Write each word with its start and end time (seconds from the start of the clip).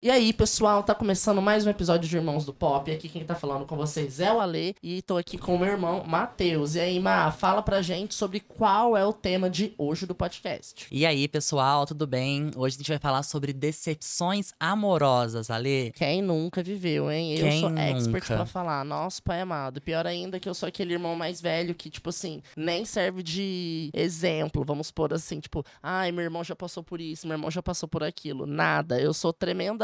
E 0.00 0.12
aí, 0.12 0.32
pessoal, 0.32 0.84
tá 0.84 0.94
começando 0.94 1.42
mais 1.42 1.66
um 1.66 1.70
episódio 1.70 2.08
de 2.08 2.14
Irmãos 2.16 2.44
do 2.44 2.54
Pop. 2.54 2.88
Aqui 2.88 3.08
quem 3.08 3.24
tá 3.24 3.34
falando 3.34 3.66
com 3.66 3.74
vocês 3.76 4.20
é 4.20 4.32
o 4.32 4.38
Ale 4.38 4.76
e 4.80 5.02
tô 5.02 5.16
aqui 5.16 5.36
com 5.36 5.56
o 5.56 5.58
meu 5.58 5.66
irmão 5.66 6.04
Matheus. 6.06 6.76
E 6.76 6.80
aí, 6.80 7.00
Ma, 7.00 7.32
fala 7.32 7.62
pra 7.62 7.82
gente 7.82 8.14
sobre 8.14 8.38
qual 8.38 8.96
é 8.96 9.04
o 9.04 9.12
tema 9.12 9.50
de 9.50 9.74
hoje 9.76 10.06
do 10.06 10.14
podcast. 10.14 10.86
E 10.92 11.04
aí, 11.04 11.26
pessoal, 11.26 11.84
tudo 11.84 12.06
bem? 12.06 12.48
Hoje 12.54 12.76
a 12.76 12.78
gente 12.78 12.90
vai 12.90 12.98
falar 13.00 13.24
sobre 13.24 13.52
decepções 13.52 14.52
amorosas, 14.60 15.50
Ale. 15.50 15.90
Quem 15.96 16.22
nunca 16.22 16.62
viveu, 16.62 17.10
hein? 17.10 17.34
Eu 17.34 17.48
Quem 17.48 17.60
sou 17.60 17.70
expert 17.76 18.22
nunca? 18.22 18.36
pra 18.36 18.46
falar. 18.46 18.84
Nossa, 18.84 19.20
pai 19.20 19.40
amado. 19.40 19.82
Pior 19.82 20.06
ainda 20.06 20.38
que 20.38 20.48
eu 20.48 20.54
sou 20.54 20.68
aquele 20.68 20.92
irmão 20.92 21.16
mais 21.16 21.40
velho 21.40 21.74
que, 21.74 21.90
tipo 21.90 22.10
assim, 22.10 22.40
nem 22.56 22.84
serve 22.84 23.20
de 23.20 23.90
exemplo. 23.92 24.64
Vamos 24.64 24.92
pôr 24.92 25.12
assim, 25.12 25.40
tipo, 25.40 25.64
ai, 25.82 26.12
meu 26.12 26.22
irmão 26.22 26.44
já 26.44 26.54
passou 26.54 26.84
por 26.84 27.00
isso, 27.00 27.26
meu 27.26 27.34
irmão 27.34 27.50
já 27.50 27.60
passou 27.60 27.88
por 27.88 28.04
aquilo. 28.04 28.46
Nada. 28.46 29.00
Eu 29.00 29.12
sou 29.12 29.32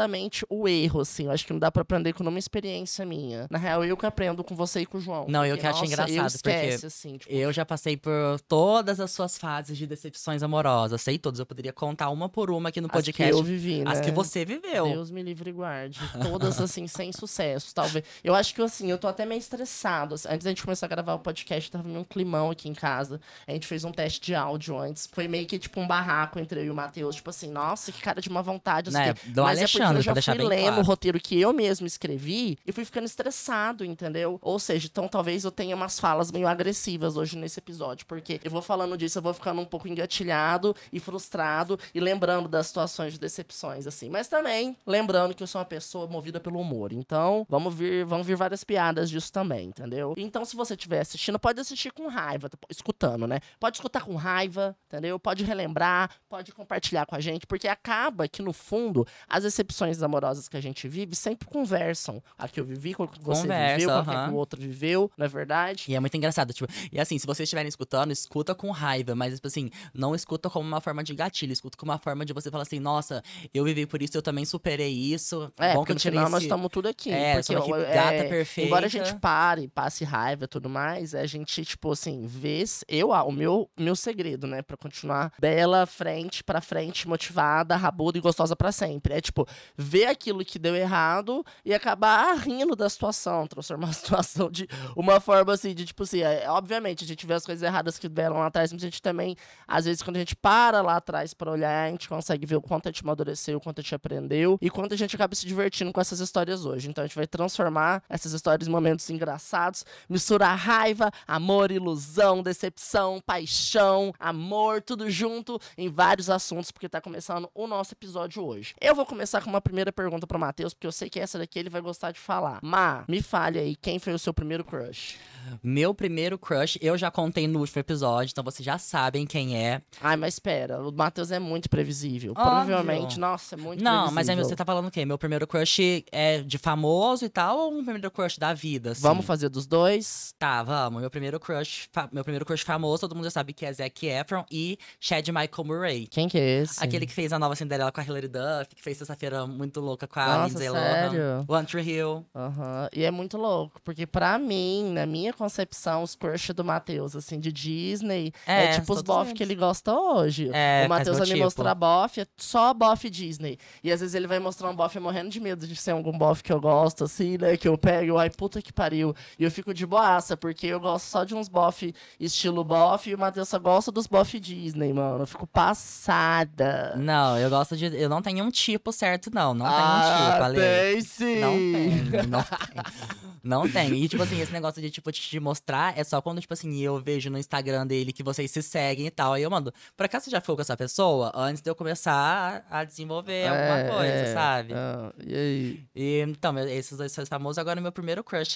tremendamente 0.05 0.45
o 0.49 0.67
erro, 0.67 1.01
assim. 1.01 1.25
Eu 1.25 1.31
acho 1.31 1.45
que 1.45 1.51
não 1.53 1.59
dá 1.59 1.71
pra 1.71 1.81
aprender 1.81 2.13
com 2.13 2.23
nenhuma 2.23 2.39
experiência 2.39 3.05
minha. 3.05 3.47
Na 3.49 3.57
real, 3.57 3.83
eu 3.83 3.97
que 3.97 4.05
aprendo 4.05 4.43
com 4.43 4.55
você 4.55 4.81
e 4.81 4.85
com 4.85 4.97
o 4.97 5.01
João. 5.01 5.25
Não, 5.27 5.45
eu 5.45 5.57
que 5.57 5.65
acho 5.65 5.83
engraçado, 5.85 6.09
eu 6.11 6.25
esquece, 6.25 6.41
porque 6.81 6.85
assim, 6.85 7.17
tipo, 7.17 7.31
Eu 7.33 7.51
já 7.51 7.65
passei 7.65 7.97
por 7.97 8.39
todas 8.47 8.99
as 8.99 9.11
suas 9.11 9.37
fases 9.37 9.77
de 9.77 9.85
decepções 9.87 10.43
amorosas. 10.43 11.01
Sei 11.01 11.17
todas. 11.17 11.39
Eu 11.39 11.45
poderia 11.45 11.73
contar 11.73 12.09
uma 12.09 12.29
por 12.29 12.51
uma 12.51 12.69
aqui 12.69 12.79
no 12.81 12.87
as 12.87 12.91
podcast. 12.93 13.31
que 13.33 13.37
eu 13.39 13.43
vivi, 13.43 13.83
né? 13.83 13.91
As 13.91 13.99
que 13.99 14.11
você 14.11 14.45
viveu. 14.45 14.87
Deus 14.87 15.11
me 15.11 15.21
livre 15.23 15.49
e 15.49 15.53
guarde. 15.53 15.99
Todas, 16.21 16.59
assim, 16.61 16.87
sem 16.87 17.11
sucesso, 17.11 17.73
talvez. 17.73 18.05
Eu 18.23 18.35
acho 18.35 18.53
que, 18.53 18.61
assim, 18.61 18.89
eu 18.89 18.97
tô 18.97 19.07
até 19.07 19.25
meio 19.25 19.39
estressado. 19.39 20.15
assim. 20.15 20.27
Antes 20.29 20.43
da 20.45 20.51
gente 20.51 20.63
começar 20.63 20.85
a 20.85 20.89
gravar 20.89 21.13
o 21.15 21.19
podcast, 21.19 21.69
tava 21.71 21.87
meio 21.87 21.99
um 21.99 22.03
climão 22.03 22.51
aqui 22.51 22.69
em 22.69 22.73
casa. 22.73 23.19
A 23.47 23.51
gente 23.51 23.67
fez 23.67 23.83
um 23.83 23.91
teste 23.91 24.21
de 24.21 24.35
áudio 24.35 24.77
antes. 24.77 25.09
Foi 25.11 25.27
meio 25.27 25.45
que, 25.45 25.57
tipo, 25.57 25.79
um 25.79 25.87
barraco 25.87 26.39
entre 26.39 26.59
eu 26.59 26.65
e 26.65 26.69
o 26.69 26.75
Matheus. 26.75 27.15
Tipo 27.15 27.29
assim, 27.29 27.49
nossa, 27.49 27.91
que 27.91 28.01
cara 28.01 28.21
de 28.21 28.29
uma 28.29 28.41
vontade. 28.41 28.89
assim, 28.89 28.97
Né? 28.97 29.13
que- 29.13 29.29
Do 29.29 29.43
Mas 29.43 29.57
é 29.57 29.61
Alexandre, 29.61 29.94
eu 29.97 30.01
já 30.03 30.11
pra 30.11 30.13
deixar 30.15 30.35
fui 30.35 30.45
lendo 30.45 30.65
claro. 30.67 30.81
o 30.81 30.85
roteiro 30.85 31.19
que 31.19 31.39
eu 31.39 31.53
mesmo 31.53 31.87
escrevi 31.87 32.57
e 32.65 32.71
fui 32.71 32.85
ficando 32.85 33.05
estressado, 33.05 33.83
entendeu? 33.85 34.37
Ou 34.41 34.59
seja, 34.59 34.87
então 34.91 35.07
talvez 35.07 35.43
eu 35.43 35.51
tenha 35.51 35.75
umas 35.75 35.99
falas 35.99 36.31
meio 36.31 36.47
agressivas 36.47 37.17
hoje 37.17 37.37
nesse 37.37 37.59
episódio, 37.59 38.05
porque 38.05 38.39
eu 38.43 38.51
vou 38.51 38.61
falando 38.61 38.97
disso, 38.97 39.17
eu 39.17 39.21
vou 39.21 39.33
ficando 39.33 39.61
um 39.61 39.65
pouco 39.65 39.87
engatilhado 39.87 40.75
e 40.91 40.99
frustrado 40.99 41.79
e 41.93 41.99
lembrando 41.99 42.47
das 42.47 42.67
situações 42.67 43.13
de 43.13 43.19
decepções, 43.19 43.87
assim. 43.87 44.09
Mas 44.09 44.27
também 44.27 44.75
lembrando 44.85 45.33
que 45.33 45.43
eu 45.43 45.47
sou 45.47 45.59
uma 45.59 45.65
pessoa 45.65 46.07
movida 46.07 46.39
pelo 46.39 46.59
humor. 46.59 46.91
Então, 46.91 47.45
vamos 47.49 47.73
vir, 47.73 48.05
vamos 48.05 48.25
vir 48.25 48.35
várias 48.35 48.63
piadas 48.63 49.09
disso 49.09 49.31
também, 49.31 49.67
entendeu? 49.67 50.13
Então, 50.17 50.43
se 50.45 50.55
você 50.55 50.73
estiver 50.73 51.01
assistindo, 51.01 51.39
pode 51.39 51.59
assistir 51.59 51.91
com 51.91 52.07
raiva, 52.07 52.49
tá- 52.49 52.57
escutando, 52.69 53.27
né? 53.27 53.39
Pode 53.59 53.77
escutar 53.77 54.03
com 54.03 54.15
raiva, 54.15 54.75
entendeu? 54.87 55.19
Pode 55.19 55.43
relembrar, 55.43 56.09
pode 56.27 56.51
compartilhar 56.51 57.05
com 57.05 57.15
a 57.15 57.19
gente, 57.19 57.45
porque 57.45 57.67
acaba 57.67 58.27
que, 58.27 58.41
no 58.41 58.53
fundo, 58.53 59.05
as 59.27 59.43
decepções 59.43 59.84
amorosas 60.01 60.47
que 60.47 60.57
a 60.57 60.61
gente 60.61 60.87
vive 60.87 61.15
sempre 61.15 61.47
conversam. 61.47 62.21
A 62.37 62.47
que 62.47 62.59
eu 62.59 62.65
vivi, 62.65 62.93
com 62.93 63.03
a 63.03 63.07
que 63.07 63.19
você 63.21 63.41
Conversa, 63.41 63.77
viveu, 63.77 64.03
com 64.03 64.11
a 64.11 64.25
que 64.25 64.31
o 64.31 64.35
outro 64.35 64.59
viveu, 64.59 65.11
não 65.17 65.25
é 65.25 65.29
verdade? 65.29 65.85
E 65.87 65.95
é 65.95 65.99
muito 65.99 66.15
engraçado, 66.15 66.53
tipo, 66.53 66.71
e 66.91 66.99
assim, 66.99 67.17
se 67.17 67.25
vocês 67.25 67.47
estiverem 67.47 67.69
escutando, 67.69 68.11
escuta 68.11 68.55
com 68.55 68.71
raiva, 68.71 69.15
mas, 69.15 69.35
tipo 69.35 69.47
assim, 69.47 69.69
não 69.93 70.15
escuta 70.15 70.49
como 70.49 70.67
uma 70.67 70.81
forma 70.81 71.03
de 71.03 71.13
gatilho, 71.13 71.53
escuta 71.53 71.77
como 71.77 71.91
uma 71.91 71.99
forma 71.99 72.25
de 72.25 72.33
você 72.33 72.49
falar 72.49 72.63
assim, 72.63 72.79
nossa, 72.79 73.23
eu 73.53 73.63
vivi 73.63 73.85
por 73.85 74.01
isso, 74.01 74.17
eu 74.17 74.21
também 74.21 74.45
superei 74.45 74.91
isso. 74.91 75.51
É, 75.57 75.73
Bom 75.73 75.83
que 75.83 75.91
eu 75.91 75.95
tirei 75.95 76.19
nós 76.19 76.43
estamos 76.43 76.69
tudo 76.71 76.87
aqui. 76.87 77.11
É, 77.11 77.35
porque, 77.35 77.55
aqui 77.55 77.71
ó, 77.71 77.77
gata 77.77 78.13
é, 78.13 78.29
perfeita. 78.29 78.67
Embora 78.67 78.85
a 78.85 78.89
gente 78.89 79.15
pare, 79.15 79.67
passe 79.67 80.03
raiva 80.03 80.45
e 80.45 80.47
tudo 80.47 80.69
mais, 80.69 81.13
a 81.13 81.25
gente, 81.25 81.63
tipo 81.63 81.91
assim, 81.91 82.25
vê. 82.25 82.55
Eu, 82.87 83.11
ah, 83.11 83.23
o 83.23 83.31
meu, 83.31 83.69
meu 83.77 83.95
segredo, 83.95 84.47
né, 84.47 84.61
pra 84.61 84.77
continuar 84.77 85.33
bela, 85.39 85.85
frente 85.85 86.43
pra 86.43 86.61
frente, 86.61 87.07
motivada, 87.07 87.75
rabuda 87.75 88.17
e 88.17 88.21
gostosa 88.21 88.55
pra 88.55 88.71
sempre. 88.71 89.13
É, 89.13 89.21
tipo, 89.21 89.47
ver 89.77 90.05
aquilo 90.05 90.43
que 90.43 90.57
deu 90.57 90.75
errado 90.75 91.45
e 91.63 91.73
acabar 91.73 92.33
rindo 92.37 92.75
da 92.75 92.89
situação, 92.89 93.47
transformar 93.47 93.89
a 93.89 93.93
situação 93.93 94.49
de 94.49 94.67
uma 94.95 95.19
forma 95.19 95.53
assim, 95.53 95.73
de 95.73 95.85
tipo 95.85 96.03
assim, 96.03 96.21
é, 96.21 96.49
obviamente, 96.49 97.03
a 97.03 97.07
gente 97.07 97.25
vê 97.25 97.33
as 97.33 97.45
coisas 97.45 97.61
erradas 97.61 97.97
que 97.97 98.07
vieram 98.07 98.37
lá 98.37 98.47
atrás, 98.47 98.71
mas 98.71 98.81
a 98.81 98.85
gente 98.85 99.01
também, 99.01 99.35
às 99.67 99.85
vezes, 99.85 100.01
quando 100.01 100.15
a 100.17 100.19
gente 100.19 100.35
para 100.35 100.81
lá 100.81 100.97
atrás 100.97 101.33
pra 101.33 101.51
olhar, 101.51 101.87
a 101.87 101.91
gente 101.91 102.07
consegue 102.07 102.45
ver 102.45 102.55
o 102.55 102.61
quanto 102.61 102.87
a 102.87 102.91
gente 102.91 103.03
amadureceu, 103.03 103.57
o 103.57 103.61
quanto 103.61 103.79
a 103.79 103.81
gente 103.81 103.95
aprendeu 103.95 104.57
e 104.61 104.69
quanto 104.69 104.93
a 104.93 104.97
gente 104.97 105.15
acaba 105.15 105.35
se 105.35 105.45
divertindo 105.45 105.91
com 105.91 106.01
essas 106.01 106.19
histórias 106.19 106.65
hoje. 106.65 106.89
Então 106.89 107.03
a 107.03 107.07
gente 107.07 107.15
vai 107.15 107.27
transformar 107.27 108.03
essas 108.09 108.33
histórias 108.33 108.67
em 108.67 108.71
momentos 108.71 109.09
engraçados, 109.09 109.85
misturar 110.09 110.57
raiva, 110.57 111.11
amor, 111.27 111.71
ilusão, 111.71 112.41
decepção, 112.41 113.21
paixão, 113.25 114.13
amor, 114.19 114.81
tudo 114.81 115.09
junto 115.09 115.59
em 115.77 115.89
vários 115.89 116.29
assuntos, 116.29 116.71
porque 116.71 116.87
tá 116.87 117.01
começando 117.01 117.49
o 117.53 117.67
nosso 117.67 117.93
episódio 117.93 118.43
hoje. 118.43 118.75
Eu 118.79 118.95
vou 118.95 119.05
começar 119.05 119.41
com 119.41 119.49
uma 119.49 119.61
primeira 119.65 119.91
pergunta 119.91 120.25
pro 120.27 120.39
Matheus, 120.39 120.73
porque 120.73 120.87
eu 120.87 120.91
sei 120.91 121.09
que 121.09 121.19
essa 121.19 121.37
daqui 121.39 121.57
ele 121.59 121.69
vai 121.69 121.81
gostar 121.81 122.11
de 122.11 122.19
falar. 122.19 122.59
Ma, 122.63 123.03
me 123.07 123.21
fale 123.21 123.59
aí, 123.59 123.75
quem 123.75 123.99
foi 123.99 124.13
o 124.13 124.19
seu 124.19 124.33
primeiro 124.33 124.63
crush? 124.63 125.17
Meu 125.61 125.93
primeiro 125.93 126.39
crush, 126.39 126.77
eu 126.81 126.97
já 126.97 127.11
contei 127.11 127.47
no 127.47 127.59
último 127.59 127.79
episódio, 127.79 128.31
então 128.31 128.43
vocês 128.43 128.65
já 128.65 128.77
sabem 128.77 129.25
quem 129.27 129.57
é. 129.57 129.81
Ai, 130.01 130.15
mas 130.15 130.35
espera, 130.35 130.81
o 130.81 130.91
Matheus 130.91 131.31
é 131.31 131.37
muito 131.39 131.69
previsível. 131.69 132.31
Óbvio. 132.31 132.43
Provavelmente, 132.43 133.19
nossa, 133.19 133.55
é 133.55 133.57
muito 133.57 133.83
Não, 133.83 134.05
mas 134.11 134.29
aí 134.29 134.35
previsível. 134.35 134.45
você 134.45 134.55
tá 134.55 134.65
falando 134.65 134.87
o 134.87 134.91
quê? 134.91 135.05
Meu 135.05 135.17
primeiro 135.17 135.45
crush 135.45 136.03
é 136.11 136.41
de 136.41 136.57
famoso 136.57 137.25
e 137.25 137.29
tal, 137.29 137.57
ou 137.59 137.73
um 137.73 137.83
primeiro 137.83 138.09
crush 138.09 138.39
da 138.39 138.53
vida, 138.53 138.91
assim? 138.91 139.01
Vamos 139.01 139.25
fazer 139.25 139.49
dos 139.49 139.67
dois? 139.67 140.33
Tá, 140.39 140.63
vamos. 140.63 141.01
Meu 141.01 141.09
primeiro 141.09 141.39
crush, 141.39 141.89
meu 142.11 142.23
primeiro 142.23 142.45
crush 142.45 142.63
famoso, 142.63 143.01
todo 143.01 143.15
mundo 143.15 143.25
já 143.25 143.31
sabe 143.31 143.53
que 143.53 143.65
é 143.65 143.73
Zac 143.73 144.05
Efron 144.05 144.45
e 144.51 144.77
Chad 144.99 145.27
Michael 145.27 145.63
Murray. 145.65 146.07
Quem 146.07 146.27
que 146.27 146.37
é 146.37 146.61
esse? 146.61 146.83
Aquele 146.83 147.05
que 147.05 147.13
fez 147.13 147.31
a 147.31 147.37
nova 147.39 147.55
Cinderela 147.55 147.91
com 147.91 148.01
a 148.01 148.03
Hilary 148.03 148.27
Duff, 148.27 148.75
que 148.75 148.81
fez 148.83 148.97
Sexta-feira 148.97 149.45
muito 149.55 149.79
louca 149.79 150.07
com 150.07 150.19
a 150.19 150.25
Nossa, 150.25 150.47
Lindsay 150.49 150.69
sério? 150.69 151.19
Lohan. 151.19 151.45
One 151.47 151.65
Tree 151.65 151.89
Hill. 151.89 152.25
Aham. 152.35 152.89
E 152.93 153.03
é 153.03 153.11
muito 153.11 153.37
louco, 153.37 153.81
porque 153.83 154.05
pra 154.05 154.37
mim, 154.37 154.91
na 154.93 155.05
minha 155.05 155.33
concepção, 155.33 156.03
os 156.03 156.15
crush 156.15 156.53
do 156.53 156.63
Matheus, 156.63 157.15
assim, 157.15 157.39
de 157.39 157.51
Disney, 157.51 158.31
é, 158.45 158.65
É, 158.65 158.79
tipo 158.79 158.93
os 158.93 159.01
bof 159.01 159.33
que 159.33 159.41
ele 159.41 159.55
gosta 159.55 159.93
hoje. 159.93 160.49
É, 160.53 160.83
o 160.85 160.89
Matheus 160.89 161.17
vai 161.17 161.27
me 161.27 161.33
tipo. 161.33 161.43
mostrar 161.43 161.73
bof, 161.73 162.19
é 162.21 162.27
só 162.37 162.73
bof 162.73 163.09
Disney. 163.09 163.57
E 163.83 163.91
às 163.91 164.01
vezes 164.01 164.13
ele 164.15 164.27
vai 164.27 164.39
mostrar 164.39 164.69
um 164.69 164.75
bof 164.75 164.99
morrendo 164.99 165.29
de 165.29 165.39
medo 165.39 165.65
de 165.67 165.75
ser 165.75 165.91
algum 165.91 166.17
bof 166.17 166.43
que 166.43 166.51
eu 166.51 166.59
gosto, 166.59 167.03
assim, 167.05 167.37
né? 167.37 167.57
Que 167.57 167.67
eu 167.67 167.77
pego, 167.77 168.17
ai, 168.17 168.29
puta 168.29 168.61
que 168.61 168.73
pariu. 168.73 169.15
E 169.39 169.43
eu 169.43 169.51
fico 169.51 169.73
de 169.73 169.85
boaça, 169.85 170.35
porque 170.37 170.67
eu 170.67 170.79
gosto 170.79 171.05
só 171.05 171.23
de 171.23 171.33
uns 171.35 171.47
bof 171.47 171.93
estilo 172.19 172.63
bof, 172.63 173.09
e 173.09 173.15
o 173.15 173.17
Matheus 173.17 173.49
só 173.49 173.59
gosta 173.59 173.91
dos 173.91 174.07
bof 174.07 174.39
Disney, 174.39 174.91
mano. 174.93 175.23
Eu 175.23 175.27
fico 175.27 175.47
passada. 175.47 176.93
Não, 176.97 177.37
eu 177.37 177.49
gosto 177.49 177.75
de. 177.77 177.85
Eu 177.85 178.09
não 178.09 178.21
tenho 178.21 178.43
um 178.43 178.49
tipo 178.49 178.91
certo, 178.91 179.29
não. 179.33 179.44
Não 179.53 179.65
tenho 179.65 179.79
um 179.79 179.83
ah, 179.83 180.51
tem 180.53 181.01
sim! 181.01 181.39
Não 181.39 181.51
tem, 181.53 182.27
não 182.27 182.43
tem. 182.43 183.05
Não 183.43 183.69
tem. 183.69 183.93
E, 183.93 184.09
tipo 184.09 184.23
assim, 184.23 184.41
esse 184.41 184.51
negócio 184.51 184.81
de, 184.81 184.89
tipo, 184.89 185.11
te 185.11 185.39
mostrar 185.39 185.95
é 185.95 186.03
só 186.03 186.19
quando, 186.19 186.41
tipo 186.41 186.51
assim, 186.53 186.79
eu 186.81 186.99
vejo 186.99 187.29
no 187.29 187.37
Instagram 187.37 187.85
dele 187.85 188.11
que 188.11 188.23
vocês 188.23 188.49
se 188.49 188.63
seguem 188.63 189.05
e 189.05 189.11
tal. 189.11 189.33
Aí 189.33 189.43
eu 189.43 189.51
mando, 189.51 189.71
por 189.95 190.05
acaso 190.07 190.25
você 190.25 190.31
já 190.31 190.41
ficou 190.41 190.55
com 190.55 190.63
essa 190.63 190.75
pessoa? 190.75 191.31
Antes 191.35 191.61
de 191.61 191.69
eu 191.69 191.75
começar 191.75 192.65
a 192.71 192.83
desenvolver 192.83 193.45
alguma 193.47 193.79
É, 193.79 193.89
coisa, 193.89 194.13
é. 194.13 194.33
sabe? 194.33 194.73
Ah, 194.73 195.13
e 195.23 195.35
aí? 195.35 195.83
E, 195.95 196.21
então, 196.21 196.57
esses 196.59 196.97
dois 196.97 197.11
são 197.11 197.23
famosos. 197.27 197.59
Agora, 197.59 197.79
meu 197.79 197.91
primeiro 197.91 198.23
crush 198.23 198.55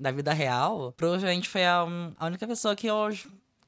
da 0.00 0.10
vida 0.10 0.32
real, 0.32 0.92
provavelmente 0.96 1.48
foi 1.48 1.64
a, 1.64 1.86
a 2.18 2.26
única 2.26 2.44
pessoa 2.46 2.74
que 2.74 2.88
eu, 2.88 3.08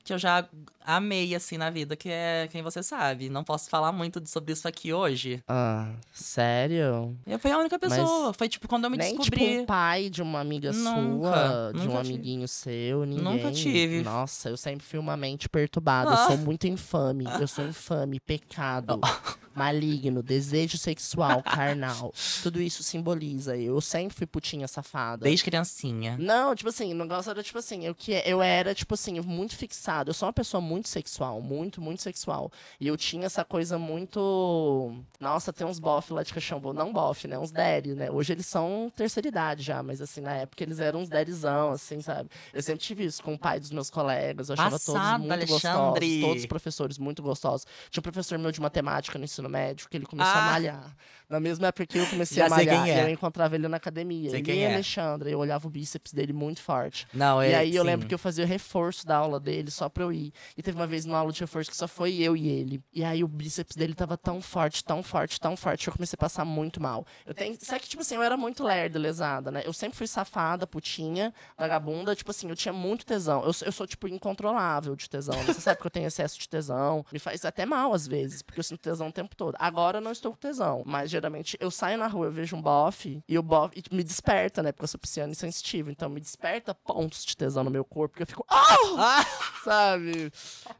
que 0.06 0.12
eu 0.12 0.18
já 0.18 0.46
amei, 0.84 1.34
assim, 1.34 1.58
na 1.58 1.68
vida, 1.68 1.96
que 1.96 2.08
é 2.08 2.48
quem 2.50 2.62
você 2.62 2.82
sabe. 2.82 3.28
Não 3.28 3.42
posso 3.42 3.68
falar 3.68 3.90
muito 3.92 4.22
sobre 4.26 4.52
isso 4.52 4.66
aqui 4.68 4.92
hoje. 4.92 5.42
Ah, 5.48 5.90
sério? 6.12 7.16
Eu 7.26 7.38
fui 7.38 7.50
a 7.50 7.58
única 7.58 7.76
Mas 7.82 7.92
pessoa. 7.92 8.32
Foi, 8.32 8.48
tipo, 8.48 8.68
quando 8.68 8.84
eu 8.84 8.90
me 8.90 8.96
Nem 8.96 9.16
descobri. 9.16 9.40
tipo 9.46 9.60
um 9.62 9.66
pai 9.66 10.08
de 10.08 10.22
uma 10.22 10.40
amiga 10.40 10.72
Nunca, 10.72 11.32
sua, 11.34 11.72
de 11.72 11.80
um 11.80 11.84
nunca 11.86 12.02
tive. 12.02 12.14
amiguinho 12.14 12.46
seu, 12.48 13.04
ninguém. 13.04 13.24
Nunca 13.24 13.50
tive. 13.52 14.02
Nossa, 14.02 14.48
eu 14.48 14.56
sempre 14.56 14.86
fui 14.86 14.98
uma 14.98 15.16
mente 15.16 15.48
perturbada. 15.48 16.10
Eu 16.10 16.14
Ah. 16.14 16.26
sou 16.28 16.38
muito 16.38 16.66
infame. 16.66 17.24
Eu 17.40 17.48
sou 17.48 17.66
infame, 17.66 18.20
pecado, 18.20 19.00
maligno, 19.56 20.22
desejo 20.22 20.76
sexual, 20.76 21.42
carnal. 21.42 22.12
Tudo 22.42 22.60
isso 22.60 22.82
simboliza. 22.82 23.56
Eu 23.56 23.80
sempre 23.80 24.16
fui 24.16 24.26
putinha 24.26 24.68
safada. 24.68 25.24
Desde 25.24 25.44
criancinha. 25.44 26.16
Não, 26.18 26.54
tipo 26.54 26.68
assim, 26.68 26.92
o 26.92 26.96
negócio 26.96 27.30
era 27.30 27.42
tipo 27.42 27.58
assim, 27.58 27.84
eu, 27.84 27.94
que, 27.94 28.12
eu 28.24 28.42
era, 28.42 28.74
tipo 28.74 28.94
assim, 28.94 29.18
muito 29.20 29.56
fixado. 29.56 30.10
Eu 30.10 30.14
sou 30.14 30.26
uma 30.26 30.32
pessoa 30.32 30.60
muito 30.60 30.88
sexual, 30.88 31.40
muito, 31.40 31.80
muito 31.80 32.02
sexual. 32.02 32.52
E 32.78 32.86
eu 32.86 32.96
tinha 32.96 33.26
essa 33.26 33.44
coisa 33.44 33.78
muito. 33.78 34.94
Nossa, 35.18 35.52
tem 35.52 35.66
uns 35.66 35.78
bof 35.78 36.12
lá 36.12 36.22
de 36.22 36.34
Caxambu. 36.34 36.72
Não 36.72 36.92
bof, 36.92 37.26
né? 37.26 37.38
Uns 37.38 37.50
daddy, 37.50 37.94
né? 37.94 38.10
Hoje 38.10 38.32
eles 38.32 38.46
são 38.46 38.92
terceira 38.94 39.28
idade 39.28 39.62
já, 39.62 39.82
mas 39.82 40.00
assim, 40.00 40.20
na 40.20 40.32
época 40.32 40.62
eles 40.62 40.78
eram 40.78 41.00
uns 41.00 41.08
daddyzão, 41.08 41.70
assim, 41.70 42.02
sabe? 42.02 42.28
Eu 42.52 42.62
sempre 42.62 42.82
tive 42.82 43.04
isso 43.04 43.22
com 43.22 43.34
o 43.34 43.38
pai 43.38 43.58
dos 43.58 43.70
meus 43.70 43.88
colegas. 43.88 44.48
Eu 44.48 44.54
achava 44.54 44.78
todos 44.78 45.02
muito 45.18 45.32
Alexandre. 45.32 45.46
gostosos. 45.46 46.20
Todos 46.20 46.42
os 46.42 46.46
professores 46.46 46.98
muito 46.98 47.22
gostosos. 47.22 47.66
Tinha 47.90 48.00
um 48.00 48.02
professor 48.02 48.38
meu 48.38 48.52
de 48.52 48.60
matemática 48.60 49.18
no 49.18 49.24
ensino 49.24 49.45
médio 49.48 49.88
que 49.88 49.96
ele 49.96 50.06
começou 50.06 50.32
a 50.32 50.46
Ah. 50.46 50.50
malhar. 50.52 50.96
Na 51.28 51.40
mesma 51.40 51.66
época 51.66 51.86
que 51.86 51.98
eu 51.98 52.06
comecei 52.06 52.36
Já 52.36 52.46
a 52.46 52.48
malhar, 52.48 52.88
é. 52.88 53.02
eu 53.02 53.08
encontrava 53.08 53.56
ele 53.56 53.66
na 53.66 53.78
academia. 53.78 54.30
Sei 54.30 54.38
ele 54.38 54.52
e 54.52 54.58
e 54.60 54.66
Alexandre, 54.66 55.32
eu 55.32 55.40
olhava 55.40 55.66
o 55.66 55.70
bíceps 55.70 56.12
dele 56.12 56.32
muito 56.32 56.62
forte. 56.62 57.04
Não, 57.12 57.42
E 57.42 57.48
é, 57.50 57.56
aí 57.56 57.74
eu 57.74 57.82
sim. 57.82 57.86
lembro 57.90 58.06
que 58.06 58.14
eu 58.14 58.18
fazia 58.18 58.44
o 58.44 58.46
reforço 58.46 59.04
da 59.04 59.16
aula 59.16 59.40
dele 59.40 59.68
só 59.72 59.88
pra 59.88 60.04
eu 60.04 60.12
ir. 60.12 60.32
E 60.56 60.62
teve 60.62 60.76
uma 60.78 60.86
vez 60.86 61.04
numa 61.04 61.18
aula 61.18 61.32
de 61.32 61.40
reforço 61.40 61.68
que 61.68 61.76
só 61.76 61.88
foi 61.88 62.14
eu 62.14 62.36
e 62.36 62.46
ele. 62.48 62.80
E 62.94 63.02
aí 63.02 63.24
o 63.24 63.28
bíceps 63.28 63.76
dele 63.76 63.92
tava 63.92 64.16
tão 64.16 64.40
forte, 64.40 64.84
tão 64.84 65.02
forte, 65.02 65.40
tão 65.40 65.56
forte, 65.56 65.82
que 65.82 65.88
eu 65.88 65.94
comecei 65.94 66.16
a 66.16 66.20
passar 66.20 66.44
muito 66.44 66.80
mal. 66.80 67.04
Eu 67.26 67.34
tenho. 67.34 67.58
Só 67.60 67.76
que, 67.76 67.88
tipo 67.88 68.02
assim, 68.02 68.14
eu 68.14 68.22
era 68.22 68.36
muito 68.36 68.62
lerda, 68.62 68.96
lesada, 68.96 69.50
né? 69.50 69.62
Eu 69.64 69.72
sempre 69.72 69.98
fui 69.98 70.06
safada, 70.06 70.64
putinha, 70.64 71.34
vagabunda. 71.58 72.14
Tipo 72.14 72.30
assim, 72.30 72.48
eu 72.48 72.54
tinha 72.54 72.72
muito 72.72 73.04
tesão. 73.04 73.40
Eu, 73.40 73.50
eu 73.64 73.72
sou, 73.72 73.84
tipo, 73.84 74.06
incontrolável 74.06 74.94
de 74.94 75.10
tesão. 75.10 75.34
Você 75.42 75.60
sabe 75.60 75.80
que 75.80 75.86
eu 75.86 75.90
tenho 75.90 76.06
excesso 76.06 76.38
de 76.38 76.48
tesão. 76.48 77.04
Me 77.12 77.18
faz 77.18 77.44
até 77.44 77.66
mal 77.66 77.92
às 77.92 78.06
vezes, 78.06 78.42
porque 78.42 78.60
eu 78.60 78.64
sinto 78.64 78.78
tesão 78.80 79.08
o 79.08 79.12
tempo 79.12 79.34
todo. 79.36 79.54
Agora 79.58 79.98
eu 79.98 80.02
não 80.02 80.12
estou 80.12 80.32
com 80.32 80.38
tesão. 80.38 80.82
Mas 80.84 81.10
geralmente 81.10 81.56
eu 81.60 81.70
saio 81.70 81.98
na 81.98 82.06
rua, 82.06 82.26
eu 82.26 82.32
vejo 82.32 82.56
um 82.56 82.62
bofe 82.62 83.22
e 83.28 83.38
o 83.38 83.42
bofe 83.42 83.82
e 83.90 83.94
me 83.94 84.02
desperta, 84.02 84.62
né? 84.62 84.72
Porque 84.72 84.84
eu 84.84 84.88
sou 84.88 84.98
pisciano 84.98 85.32
e 85.32 85.36
sensitivo. 85.36 85.90
Então 85.90 86.08
me 86.08 86.20
desperta 86.20 86.74
pontos 86.74 87.24
de 87.24 87.36
tesão 87.36 87.62
no 87.62 87.70
meu 87.70 87.84
corpo, 87.84 88.12
porque 88.12 88.22
eu 88.22 88.26
fico. 88.26 88.44
Ah! 88.48 89.24
Sabe? 89.62 90.32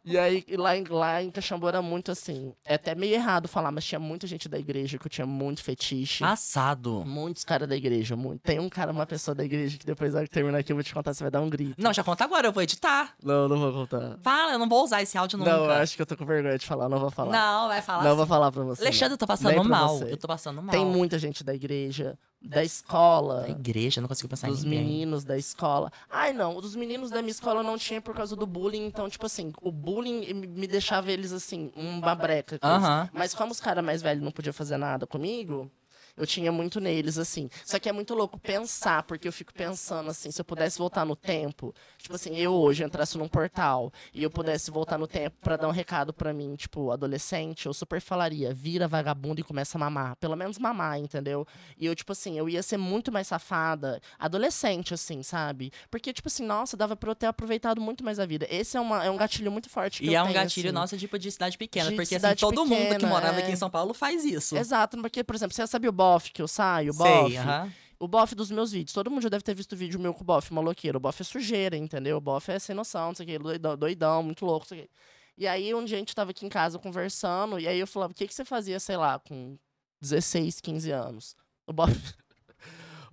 E 0.04 0.16
aí, 0.18 0.44
e 0.46 0.56
lá, 0.56 0.76
em, 0.76 0.84
lá 0.84 1.22
em 1.22 1.30
Caxambu 1.30 1.68
era 1.68 1.82
muito 1.82 2.10
assim. 2.10 2.54
É 2.64 2.74
até 2.74 2.94
meio 2.94 3.14
errado 3.14 3.48
falar, 3.48 3.70
mas 3.70 3.84
tinha 3.84 3.98
muita 3.98 4.26
gente 4.26 4.48
da 4.48 4.58
igreja 4.58 4.98
que 4.98 5.06
eu 5.06 5.10
tinha 5.10 5.26
muito 5.26 5.62
fetiche. 5.62 6.20
Passado. 6.22 7.04
Muitos 7.04 7.44
caras 7.44 7.68
da 7.68 7.76
igreja, 7.76 8.16
muito. 8.16 8.42
Tem 8.42 8.58
um 8.58 8.68
cara, 8.68 8.92
uma 8.92 9.06
pessoa 9.06 9.34
da 9.34 9.44
igreja 9.44 9.76
que 9.76 9.84
depois 9.84 10.14
que 10.14 10.28
terminar 10.28 10.58
aqui 10.58 10.72
eu 10.72 10.76
vou 10.76 10.82
te 10.82 10.94
contar, 10.94 11.12
você 11.12 11.24
vai 11.24 11.30
dar 11.30 11.40
um 11.40 11.50
grito. 11.50 11.74
Não, 11.80 11.92
já 11.92 12.02
conta 12.02 12.24
agora, 12.24 12.46
eu 12.46 12.52
vou 12.52 12.62
editar. 12.62 13.14
Não, 13.22 13.48
não 13.48 13.58
vou 13.58 13.72
contar. 13.72 14.18
Fala, 14.22 14.52
eu 14.52 14.58
não 14.58 14.68
vou 14.68 14.84
usar 14.84 15.02
esse 15.02 15.18
áudio 15.18 15.38
nunca. 15.38 15.50
Não, 15.50 15.64
eu 15.64 15.72
acho 15.72 15.96
que 15.96 16.02
eu 16.02 16.06
tô 16.06 16.16
com 16.16 16.24
vergonha 16.24 16.58
de 16.58 16.66
falar, 16.66 16.88
não 16.88 16.98
vou 16.98 17.10
falar. 17.10 17.32
Não, 17.32 17.68
vai 17.68 17.82
falar. 17.82 18.02
Não 18.02 18.10
assim. 18.10 18.16
vou 18.16 18.26
falar 18.26 18.45
pra 18.52 18.62
você. 18.64 18.82
Alexandre, 18.82 19.14
eu 19.14 19.18
tô 19.18 19.26
passando 19.26 19.64
mal. 19.64 20.00
Eu 20.02 20.16
tô 20.16 20.26
passando 20.26 20.62
mal. 20.62 20.70
Tem 20.72 20.84
muita 20.84 21.18
gente 21.18 21.42
da 21.44 21.54
igreja, 21.54 22.18
da 22.42 22.62
escola. 22.64 23.42
Da 23.42 23.48
igreja, 23.50 24.00
não 24.00 24.08
consigo 24.08 24.28
pensar 24.28 24.48
Dos 24.48 24.64
em 24.64 24.68
ninguém. 24.68 24.84
meninos 24.84 25.24
da 25.24 25.36
escola. 25.36 25.90
Ai, 26.10 26.32
não, 26.32 26.60
dos 26.60 26.74
meninos 26.76 27.10
da 27.10 27.20
minha 27.22 27.30
escola 27.30 27.62
não 27.62 27.76
tinha 27.78 28.00
por 28.00 28.14
causa 28.14 28.34
do 28.36 28.46
bullying. 28.46 28.86
Então, 28.86 29.08
tipo 29.08 29.26
assim, 29.26 29.52
o 29.60 29.70
bullying 29.72 30.32
me 30.34 30.66
deixava 30.66 31.10
eles 31.10 31.32
assim, 31.32 31.70
uma 31.76 32.14
breca. 32.14 32.58
coisa. 32.58 32.74
Aham. 32.76 33.10
Mas 33.12 33.34
como 33.34 33.52
os 33.52 33.60
caras 33.60 33.84
mais 33.84 34.02
velhos 34.02 34.22
não 34.22 34.30
podiam 34.32 34.52
fazer 34.52 34.76
nada 34.76 35.06
comigo, 35.06 35.70
eu 36.16 36.26
tinha 36.26 36.50
muito 36.50 36.80
neles, 36.80 37.18
assim. 37.18 37.48
Só 37.64 37.78
que 37.78 37.88
é 37.88 37.92
muito 37.92 38.14
louco 38.14 38.38
pensar, 38.38 39.02
porque 39.02 39.28
eu 39.28 39.32
fico 39.32 39.52
pensando 39.52 40.10
assim, 40.10 40.30
se 40.30 40.40
eu 40.40 40.44
pudesse 40.44 40.78
voltar 40.78 41.04
no 41.04 41.14
tempo, 41.14 41.74
tipo 41.98 42.14
assim, 42.14 42.36
eu 42.36 42.52
hoje 42.54 42.82
entrasse 42.84 43.18
num 43.18 43.28
portal 43.28 43.92
e 44.14 44.22
eu 44.22 44.30
pudesse 44.30 44.70
voltar 44.70 44.98
no 44.98 45.06
tempo 45.06 45.36
pra 45.40 45.56
dar 45.56 45.68
um 45.68 45.72
recado 45.72 46.12
pra 46.12 46.32
mim, 46.32 46.54
tipo, 46.56 46.90
adolescente, 46.90 47.66
eu 47.66 47.74
super 47.74 48.00
falaria, 48.00 48.52
vira 48.54 48.88
vagabundo 48.88 49.40
e 49.40 49.44
começa 49.44 49.76
a 49.76 49.80
mamar. 49.80 50.16
Pelo 50.16 50.36
menos 50.36 50.58
mamar, 50.58 50.98
entendeu? 50.98 51.46
E 51.76 51.86
eu, 51.86 51.94
tipo 51.94 52.12
assim, 52.12 52.38
eu 52.38 52.48
ia 52.48 52.62
ser 52.62 52.76
muito 52.76 53.12
mais 53.12 53.26
safada, 53.26 54.00
adolescente, 54.18 54.94
assim, 54.94 55.22
sabe? 55.22 55.72
Porque, 55.90 56.12
tipo 56.12 56.28
assim, 56.28 56.44
nossa, 56.44 56.76
dava 56.76 56.96
pra 56.96 57.10
eu 57.10 57.14
ter 57.14 57.26
aproveitado 57.26 57.80
muito 57.80 58.04
mais 58.04 58.18
a 58.18 58.26
vida. 58.26 58.46
Esse 58.50 58.76
é, 58.76 58.80
uma, 58.80 59.04
é 59.04 59.10
um 59.10 59.16
gatilho 59.16 59.50
muito 59.50 59.68
forte 59.68 60.00
que 60.00 60.08
E 60.08 60.14
eu 60.14 60.18
é 60.20 60.22
um 60.22 60.26
tenho, 60.26 60.34
gatilho 60.34 60.68
assim. 60.68 60.74
nosso, 60.74 60.96
tipo, 60.96 61.18
de 61.18 61.30
cidade 61.30 61.58
pequena. 61.58 61.90
De 61.90 61.96
porque, 61.96 62.14
assim, 62.14 62.22
cidade 62.22 62.40
todo 62.40 62.64
mundo 62.64 62.78
que 62.78 62.94
pequena, 62.94 63.08
morava 63.08 63.40
é. 63.40 63.42
aqui 63.42 63.52
em 63.52 63.56
São 63.56 63.70
Paulo 63.70 63.92
faz 63.92 64.24
isso. 64.24 64.56
Exato, 64.56 64.96
porque, 64.98 65.22
por 65.22 65.34
exemplo, 65.36 65.54
você 65.54 65.66
sabe 65.66 65.88
o 65.88 65.92
bofe 66.12 66.32
que 66.32 66.42
eu 66.42 66.48
saio? 66.48 66.90
O 66.90 66.94
Sei, 66.94 67.04
bofe? 67.04 67.36
aham. 67.38 67.72
O 67.98 68.06
bofe 68.06 68.34
dos 68.34 68.50
meus 68.50 68.72
vídeos. 68.72 68.92
Todo 68.92 69.10
mundo 69.10 69.22
já 69.22 69.28
deve 69.28 69.42
ter 69.42 69.54
visto 69.54 69.72
o 69.72 69.76
vídeo 69.76 69.98
meu 69.98 70.12
com 70.12 70.20
o 70.22 70.24
bofe 70.24 70.52
maloqueiro. 70.52 70.98
O 70.98 71.00
bofe 71.00 71.22
é 71.22 71.24
sujeira, 71.24 71.76
entendeu? 71.76 72.18
O 72.18 72.20
bofe 72.20 72.52
é 72.52 72.58
sem 72.58 72.74
noção, 72.74 73.08
não 73.08 73.14
sei 73.14 73.24
o 73.24 73.28
quê, 73.28 73.38
doidão, 73.38 73.76
doidão 73.76 74.22
muito 74.22 74.44
louco, 74.44 74.64
não 74.64 74.68
sei 74.68 74.80
o 74.80 74.82
quê. 74.82 74.90
E 75.38 75.46
aí, 75.46 75.74
um 75.74 75.84
dia 75.84 75.96
a 75.96 76.00
gente 76.00 76.14
tava 76.14 76.30
aqui 76.30 76.46
em 76.46 76.48
casa 76.48 76.78
conversando, 76.78 77.58
e 77.58 77.68
aí 77.68 77.78
eu 77.78 77.86
falava, 77.86 78.12
o 78.12 78.14
que, 78.14 78.26
que 78.26 78.34
você 78.34 78.44
fazia, 78.44 78.80
sei 78.80 78.96
lá, 78.96 79.18
com 79.18 79.58
16, 80.00 80.60
15 80.60 80.90
anos? 80.90 81.36
O 81.66 81.72
bofe. 81.72 81.94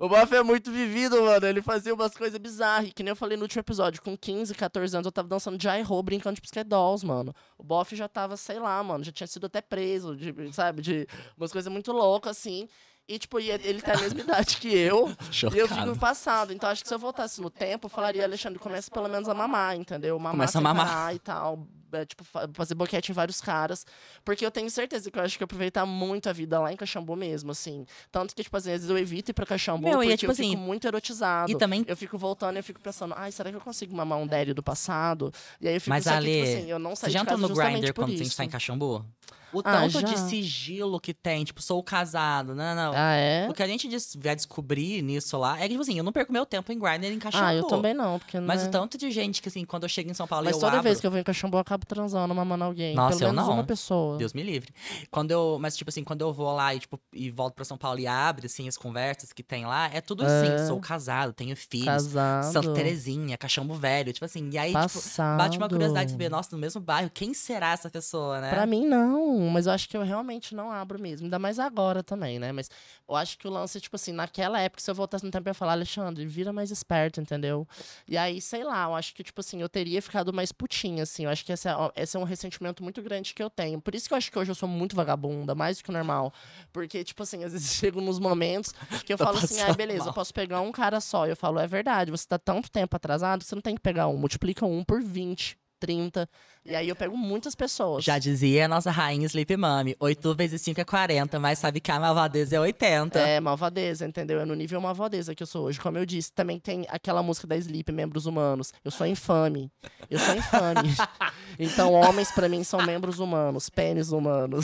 O 0.03 0.09
Boff 0.09 0.35
é 0.35 0.43
muito 0.43 0.69
vivido, 0.69 1.21
mano. 1.23 1.45
Ele 1.47 1.61
fazia 1.61 1.93
umas 1.93 2.13
coisas 2.13 2.37
bizarras. 2.37 2.91
Que 2.93 3.01
nem 3.03 3.11
eu 3.11 3.15
falei 3.15 3.37
no 3.37 3.43
último 3.43 3.61
episódio. 3.61 4.01
Com 4.01 4.17
15, 4.17 4.53
14 4.53 4.97
anos, 4.97 5.05
eu 5.05 5.11
tava 5.13 5.29
dançando 5.29 5.61
Jai-Ho, 5.61 6.03
brincando 6.03 6.35
de 6.35 6.41
Pussycat 6.41 6.67
Dolls, 6.67 7.05
mano. 7.05 7.33
O 7.57 7.63
Boff 7.63 7.95
já 7.95 8.09
tava, 8.09 8.35
sei 8.35 8.59
lá, 8.59 8.83
mano. 8.83 9.01
Já 9.01 9.13
tinha 9.13 9.27
sido 9.27 9.45
até 9.45 9.61
preso, 9.61 10.13
de, 10.13 10.33
sabe? 10.51 10.81
De 10.81 11.07
umas 11.37 11.53
coisas 11.53 11.71
muito 11.71 11.93
loucas, 11.93 12.37
assim. 12.37 12.67
E, 13.07 13.17
tipo, 13.17 13.39
ele 13.39 13.81
tem 13.81 13.93
a 13.93 13.97
mesma 13.97 14.19
idade 14.19 14.57
que 14.57 14.75
eu. 14.75 15.07
E 15.53 15.57
eu 15.57 15.67
fico 15.69 15.79
Chocado. 15.79 15.95
passado. 15.97 16.51
Então, 16.53 16.69
acho 16.69 16.81
que 16.81 16.87
se 16.89 16.93
eu 16.93 16.99
voltasse 16.99 17.39
no 17.41 17.49
tempo, 17.49 17.85
eu 17.85 17.89
falaria, 17.89 18.25
Alexandre, 18.25 18.59
começa 18.59 18.91
pelo 18.91 19.07
menos 19.07 19.29
a 19.29 19.33
mamar, 19.33 19.77
entendeu? 19.77 20.19
Mamar 20.19 20.31
Começa 20.33 20.57
a 20.57 20.61
mamar. 20.61 21.15
e 21.15 21.19
tal. 21.19 21.65
É, 21.93 22.05
tipo, 22.05 22.23
fa- 22.23 22.49
fazer 22.53 22.75
boquete 22.75 23.11
em 23.11 23.13
vários 23.15 23.39
caras. 23.41 23.85
Porque 24.25 24.45
eu 24.45 24.51
tenho 24.51 24.69
certeza 24.69 25.09
que 25.11 25.17
eu 25.17 25.23
acho 25.23 25.37
que 25.37 25.43
eu 25.43 25.45
aproveitar 25.45 25.85
muito 25.85 26.29
a 26.29 26.33
vida 26.33 26.59
lá 26.59 26.71
em 26.71 26.75
Caxambu 26.75 27.15
mesmo, 27.15 27.51
assim. 27.51 27.85
Tanto 28.11 28.35
que, 28.35 28.43
tipo, 28.43 28.55
às 28.57 28.65
vezes 28.65 28.89
eu 28.89 28.97
evito 28.97 29.31
ir 29.31 29.33
pra 29.33 29.45
Caxambu 29.45 29.87
Meu, 29.87 30.01
é 30.01 30.05
porque 30.05 30.17
tipo 30.17 30.31
eu 30.31 30.35
fico 30.35 30.47
assim, 30.47 30.55
muito 30.55 30.87
erotizado. 30.87 31.51
E 31.51 31.57
também 31.57 31.83
Eu 31.87 31.95
fico 31.97 32.17
voltando 32.17 32.55
e 32.55 32.59
eu 32.59 32.63
fico 32.63 32.79
pensando, 32.79 33.13
ai, 33.17 33.31
será 33.31 33.49
que 33.49 33.55
eu 33.55 33.61
consigo 33.61 33.95
mamar 33.95 34.17
um 34.19 34.27
Dério 34.27 34.53
do 34.55 34.63
passado? 34.63 35.31
E 35.61 35.67
aí 35.67 35.75
eu 35.75 35.81
fico 35.81 35.89
Mas, 35.89 36.03
que, 36.03 36.09
Ale, 36.09 36.31
tipo 36.31 36.43
assim, 36.43 36.71
eu 36.71 36.79
não 36.79 36.95
Você 36.95 37.01
saí 37.01 37.11
já 37.11 37.21
entrou 37.21 37.37
no 37.37 37.49
Grindr 37.49 37.93
por 37.93 38.05
quando 38.05 38.13
isso. 38.13 38.35
tá 38.37 38.43
em 38.45 38.49
Caxambu? 38.49 39.05
O 39.53 39.59
Ah, 39.59 39.81
tanto 39.87 40.01
de 40.03 40.17
sigilo 40.17 40.99
que 40.99 41.13
tem, 41.13 41.43
tipo, 41.43 41.61
sou 41.61 41.83
casado, 41.83 42.55
não, 42.55 42.75
não. 42.75 42.91
Ah, 42.95 43.13
é? 43.13 43.47
O 43.47 43.53
que 43.53 43.61
a 43.61 43.67
gente 43.67 43.87
vai 44.17 44.35
descobrir 44.35 45.03
nisso 45.03 45.37
lá 45.37 45.59
é 45.59 45.63
que, 45.63 45.69
tipo 45.69 45.81
assim, 45.81 45.95
eu 45.95 46.03
não 46.03 46.11
perco 46.11 46.33
meu 46.33 46.43
tempo 46.43 46.71
em 46.71 46.79
Grindr 46.79 47.05
em 47.05 47.19
Caxambu. 47.19 47.45
Ah, 47.45 47.53
eu 47.53 47.63
também 47.65 47.93
não, 47.93 48.17
porque 48.17 48.39
não 48.39 48.47
Mas 48.47 48.63
é... 48.63 48.67
o 48.67 48.71
tanto 48.71 48.97
de 48.97 49.11
gente 49.11 49.43
que, 49.43 49.49
assim, 49.49 49.63
quando 49.63 49.83
eu 49.83 49.89
chego 49.89 50.09
em 50.09 50.13
São 50.15 50.25
Paulo 50.25 50.45
Mas 50.45 50.55
eu 50.55 50.59
toda 50.59 50.71
abro... 50.71 50.83
vez 50.83 50.99
que 50.99 51.05
eu 51.05 51.11
venho 51.11 51.21
em 51.21 51.23
Caxambu, 51.23 51.57
eu 51.57 51.61
acabo 51.61 51.82
transando, 51.85 52.33
mamando 52.33 52.63
alguém. 52.63 52.95
Nossa, 52.95 53.17
Pelo 53.19 53.29
eu 53.29 53.33
menos 53.33 53.47
não. 53.47 53.53
uma 53.55 53.63
pessoa. 53.63 54.17
Deus 54.17 54.33
me 54.33 54.43
livre. 54.43 54.73
Quando 55.11 55.31
eu, 55.31 55.57
mas 55.59 55.75
tipo 55.75 55.89
assim, 55.89 56.03
quando 56.03 56.21
eu 56.21 56.31
vou 56.33 56.53
lá 56.53 56.73
e 56.75 56.79
tipo 56.79 56.99
e 57.13 57.29
volto 57.29 57.53
pra 57.55 57.65
São 57.65 57.77
Paulo 57.77 57.99
e 57.99 58.07
abre 58.07 58.45
assim 58.47 58.67
as 58.67 58.77
conversas 58.77 59.31
que 59.33 59.43
tem 59.43 59.65
lá, 59.65 59.89
é 59.93 60.01
tudo 60.01 60.23
assim, 60.25 60.51
É. 60.51 60.65
sou 60.67 60.79
casado, 60.79 61.33
tenho 61.33 61.55
filhos, 61.55 61.85
Casado. 61.85 62.51
Santa 62.51 62.73
Terezinha, 62.73 63.37
Caxambo 63.37 63.73
Velho, 63.75 64.11
tipo 64.13 64.25
assim. 64.25 64.49
E 64.51 64.57
aí 64.57 64.69
tipo, 64.71 64.81
Passado. 64.81 65.37
bate 65.37 65.57
uma 65.57 65.69
curiosidade 65.69 66.05
de 66.07 66.11
saber, 66.13 66.29
nossa, 66.29 66.49
no 66.55 66.57
mesmo 66.61 66.81
bairro, 66.81 67.09
quem 67.13 67.33
será 67.33 67.71
essa 67.73 67.89
pessoa, 67.89 68.39
né? 68.41 68.49
Pra 68.49 68.65
mim, 68.65 68.85
não. 68.85 69.49
Mas 69.49 69.65
eu 69.67 69.71
acho 69.73 69.87
que 69.89 69.95
eu 69.97 70.03
realmente 70.03 70.55
não 70.55 70.71
abro 70.71 70.99
mesmo. 71.01 71.25
Ainda 71.25 71.39
mais 71.39 71.59
agora 71.59 72.03
também, 72.03 72.39
né? 72.39 72.51
Mas 72.51 72.69
eu 73.07 73.15
acho 73.15 73.37
que 73.37 73.47
o 73.47 73.51
lance, 73.51 73.79
tipo 73.79 73.95
assim, 73.95 74.11
naquela 74.11 74.59
época, 74.59 74.81
se 74.81 74.89
eu 74.89 74.95
voltasse 74.95 75.23
no 75.25 75.31
tempo, 75.31 75.47
eu 75.47 75.51
ia 75.51 75.53
falar, 75.53 75.73
Alexandre, 75.73 76.25
vira 76.25 76.51
mais 76.53 76.71
esperto, 76.71 77.19
entendeu? 77.21 77.67
E 78.07 78.17
aí, 78.17 78.41
sei 78.41 78.63
lá, 78.63 78.85
eu 78.85 78.95
acho 78.95 79.13
que, 79.13 79.23
tipo 79.23 79.39
assim, 79.41 79.61
eu 79.61 79.69
teria 79.69 80.01
ficado 80.01 80.33
mais 80.33 80.51
putinha, 80.51 81.03
assim. 81.03 81.23
Eu 81.25 81.29
acho 81.29 81.43
que 81.45 81.51
esse 81.51 81.67
é, 81.67 81.72
esse 81.95 82.17
é 82.17 82.19
um 82.19 82.23
ressentimento 82.23 82.83
muito 82.83 83.01
grande 83.01 83.33
que 83.33 83.43
eu 83.43 83.49
tenho. 83.49 83.79
Por 83.81 83.95
isso 83.95 84.07
que 84.07 84.13
eu 84.13 84.17
acho 84.17 84.31
que 84.31 84.37
hoje 84.37 84.51
eu 84.51 84.55
sou 84.55 84.67
muito 84.67 84.95
vagabunda, 84.95 85.53
mais 85.55 85.77
do 85.77 85.83
que 85.83 85.89
o 85.89 85.93
normal. 85.93 86.33
Porque, 86.71 87.03
tipo 87.03 87.23
assim, 87.23 87.43
às 87.43 87.51
vezes 87.53 87.73
chego 87.75 88.01
nos 88.01 88.19
momentos 88.19 88.73
que 89.05 89.13
eu 89.13 89.17
Tô 89.17 89.23
falo 89.25 89.37
assim, 89.37 89.61
ah, 89.61 89.73
beleza, 89.73 89.99
mal. 89.99 90.07
eu 90.09 90.13
posso 90.13 90.33
pegar 90.33 90.61
um 90.61 90.71
cara 90.71 90.99
só. 90.99 91.27
Eu 91.27 91.35
falo, 91.35 91.59
é 91.59 91.67
verdade, 91.67 92.11
você 92.11 92.27
tá 92.27 92.37
tanto 92.37 92.69
tempo 92.71 92.95
atrasado 92.95 93.43
você 93.43 93.55
não 93.55 93.61
tem 93.61 93.75
que 93.75 93.81
pegar 93.81 94.07
um. 94.07 94.17
Multiplica 94.17 94.65
um 94.65 94.83
por 94.83 95.01
20, 95.01 95.57
30. 95.83 96.29
E 96.65 96.73
aí 96.73 96.87
eu 96.87 96.95
pego 96.95 97.17
muitas 97.17 97.53
pessoas. 97.55 98.05
Já 98.05 98.17
dizia 98.17 98.63
a 98.63 98.67
nossa 98.69 98.89
rainha 98.89 99.25
Sleep 99.25 99.57
Mami, 99.57 99.97
8 99.99 100.33
vezes 100.33 100.61
5 100.61 100.79
é 100.79 100.85
40, 100.85 101.37
mas 101.37 101.59
sabe 101.59 101.81
que 101.81 101.91
a 101.91 101.99
malvadeza 101.99 102.55
é 102.55 102.59
80. 102.59 103.19
É, 103.19 103.39
malvadeza, 103.41 104.05
entendeu? 104.07 104.39
É 104.39 104.45
no 104.45 104.55
nível 104.55 104.79
malvadeza 104.79 105.35
que 105.35 105.43
eu 105.43 105.47
sou 105.47 105.65
hoje. 105.65 105.81
Como 105.81 105.97
eu 105.97 106.05
disse, 106.05 106.31
também 106.31 106.57
tem 106.57 106.85
aquela 106.87 107.21
música 107.21 107.45
da 107.45 107.57
Sleep, 107.57 107.91
Membros 107.91 108.25
Humanos. 108.25 108.71
Eu 108.83 108.91
sou 108.91 109.05
infame. 109.05 109.69
Eu 110.09 110.17
sou 110.19 110.33
infame. 110.35 110.95
então, 111.59 111.91
homens 111.91 112.31
pra 112.31 112.47
mim 112.47 112.63
são 112.63 112.81
membros 112.81 113.19
humanos, 113.19 113.69
pênis 113.69 114.13
humanos. 114.13 114.63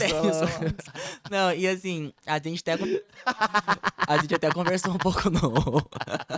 Não, 1.30 1.52
e 1.54 1.68
assim, 1.68 2.14
a 2.26 2.40
gente 2.40 2.62
até. 2.62 2.78
A 4.08 4.18
gente 4.20 4.36
até 4.36 4.50
conversou 4.50 4.94
um 4.94 4.98
pouco 4.98 5.30
no. 5.30 5.52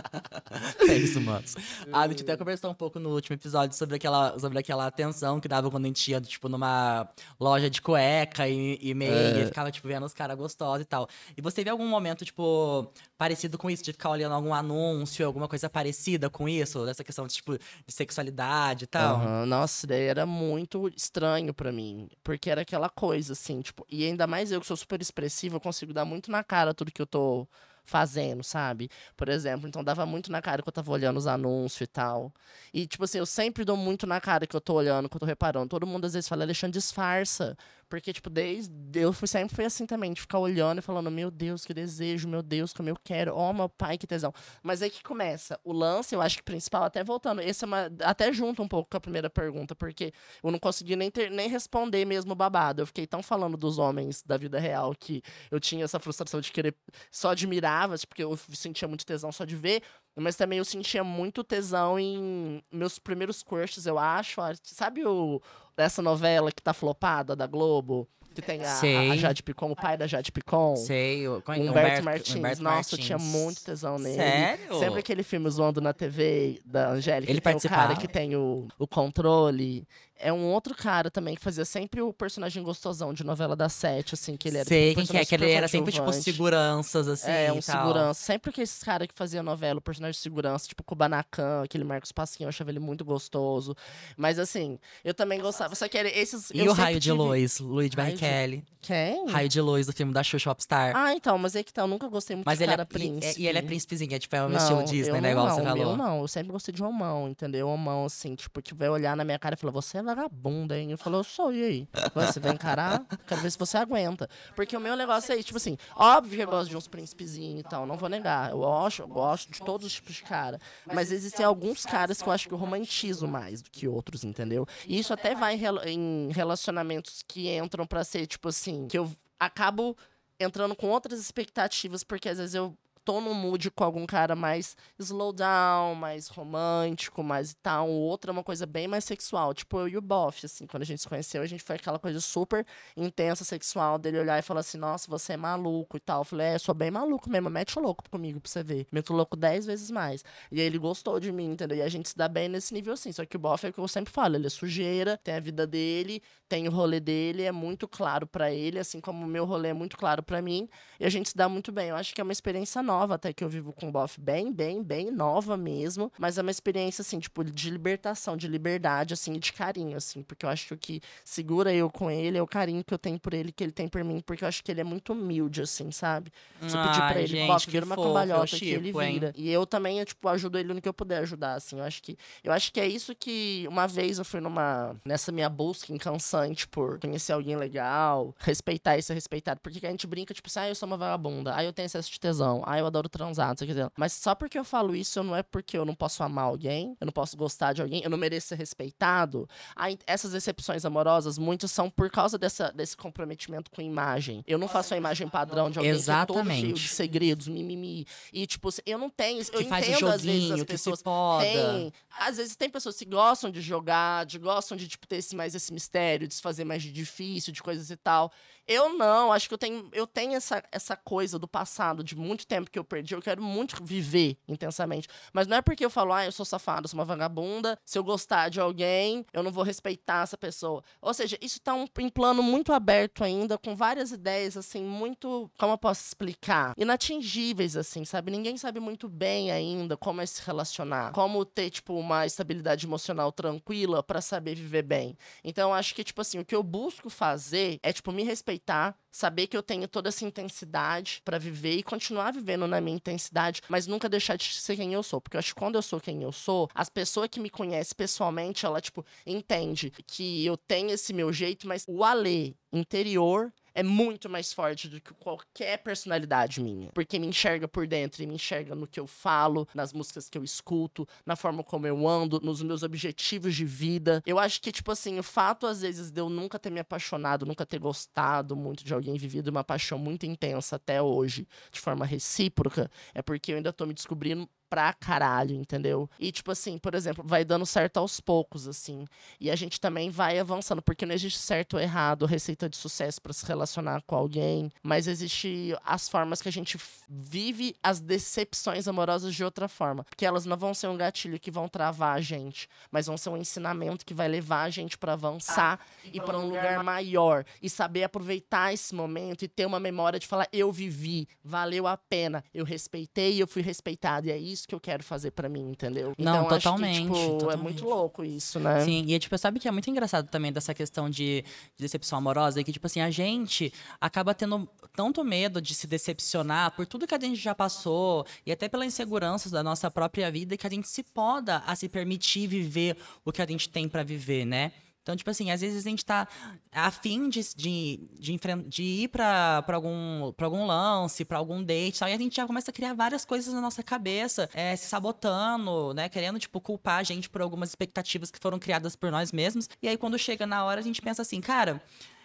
Pênis 0.86 1.14
humanos. 1.16 1.54
A 1.92 2.08
gente 2.08 2.22
até 2.22 2.36
conversou 2.36 2.70
um 2.70 2.74
pouco 2.74 2.98
no 2.98 3.10
último 3.10 3.34
episódio 3.34 3.76
sobre 3.76 3.96
aquela, 3.96 4.38
sobre 4.38 4.58
aquela 4.58 4.71
atenção 4.80 5.40
que 5.40 5.48
dava 5.48 5.70
quando 5.70 5.84
a 5.84 5.88
gente 5.88 6.10
ia, 6.10 6.20
tipo, 6.20 6.48
numa 6.48 7.08
loja 7.38 7.68
de 7.68 7.80
cueca 7.82 8.48
e, 8.48 8.78
e 8.80 8.94
meia, 8.94 9.12
É. 9.38 9.42
e 9.42 9.46
ficava, 9.46 9.70
tipo, 9.70 9.86
vendo 9.88 10.06
os 10.06 10.12
caras 10.14 10.36
gostosos 10.36 10.82
e 10.82 10.84
tal. 10.84 11.08
E 11.36 11.40
você 11.42 11.56
teve 11.56 11.70
algum 11.70 11.86
momento, 11.86 12.24
tipo, 12.24 12.90
parecido 13.18 13.58
com 13.58 13.70
isso, 13.70 13.82
de 13.84 13.92
ficar 13.92 14.10
olhando 14.10 14.34
algum 14.34 14.54
anúncio, 14.54 15.26
alguma 15.26 15.48
coisa 15.48 15.68
parecida 15.68 16.30
com 16.30 16.48
isso? 16.48 16.84
Dessa 16.86 17.04
questão, 17.04 17.26
de, 17.26 17.34
tipo, 17.34 17.56
de 17.58 17.92
sexualidade 17.92 18.84
e 18.84 18.86
tal? 18.86 19.16
Aham, 19.16 19.46
Nossa, 19.46 19.86
daí 19.86 20.02
era 20.06 20.24
muito 20.26 20.88
estranho 20.96 21.52
pra 21.52 21.70
mim. 21.72 22.08
Porque 22.22 22.50
era 22.50 22.62
aquela 22.62 22.88
coisa, 22.88 23.32
assim, 23.32 23.60
tipo. 23.60 23.86
E 23.90 24.04
ainda 24.06 24.26
mais 24.26 24.52
eu 24.52 24.60
que 24.60 24.66
sou 24.66 24.76
super 24.76 25.00
expressiva, 25.00 25.56
eu 25.56 25.60
consigo 25.60 25.92
dar 25.92 26.04
muito 26.04 26.30
na 26.30 26.42
cara 26.44 26.72
tudo 26.74 26.90
que 26.92 27.02
eu 27.02 27.06
tô 27.06 27.46
fazendo, 27.84 28.42
sabe? 28.42 28.88
Por 29.16 29.28
exemplo, 29.28 29.68
então 29.68 29.82
dava 29.82 30.06
muito 30.06 30.30
na 30.30 30.40
cara 30.40 30.62
que 30.62 30.68
eu 30.68 30.72
tava 30.72 30.90
olhando 30.92 31.16
os 31.16 31.26
anúncios 31.26 31.80
e 31.82 31.86
tal. 31.86 32.32
E, 32.72 32.86
tipo 32.86 33.04
assim, 33.04 33.18
eu 33.18 33.26
sempre 33.26 33.64
dou 33.64 33.76
muito 33.76 34.06
na 34.06 34.20
cara 34.20 34.46
que 34.46 34.56
eu 34.56 34.60
tô 34.60 34.74
olhando, 34.74 35.08
que 35.08 35.16
eu 35.16 35.20
tô 35.20 35.26
reparando. 35.26 35.68
Todo 35.68 35.86
mundo 35.86 36.04
às 36.04 36.14
vezes 36.14 36.28
fala, 36.28 36.44
Alexandre, 36.44 36.78
disfarça. 36.78 37.56
Porque, 37.92 38.10
tipo, 38.10 38.30
desde. 38.30 38.72
Eu 38.94 39.12
fui, 39.12 39.28
sempre 39.28 39.54
fui 39.54 39.66
assim 39.66 39.84
também, 39.84 40.14
de 40.14 40.20
ficar 40.22 40.38
olhando 40.38 40.78
e 40.78 40.80
falando, 40.80 41.10
meu 41.10 41.30
Deus, 41.30 41.66
que 41.66 41.74
desejo, 41.74 42.26
meu 42.26 42.42
Deus, 42.42 42.72
como 42.72 42.88
eu 42.88 42.96
quero, 43.04 43.34
ó, 43.36 43.50
oh, 43.50 43.52
meu 43.52 43.68
pai, 43.68 43.98
que 43.98 44.06
tesão. 44.06 44.32
Mas 44.62 44.80
aí 44.80 44.88
que 44.88 45.02
começa. 45.02 45.60
O 45.62 45.74
lance, 45.74 46.14
eu 46.14 46.22
acho 46.22 46.38
que 46.38 46.42
principal, 46.42 46.84
até 46.84 47.04
voltando, 47.04 47.42
esse 47.42 47.64
é 47.64 47.66
uma. 47.66 47.90
Até 48.02 48.32
junto 48.32 48.62
um 48.62 48.66
pouco 48.66 48.88
com 48.88 48.96
a 48.96 49.00
primeira 49.00 49.28
pergunta, 49.28 49.74
porque 49.74 50.10
eu 50.42 50.50
não 50.50 50.58
consegui 50.58 50.96
nem, 50.96 51.10
ter, 51.10 51.30
nem 51.30 51.50
responder 51.50 52.06
mesmo 52.06 52.34
babado. 52.34 52.80
Eu 52.80 52.86
fiquei 52.86 53.06
tão 53.06 53.22
falando 53.22 53.58
dos 53.58 53.78
homens 53.78 54.22
da 54.22 54.38
vida 54.38 54.58
real 54.58 54.94
que 54.98 55.22
eu 55.50 55.60
tinha 55.60 55.84
essa 55.84 56.00
frustração 56.00 56.40
de 56.40 56.50
querer. 56.50 56.74
Só 57.10 57.32
admirava, 57.32 57.98
tipo, 57.98 58.08
porque 58.08 58.24
eu 58.24 58.34
sentia 58.54 58.88
muito 58.88 59.04
tesão 59.04 59.30
só 59.30 59.44
de 59.44 59.54
ver. 59.54 59.82
Mas 60.16 60.36
também 60.36 60.58
eu 60.58 60.64
sentia 60.64 61.04
muito 61.04 61.44
tesão 61.44 61.98
em 61.98 62.62
meus 62.70 62.98
primeiros 62.98 63.42
cursos, 63.42 63.86
eu 63.86 63.98
acho. 63.98 64.40
Sabe 64.62 65.04
o 65.04 65.42
dessa 65.76 66.02
novela 66.02 66.50
que 66.52 66.62
tá 66.62 66.72
flopada 66.72 67.34
da 67.34 67.46
Globo? 67.46 68.08
Que 68.34 68.40
tem 68.40 68.64
a, 68.64 69.12
a, 69.12 69.16
Jade 69.16 69.42
Picon, 69.42 69.72
o 69.72 69.76
pai 69.76 69.96
da 69.96 70.06
Jade 70.06 70.32
Picon. 70.32 70.74
Sei, 70.76 71.28
o, 71.28 71.36
Humberto, 71.36 71.60
Humberto 71.70 72.04
Martins. 72.04 72.34
Humberto 72.34 72.62
Nossa, 72.62 72.74
Martins. 72.76 72.92
eu 72.92 72.98
tinha 72.98 73.18
muito 73.18 73.62
tesão 73.62 73.98
nele. 73.98 74.16
Sério? 74.16 74.78
Sempre 74.78 75.00
aquele 75.00 75.22
filme 75.22 75.50
zoando 75.50 75.82
na 75.82 75.92
TV 75.92 76.60
da 76.64 76.90
Angélica. 76.90 77.30
Ele 77.30 77.40
tem 77.42 77.56
o 77.56 77.60
cara 77.60 77.94
que 77.94 78.08
tem 78.08 78.34
o, 78.34 78.68
o 78.78 78.86
controle 78.86 79.86
é 80.22 80.32
um 80.32 80.44
outro 80.52 80.74
cara 80.74 81.10
também 81.10 81.34
que 81.34 81.42
fazia 81.42 81.64
sempre 81.64 82.00
o 82.00 82.12
personagem 82.12 82.62
gostosão 82.62 83.12
de 83.12 83.24
novela 83.24 83.56
da 83.56 83.68
sete, 83.68 84.14
assim, 84.14 84.36
que 84.36 84.48
ele 84.48 84.58
era. 84.58 84.68
Sei 84.68 84.90
tipo, 84.90 85.00
quem 85.00 85.06
que 85.06 85.16
é, 85.16 85.24
que 85.24 85.34
ele 85.34 85.50
era 85.50 85.66
sempre, 85.66 85.92
tipo, 85.92 86.12
seguranças, 86.12 87.08
assim. 87.08 87.30
É, 87.30 87.52
um 87.52 87.60
segurança. 87.60 88.22
Sempre 88.22 88.52
que 88.52 88.60
esses 88.60 88.82
caras 88.84 89.08
que 89.08 89.14
fazia 89.14 89.42
novela, 89.42 89.80
o 89.80 89.82
personagem 89.82 90.12
de 90.12 90.22
segurança, 90.22 90.68
tipo 90.68 90.84
Kubanacan, 90.84 91.62
aquele 91.64 91.82
Marcos 91.82 92.12
Pasquinho, 92.12 92.46
eu 92.46 92.50
achava 92.50 92.70
ele 92.70 92.78
muito 92.78 93.04
gostoso. 93.04 93.76
Mas 94.16 94.38
assim, 94.38 94.78
eu 95.04 95.12
também 95.12 95.40
gostava. 95.40 95.74
Só 95.74 95.88
que 95.88 95.98
era 95.98 96.08
esses. 96.08 96.50
E 96.54 96.62
o 96.68 96.72
Raio 96.72 97.00
de 97.00 97.10
tive... 97.10 97.16
Luz, 97.16 97.58
Luiz 97.58 97.94
Barrichelli. 97.94 98.64
Quem? 98.80 99.28
Raio 99.28 99.48
de 99.48 99.60
Luz, 99.60 99.86
do 99.86 99.92
filme 99.92 100.12
da 100.12 100.22
Xuxa 100.22 100.50
Popstar. 100.50 100.92
Ah, 100.96 101.14
então, 101.14 101.38
mas 101.38 101.54
é 101.54 101.62
que 101.62 101.72
tá, 101.72 101.82
eu 101.82 101.86
nunca 101.86 102.08
gostei 102.08 102.34
muito 102.34 102.46
mas 102.46 102.58
de 102.58 102.64
ele 102.64 102.70
cara 102.70 102.82
é, 102.82 102.84
príncipe. 102.84 103.40
E, 103.40 103.44
e, 103.44 103.48
ele 103.48 103.58
é 103.58 103.62
príncipezinho, 103.62 104.12
é 104.12 104.18
tipo, 104.18 104.34
é 104.34 104.44
um 104.44 104.48
não, 104.48 104.58
estilo 104.58 104.84
Disney, 104.84 105.20
né? 105.20 105.30
Igual 105.30 105.46
não, 105.46 105.54
você 105.54 105.62
falou. 105.62 105.90
Eu 105.92 105.96
não, 105.96 106.20
eu 106.20 106.28
sempre 106.28 106.52
gostei 106.52 106.74
de 106.74 106.82
homão, 106.82 107.28
entendeu? 107.28 107.68
Homão, 107.68 108.04
assim, 108.04 108.34
tipo, 108.34 108.60
que 108.60 108.74
vai 108.74 108.88
olhar 108.88 109.16
na 109.16 109.24
minha 109.24 109.38
cara 109.38 109.54
e 109.54 109.58
falar, 109.58 109.72
você 109.72 109.98
é 109.98 110.02
vagabunda, 110.14 110.78
hein? 110.78 110.90
Eu 110.90 110.98
falo, 110.98 111.18
eu 111.18 111.24
sou, 111.24 111.52
e 111.52 111.62
aí? 111.62 111.88
Você 112.14 112.38
vai 112.38 112.52
encarar? 112.52 113.04
Quero 113.26 113.40
ver 113.40 113.50
se 113.50 113.58
você 113.58 113.76
aguenta. 113.76 114.28
Porque 114.54 114.76
o 114.76 114.80
meu 114.80 114.96
negócio 114.96 115.32
é, 115.32 115.42
tipo 115.42 115.56
assim, 115.56 115.76
óbvio 115.96 116.36
que 116.36 116.42
eu 116.42 116.48
gosto 116.48 116.70
de 116.70 116.76
uns 116.76 116.88
príncipezinhos 116.88 117.60
e 117.60 117.62
tal, 117.62 117.86
não 117.86 117.96
vou 117.96 118.08
negar. 118.08 118.50
Eu 118.50 118.58
gosto, 118.58 119.02
eu 119.02 119.08
gosto 119.08 119.50
de 119.50 119.60
todos 119.60 119.86
os 119.86 119.92
tipos 119.92 120.14
de 120.14 120.22
cara. 120.22 120.60
Mas 120.92 121.10
existem 121.10 121.44
alguns 121.44 121.84
caras 121.84 122.20
que 122.20 122.28
eu 122.28 122.32
acho 122.32 122.48
que 122.48 122.54
eu 122.54 122.58
romantizo 122.58 123.26
mais 123.26 123.62
do 123.62 123.70
que 123.70 123.88
outros, 123.88 124.24
entendeu? 124.24 124.66
E 124.86 124.98
isso 124.98 125.12
até 125.12 125.34
vai 125.34 125.58
em 125.86 126.30
relacionamentos 126.32 127.22
que 127.26 127.48
entram 127.56 127.86
para 127.86 128.04
ser, 128.04 128.26
tipo 128.26 128.48
assim, 128.48 128.86
que 128.88 128.98
eu 128.98 129.10
acabo 129.38 129.96
entrando 130.38 130.74
com 130.74 130.88
outras 130.88 131.20
expectativas, 131.20 132.02
porque 132.02 132.28
às 132.28 132.38
vezes 132.38 132.54
eu 132.54 132.76
tô 133.04 133.20
num 133.20 133.34
mood 133.34 133.70
com 133.70 133.84
algum 133.84 134.06
cara 134.06 134.34
mais 134.34 134.76
slow 134.98 135.32
down, 135.32 135.94
mais 135.94 136.28
romântico, 136.28 137.22
mais 137.22 137.54
tal. 137.62 137.88
O 137.88 137.92
outro 137.92 138.30
é 138.30 138.32
uma 138.32 138.44
coisa 138.44 138.66
bem 138.66 138.88
mais 138.88 139.04
sexual. 139.04 139.52
Tipo, 139.54 139.80
eu 139.80 139.88
e 139.88 139.96
o 139.96 140.00
Boff, 140.00 140.46
assim, 140.46 140.66
quando 140.66 140.82
a 140.82 140.86
gente 140.86 141.02
se 141.02 141.08
conheceu, 141.08 141.42
a 141.42 141.46
gente 141.46 141.62
foi 141.62 141.76
aquela 141.76 141.98
coisa 141.98 142.20
super 142.20 142.66
intensa, 142.96 143.44
sexual, 143.44 143.98
dele 143.98 144.18
olhar 144.18 144.38
e 144.38 144.42
falar 144.42 144.60
assim, 144.60 144.78
nossa, 144.78 145.10
você 145.10 145.34
é 145.34 145.36
maluco 145.36 145.96
e 145.96 146.00
tal. 146.00 146.20
Eu 146.20 146.24
falei, 146.24 146.46
é, 146.48 146.54
eu 146.54 146.58
sou 146.58 146.74
bem 146.74 146.90
maluco 146.90 147.28
mesmo, 147.28 147.50
mete 147.50 147.78
o 147.78 147.82
louco 147.82 148.04
comigo 148.10 148.40
pra 148.40 148.50
você 148.50 148.62
ver. 148.62 148.86
Meto 148.92 149.12
louco 149.12 149.36
dez 149.36 149.66
vezes 149.66 149.90
mais. 149.90 150.24
E 150.50 150.60
aí 150.60 150.66
ele 150.66 150.78
gostou 150.78 151.18
de 151.18 151.32
mim, 151.32 151.52
entendeu? 151.52 151.76
E 151.76 151.82
a 151.82 151.88
gente 151.88 152.08
se 152.08 152.16
dá 152.16 152.28
bem 152.28 152.48
nesse 152.48 152.72
nível 152.72 152.92
assim. 152.92 153.12
Só 153.12 153.24
que 153.24 153.36
o 153.36 153.40
Boff 153.40 153.66
é 153.66 153.70
o 153.70 153.72
que 153.72 153.78
eu 153.78 153.88
sempre 153.88 154.12
falo, 154.12 154.36
ele 154.36 154.46
é 154.46 154.50
sujeira, 154.50 155.18
tem 155.22 155.34
a 155.34 155.40
vida 155.40 155.66
dele, 155.66 156.22
tem 156.52 156.68
o 156.68 156.70
rolê 156.70 157.00
dele, 157.00 157.44
é 157.44 157.50
muito 157.50 157.88
claro 157.88 158.26
para 158.26 158.52
ele, 158.52 158.78
assim 158.78 159.00
como 159.00 159.24
o 159.24 159.26
meu 159.26 159.46
rolê 159.46 159.70
é 159.70 159.72
muito 159.72 159.96
claro 159.96 160.22
para 160.22 160.42
mim. 160.42 160.68
E 161.00 161.06
a 161.06 161.08
gente 161.08 161.30
se 161.30 161.34
dá 161.34 161.48
muito 161.48 161.72
bem. 161.72 161.88
Eu 161.88 161.96
acho 161.96 162.14
que 162.14 162.20
é 162.20 162.24
uma 162.24 162.32
experiência 162.32 162.82
nova 162.82 163.14
até 163.14 163.32
que 163.32 163.42
eu 163.42 163.48
vivo 163.48 163.72
com 163.72 163.88
o 163.88 163.90
Boff, 163.90 164.20
bem, 164.20 164.52
bem, 164.52 164.82
bem 164.82 165.10
nova 165.10 165.56
mesmo. 165.56 166.12
Mas 166.18 166.36
é 166.36 166.42
uma 166.42 166.50
experiência, 166.50 167.00
assim, 167.00 167.18
tipo, 167.18 167.42
de 167.42 167.70
libertação, 167.70 168.36
de 168.36 168.46
liberdade, 168.48 169.14
assim, 169.14 169.32
e 169.32 169.38
de 169.38 169.50
carinho, 169.50 169.96
assim. 169.96 170.22
Porque 170.22 170.44
eu 170.44 170.50
acho 170.50 170.66
que 170.66 170.74
o 170.74 170.76
que 170.76 171.00
segura 171.24 171.72
eu 171.72 171.88
com 171.88 172.10
ele 172.10 172.36
é 172.36 172.42
o 172.42 172.46
carinho 172.46 172.84
que 172.84 172.92
eu 172.92 172.98
tenho 172.98 173.18
por 173.18 173.32
ele, 173.32 173.50
que 173.50 173.64
ele 173.64 173.72
tem 173.72 173.88
por 173.88 174.04
mim. 174.04 174.20
Porque 174.20 174.44
eu 174.44 174.48
acho 174.48 174.62
que 174.62 174.70
ele 174.70 174.82
é 174.82 174.84
muito 174.84 175.14
humilde, 175.14 175.62
assim, 175.62 175.90
sabe? 175.90 176.30
Se 176.68 176.76
eu 176.76 176.82
pedir 176.82 176.98
pra 176.98 177.18
ele, 177.18 177.28
gente, 177.28 177.46
Boff, 177.46 177.70
vira 177.70 177.86
uma 177.86 177.94
fofo, 177.94 178.08
cambalhota 178.08 178.58
que 178.58 178.68
ele 178.68 178.92
vira. 178.92 179.28
Hein? 179.28 179.32
E 179.36 179.50
eu 179.50 179.64
também, 179.64 180.00
eu, 180.00 180.04
tipo, 180.04 180.28
ajudo 180.28 180.58
ele 180.58 180.74
no 180.74 180.82
que 180.82 180.88
eu 180.88 180.92
puder 180.92 181.20
ajudar, 181.22 181.54
assim. 181.54 181.78
Eu 181.78 181.84
acho 181.84 182.02
que, 182.02 182.14
eu 182.44 182.52
acho 182.52 182.70
que 182.70 182.78
é 182.78 182.86
isso 182.86 183.14
que... 183.14 183.66
Uma 183.70 183.88
vez 183.88 184.18
eu 184.18 184.24
fui 184.26 184.38
numa... 184.38 184.94
Nessa 185.02 185.32
minha 185.32 185.48
busca 185.48 185.90
incansante 185.90 186.41
por 186.68 186.98
conhecer 186.98 187.32
alguém 187.32 187.56
legal, 187.56 188.34
respeitar 188.38 188.96
e 188.96 189.02
ser 189.02 189.14
respeitado. 189.14 189.60
Porque 189.60 189.84
a 189.86 189.90
gente 189.90 190.06
brinca, 190.06 190.34
tipo 190.34 190.48
assim, 190.48 190.60
ah, 190.60 190.68
eu 190.68 190.74
sou 190.74 190.86
uma 190.86 190.96
vagabunda. 190.96 191.54
Aí 191.54 191.66
eu 191.66 191.72
tenho 191.72 191.86
excesso 191.86 192.10
de 192.10 192.18
tesão. 192.18 192.62
Ah, 192.66 192.78
eu 192.78 192.86
adoro 192.86 193.08
transar, 193.08 193.48
não 193.48 193.56
sei 193.56 193.70
o 193.70 193.74
que. 193.74 193.92
Mas 193.96 194.12
só 194.12 194.34
porque 194.34 194.58
eu 194.58 194.64
falo 194.64 194.94
isso, 194.94 195.22
não 195.22 195.36
é 195.36 195.42
porque 195.42 195.76
eu 195.76 195.84
não 195.84 195.94
posso 195.94 196.22
amar 196.22 196.44
alguém, 196.44 196.96
eu 197.00 197.04
não 197.04 197.12
posso 197.12 197.36
gostar 197.36 197.72
de 197.72 197.82
alguém, 197.82 198.02
eu 198.02 198.10
não 198.10 198.18
mereço 198.18 198.48
ser 198.48 198.56
respeitado. 198.56 199.48
Aí, 199.76 199.98
essas 200.06 200.32
decepções 200.32 200.84
amorosas, 200.84 201.38
muitos 201.38 201.70
são 201.70 201.88
por 201.90 202.10
causa 202.10 202.38
dessa, 202.38 202.72
desse 202.72 202.96
comprometimento 202.96 203.70
com 203.70 203.80
imagem. 203.80 204.42
Eu 204.46 204.58
não 204.58 204.68
faço 204.68 204.94
a 204.94 204.96
imagem 204.96 205.28
padrão 205.28 205.70
de 205.70 205.78
alguém 205.78 205.92
Exatamente. 205.92 206.32
que 206.32 206.38
é 206.38 206.42
todo 206.42 206.60
cheio 206.60 206.74
de 206.74 206.88
segredos, 206.88 207.48
mimimi. 207.48 208.06
E, 208.32 208.46
tipo, 208.46 208.68
eu 208.84 208.98
não 208.98 209.10
tenho. 209.10 209.40
Eu 209.40 209.60
que 209.60 209.64
faz 209.64 209.86
entendo, 209.86 210.00
joguinho, 210.00 210.14
às 210.14 210.22
vezes, 210.22 210.50
as 210.50 210.64
pessoas. 210.64 211.02
Tem, 211.02 211.92
às 212.18 212.36
vezes 212.36 212.56
tem 212.56 212.70
pessoas 212.70 212.96
que 212.96 213.04
gostam 213.04 213.50
de 213.50 213.60
jogar, 213.60 214.26
de 214.26 214.38
gostam 214.38 214.76
de, 214.76 214.88
tipo, 214.88 215.06
ter 215.06 215.16
esse, 215.16 215.34
mais 215.34 215.54
esse 215.54 215.72
mistério, 215.72 216.26
de 216.32 216.36
se 216.36 216.42
fazer 216.42 216.64
mais 216.64 216.82
difícil, 216.82 217.52
de 217.52 217.62
coisas 217.62 217.90
e 217.90 217.96
tal. 217.96 218.32
Eu 218.66 218.96
não, 218.96 219.32
acho 219.32 219.48
que 219.48 219.54
eu 219.54 219.58
tenho, 219.58 219.88
eu 219.92 220.06
tenho 220.06 220.34
essa, 220.34 220.62
essa 220.70 220.96
coisa 220.96 221.38
do 221.38 221.48
passado, 221.48 222.04
de 222.04 222.16
muito 222.16 222.46
tempo 222.46 222.70
que 222.70 222.78
eu 222.78 222.84
perdi. 222.84 223.14
Eu 223.14 223.20
quero 223.20 223.42
muito 223.42 223.82
viver 223.82 224.36
intensamente. 224.46 225.08
Mas 225.32 225.46
não 225.46 225.56
é 225.56 225.62
porque 225.62 225.84
eu 225.84 225.90
falo, 225.90 226.12
ah, 226.12 226.24
eu 226.24 226.32
sou 226.32 226.46
safado, 226.46 226.86
sou 226.86 226.98
uma 226.98 227.04
vagabunda. 227.04 227.78
Se 227.84 227.98
eu 227.98 228.04
gostar 228.04 228.48
de 228.48 228.60
alguém, 228.60 229.26
eu 229.32 229.42
não 229.42 229.50
vou 229.50 229.64
respeitar 229.64 230.22
essa 230.22 230.38
pessoa. 230.38 230.82
Ou 231.00 231.12
seja, 231.12 231.36
isso 231.40 231.60
tá 231.60 231.74
um, 231.74 231.86
em 231.98 232.08
plano 232.08 232.42
muito 232.42 232.72
aberto 232.72 233.24
ainda, 233.24 233.58
com 233.58 233.74
várias 233.74 234.12
ideias, 234.12 234.56
assim, 234.56 234.84
muito. 234.84 235.50
Como 235.58 235.72
eu 235.72 235.78
posso 235.78 236.06
explicar? 236.06 236.74
Inatingíveis, 236.76 237.76
assim, 237.76 238.04
sabe? 238.04 238.30
Ninguém 238.30 238.56
sabe 238.56 238.78
muito 238.78 239.08
bem 239.08 239.50
ainda 239.50 239.96
como 239.96 240.20
é 240.20 240.26
se 240.26 240.40
relacionar. 240.46 241.10
Como 241.12 241.44
ter, 241.44 241.70
tipo, 241.70 241.94
uma 241.94 242.24
estabilidade 242.26 242.86
emocional 242.86 243.32
tranquila 243.32 244.02
para 244.02 244.20
saber 244.20 244.54
viver 244.54 244.82
bem. 244.82 245.16
Então, 245.42 245.74
acho 245.74 245.94
que, 245.94 246.04
tipo 246.04 246.11
assim, 246.20 246.38
o 246.38 246.44
que 246.44 246.54
eu 246.54 246.62
busco 246.62 247.08
fazer 247.08 247.78
é, 247.82 247.92
tipo, 247.92 248.12
me 248.12 248.22
respeitar 248.22 248.96
saber 249.12 249.46
que 249.46 249.56
eu 249.56 249.62
tenho 249.62 249.86
toda 249.86 250.08
essa 250.08 250.24
intensidade 250.24 251.20
para 251.24 251.38
viver 251.38 251.76
e 251.76 251.82
continuar 251.82 252.32
vivendo 252.32 252.66
na 252.66 252.80
minha 252.80 252.96
intensidade, 252.96 253.60
mas 253.68 253.86
nunca 253.86 254.08
deixar 254.08 254.36
de 254.36 254.44
ser 254.54 254.74
quem 254.74 254.94
eu 254.94 255.02
sou. 255.02 255.20
Porque 255.20 255.36
eu 255.36 255.38
acho 255.38 255.54
que 255.54 255.60
quando 255.60 255.76
eu 255.76 255.82
sou 255.82 256.00
quem 256.00 256.22
eu 256.22 256.32
sou, 256.32 256.68
as 256.74 256.88
pessoas 256.88 257.28
que 257.28 257.38
me 257.38 257.50
conhecem 257.50 257.94
pessoalmente, 257.94 258.64
ela, 258.64 258.80
tipo, 258.80 259.04
entende 259.26 259.92
que 260.06 260.44
eu 260.44 260.56
tenho 260.56 260.90
esse 260.90 261.12
meu 261.12 261.32
jeito, 261.32 261.68
mas 261.68 261.84
o 261.86 262.02
Alê 262.02 262.54
interior 262.72 263.52
é 263.74 263.82
muito 263.82 264.28
mais 264.28 264.52
forte 264.52 264.88
do 264.88 265.00
que 265.00 265.14
qualquer 265.14 265.78
personalidade 265.78 266.60
minha. 266.60 266.90
Porque 266.92 267.18
me 267.18 267.26
enxerga 267.26 267.66
por 267.66 267.86
dentro 267.86 268.22
e 268.22 268.26
me 268.26 268.34
enxerga 268.34 268.74
no 268.74 268.86
que 268.86 269.00
eu 269.00 269.06
falo, 269.06 269.66
nas 269.74 269.92
músicas 269.92 270.28
que 270.28 270.36
eu 270.36 270.44
escuto, 270.44 271.06
na 271.24 271.36
forma 271.36 271.62
como 271.62 271.86
eu 271.86 272.06
ando, 272.06 272.40
nos 272.40 272.62
meus 272.62 272.82
objetivos 272.82 273.54
de 273.54 273.64
vida. 273.64 274.22
Eu 274.26 274.38
acho 274.38 274.60
que, 274.60 274.72
tipo 274.72 274.90
assim, 274.90 275.18
o 275.18 275.22
fato, 275.22 275.66
às 275.66 275.82
vezes, 275.82 276.10
de 276.10 276.20
eu 276.20 276.28
nunca 276.28 276.58
ter 276.58 276.70
me 276.70 276.80
apaixonado, 276.80 277.46
nunca 277.46 277.66
ter 277.66 277.78
gostado 277.78 278.56
muito 278.56 278.84
de 278.84 278.92
alguém, 278.92 279.16
vivido 279.16 279.48
uma 279.48 279.64
paixão 279.64 279.98
muito 279.98 280.26
intensa 280.26 280.76
até 280.76 281.00
hoje, 281.00 281.46
de 281.70 281.80
forma 281.80 282.04
recíproca, 282.04 282.90
é 283.14 283.22
porque 283.22 283.52
eu 283.52 283.56
ainda 283.56 283.72
tô 283.72 283.86
me 283.86 283.94
descobrindo 283.94 284.48
pra 284.72 284.90
caralho, 284.94 285.54
entendeu? 285.54 286.08
E, 286.18 286.32
tipo 286.32 286.50
assim, 286.50 286.78
por 286.78 286.94
exemplo, 286.94 287.22
vai 287.26 287.44
dando 287.44 287.66
certo 287.66 287.98
aos 287.98 288.20
poucos, 288.20 288.66
assim. 288.66 289.04
E 289.38 289.50
a 289.50 289.54
gente 289.54 289.78
também 289.78 290.08
vai 290.08 290.38
avançando, 290.38 290.80
porque 290.80 291.04
não 291.04 291.14
existe 291.14 291.40
certo 291.40 291.74
ou 291.74 291.80
errado, 291.80 292.24
receita 292.24 292.70
de 292.70 292.78
sucesso 292.78 293.20
para 293.20 293.34
se 293.34 293.44
relacionar 293.44 294.00
com 294.06 294.16
alguém, 294.16 294.72
mas 294.82 295.06
existe 295.06 295.76
as 295.84 296.08
formas 296.08 296.40
que 296.40 296.48
a 296.48 296.52
gente 296.52 296.78
vive 297.06 297.76
as 297.82 298.00
decepções 298.00 298.88
amorosas 298.88 299.34
de 299.34 299.44
outra 299.44 299.68
forma. 299.68 300.04
Porque 300.04 300.24
elas 300.24 300.46
não 300.46 300.56
vão 300.56 300.72
ser 300.72 300.86
um 300.86 300.96
gatilho 300.96 301.38
que 301.38 301.50
vão 301.50 301.68
travar 301.68 302.16
a 302.16 302.22
gente, 302.22 302.66
mas 302.90 303.08
vão 303.08 303.18
ser 303.18 303.28
um 303.28 303.36
ensinamento 303.36 304.06
que 304.06 304.14
vai 304.14 304.26
levar 304.26 304.62
a 304.62 304.70
gente 304.70 304.96
para 304.96 305.12
avançar 305.12 305.78
ah, 305.82 306.08
e 306.10 306.18
para 306.18 306.38
um 306.38 306.46
lugar 306.46 306.82
maior. 306.82 307.44
E 307.60 307.68
saber 307.68 308.04
aproveitar 308.04 308.72
esse 308.72 308.94
momento 308.94 309.44
e 309.44 309.48
ter 309.48 309.66
uma 309.66 309.78
memória 309.78 310.18
de 310.18 310.26
falar: 310.26 310.48
eu 310.50 310.72
vivi, 310.72 311.28
valeu 311.44 311.86
a 311.86 311.98
pena, 311.98 312.42
eu 312.54 312.64
respeitei, 312.64 313.42
eu 313.42 313.46
fui 313.46 313.60
respeitado. 313.60 314.28
E 314.28 314.30
é 314.30 314.38
isso 314.38 314.61
isso 314.62 314.68
que 314.68 314.74
eu 314.74 314.80
quero 314.80 315.02
fazer 315.02 315.32
para 315.32 315.48
mim, 315.48 315.70
entendeu? 315.70 316.14
Não, 316.16 316.46
então, 316.46 316.48
totalmente, 316.58 317.08
que, 317.08 317.14
tipo, 317.14 317.38
totalmente. 317.38 317.58
É 317.58 317.62
muito 317.62 317.84
louco 317.84 318.24
isso, 318.24 318.60
né? 318.60 318.84
Sim, 318.84 319.04
e 319.06 319.18
tipo, 319.18 319.36
sabe 319.36 319.58
que 319.58 319.66
é 319.66 319.70
muito 319.70 319.90
engraçado 319.90 320.28
também 320.28 320.52
dessa 320.52 320.72
questão 320.72 321.10
de, 321.10 321.42
de 321.42 321.80
decepção 321.80 322.18
amorosa, 322.18 322.62
que, 322.62 322.72
tipo 322.72 322.86
assim, 322.86 323.00
a 323.00 323.10
gente 323.10 323.72
acaba 324.00 324.34
tendo 324.34 324.68
tanto 324.94 325.24
medo 325.24 325.60
de 325.60 325.74
se 325.74 325.86
decepcionar 325.86 326.70
por 326.76 326.86
tudo 326.86 327.06
que 327.06 327.14
a 327.14 327.20
gente 327.20 327.36
já 327.36 327.54
passou 327.54 328.24
e 328.46 328.52
até 328.52 328.68
pelas 328.68 328.86
inseguranças 328.86 329.50
da 329.50 329.62
nossa 329.62 329.90
própria 329.90 330.30
vida 330.30 330.56
que 330.56 330.66
a 330.66 330.70
gente 330.70 330.88
se 330.88 331.02
poda 331.02 331.58
a 331.66 331.74
se 331.74 331.88
permitir 331.88 332.46
viver 332.46 332.96
o 333.24 333.32
que 333.32 333.42
a 333.42 333.46
gente 333.46 333.68
tem 333.68 333.88
para 333.88 334.04
viver, 334.04 334.44
né? 334.44 334.72
Então, 335.02 335.16
tipo 335.16 335.28
assim, 335.28 335.50
às 335.50 335.60
vezes 335.60 335.84
a 335.84 335.88
gente 335.88 336.04
tá 336.04 336.28
afim 336.70 337.28
de, 337.28 337.40
de, 337.56 338.00
de, 338.18 338.38
de 338.68 338.82
ir 338.82 339.08
pra, 339.08 339.62
pra, 339.62 339.76
algum, 339.76 340.32
pra 340.32 340.46
algum 340.46 340.64
lance, 340.64 341.24
pra 341.24 341.38
algum 341.38 341.62
date 341.62 341.96
e 341.96 341.98
tal, 341.98 342.08
e 342.08 342.12
a 342.12 342.18
gente 342.18 342.36
já 342.36 342.46
começa 342.46 342.70
a 342.70 342.74
criar 342.74 342.94
várias 342.94 343.24
coisas 343.24 343.52
na 343.52 343.60
nossa 343.60 343.82
cabeça, 343.82 344.48
é, 344.54 344.76
se 344.76 344.86
sabotando, 344.86 345.92
né? 345.92 346.08
Querendo, 346.08 346.38
tipo, 346.38 346.60
culpar 346.60 347.00
a 347.00 347.02
gente 347.02 347.28
por 347.28 347.42
algumas 347.42 347.70
expectativas 347.70 348.30
que 348.30 348.38
foram 348.38 348.58
criadas 348.58 348.94
por 348.94 349.10
nós 349.10 349.32
mesmos. 349.32 349.68
E 349.82 349.88
aí, 349.88 349.96
quando 349.96 350.16
chega 350.18 350.46
na 350.46 350.64
hora, 350.64 350.80
a 350.80 350.84
gente 350.84 351.02
pensa 351.02 351.22
assim, 351.22 351.40
cara, 351.40 351.82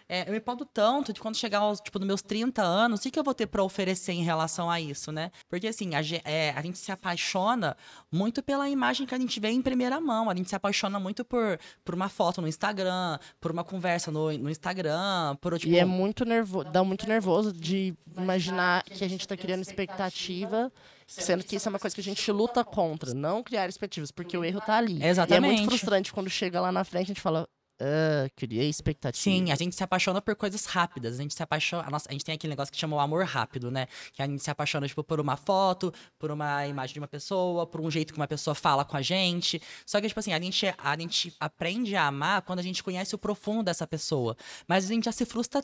é, 0.08 0.28
eu 0.28 0.32
me 0.32 0.40
podo 0.40 0.64
tanto 0.64 1.12
de 1.12 1.20
quando 1.20 1.36
chegar 1.36 1.58
aos, 1.58 1.80
tipo, 1.80 1.98
nos 1.98 2.06
meus 2.06 2.22
30 2.22 2.62
anos, 2.62 3.00
o 3.00 3.02
que, 3.02 3.10
que 3.10 3.18
eu 3.18 3.24
vou 3.24 3.34
ter 3.34 3.46
para 3.46 3.62
oferecer 3.62 4.12
em 4.12 4.22
relação 4.22 4.70
a 4.70 4.80
isso, 4.80 5.12
né? 5.12 5.30
Porque, 5.48 5.66
assim, 5.66 5.94
a, 5.94 6.00
é, 6.24 6.50
a, 6.56 6.62
gente 6.62 6.78
se 6.78 6.90
apaixona 6.90 7.76
muito 8.10 8.42
pela 8.42 8.68
imagem 8.68 9.06
que 9.06 9.14
a 9.14 9.18
gente 9.18 9.38
vê 9.38 9.48
em 9.50 9.60
primeira 9.60 10.00
mão. 10.00 10.30
A 10.30 10.34
gente 10.34 10.48
se 10.48 10.56
apaixona 10.56 10.98
muito 10.98 11.24
por, 11.24 11.58
por 11.84 11.94
uma 11.94 12.08
foto 12.08 12.40
no 12.40 12.48
Instagram, 12.48 13.18
por 13.40 13.50
uma 13.50 13.64
conversa 13.64 14.10
no, 14.10 14.32
no 14.38 14.48
Instagram, 14.48 15.36
por, 15.40 15.58
tipo... 15.58 15.72
E 15.72 15.78
é 15.78 15.84
muito 15.84 16.24
nervoso, 16.24 16.70
dá 16.70 16.82
muito 16.82 17.06
nervoso 17.06 17.52
de 17.52 17.94
imaginar 18.16 18.84
que 18.84 19.04
a 19.04 19.08
gente 19.08 19.28
tá 19.28 19.36
criando 19.36 19.62
expectativa 19.62 20.72
Sendo 21.08 21.42
que 21.42 21.56
isso 21.56 21.66
é 21.66 21.70
uma 21.70 21.78
coisa 21.78 21.94
que 21.94 22.02
a 22.02 22.04
gente 22.04 22.30
luta 22.30 22.62
contra, 22.62 23.14
não 23.14 23.42
criar 23.42 23.66
expectativas, 23.66 24.10
porque 24.10 24.36
o 24.36 24.44
erro 24.44 24.60
tá 24.60 24.76
ali. 24.76 25.02
Exatamente. 25.02 25.52
E 25.52 25.54
é 25.54 25.56
muito 25.56 25.70
frustrante 25.70 26.12
quando 26.12 26.28
chega 26.28 26.60
lá 26.60 26.70
na 26.70 26.84
frente 26.84 27.04
a 27.04 27.08
gente 27.08 27.20
fala, 27.22 27.48
Uh, 27.80 28.28
criei 28.34 28.68
expectativa. 28.68 29.22
Sim, 29.22 29.52
a 29.52 29.54
gente 29.54 29.76
se 29.76 29.84
apaixona 29.84 30.20
por 30.20 30.34
coisas 30.34 30.64
rápidas. 30.64 31.18
A 31.18 31.22
gente 31.22 31.32
se 31.32 31.42
apaixona. 31.42 31.88
Nossa, 31.88 32.08
a 32.08 32.12
gente 32.12 32.24
tem 32.24 32.34
aquele 32.34 32.50
negócio 32.50 32.72
que 32.72 32.78
chama 32.78 32.96
o 32.96 32.98
amor 32.98 33.24
rápido, 33.24 33.70
né? 33.70 33.86
Que 34.12 34.20
a 34.20 34.26
gente 34.26 34.42
se 34.42 34.50
apaixona, 34.50 34.88
tipo, 34.88 35.04
por 35.04 35.20
uma 35.20 35.36
foto, 35.36 35.94
por 36.18 36.32
uma 36.32 36.66
imagem 36.66 36.94
de 36.94 36.98
uma 36.98 37.06
pessoa, 37.06 37.66
por 37.66 37.80
um 37.80 37.88
jeito 37.88 38.12
que 38.12 38.18
uma 38.18 38.26
pessoa 38.26 38.52
fala 38.52 38.84
com 38.84 38.96
a 38.96 39.02
gente. 39.02 39.62
Só 39.86 40.00
que, 40.00 40.08
tipo 40.08 40.18
assim, 40.18 40.32
a 40.32 40.40
gente, 40.40 40.74
a 40.76 40.98
gente 40.98 41.32
aprende 41.38 41.94
a 41.94 42.08
amar 42.08 42.42
quando 42.42 42.58
a 42.58 42.62
gente 42.62 42.82
conhece 42.82 43.14
o 43.14 43.18
profundo 43.18 43.62
dessa 43.62 43.86
pessoa. 43.86 44.36
Mas 44.66 44.84
a 44.84 44.88
gente 44.88 45.04
já 45.04 45.12
se 45.12 45.24
frustra 45.24 45.62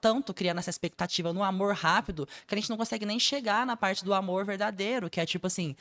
tanto 0.00 0.32
criando 0.32 0.58
essa 0.58 0.70
expectativa 0.70 1.32
no 1.32 1.42
amor 1.42 1.74
rápido 1.74 2.28
que 2.46 2.54
a 2.54 2.58
gente 2.58 2.70
não 2.70 2.76
consegue 2.76 3.04
nem 3.04 3.18
chegar 3.18 3.66
na 3.66 3.76
parte 3.76 4.04
do 4.04 4.14
amor 4.14 4.44
verdadeiro, 4.44 5.10
que 5.10 5.20
é 5.20 5.26
tipo 5.26 5.48
assim 5.48 5.74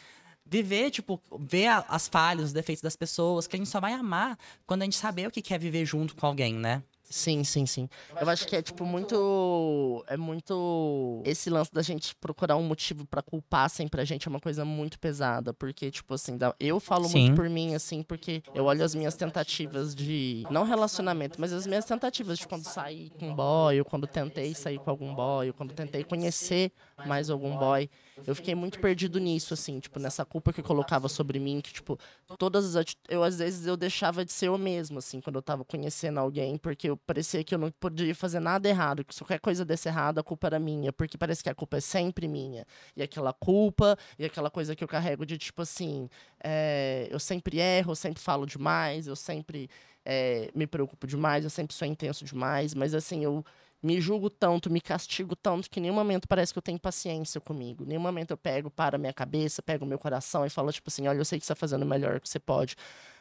viver, 0.46 0.92
tipo, 0.92 1.22
ver 1.40 1.68
a, 1.68 1.86
as 1.90 2.08
falhas, 2.08 2.46
os 2.46 2.54
defeitos 2.54 2.82
das 2.82 2.96
pessoas, 2.96 3.48
que 3.48 3.56
a 3.56 3.60
gente 3.60 3.70
só 3.70 3.80
vai 3.80 3.94
amar 3.94 4.38
quando 4.66 4.84
a 4.84 4.86
gente 4.86 4.96
saber 4.96 5.28
o 5.28 5.32
que 5.32 5.54
é 5.54 5.58
viver 5.58 5.86
junto 5.86 6.16
com 6.16 6.26
alguém, 6.26 6.54
né? 6.54 6.84
Sim, 7.10 7.44
sim, 7.44 7.66
sim. 7.66 7.88
Eu 8.20 8.28
acho 8.30 8.48
que 8.48 8.56
é, 8.56 8.62
tipo, 8.62 8.86
muito. 8.86 10.04
É 10.08 10.18
muito. 10.18 11.22
Esse 11.24 11.50
lance 11.50 11.72
da 11.72 11.82
gente 11.82 12.16
procurar 12.16 12.56
um 12.56 12.64
motivo 12.64 13.06
para 13.06 13.22
culpar 13.22 13.70
sempre 13.70 14.02
a 14.02 14.06
gente 14.06 14.28
é 14.28 14.30
uma 14.30 14.40
coisa 14.40 14.66
muito 14.66 14.98
pesada. 15.00 15.54
Porque, 15.54 15.92
tipo, 15.92 16.14
assim, 16.14 16.38
eu 16.60 16.80
falo 16.80 17.06
sim. 17.06 17.26
muito 17.28 17.36
por 17.36 17.50
mim, 17.50 17.76
assim, 17.76 18.02
porque 18.02 18.42
eu 18.54 18.66
olho 18.66 18.84
as 18.84 18.96
minhas 18.96 19.16
tentativas 19.16 19.94
de. 19.94 20.46
Não 20.50 20.64
relacionamento, 20.64 21.40
mas 21.40 21.54
as 21.54 21.68
minhas 21.68 21.86
tentativas 21.86 22.40
de 22.40 22.48
quando 22.48 22.66
saí 22.66 23.12
com 23.20 23.30
um 23.30 23.36
boy, 23.36 23.80
ou 23.80 23.86
quando 23.86 24.08
tentei 24.08 24.54
sair 24.56 24.80
com 24.80 24.90
algum 24.90 25.14
boy, 25.14 25.50
ou 25.50 25.54
quando 25.54 25.74
tentei 25.74 26.04
conhecer 26.04 26.72
mais 27.04 27.30
algum 27.30 27.58
boy. 27.58 27.90
Eu 28.26 28.34
fiquei 28.34 28.56
muito 28.56 28.80
perdido 28.80 29.20
nisso, 29.20 29.54
assim, 29.54 29.80
tipo, 29.80 30.00
nessa 30.00 30.24
culpa 30.24 30.54
que 30.54 30.62
colocava 30.62 31.10
sobre 31.10 31.40
mim, 31.40 31.60
que, 31.60 31.74
tipo, 31.74 32.00
todas 32.38 32.76
as 32.76 32.86
eu 33.10 33.24
às 33.24 33.40
vezes 33.40 33.66
eu 33.66 33.76
deixava 33.76 34.24
de 34.24 34.32
ser 34.32 34.48
eu 34.48 34.58
mesmo, 34.58 35.00
assim, 35.00 35.20
quando 35.20 35.36
eu 35.36 35.42
tava 35.42 35.66
conhecendo 35.66 36.20
alguém, 36.20 36.58
porque 36.58 36.90
eu 36.90 36.98
parecia 36.98 37.44
que 37.44 37.54
eu 37.54 37.60
não 37.60 37.72
podia 37.72 38.16
fazer 38.16 38.40
nada 38.40 38.70
errado, 38.70 39.04
que 39.04 39.14
se 39.14 39.22
qualquer 39.22 39.40
coisa 39.40 39.66
desse 39.66 39.90
errado, 39.90 40.20
a 40.20 40.24
culpa 40.24 40.48
era 40.48 40.60
minha, 40.60 40.94
porque 40.94 41.18
parece 41.18 41.44
que 41.44 41.50
a 41.50 41.56
culpa 41.56 41.78
é 41.78 41.82
sempre 41.82 42.28
minha. 42.28 42.66
E 42.96 43.04
aquela 43.04 43.34
culpa, 43.34 43.98
e 44.18 44.26
aquela 44.26 44.50
coisa 44.50 44.76
que 44.76 44.84
eu 44.84 44.88
carrego 44.88 45.26
de, 45.26 45.38
tipo, 45.38 45.62
assim, 45.62 46.10
é, 46.42 47.08
eu 47.12 47.20
sempre 47.20 47.60
erro, 47.60 47.92
eu 47.92 47.96
sempre 47.96 48.22
falo 48.22 48.46
demais, 48.46 49.08
eu 49.08 49.16
sempre 49.16 49.70
é, 50.06 50.52
me 50.56 50.68
preocupo 50.68 51.08
demais, 51.08 51.44
eu 51.44 51.50
sempre 51.50 51.76
sou 51.76 51.88
intenso 51.88 52.24
demais, 52.24 52.74
mas, 52.74 52.94
assim, 52.94 53.24
eu 53.24 53.44
me 53.82 54.02
julgo 54.02 54.30
tanto, 54.30 54.70
me 54.70 54.82
castigo 54.82 55.36
tanto 55.36 55.70
que 55.70 55.80
em 55.80 55.84
nenhum 55.84 55.94
momento 55.94 56.28
parece 56.28 56.52
que 56.52 56.58
eu 56.58 56.62
tenho 56.64 56.80
paciência 56.80 57.40
comigo. 57.40 57.84
Em 57.84 57.88
nenhum 57.88 58.02
momento 58.02 58.32
eu 58.32 58.38
pego 58.38 58.70
para 58.72 58.96
a 58.96 59.00
minha 59.00 59.14
cabeça, 59.14 59.62
pego 59.62 59.86
o 59.86 59.88
meu 59.88 60.00
coração 60.00 60.46
e 60.46 60.50
falo, 60.50 60.72
tipo 60.72 60.90
assim, 60.90 61.08
olha, 61.08 61.20
eu 61.20 61.26
sei 61.26 61.40
que 61.40 61.46
você 61.46 61.54
está 61.54 61.60
fazendo 61.60 61.84
o 61.84 61.86
melhor 61.86 62.20
que 62.20 62.28
você 62.28 62.40
pode. 62.40 62.76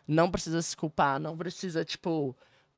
Não 0.06 0.30
precisa 0.30 0.62
se 0.62 0.76
culpar, 0.76 1.20
não 1.20 1.36
precisa, 1.36 1.84
tipo, 1.84 2.34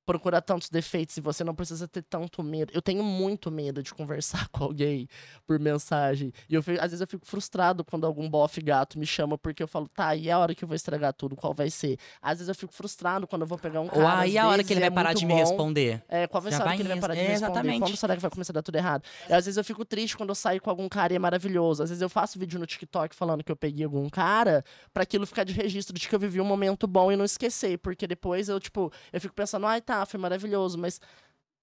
procurar 0.07 0.41
tantos 0.41 0.71
defeitos 0.71 1.17
e 1.17 1.21
você 1.21 1.43
não 1.43 1.55
precisa 1.55 1.89
ter 1.89 2.03
tanto 2.03 2.43
medo. 2.43 2.73
Eu 2.73 2.81
tenho 2.81 3.03
muito 3.03 3.51
medo 3.51 3.83
de 3.83 3.93
conversar 3.93 4.49
com 4.49 4.65
alguém 4.65 5.09
por 5.47 5.59
mensagem. 5.59 6.33
E 6.49 6.55
eu, 6.55 6.61
às 6.61 6.93
vezes 6.93 7.01
eu 7.01 7.07
fico 7.07 7.27
frustrado 7.27 7.85
quando 7.85 8.07
algum 8.07 8.31
bofe 8.31 8.63
gato 8.63 8.99
me 8.99 9.05
chama, 9.05 9.37
porque 9.37 9.63
eu 9.63 9.69
falo, 9.69 9.89
tá, 9.89 10.15
e 10.15 10.31
a 10.31 10.39
hora 10.39 10.55
que 10.55 10.63
eu 10.63 10.69
vou 10.69 10.77
estragar 10.77 11.13
tudo, 11.13 11.35
qual 11.35 11.53
vai 11.53 11.69
ser? 11.69 11.99
Às 12.23 12.39
vezes 12.39 12.49
eu 12.49 12.55
fico 12.55 12.73
frustrado 12.73 13.27
quando 13.27 13.43
eu 13.43 13.49
vou 13.49 13.59
pegar 13.59 13.81
um 13.81 13.89
cara. 13.89 14.01
Ou 14.01 14.07
ah, 14.07 14.27
e 14.27 14.39
a 14.39 14.47
hora 14.47 14.63
que 14.63 14.73
ele 14.73 14.81
vai 14.81 14.89
é 14.89 14.93
parar 14.93 15.13
de 15.13 15.27
me 15.27 15.33
bom. 15.33 15.41
responder? 15.41 16.03
É, 16.09 16.27
qual 16.29 16.41
vai 16.41 16.53
ser 16.53 16.63
a 16.63 16.65
hora 16.65 16.77
que 16.77 16.83
ele 16.83 16.89
vai 16.89 17.01
parar 17.01 17.15
de 17.15 17.21
me 17.21 17.27
responder? 17.27 17.53
Exatamente. 17.53 17.81
Quando 17.81 17.97
será 17.97 18.15
que 18.15 18.23
vai 18.23 18.31
começar 18.31 18.53
a 18.53 18.55
dar 18.55 18.63
tudo 18.63 18.77
errado? 18.77 19.03
E 19.29 19.33
às 19.33 19.45
vezes 19.45 19.57
eu 19.57 19.65
fico 19.65 19.85
triste 19.85 20.17
quando 20.17 20.29
eu 20.29 20.35
saio 20.35 20.61
com 20.63 20.71
algum 20.71 20.89
cara 20.89 21.13
e 21.13 21.17
é 21.17 21.19
maravilhoso. 21.19 21.83
Às 21.83 21.91
vezes 21.91 22.03
eu 22.03 22.09
faço 22.09 22.39
vídeo 22.39 22.61
no 22.61 22.67
TikTok 22.67 23.15
falando 23.15 23.43
que 23.43 23.51
eu 23.51 23.57
peguei 23.57 23.85
algum 23.85 24.09
cara, 24.09 24.65
para 24.95 25.03
aquilo 25.03 25.27
ficar 25.27 25.45
de 25.45 25.53
registro 25.53 25.97
de 25.99 26.09
que 26.09 26.15
eu 26.15 26.19
vivi 26.19 26.41
um 26.41 26.45
momento 26.45 26.87
bom 26.87 27.11
e 27.11 27.17
não 27.17 27.25
esquecer. 27.25 27.79
Porque 27.79 28.07
depois 28.07 28.49
eu, 28.49 28.61
tipo, 28.61 28.93
eu 29.13 29.21
fico 29.21 29.35
pensando, 29.35 29.67
ai 29.67 29.81
tá, 29.81 29.96
foi 30.05 30.19
maravilhoso 30.21 30.79
mas. 30.79 31.01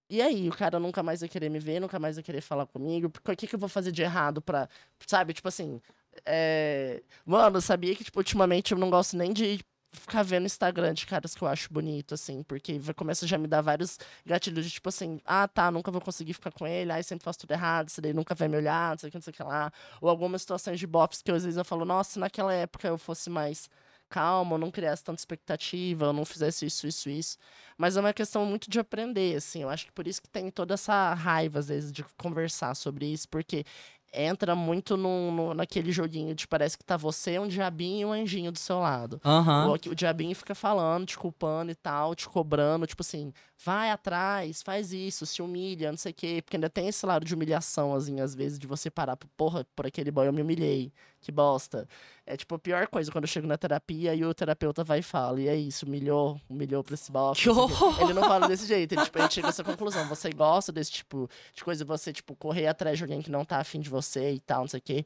E 0.10 0.22
aí, 0.22 0.48
o 0.50 0.52
cara 0.52 0.80
nunca 0.80 1.02
mais 1.02 1.22
vai 1.22 1.30
querer 1.30 1.50
me 1.50 1.60
ver, 1.60 1.80
nunca 1.80 2.00
mais 2.00 2.16
vai 2.16 2.24
querer 2.24 2.42
falar 2.42 2.68
comigo. 2.68 3.08
O 3.08 3.36
que, 3.36 3.48
que 3.48 3.56
eu 3.56 3.60
vou 3.60 3.70
fazer 3.70 3.92
de 3.92 4.02
errado 4.04 4.42
pra. 4.42 4.70
Sabe, 5.08 5.34
tipo 5.34 5.48
assim. 5.48 5.82
É... 6.26 7.02
Mano, 7.26 7.62
sabia 7.62 7.96
que, 7.96 8.04
tipo, 8.04 8.20
ultimamente 8.20 8.74
eu 8.74 8.78
não 8.78 8.90
gosto 8.90 9.18
nem 9.18 9.34
de 9.34 9.60
ficar 9.94 10.24
vendo 10.24 10.46
Instagram 10.46 10.94
de 10.94 11.06
caras 11.06 11.36
que 11.36 11.42
eu 11.44 11.48
acho 11.48 11.72
bonito, 11.72 12.14
assim, 12.14 12.44
porque 12.44 12.80
começa 12.96 13.28
já 13.28 13.36
a 13.36 13.40
me 13.40 13.48
dar 13.48 13.62
vários 13.62 14.00
gatilhos 14.26 14.66
de 14.66 14.72
tipo 14.72 14.90
assim, 14.90 15.20
ah, 15.26 15.48
tá, 15.48 15.72
nunca 15.72 15.92
vou 15.92 16.02
conseguir 16.02 16.34
ficar 16.34 16.52
com 16.52 16.66
ele, 16.68 16.92
aí 16.92 17.04
sempre 17.04 17.24
faço 17.24 17.40
tudo 17.40 17.52
errado, 17.52 17.88
esse 17.90 18.02
daí 18.02 18.14
nunca 18.14 18.34
vai 18.36 18.48
me 18.48 18.58
olhar, 18.58 18.92
não 18.92 18.98
sei 18.98 19.10
o 19.10 19.12
que, 19.12 19.18
não 19.18 19.22
sei 19.22 19.32
o 19.32 19.36
que 19.36 19.44
lá. 19.44 19.72
Ou 20.02 20.10
algumas 20.10 20.42
situações 20.42 20.80
de 20.80 20.88
bofs 20.88 21.22
que 21.22 21.32
às 21.32 21.44
vezes 21.44 21.58
eu 21.58 21.66
falo, 21.66 21.86
nossa, 21.86 22.12
se 22.14 22.20
naquela 22.20 22.54
época 22.54 22.88
eu 22.88 22.98
fosse 22.98 23.30
mais 23.30 23.70
calma, 24.14 24.54
eu 24.54 24.60
não 24.60 24.70
criasse 24.70 25.04
tanta 25.04 25.20
expectativa, 25.20 26.06
eu 26.06 26.14
não 26.14 26.24
fizesse 26.24 26.68
isso, 26.68 26.86
isso, 26.86 27.10
isso. 27.10 27.38
Mas 27.76 27.98
é 27.98 28.00
uma 28.00 28.14
questão 28.14 28.46
muito 28.46 28.70
de 28.70 28.80
aprender, 28.80 29.36
assim. 29.36 29.64
Eu 29.64 29.70
acho 29.70 29.88
que 29.88 29.92
por 29.92 30.08
isso 30.08 30.22
que 30.22 30.30
tem 30.30 30.52
toda 30.52 30.76
essa 30.76 31.16
raiva, 31.16 31.58
às 31.58 31.70
vezes, 31.70 31.92
de 31.92 32.06
conversar 32.16 32.76
sobre 32.76 33.08
isso, 33.08 33.28
porque 33.28 33.66
entra 34.14 34.54
muito 34.54 34.96
no, 34.96 35.32
no, 35.32 35.54
naquele 35.56 35.92
joguinho 35.92 36.36
de 36.36 36.48
parece 36.48 36.78
que 36.78 36.84
tá 36.84 36.96
você, 36.96 37.40
um 37.40 37.48
diabinho 37.48 38.02
e 38.02 38.06
um 38.06 38.14
anjinho 38.14 38.52
do 38.52 38.60
seu 38.60 38.78
lado. 38.80 39.20
Uhum. 39.26 39.70
O, 39.70 39.74
o 39.74 39.96
diabinho 39.96 40.36
fica 40.36 40.54
falando, 40.54 41.08
te 41.08 41.18
culpando 41.18 41.72
e 41.72 41.76
tal, 41.76 42.14
te 42.14 42.30
cobrando, 42.30 42.86
tipo 42.86 43.02
assim, 43.02 43.34
vai 43.64 43.92
atrás, 43.92 44.62
faz 44.62 44.92
isso, 44.92 45.26
se 45.26 45.42
humilha, 45.42 45.92
não 45.92 45.98
sei 45.98 46.12
o 46.12 46.16
quê. 46.16 46.42
Porque 46.44 46.58
ainda 46.58 46.70
tem 46.70 46.88
esse 46.88 47.06
lado 47.06 47.26
de 47.26 47.34
humilhação, 47.34 47.94
assim, 47.94 48.20
às 48.20 48.36
vezes, 48.36 48.60
de 48.60 48.68
você 48.68 48.90
parar, 48.90 49.18
porra, 49.38 49.66
por 49.76 49.88
aquele 49.88 50.12
boy 50.12 50.28
eu 50.28 50.34
me 50.34 50.42
humilhei, 50.42 50.92
que 51.22 51.32
bosta. 51.32 51.88
É 52.26 52.36
tipo 52.36 52.56
a 52.56 52.60
pior 52.60 52.88
coisa 52.88 53.12
quando 53.12 53.24
eu 53.24 53.28
chego 53.28 53.48
na 53.48 53.58
terapia 53.58 54.14
e 54.14 54.26
o 54.26 54.34
terapeuta 54.34 54.84
vai 54.84 55.00
e 55.00 55.04
fala, 55.04 55.40
e 55.40 55.48
é 55.48 55.56
isso, 55.56 55.86
humilhou, 55.86 56.40
humilhou 56.50 56.84
pra 56.84 56.94
esse 56.94 57.12
bosta. 57.12 57.42
Que 57.42 57.50
horror! 57.50 58.02
Ele 58.02 58.14
não 58.14 58.24
fala 58.24 58.48
desse 58.48 58.66
jeito, 58.66 58.94
ele, 58.94 59.04
tipo, 59.04 59.18
ele 59.18 59.32
chega 59.32 59.48
a 59.48 59.50
essa 59.50 59.64
conclusão. 59.64 60.08
Você 60.08 60.30
gosta 60.32 60.72
desse 60.72 60.92
tipo 60.92 61.30
de 61.54 61.64
coisa, 61.64 61.86
você, 61.86 62.12
tipo, 62.12 62.36
correr 62.36 62.68
atrás 62.68 62.98
de 62.98 63.04
alguém 63.04 63.22
que 63.22 63.32
não 63.32 63.46
tá 63.46 63.60
afim 63.60 63.80
de 63.80 63.90
você 63.90 64.34
e 64.34 64.40
tal, 64.40 64.62
não 64.62 64.68
sei 64.68 64.80
o 64.80 64.84
quê. 64.84 65.06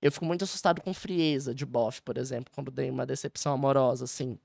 Eu 0.00 0.10
fico 0.10 0.24
muito 0.24 0.42
assustado 0.44 0.80
com 0.80 0.92
frieza 0.92 1.54
de 1.54 1.64
bofe, 1.64 2.02
por 2.02 2.18
exemplo, 2.18 2.52
quando 2.54 2.70
dei 2.70 2.90
uma 2.90 3.06
decepção 3.06 3.52
amorosa, 3.52 4.04
assim. 4.04 4.38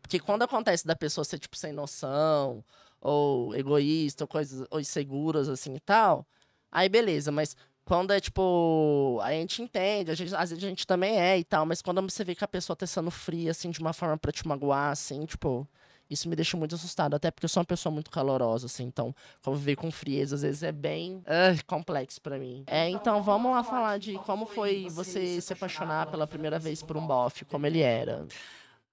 Porque 0.00 0.18
quando 0.18 0.42
acontece 0.42 0.86
da 0.86 0.96
pessoa 0.96 1.24
ser, 1.24 1.38
tipo, 1.38 1.56
sem 1.56 1.72
noção, 1.72 2.64
ou 3.00 3.54
egoísta, 3.54 4.24
ou 4.24 4.28
coisas, 4.28 4.66
ou 4.70 4.80
inseguras, 4.80 5.48
assim 5.48 5.74
e 5.74 5.80
tal, 5.80 6.26
aí 6.70 6.88
beleza, 6.88 7.32
mas 7.32 7.56
quando 7.90 8.12
é 8.12 8.20
tipo. 8.20 9.18
A 9.22 9.32
gente 9.32 9.62
entende, 9.62 10.12
a 10.12 10.14
gente, 10.14 10.32
às 10.34 10.50
vezes 10.50 10.64
a 10.64 10.68
gente 10.68 10.86
também 10.86 11.18
é 11.18 11.38
e 11.38 11.44
tal, 11.44 11.66
mas 11.66 11.82
quando 11.82 12.00
você 12.02 12.22
vê 12.22 12.36
que 12.36 12.44
a 12.44 12.48
pessoa 12.48 12.76
tá 12.76 12.86
sendo 12.86 13.10
fria, 13.10 13.50
assim, 13.50 13.70
de 13.70 13.80
uma 13.80 13.92
forma 13.92 14.16
pra 14.16 14.30
te 14.30 14.46
magoar, 14.46 14.92
assim, 14.92 15.24
tipo. 15.26 15.66
Isso 16.08 16.28
me 16.28 16.34
deixa 16.34 16.56
muito 16.56 16.74
assustado, 16.74 17.14
até 17.14 17.30
porque 17.30 17.44
eu 17.44 17.48
sou 17.48 17.60
uma 17.60 17.66
pessoa 17.66 17.92
muito 17.92 18.10
calorosa, 18.10 18.66
assim, 18.66 18.82
então 18.82 19.14
conviver 19.44 19.76
com 19.76 19.92
frieza 19.92 20.34
às 20.34 20.42
vezes 20.42 20.64
é 20.64 20.72
bem 20.72 21.18
uh, 21.18 21.64
complexo 21.68 22.20
para 22.20 22.36
mim. 22.36 22.64
É, 22.66 22.88
então 22.88 23.22
vamos 23.22 23.52
lá 23.52 23.62
falar 23.62 23.96
de 23.96 24.14
como 24.18 24.44
foi 24.44 24.88
você 24.90 25.40
se 25.40 25.52
apaixonar 25.52 26.10
pela 26.10 26.26
primeira 26.26 26.58
vez 26.58 26.82
por 26.82 26.96
um 26.96 27.06
bofe, 27.06 27.44
como 27.44 27.64
ele 27.64 27.80
era. 27.80 28.26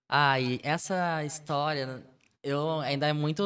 Ai, 0.10 0.60
essa 0.64 1.24
história 1.26 2.04
eu 2.44 2.80
ainda 2.80 3.08
é 3.08 3.14
muito 3.14 3.44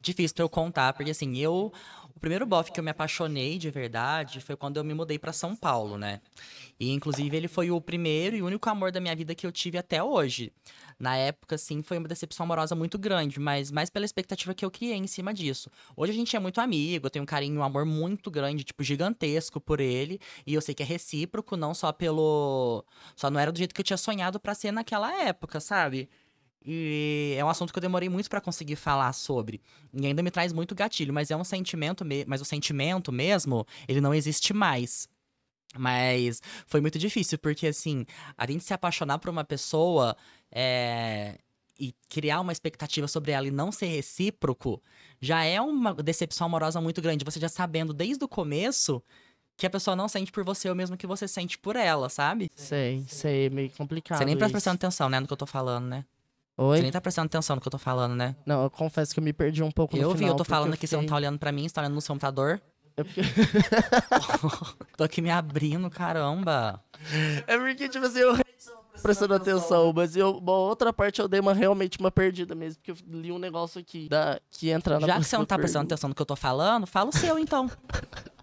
difícil 0.00 0.34
pra 0.34 0.44
eu 0.44 0.48
contar, 0.48 0.92
porque 0.94 1.10
assim, 1.10 1.36
eu 1.36 1.72
primeiro 2.20 2.46
bofe 2.46 2.72
que 2.72 2.80
eu 2.80 2.84
me 2.84 2.90
apaixonei 2.90 3.58
de 3.58 3.70
verdade 3.70 4.40
foi 4.40 4.56
quando 4.56 4.76
eu 4.76 4.84
me 4.84 4.94
mudei 4.94 5.18
para 5.18 5.32
São 5.32 5.54
Paulo, 5.54 5.98
né? 5.98 6.20
E 6.78 6.90
inclusive 6.90 7.36
ele 7.36 7.48
foi 7.48 7.70
o 7.70 7.80
primeiro 7.80 8.36
e 8.36 8.42
único 8.42 8.68
amor 8.68 8.90
da 8.90 9.00
minha 9.00 9.14
vida 9.14 9.34
que 9.34 9.46
eu 9.46 9.52
tive 9.52 9.78
até 9.78 10.02
hoje. 10.02 10.52
Na 10.98 11.16
época, 11.16 11.58
sim, 11.58 11.82
foi 11.82 11.98
uma 11.98 12.08
decepção 12.08 12.44
amorosa 12.44 12.74
muito 12.74 12.98
grande, 12.98 13.40
mas 13.40 13.70
mais 13.70 13.90
pela 13.90 14.04
expectativa 14.04 14.54
que 14.54 14.64
eu 14.64 14.70
criei 14.70 14.96
em 14.96 15.06
cima 15.06 15.34
disso. 15.34 15.68
Hoje 15.96 16.12
a 16.12 16.14
gente 16.14 16.36
é 16.36 16.38
muito 16.38 16.60
amigo, 16.60 17.06
eu 17.06 17.10
tenho 17.10 17.24
um 17.24 17.26
carinho, 17.26 17.60
um 17.60 17.64
amor 17.64 17.84
muito 17.84 18.30
grande, 18.30 18.64
tipo, 18.64 18.82
gigantesco 18.82 19.60
por 19.60 19.80
ele. 19.80 20.20
E 20.46 20.54
eu 20.54 20.60
sei 20.60 20.74
que 20.74 20.82
é 20.82 20.86
recíproco, 20.86 21.56
não 21.56 21.74
só 21.74 21.92
pelo. 21.92 22.84
Só 23.16 23.30
não 23.30 23.40
era 23.40 23.50
do 23.52 23.58
jeito 23.58 23.74
que 23.74 23.80
eu 23.80 23.84
tinha 23.84 23.96
sonhado 23.96 24.38
para 24.38 24.54
ser 24.54 24.72
naquela 24.72 25.12
época, 25.22 25.60
sabe? 25.60 26.08
E 26.64 27.34
é 27.38 27.44
um 27.44 27.48
assunto 27.48 27.72
que 27.72 27.78
eu 27.78 27.82
demorei 27.82 28.08
muito 28.08 28.30
pra 28.30 28.40
conseguir 28.40 28.76
falar 28.76 29.12
sobre. 29.12 29.60
E 29.92 30.06
ainda 30.06 30.22
me 30.22 30.30
traz 30.30 30.52
muito 30.52 30.74
gatilho, 30.74 31.12
mas 31.12 31.30
é 31.30 31.36
um 31.36 31.44
sentimento, 31.44 32.04
me- 32.04 32.24
mas 32.26 32.40
o 32.40 32.44
sentimento 32.44 33.12
mesmo, 33.12 33.66
ele 33.86 34.00
não 34.00 34.14
existe 34.14 34.52
mais. 34.54 35.08
Mas 35.76 36.40
foi 36.66 36.80
muito 36.80 36.98
difícil, 36.98 37.38
porque 37.38 37.66
assim, 37.66 38.06
a 38.38 38.46
gente 38.50 38.64
se 38.64 38.72
apaixonar 38.72 39.18
por 39.18 39.28
uma 39.28 39.44
pessoa 39.44 40.16
é, 40.50 41.36
e 41.78 41.92
criar 42.08 42.40
uma 42.40 42.52
expectativa 42.52 43.08
sobre 43.08 43.32
ela 43.32 43.46
e 43.46 43.50
não 43.50 43.72
ser 43.72 43.86
recíproco, 43.86 44.80
já 45.20 45.44
é 45.44 45.60
uma 45.60 45.92
decepção 45.94 46.46
amorosa 46.46 46.80
muito 46.80 47.02
grande. 47.02 47.24
Você 47.24 47.40
já 47.40 47.48
sabendo 47.48 47.92
desde 47.92 48.24
o 48.24 48.28
começo 48.28 49.02
que 49.56 49.66
a 49.66 49.70
pessoa 49.70 49.94
não 49.96 50.08
sente 50.08 50.30
por 50.32 50.44
você 50.44 50.70
o 50.70 50.74
mesmo 50.74 50.96
que 50.96 51.06
você 51.06 51.26
sente 51.28 51.58
por 51.58 51.76
ela, 51.76 52.08
sabe? 52.08 52.50
Sei, 52.54 53.04
sei, 53.08 53.46
é 53.46 53.50
meio 53.50 53.70
complicado. 53.70 54.18
Você 54.18 54.24
nem 54.24 54.36
isso. 54.36 54.48
prestando 54.48 54.76
atenção, 54.76 55.08
né, 55.08 55.18
no 55.20 55.26
que 55.26 55.32
eu 55.32 55.36
tô 55.36 55.46
falando, 55.46 55.86
né? 55.86 56.04
Oi? 56.56 56.76
Você 56.76 56.82
nem 56.82 56.92
tá 56.92 57.00
prestando 57.00 57.26
atenção 57.26 57.56
no 57.56 57.62
que 57.62 57.66
eu 57.66 57.72
tô 57.72 57.78
falando, 57.78 58.14
né? 58.14 58.36
Não, 58.46 58.62
eu 58.62 58.70
confesso 58.70 59.12
que 59.12 59.18
eu 59.20 59.24
me 59.24 59.32
perdi 59.32 59.62
um 59.62 59.70
pouco 59.72 59.96
no 59.96 60.02
Eu 60.02 60.10
vi, 60.12 60.18
final, 60.18 60.32
eu 60.32 60.36
tô 60.36 60.44
falando 60.44 60.74
aqui, 60.74 60.86
você 60.86 60.94
não 60.94 61.02
fiquei- 61.02 61.10
tá 61.10 61.16
olhando 61.16 61.38
pra 61.38 61.50
mim, 61.50 61.66
você 61.68 61.74
tá 61.74 61.80
olhando 61.80 61.94
no 61.94 62.00
seu 62.00 62.14
computador. 62.14 62.60
É 62.96 63.02
porque, 63.02 63.22
tô 64.96 65.02
aqui 65.02 65.20
me 65.20 65.30
abrindo, 65.30 65.90
caramba. 65.90 66.80
é 67.46 67.58
porque, 67.58 67.88
tipo 67.88 68.06
assim, 68.06 68.20
eu 68.20 68.36
prestando 69.02 69.34
atenção, 69.34 69.92
mas 69.92 70.14
eu, 70.14 70.38
uma 70.38 70.52
outra 70.52 70.92
parte 70.92 71.20
eu 71.20 71.26
dei 71.26 71.40
uma, 71.40 71.52
realmente 71.52 71.98
uma 71.98 72.10
perdida 72.10 72.54
mesmo, 72.54 72.80
porque 72.80 72.92
eu 72.92 73.20
li 73.20 73.32
um 73.32 73.38
negócio 73.38 73.80
aqui 73.80 74.08
da, 74.08 74.40
que 74.50 74.70
entra 74.70 75.00
na 75.00 75.06
Já 75.08 75.18
que 75.18 75.24
você 75.24 75.36
não 75.36 75.44
tá 75.44 75.58
prestando 75.58 75.84
atenção 75.86 76.08
no 76.08 76.14
que 76.14 76.22
eu 76.22 76.26
tô 76.26 76.36
falando, 76.36 76.86
fala 76.86 77.10
o 77.10 77.12
seu 77.12 77.36
então. 77.38 77.68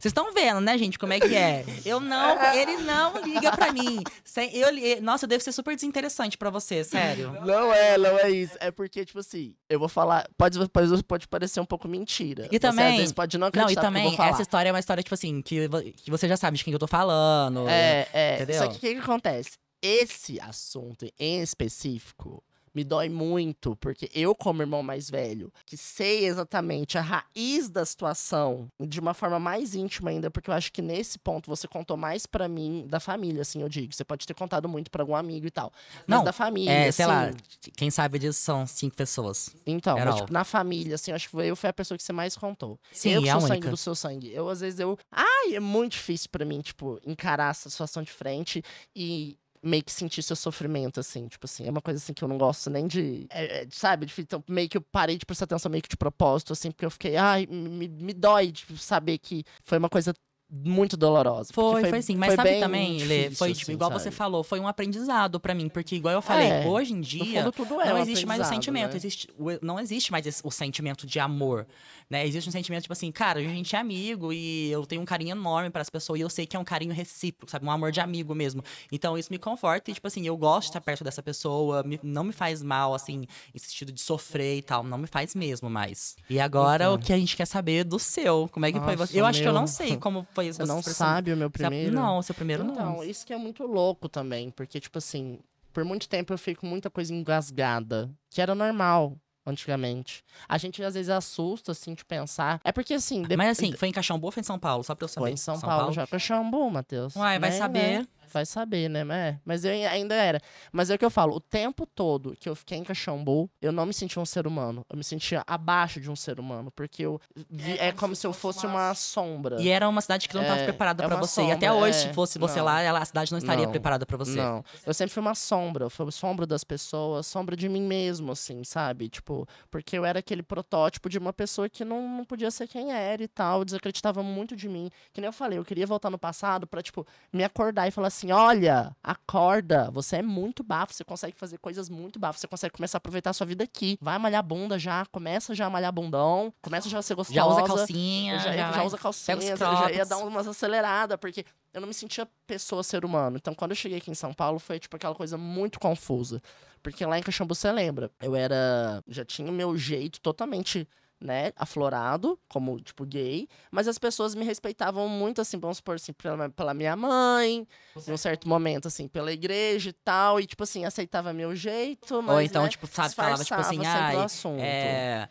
Vocês 0.00 0.10
estão 0.12 0.32
vendo, 0.32 0.60
né, 0.62 0.78
gente, 0.78 0.98
como 0.98 1.12
é 1.12 1.20
que 1.20 1.36
é? 1.36 1.62
Eu 1.84 2.00
não, 2.00 2.54
ele 2.54 2.78
não 2.78 3.18
liga 3.22 3.52
pra 3.54 3.70
mim. 3.70 4.02
Sem- 4.24 4.50
Eu, 4.56 4.68
nossa, 5.02 5.26
eu 5.26 5.28
devo 5.28 5.44
ser 5.44 5.52
super 5.52 5.74
desinteressante 5.74 6.38
pra 6.38 6.48
você, 6.48 6.82
sério. 6.82 7.32
Não 7.44 7.70
é, 7.72 7.98
não 7.98 8.18
é 8.18 8.30
isso. 8.30 8.54
É 8.60 8.70
porque, 8.70 9.04
tipo 9.04 9.18
assim, 9.18 9.54
eu 9.68 9.78
vou 9.78 9.88
falar. 9.90 10.26
Pode, 10.38 10.58
pode, 10.70 11.04
pode 11.04 11.28
parecer 11.28 11.60
um 11.60 11.66
pouco 11.66 11.86
mentira. 11.86 12.46
E 12.46 12.54
Você, 12.54 12.58
também- 12.60 12.86
às 12.92 12.96
vezes, 12.96 13.12
pode 13.12 13.36
não 13.36 13.42
Não, 13.42 13.48
acreditar 13.48 13.72
e 13.72 13.74
que 13.74 13.78
eu 13.78 13.82
também, 13.82 14.04
vou 14.04 14.16
falar. 14.16 14.30
essa 14.30 14.40
história 14.42 14.70
é 14.70 14.72
uma 14.72 14.78
história, 14.80 15.02
tipo 15.02 15.14
assim, 15.14 15.42
que, 15.42 15.68
que 16.02 16.10
você 16.10 16.26
já 16.26 16.36
sabe 16.38 16.56
de 16.56 16.64
quem 16.64 16.72
eu 16.72 16.78
tô 16.78 16.86
falando. 16.86 17.68
É, 17.68 18.08
é. 18.14 18.34
Entendeu? 18.36 18.56
Só 18.58 18.68
que 18.68 18.76
o 18.76 18.80
que, 18.80 18.94
que 18.94 19.00
acontece? 19.00 19.58
Esse 19.82 20.40
assunto 20.40 21.06
em 21.18 21.42
específico 21.42 22.42
me 22.74 22.84
dói 22.84 23.08
muito, 23.08 23.76
porque 23.76 24.10
eu, 24.14 24.34
como 24.34 24.62
irmão 24.62 24.82
mais 24.82 25.10
velho, 25.10 25.52
que 25.66 25.76
sei 25.76 26.26
exatamente 26.26 26.96
a 26.96 27.00
raiz 27.00 27.68
da 27.68 27.84
situação 27.84 28.68
de 28.80 29.00
uma 29.00 29.14
forma 29.14 29.38
mais 29.38 29.74
íntima 29.74 30.10
ainda, 30.10 30.30
porque 30.30 30.50
eu 30.50 30.54
acho 30.54 30.72
que 30.72 30.80
nesse 30.80 31.18
ponto 31.18 31.48
você 31.48 31.66
contou 31.66 31.96
mais 31.96 32.26
pra 32.26 32.48
mim 32.48 32.86
da 32.88 33.00
família, 33.00 33.42
assim, 33.42 33.62
eu 33.62 33.68
digo. 33.68 33.92
Você 33.92 34.04
pode 34.04 34.26
ter 34.26 34.34
contado 34.34 34.68
muito 34.68 34.90
pra 34.90 35.02
algum 35.02 35.14
amigo 35.14 35.46
e 35.46 35.50
tal. 35.50 35.72
Mas 36.06 36.18
Não, 36.18 36.24
da 36.24 36.32
família. 36.32 36.70
É, 36.70 36.92
sei 36.92 37.06
lá, 37.06 37.24
assim, 37.26 37.36
quem 37.76 37.90
sabe 37.90 38.18
disso 38.18 38.40
são 38.40 38.66
cinco 38.66 38.96
pessoas. 38.96 39.54
Então, 39.66 39.98
mas, 39.98 40.16
tipo, 40.16 40.32
na 40.32 40.44
família, 40.44 40.94
assim, 40.94 41.10
eu 41.10 41.16
acho 41.16 41.28
que 41.28 41.36
eu 41.36 41.56
fui 41.56 41.68
a 41.68 41.72
pessoa 41.72 41.98
que 41.98 42.04
você 42.04 42.12
mais 42.12 42.36
contou. 42.36 42.78
Sim, 42.92 43.10
eu 43.10 43.22
que 43.22 43.28
é 43.28 43.32
sou 43.32 43.40
sangue 43.40 43.68
do 43.68 43.76
seu 43.76 43.94
sangue. 43.94 44.32
Eu, 44.32 44.48
às 44.48 44.60
vezes, 44.60 44.78
eu. 44.78 44.98
Ai, 45.10 45.54
é 45.54 45.60
muito 45.60 45.92
difícil 45.92 46.28
pra 46.30 46.44
mim, 46.44 46.60
tipo, 46.60 47.00
encarar 47.04 47.50
essa 47.50 47.68
situação 47.68 48.02
de 48.02 48.12
frente 48.12 48.62
e 48.94 49.36
meio 49.62 49.84
que 49.84 49.92
sentir 49.92 50.22
seu 50.22 50.36
sofrimento, 50.36 51.00
assim. 51.00 51.28
Tipo 51.28 51.46
assim, 51.46 51.66
é 51.66 51.70
uma 51.70 51.80
coisa 51.80 51.98
assim 51.98 52.12
que 52.12 52.22
eu 52.22 52.28
não 52.28 52.38
gosto 52.38 52.70
nem 52.70 52.86
de. 52.86 53.26
é, 53.30 53.62
é, 53.62 53.66
sabe? 53.70 54.06
Então, 54.18 54.42
meio 54.48 54.68
que 54.68 54.76
eu 54.76 54.82
parei 54.82 55.18
de 55.18 55.26
prestar 55.26 55.44
atenção 55.44 55.70
meio 55.70 55.82
que 55.82 55.88
de 55.88 55.96
propósito, 55.96 56.52
assim, 56.52 56.70
porque 56.70 56.84
eu 56.84 56.90
fiquei, 56.90 57.16
ai, 57.16 57.46
me, 57.46 57.88
me 57.88 58.12
dói 58.12 58.52
de 58.52 58.78
saber 58.78 59.18
que 59.18 59.44
foi 59.64 59.78
uma 59.78 59.88
coisa 59.88 60.14
muito 60.50 60.96
dolorosa. 60.96 61.52
porque 61.54 61.80
Foi, 61.82 61.90
foi, 61.90 62.02
sim. 62.02 62.16
Mas 62.16 62.28
foi 62.28 62.36
sabe 62.36 62.58
também, 62.60 63.04
Lê, 63.04 63.30
foi 63.30 63.50
tipo, 63.52 63.62
assim, 63.62 63.72
igual 63.72 63.90
sabe? 63.90 64.02
você 64.02 64.10
falou, 64.10 64.42
foi 64.42 64.58
um 64.58 64.66
aprendizado 64.66 65.38
pra 65.38 65.54
mim. 65.54 65.68
Porque, 65.68 65.94
igual 65.96 66.12
eu 66.14 66.22
falei, 66.22 66.50
É, 66.50 66.66
hoje 66.66 66.92
em 66.92 67.00
dia. 67.00 67.42
fundo, 67.42 67.52
tudo 67.52 67.80
é 67.80 67.88
não 67.88 67.94
um 67.96 67.98
existe 67.98 68.26
mais 68.26 68.40
o 68.40 68.44
sentimento, 68.44 68.90
né? 68.90 68.96
existe, 68.96 69.28
não 69.62 69.78
existe 69.78 70.10
mais 70.10 70.26
esse- 70.26 70.40
o 70.44 70.50
sentimento 70.50 71.06
de 71.06 71.20
amor, 71.20 71.66
né? 72.08 72.26
Existe 72.26 72.48
um 72.48 72.52
sentimento 72.52 72.82
tipo 72.82 72.92
assim, 72.92 73.12
cara, 73.12 73.38
a 73.38 73.42
gente 73.42 73.76
é 73.76 73.78
amigo 73.78 74.32
e 74.32 74.70
eu 74.70 74.84
tenho 74.86 75.00
um 75.02 75.04
carinho 75.04 75.30
enorme 75.30 75.70
para 75.70 75.82
as 75.82 75.90
pessoas 75.90 76.18
e 76.18 76.22
eu 76.22 76.28
sei 76.30 76.46
que 76.46 76.56
é 76.56 76.58
um 76.58 76.64
carinho 76.64 76.92
recíproco, 76.92 77.50
sabe? 77.50 77.64
Um 77.64 77.70
amor 77.70 77.92
de 77.92 78.00
amigo 78.00 78.34
mesmo. 78.34 78.62
Então 78.90 79.16
isso 79.16 79.30
me 79.32 79.38
conforta 79.38 79.90
e 79.90 79.94
tipo 79.94 80.06
assim, 80.06 80.26
eu 80.26 80.36
gosto 80.36 80.62
de 80.62 80.70
estar 80.70 80.80
perto 80.80 81.04
dessa 81.04 81.22
pessoa, 81.22 81.82
me- 81.84 82.00
não 82.02 82.24
me 82.24 82.32
faz 82.32 82.62
mal 82.62 82.94
assim, 82.94 83.24
em 83.54 83.58
sentido 83.58 83.92
de 83.92 84.00
sofrer 84.00 84.58
e 84.58 84.62
tal, 84.62 84.82
não 84.82 84.98
me 84.98 85.06
faz 85.06 85.34
mesmo 85.34 85.70
mais. 85.70 86.16
E 86.28 86.40
agora 86.40 86.84
Então. 86.86 86.94
o 86.94 86.98
que 86.98 87.12
a 87.12 87.18
gente 87.18 87.36
quer 87.36 87.46
saber 87.46 87.84
do 87.84 87.98
seu, 87.98 88.48
como 88.52 88.66
é 88.66 88.72
que 88.72 88.78
foi 88.80 88.96
Nossa, 88.96 89.06
você? 89.06 89.20
Eu 89.20 89.26
acho 89.26 89.40
que 89.40 89.46
eu 89.48 89.52
não 89.52 89.66
sei 89.66 89.96
como 89.96 90.26
foi 90.34 90.39
Você 90.48 90.64
não 90.64 90.82
você- 90.82 90.94
sabe 90.94 91.32
o 91.32 91.36
meu 91.36 91.50
primeiro? 91.50 91.94
Não, 91.94 92.18
o 92.18 92.22
seu 92.22 92.34
primeiro 92.34 92.64
Então, 92.64 92.96
não. 92.96 93.04
isso 93.04 93.26
que 93.26 93.32
é 93.32 93.36
muito 93.36 93.64
louco 93.66 94.08
também, 94.08 94.50
porque, 94.50 94.78
tipo 94.80 94.98
assim, 94.98 95.38
por 95.72 95.84
muito 95.84 96.08
tempo 96.08 96.32
eu 96.32 96.38
fiquei 96.38 96.54
com 96.54 96.66
muita 96.66 96.88
coisa 96.90 97.12
engasgada, 97.14 98.10
que 98.30 98.40
era 98.40 98.54
normal 98.54 99.16
antigamente. 99.46 100.22
A 100.48 100.58
gente 100.58 100.82
às 100.82 100.94
vezes 100.94 101.08
assusta, 101.10 101.72
assim, 101.72 101.94
de 101.94 102.04
pensar. 102.04 102.60
É 102.64 102.70
porque, 102.72 102.94
assim. 102.94 103.24
Mas 103.36 103.50
assim, 103.58 103.72
foi 103.72 103.88
em 103.88 103.92
Boa 103.92 104.18
ou 104.26 104.30
foi 104.32 104.40
em 104.40 104.44
São 104.44 104.58
Paulo? 104.58 104.84
Só 104.84 104.94
pra 104.94 105.04
eu 105.04 105.08
saber. 105.08 105.24
Foi 105.24 105.30
em 105.32 105.36
São, 105.36 105.58
Paulo, 105.60 105.92
já. 105.92 106.06
Caxambu, 106.06 106.70
Matheus. 106.70 107.16
Uai, 107.16 107.38
vai 107.38 107.50
Né, 107.50 107.56
saber. 107.56 107.98
né? 108.00 108.06
Vai 108.32 108.46
saber, 108.46 108.88
né? 108.88 109.04
Mas, 109.04 109.16
é. 109.18 109.40
Mas 109.44 109.64
eu 109.64 109.72
ainda 109.72 110.14
era. 110.14 110.40
Mas 110.72 110.90
é 110.90 110.94
o 110.94 110.98
que 110.98 111.04
eu 111.04 111.10
falo, 111.10 111.34
o 111.36 111.40
tempo 111.40 111.86
todo 111.86 112.34
que 112.38 112.48
eu 112.48 112.54
fiquei 112.54 112.78
em 112.78 112.84
Caxambu, 112.84 113.50
eu 113.60 113.72
não 113.72 113.86
me 113.86 113.92
sentia 113.94 114.20
um 114.20 114.26
ser 114.26 114.46
humano. 114.46 114.84
Eu 114.88 114.96
me 114.96 115.04
sentia 115.04 115.42
abaixo 115.46 116.00
de 116.00 116.10
um 116.10 116.16
ser 116.16 116.38
humano. 116.38 116.70
Porque 116.70 117.02
eu 117.04 117.20
vi- 117.50 117.78
é, 117.78 117.92
como 117.92 118.14
se 118.14 118.26
eu 118.26 118.32
fosse 118.32 118.66
uma 118.66 118.94
sombra. 118.94 119.60
E 119.60 119.68
era 119.68 119.88
uma 119.88 120.00
cidade 120.00 120.28
que 120.28 120.34
não 120.34 120.42
estava 120.42 120.60
É, 120.60 120.64
preparada 120.64 121.02
é 121.04 121.06
pra 121.06 121.16
uma 121.16 121.26
você. 121.26 121.42
e 121.42 121.50
até 121.52 121.68
sombra, 121.68 121.84
hoje, 121.88 121.98
é. 121.98 122.00
se 122.08 122.12
fosse 122.12 122.38
você 122.38 122.58
Não. 122.58 122.64
lá, 122.66 122.80
ela- 122.80 122.98
a 123.00 123.04
cidade 123.04 123.32
não 123.32 123.38
estaria 123.38 123.64
Não. 123.64 123.70
preparada 123.70 124.06
pra 124.06 124.16
você. 124.16 124.36
Não. 124.36 124.64
Eu 124.86 124.94
sempre 124.94 125.12
fui 125.12 125.20
uma 125.20 125.34
sombra. 125.34 125.84
Eu 125.86 125.90
fui 125.90 126.10
sombra 126.12 126.46
das 126.46 126.64
pessoas, 126.64 127.26
sombra 127.26 127.56
de 127.56 127.68
mim 127.68 127.82
mesmo, 127.82 128.32
assim, 128.32 128.62
sabe? 128.64 129.08
Tipo, 129.08 129.46
porque 129.70 129.96
eu 129.96 130.04
era 130.04 130.18
aquele 130.18 130.42
protótipo 130.42 131.08
de 131.08 131.18
uma 131.18 131.32
pessoa 131.32 131.68
que 131.68 131.84
não, 131.84 132.08
não 132.08 132.24
podia 132.24 132.50
ser 132.50 132.66
quem 132.68 132.92
era 132.92 133.22
e 133.22 133.28
tal. 133.28 133.64
Desacreditava 133.64 134.22
muito 134.22 134.54
de 134.56 134.68
mim. 134.68 134.90
Que 135.12 135.20
nem 135.20 135.26
eu 135.28 135.32
falei, 135.32 135.58
eu 135.58 135.64
queria 135.64 135.86
voltar 135.86 136.10
no 136.10 136.18
passado 136.18 136.66
pra, 136.66 136.82
tipo, 136.82 137.06
me 137.32 137.44
acordar 137.44 137.86
e 137.88 137.90
falar 137.90 138.08
assim: 138.08 138.19
olha, 138.28 138.94
acorda, 139.02 139.90
você 139.90 140.16
é 140.16 140.22
muito 140.22 140.62
bafo, 140.62 140.92
você 140.92 141.04
consegue 141.04 141.36
fazer 141.36 141.58
coisas 141.58 141.88
muito 141.88 142.18
bafo, 142.18 142.38
você 142.38 142.46
consegue 142.46 142.74
começar 142.74 142.96
a 142.96 142.98
aproveitar 142.98 143.30
a 143.30 143.32
sua 143.32 143.46
vida 143.46 143.64
aqui. 143.64 143.98
Vai 144.00 144.18
malhar 144.18 144.42
bunda 144.42 144.78
já, 144.78 145.06
começa 145.06 145.54
já 145.54 145.66
a 145.66 145.70
malhar 145.70 145.92
bundão, 145.92 146.52
começa 146.62 146.88
já 146.88 146.98
a 146.98 147.02
ser 147.02 147.14
gostosa. 147.14 147.34
Já 147.34 147.46
usa 147.46 147.62
calcinha, 147.62 148.38
já, 148.38 148.56
já, 148.56 148.72
já 148.72 148.84
usa 148.84 148.98
calcinha, 148.98 149.50
eu 149.50 149.56
já 149.56 149.90
ia 149.92 150.04
dar 150.04 150.18
umas 150.18 150.46
aceleradas, 150.46 151.18
porque 151.18 151.44
eu 151.72 151.80
não 151.80 151.88
me 151.88 151.94
sentia 151.94 152.28
pessoa, 152.46 152.82
ser 152.82 153.04
humano. 153.04 153.36
Então, 153.36 153.54
quando 153.54 153.70
eu 153.70 153.76
cheguei 153.76 153.98
aqui 153.98 154.10
em 154.10 154.14
São 154.14 154.34
Paulo, 154.34 154.58
foi, 154.58 154.78
tipo, 154.78 154.96
aquela 154.96 155.14
coisa 155.14 155.38
muito 155.38 155.78
confusa. 155.78 156.42
Porque 156.82 157.04
lá 157.04 157.18
em 157.18 157.22
Caxambu, 157.22 157.54
você 157.54 157.70
lembra, 157.70 158.10
eu 158.20 158.34
era... 158.34 159.02
Já 159.06 159.24
tinha 159.24 159.50
o 159.50 159.54
meu 159.54 159.76
jeito 159.76 160.20
totalmente, 160.20 160.88
né, 161.20 161.52
aflorado, 161.56 162.38
como, 162.48 162.80
tipo, 162.80 163.04
gay. 163.04 163.46
Mas 163.70 163.86
as 163.86 163.98
pessoas 163.98 164.34
me 164.34 164.44
respeitavam 164.44 165.08
muito, 165.08 165.40
assim, 165.40 165.58
vamos 165.58 165.76
supor, 165.76 165.96
assim, 165.96 166.12
pela, 166.12 166.48
pela 166.48 166.72
minha 166.72 166.96
mãe, 166.96 167.66
em 168.08 168.12
um 168.12 168.16
certo 168.16 168.48
momento, 168.48 168.88
assim, 168.88 169.06
pela 169.06 169.32
igreja 169.32 169.90
e 169.90 169.92
tal. 169.92 170.40
E, 170.40 170.46
tipo 170.46 170.62
assim, 170.62 170.84
aceitava 170.84 171.32
meu 171.32 171.54
jeito, 171.54 172.22
mas, 172.22 172.34
Ou 172.34 172.40
então, 172.40 172.62
né, 172.62 172.68
tipo, 172.68 172.86
sabe, 172.86 173.14
falava 173.14 173.44
tipo 173.44 173.60
assim, 173.60 173.84
ai, 173.84 174.16
assunto. 174.16 174.60
é, 174.60 175.28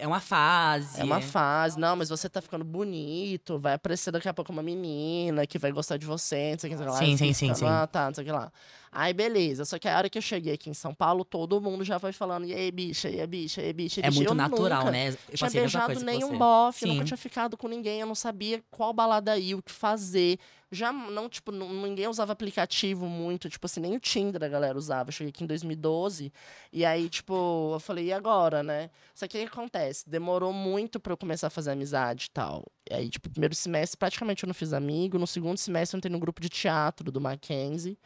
é 0.00 0.06
uma 0.06 0.20
fase. 0.20 1.00
É 1.00 1.04
uma 1.04 1.20
fase, 1.20 1.78
não, 1.78 1.94
mas 1.94 2.08
você 2.08 2.28
tá 2.28 2.40
ficando 2.40 2.64
bonito, 2.64 3.58
vai 3.58 3.74
aparecer 3.74 4.10
daqui 4.10 4.28
a 4.28 4.34
pouco 4.34 4.50
uma 4.50 4.62
menina 4.62 5.46
que 5.46 5.58
vai 5.58 5.70
gostar 5.70 5.96
de 5.98 6.06
você, 6.06 6.52
não 6.52 6.58
sei 6.58 6.74
o 6.74 6.76
que, 6.78 6.84
lá. 6.84 6.92
Sim, 6.92 7.16
sim, 7.16 7.16
fica 7.16 7.34
sim, 7.34 7.46
ficando, 7.54 7.58
sim. 7.58 7.66
Ah, 7.66 7.86
tá, 7.86 8.06
não 8.06 8.14
sei 8.14 8.24
o 8.24 8.26
que 8.26 8.32
lá. 8.32 8.50
Aí, 8.92 9.12
beleza. 9.12 9.64
Só 9.64 9.78
que 9.78 9.88
a 9.88 9.96
hora 9.96 10.10
que 10.10 10.18
eu 10.18 10.22
cheguei 10.22 10.54
aqui 10.54 10.68
em 10.68 10.74
São 10.74 10.92
Paulo, 10.92 11.24
todo 11.24 11.60
mundo 11.60 11.84
já 11.84 11.98
foi 12.00 12.12
falando, 12.12 12.44
e 12.46 12.52
aí, 12.52 12.70
bicha, 12.72 13.08
e 13.08 13.20
aí, 13.20 13.26
bicha, 13.26 13.62
e 13.62 13.66
aí, 13.66 13.72
bicha, 13.72 14.00
e 14.00 14.02
aí, 14.02 14.06
É 14.08 14.10
bicha. 14.10 14.18
muito 14.20 14.30
eu 14.30 14.34
natural, 14.34 14.78
nunca 14.80 14.90
né? 14.90 15.08
Eu 15.28 15.36
tinha 15.36 15.50
beijado 15.50 16.00
nenhum 16.00 16.36
bofe, 16.36 16.84
eu 16.84 16.88
nunca 16.94 17.04
tinha 17.04 17.16
ficado 17.16 17.56
com 17.56 17.68
ninguém, 17.68 18.00
eu 18.00 18.06
não 18.06 18.16
sabia 18.16 18.62
qual 18.70 18.92
balada 18.92 19.38
ir, 19.38 19.54
o 19.54 19.62
que 19.62 19.70
fazer. 19.70 20.38
Já 20.72 20.92
não, 20.92 21.28
tipo, 21.28 21.50
ninguém 21.50 22.06
usava 22.06 22.32
aplicativo 22.32 23.06
muito, 23.06 23.48
tipo 23.48 23.66
assim, 23.66 23.80
nem 23.80 23.94
o 23.96 24.00
Tinder 24.00 24.42
a 24.42 24.48
galera 24.48 24.78
usava. 24.78 25.08
Eu 25.08 25.12
cheguei 25.12 25.30
aqui 25.30 25.42
em 25.42 25.46
2012, 25.46 26.32
e 26.72 26.84
aí, 26.84 27.08
tipo, 27.08 27.72
eu 27.74 27.80
falei, 27.80 28.06
e 28.06 28.12
agora, 28.12 28.62
né? 28.62 28.90
Só 29.14 29.26
que 29.26 29.36
o 29.36 29.40
que 29.40 29.46
acontece? 29.46 30.08
Demorou 30.08 30.52
muito 30.52 30.98
pra 31.00 31.12
eu 31.12 31.16
começar 31.16 31.48
a 31.48 31.50
fazer 31.50 31.72
amizade 31.72 32.26
e 32.26 32.30
tal. 32.30 32.64
E 32.90 32.94
aí, 32.94 33.08
tipo, 33.08 33.28
primeiro 33.30 33.54
semestre 33.54 33.96
praticamente 33.96 34.42
eu 34.44 34.46
não 34.48 34.54
fiz 34.54 34.72
amigo, 34.72 35.18
no 35.18 35.26
segundo 35.26 35.58
semestre 35.58 35.96
eu 35.96 35.98
entrei 35.98 36.12
no 36.12 36.18
grupo 36.20 36.40
de 36.40 36.48
teatro 36.48 37.10
do 37.10 37.20
Mackenzie. 37.20 37.96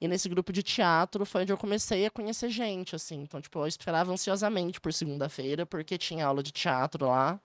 E 0.00 0.08
nesse 0.08 0.28
grupo 0.28 0.52
de 0.52 0.62
teatro 0.62 1.26
foi 1.26 1.42
onde 1.42 1.52
eu 1.52 1.58
comecei 1.58 2.06
a 2.06 2.10
conhecer 2.10 2.48
gente, 2.48 2.96
assim. 2.96 3.20
Então, 3.22 3.40
tipo, 3.40 3.58
eu 3.58 3.66
esperava 3.66 4.10
ansiosamente 4.10 4.80
por 4.80 4.92
segunda-feira, 4.92 5.66
porque 5.66 5.98
tinha 5.98 6.26
aula 6.26 6.42
de 6.42 6.52
teatro 6.52 7.06
lá. 7.06 7.38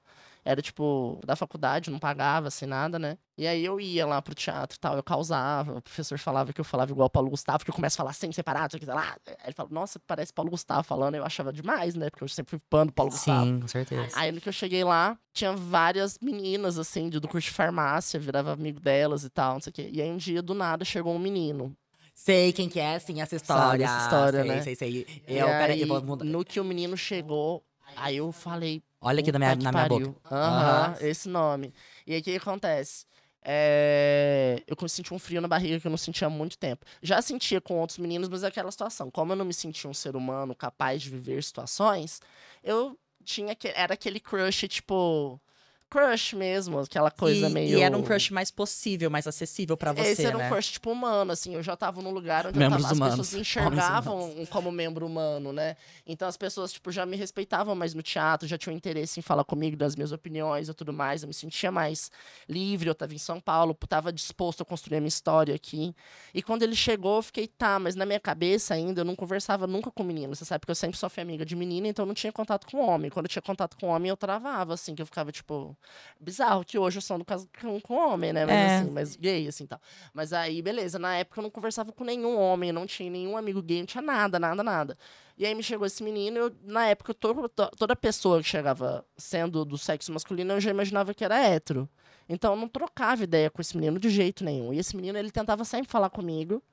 Era, 0.48 0.62
tipo, 0.62 1.20
da 1.26 1.36
faculdade, 1.36 1.90
não 1.90 1.98
pagava, 1.98 2.50
assim, 2.50 2.68
nada, 2.68 3.00
né? 3.00 3.18
E 3.36 3.48
aí 3.48 3.66
eu 3.66 3.80
ia 3.80 4.06
lá 4.06 4.22
pro 4.22 4.36
teatro 4.36 4.78
e 4.78 4.80
tal, 4.80 4.96
eu 4.96 5.02
causava. 5.02 5.80
O 5.80 5.82
professor 5.82 6.20
falava 6.20 6.54
que 6.54 6.62
eu 6.62 6.64
falava 6.64 6.92
igual 6.92 7.08
o 7.08 7.10
Paulo 7.10 7.32
Gustavo, 7.32 7.66
que 7.66 7.72
eu 7.72 7.74
começo 7.74 7.96
a 7.96 7.98
falar 7.98 8.14
sempre 8.14 8.36
separado, 8.36 8.78
sei 8.78 8.88
lá. 8.88 9.18
Ele 9.44 9.54
falou, 9.54 9.72
nossa, 9.74 10.00
parece 10.06 10.32
Paulo 10.32 10.52
Gustavo 10.52 10.84
falando. 10.84 11.16
Eu 11.16 11.26
achava 11.26 11.52
demais, 11.52 11.96
né? 11.96 12.12
Porque 12.12 12.24
eu 12.24 12.28
sempre 12.28 12.52
fui 12.52 12.86
do 12.86 12.94
Paulo 12.94 13.12
Gustavo. 13.12 13.44
Sim, 13.44 13.60
com 13.60 13.68
certeza. 13.68 14.12
Aí 14.14 14.32
no 14.32 14.40
que 14.40 14.48
eu 14.48 14.54
cheguei 14.54 14.84
lá, 14.84 15.18
tinha 15.34 15.52
várias 15.52 16.20
meninas, 16.22 16.78
assim, 16.78 17.10
do 17.10 17.28
curso 17.28 17.48
de 17.48 17.54
farmácia, 17.54 18.20
virava 18.20 18.54
amigo 18.54 18.80
delas 18.80 19.24
e 19.24 19.32
tal, 19.32 19.56
não 19.56 19.62
sei 19.62 19.72
o 19.72 19.74
quê. 19.74 19.90
E 19.92 20.00
aí 20.00 20.12
um 20.12 20.18
dia, 20.18 20.44
do 20.44 20.54
nada, 20.54 20.86
chegou 20.86 21.16
um 21.16 21.20
menino. 21.20 21.76
Sei 22.16 22.54
quem 22.54 22.70
que 22.70 22.80
é, 22.80 22.98
sim, 22.98 23.22
essa 23.22 23.36
história. 23.36 23.84
essa 23.86 24.00
história, 24.00 24.40
sei, 24.40 24.48
né? 24.48 24.62
Sei, 24.62 24.76
sei, 24.76 25.06
E 25.28 25.34
Eu, 25.38 25.48
peraí, 25.50 25.72
aí, 25.74 25.82
eu 25.82 25.88
vou 25.88 26.02
mudar. 26.02 26.26
no 26.26 26.44
que 26.46 26.60
o 26.60 26.64
menino 26.64 26.96
chegou, 26.96 27.64
aí 27.98 28.18
eu 28.18 28.32
falei, 28.32 28.82
Olha 29.02 29.20
aqui 29.20 29.32
na 29.32 29.38
minha, 29.38 29.56
na 29.56 29.72
minha 29.72 29.88
boca. 29.88 30.16
Aham, 30.32 30.94
Aham. 30.94 30.98
esse 31.02 31.30
nome. 31.30 31.74
E 32.08 32.14
aí 32.14 32.22
o 32.22 32.24
que 32.24 32.32
que 32.32 32.38
acontece? 32.38 33.06
É, 33.48 34.64
Eu 34.66 34.90
senti 34.90 35.14
um 35.14 35.20
frio 35.20 35.40
na 35.40 35.48
barriga 35.48 35.80
que 35.80 35.86
eu 35.86 35.92
não 35.92 35.98
sentia 35.98 36.26
há 36.26 36.30
muito 36.30 36.58
tempo. 36.58 36.84
Já 37.04 37.22
sentia 37.22 37.62
com 37.62 37.80
outros 37.80 38.00
meninos, 38.00 38.28
mas 38.28 38.44
é 38.44 38.48
aquela 38.48 38.72
situação. 38.72 39.12
Como 39.12 39.34
eu 39.34 39.36
não 39.36 39.46
me 39.46 39.54
sentia 39.54 39.88
um 39.88 39.94
ser 39.94 40.16
humano 40.16 40.56
capaz 40.56 41.04
de 41.04 41.12
viver 41.12 41.44
situações, 41.44 42.20
eu 42.64 42.98
tinha 43.24 43.54
que. 43.54 43.68
Era 43.68 43.94
aquele 43.94 44.20
crush, 44.20 44.68
tipo. 44.68 45.40
Crush 45.90 46.34
mesmo, 46.34 46.80
aquela 46.80 47.12
coisa 47.12 47.48
e, 47.48 47.54
meio. 47.54 47.78
e 47.78 47.82
era 47.82 47.96
um 47.98 48.02
crush 48.02 48.32
mais 48.32 48.52
possível, 48.52 49.10
mais 49.10 49.28
acessível 49.28 49.78
pra 49.78 49.94
você, 49.94 50.10
Esse 50.10 50.26
era 50.26 50.38
né? 50.38 50.46
um 50.46 50.50
crush, 50.50 50.74
tipo, 50.74 50.92
humano, 50.92 51.32
assim. 51.32 51.54
Eu 51.56 51.64
já 51.64 51.76
tava 51.76 52.02
num 52.02 52.12
lugar 52.12 52.48
onde 52.48 52.60
eu 52.60 52.70
tava, 52.70 52.86
as 52.86 52.92
humanos. 52.92 53.16
pessoas 53.16 53.34
me 53.34 53.42
enxergavam 53.42 54.46
como 54.50 54.72
membro 54.72 55.06
humano, 55.06 55.54
né? 55.54 55.78
Então 56.06 56.28
as 56.28 56.36
pessoas, 56.36 56.74
tipo, 56.74 56.92
já 56.92 57.06
me 57.06 57.16
respeitavam 57.16 57.76
mais 57.76 57.94
no 57.94 58.02
teatro, 58.02 58.48
já 58.48 58.58
tinham 58.58 58.76
interesse 58.76 59.20
em 59.20 59.24
falar 59.24 59.44
comigo 59.44 59.78
das 59.78 59.96
minhas 59.96 60.12
opiniões 60.12 60.70
e 60.70 60.74
tudo 60.74 60.92
mais. 60.92 61.22
Eu 61.22 61.28
me 61.28 61.34
sentia 61.34 61.72
mais 61.72 62.12
livre, 62.50 62.90
eu 62.90 62.96
tava 62.96 63.14
em 63.14 63.18
São 63.18 63.40
Paulo, 63.40 63.74
tava 63.88 64.12
disposto 64.12 64.62
a 64.62 64.66
construir 64.66 64.98
a 64.98 65.00
minha 65.02 65.08
história 65.08 65.56
aqui. 65.56 65.96
E 66.34 66.42
quando 66.42 66.64
ele 66.64 66.76
chegou, 66.76 67.18
eu 67.18 67.24
fiquei, 67.24 67.48
tá, 67.48 67.80
mas 67.80 67.96
na 67.96 68.06
minha 68.06 68.20
cabeça 68.20 68.74
ainda 68.74 69.02
eu 69.02 69.06
não 69.06 69.16
conversava 69.16 69.68
nunca 69.68 69.92
com 69.92 70.04
menino, 70.04 70.36
você 70.36 70.44
sabe? 70.44 70.62
Porque 70.62 70.72
eu 70.72 70.76
sempre 70.76 70.98
só 70.98 71.10
fui 71.10 71.22
amiga 71.24 71.46
de 71.46 71.56
menina, 71.56 71.88
então 71.88 72.04
eu 72.04 72.08
não 72.08 72.16
tinha 72.16 72.34
contato 72.34 72.68
com 72.68 72.80
homem. 72.80 73.10
Quando 73.10 73.26
eu 73.26 73.30
tinha 73.30 73.42
contato 73.42 73.78
com 73.78 73.88
homem, 73.88 74.10
eu 74.10 74.18
travava, 74.18 74.74
assim, 74.74 74.96
que 74.96 75.02
eu 75.02 75.06
ficava, 75.06 75.32
tipo. 75.32 75.75
Bizarro 76.20 76.64
que 76.64 76.78
hoje 76.78 76.98
eu 76.98 77.02
sou 77.02 77.18
no 77.18 77.26
caso 77.26 77.48
com, 77.60 77.80
com 77.82 77.94
homem, 77.96 78.32
né? 78.34 78.46
Mas 78.46 78.56
É. 78.56 78.78
assim, 78.80 78.92
mas 78.92 79.16
gay, 79.16 79.48
assim 79.48 79.66
tal. 79.66 79.80
Mas 80.14 80.34
aí, 80.34 80.62
beleza, 80.62 80.98
na 81.00 81.16
época 81.18 81.40
eu 81.40 81.44
não 81.44 81.50
conversava 81.50 81.92
com 81.92 82.04
nenhum 82.04 82.38
homem, 82.38 82.72
não 82.72 82.86
tinha 82.86 83.10
nenhum 83.10 83.38
amigo 83.38 83.62
gay, 83.62 83.80
não 83.80 83.86
tinha 83.86 84.02
nada, 84.02 84.40
nada, 84.40 84.64
nada. 84.64 84.98
E 85.38 85.46
aí 85.46 85.54
me 85.54 85.62
chegou 85.62 85.86
esse 85.86 86.02
menino, 86.02 86.38
eu, 86.38 86.56
na 86.64 86.88
época, 86.88 87.14
to- 87.14 87.50
to- 87.50 87.72
toda 87.78 87.96
pessoa 87.96 88.42
que 88.42 88.48
chegava 88.48 89.06
sendo 89.18 89.66
do 89.66 89.78
sexo 89.78 90.12
masculino, 90.14 90.54
eu 90.54 90.62
já 90.62 90.72
imaginava 90.72 91.14
que 91.14 91.26
era 91.26 91.38
hétero. 91.38 91.90
Então 92.28 92.54
eu 92.54 92.60
não 92.60 92.68
trocava 92.68 93.24
ideia 93.24 93.50
com 93.50 93.62
esse 93.62 93.76
menino 93.78 94.00
de 94.00 94.10
jeito 94.10 94.44
nenhum. 94.44 94.74
E 94.74 94.80
esse 94.80 94.96
menino, 94.96 95.18
ele 95.18 95.30
tentava 95.30 95.64
sempre 95.66 95.92
falar 95.92 96.10
comigo. 96.10 96.64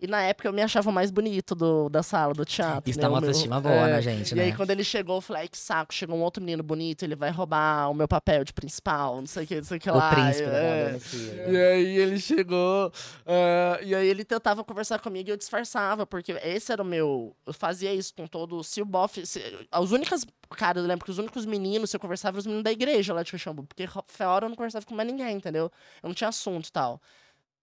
E 0.00 0.06
na 0.06 0.22
época 0.22 0.48
eu 0.48 0.52
me 0.52 0.62
achava 0.62 0.90
mais 0.90 1.10
bonito 1.10 1.54
do, 1.54 1.88
da 1.88 2.02
sala, 2.02 2.32
do 2.32 2.44
teatro. 2.44 2.88
Isso 2.88 2.98
né? 2.98 3.02
dá 3.02 3.08
uma 3.08 3.18
O 3.18 3.20
autoestima 3.20 3.60
boa, 3.60 3.74
é. 3.74 3.92
né, 3.92 4.02
gente, 4.02 4.32
E 4.32 4.34
né? 4.34 4.44
aí, 4.44 4.52
quando 4.54 4.70
ele 4.70 4.82
chegou, 4.82 5.16
eu 5.16 5.20
falei, 5.20 5.46
que 5.48 5.58
saco, 5.58 5.92
chegou 5.92 6.16
um 6.16 6.22
outro 6.22 6.42
menino 6.42 6.62
bonito, 6.62 7.02
ele 7.02 7.14
vai 7.14 7.30
roubar 7.30 7.90
o 7.90 7.94
meu 7.94 8.08
papel 8.08 8.42
de 8.44 8.52
principal, 8.52 9.16
não 9.16 9.26
sei 9.26 9.44
o 9.44 9.46
que, 9.46 9.56
não 9.56 9.64
sei 9.64 9.76
o 9.76 9.80
que 9.80 9.90
o 9.90 9.94
lá. 9.94 10.10
príncipe 10.10 10.48
da 10.48 10.56
é. 10.56 10.84
adolescência. 10.86 11.48
E 11.48 11.56
aí 11.56 11.96
ele 11.98 12.18
chegou, 12.18 12.92
ah, 13.26 13.78
e 13.82 13.94
aí 13.94 14.08
ele 14.08 14.24
tentava 14.24 14.64
conversar 14.64 14.98
comigo 15.00 15.28
e 15.28 15.32
eu 15.32 15.36
disfarçava, 15.36 16.06
porque 16.06 16.32
esse 16.32 16.72
era 16.72 16.82
o 16.82 16.84
meu. 16.84 17.36
Eu 17.46 17.52
fazia 17.52 17.92
isso 17.92 18.14
com 18.14 18.26
todo. 18.26 18.62
Se 18.64 18.80
o 18.80 18.84
bofe. 18.84 19.22
As 19.70 19.90
únicas. 19.90 20.24
Cara, 20.56 20.80
eu 20.80 20.84
lembro 20.86 21.04
que 21.04 21.10
os 21.10 21.18
únicos 21.18 21.46
meninos, 21.46 21.90
se 21.90 21.96
eu 21.96 22.00
conversava, 22.00 22.34
eram 22.34 22.38
os 22.40 22.46
meninos 22.46 22.64
da 22.64 22.72
igreja 22.72 23.12
lá 23.14 23.22
de 23.22 23.38
Xambu, 23.38 23.64
porque 23.64 23.86
fora 24.06 24.46
eu 24.46 24.48
não 24.48 24.56
conversava 24.56 24.84
com 24.84 24.94
mais 24.94 25.08
ninguém, 25.08 25.36
entendeu? 25.36 25.70
Eu 26.02 26.08
não 26.08 26.14
tinha 26.14 26.28
assunto 26.28 26.66
e 26.68 26.72
tal. 26.72 27.00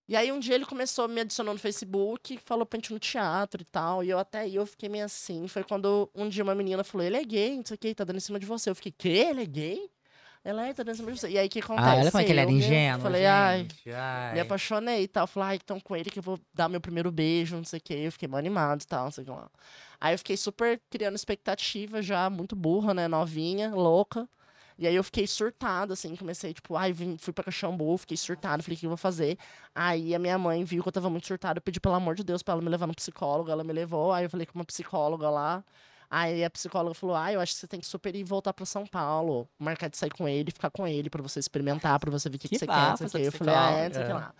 E 0.07 0.15
aí 0.15 0.31
um 0.31 0.39
dia 0.39 0.55
ele 0.55 0.65
começou, 0.65 1.07
me 1.07 1.19
adicionou 1.19 1.53
no 1.53 1.59
Facebook, 1.59 2.39
falou 2.45 2.65
pra 2.65 2.77
gente 2.77 2.91
ir 2.91 2.93
no 2.93 2.99
teatro 2.99 3.61
e 3.61 3.65
tal. 3.65 4.03
E 4.03 4.09
eu 4.09 4.17
até 4.17 4.39
aí 4.39 4.55
eu 4.55 4.65
fiquei 4.65 4.87
meio 4.87 5.03
assim. 5.03 5.47
Foi 5.47 5.63
quando 5.63 6.09
um 6.15 6.29
dia 6.29 6.43
uma 6.43 6.55
menina 6.55 6.83
falou, 6.83 7.05
ele 7.05 7.17
é 7.17 7.23
gay, 7.23 7.57
não 7.57 7.65
sei 7.65 7.75
o 7.75 7.77
que, 7.77 7.93
tá 7.93 8.05
dando 8.05 8.17
em 8.17 8.21
cima 8.21 8.39
de 8.39 8.45
você. 8.45 8.69
Eu 8.69 8.75
fiquei, 8.75 8.93
quê? 8.97 9.27
Ele 9.29 9.41
é 9.41 9.45
gay? 9.45 9.91
Ela 10.45 10.65
é, 10.65 10.73
tá 10.73 10.81
dando 10.81 10.93
em 10.93 10.97
cima 10.97 11.11
de 11.11 11.19
você. 11.19 11.29
E 11.29 11.37
aí 11.37 11.47
o 11.47 11.49
que 11.49 11.59
acontece? 11.59 11.89
Ah, 11.89 11.95
olha 11.95 12.09
como 12.09 12.21
é 12.21 12.25
que 12.25 12.31
ele 12.31 12.39
era 12.39 12.49
ingênuo, 12.51 13.01
Falei, 13.01 13.25
ai, 13.25 13.67
ai. 13.93 14.33
me 14.33 14.39
apaixonei 14.39 15.03
e 15.03 15.07
tal. 15.09 15.27
Falei, 15.27 15.49
ai, 15.49 15.55
então 15.61 15.77
com 15.77 15.93
ele 15.93 16.09
que 16.09 16.19
eu 16.19 16.23
vou 16.23 16.39
dar 16.53 16.69
meu 16.69 16.79
primeiro 16.79 17.11
beijo, 17.11 17.57
não 17.57 17.65
sei 17.65 17.79
o 17.79 17.81
quê. 17.81 17.95
Eu 17.95 18.11
fiquei 18.13 18.29
mó 18.29 18.37
animado 18.37 18.81
e 18.81 18.87
tal, 18.87 19.03
não 19.03 19.11
sei 19.11 19.23
o 19.23 19.25
que 19.25 19.31
lá. 19.31 19.51
Aí 19.99 20.13
eu 20.13 20.17
fiquei 20.17 20.37
super 20.37 20.79
criando 20.89 21.15
expectativa 21.15 22.01
já, 22.01 22.29
muito 22.29 22.55
burra, 22.55 22.93
né? 22.93 23.09
Novinha, 23.09 23.75
louca. 23.75 24.25
E 24.77 24.85
aí 24.87 24.95
eu 24.95 25.03
fiquei 25.03 25.25
surtada, 25.25 25.93
assim, 25.93 26.15
comecei, 26.15 26.53
tipo, 26.53 26.75
ai, 26.75 26.93
vim, 26.93 27.17
fui 27.17 27.33
pra 27.33 27.43
Caxambu, 27.43 27.97
fiquei 27.97 28.17
surtada, 28.17 28.61
falei, 28.61 28.75
o 28.77 28.79
que 28.79 28.85
eu 28.85 28.89
vou 28.89 28.97
fazer? 28.97 29.37
Aí 29.73 30.13
a 30.13 30.19
minha 30.19 30.37
mãe 30.37 30.63
viu 30.63 30.83
que 30.83 30.89
eu 30.89 30.93
tava 30.93 31.09
muito 31.09 31.25
surtada, 31.27 31.57
eu 31.57 31.61
pedi, 31.61 31.79
pelo 31.79 31.95
amor 31.95 32.15
de 32.15 32.23
Deus, 32.23 32.43
pra 32.43 32.53
ela 32.53 32.61
me 32.61 32.69
levar 32.69 32.87
no 32.87 32.93
psicólogo, 32.95 33.49
ela 33.49 33.63
me 33.63 33.73
levou, 33.73 34.11
aí 34.13 34.25
eu 34.25 34.29
falei 34.29 34.45
com 34.45 34.57
uma 34.57 34.65
psicóloga 34.65 35.29
lá, 35.29 35.63
Aí 36.09 36.43
a 36.43 36.49
psicóloga 36.49 36.93
falou: 36.93 37.15
Ah, 37.15 37.33
eu 37.33 37.41
acho 37.41 37.53
que 37.53 37.59
você 37.59 37.67
tem 37.67 37.79
que 37.79 37.85
super 37.85 38.15
ir 38.15 38.23
voltar 38.23 38.53
pra 38.53 38.65
São 38.65 38.85
Paulo, 38.85 39.47
marcar 39.59 39.89
de 39.89 39.97
sair 39.97 40.09
com 40.09 40.27
ele, 40.27 40.51
ficar 40.51 40.69
com 40.69 40.87
ele, 40.87 41.09
pra 41.09 41.21
você 41.21 41.39
experimentar, 41.39 41.99
pra 41.99 42.09
você 42.09 42.29
ver 42.29 42.37
o 42.37 42.39
que, 42.39 42.47
que 42.47 42.55
Que 42.55 42.59
você 42.59 42.67
quer. 42.67 42.73
Não 42.73 42.97
sei 42.97 43.07
o 43.07 43.11
quê. 43.11 43.27
Eu 43.27 43.31
falei: 43.31 43.55
Ah, 43.55 43.71
é, 43.71 43.87
não 43.87 43.93
sei 43.93 44.03
o 44.03 44.05
que 44.05 44.13
lá. 44.13 44.33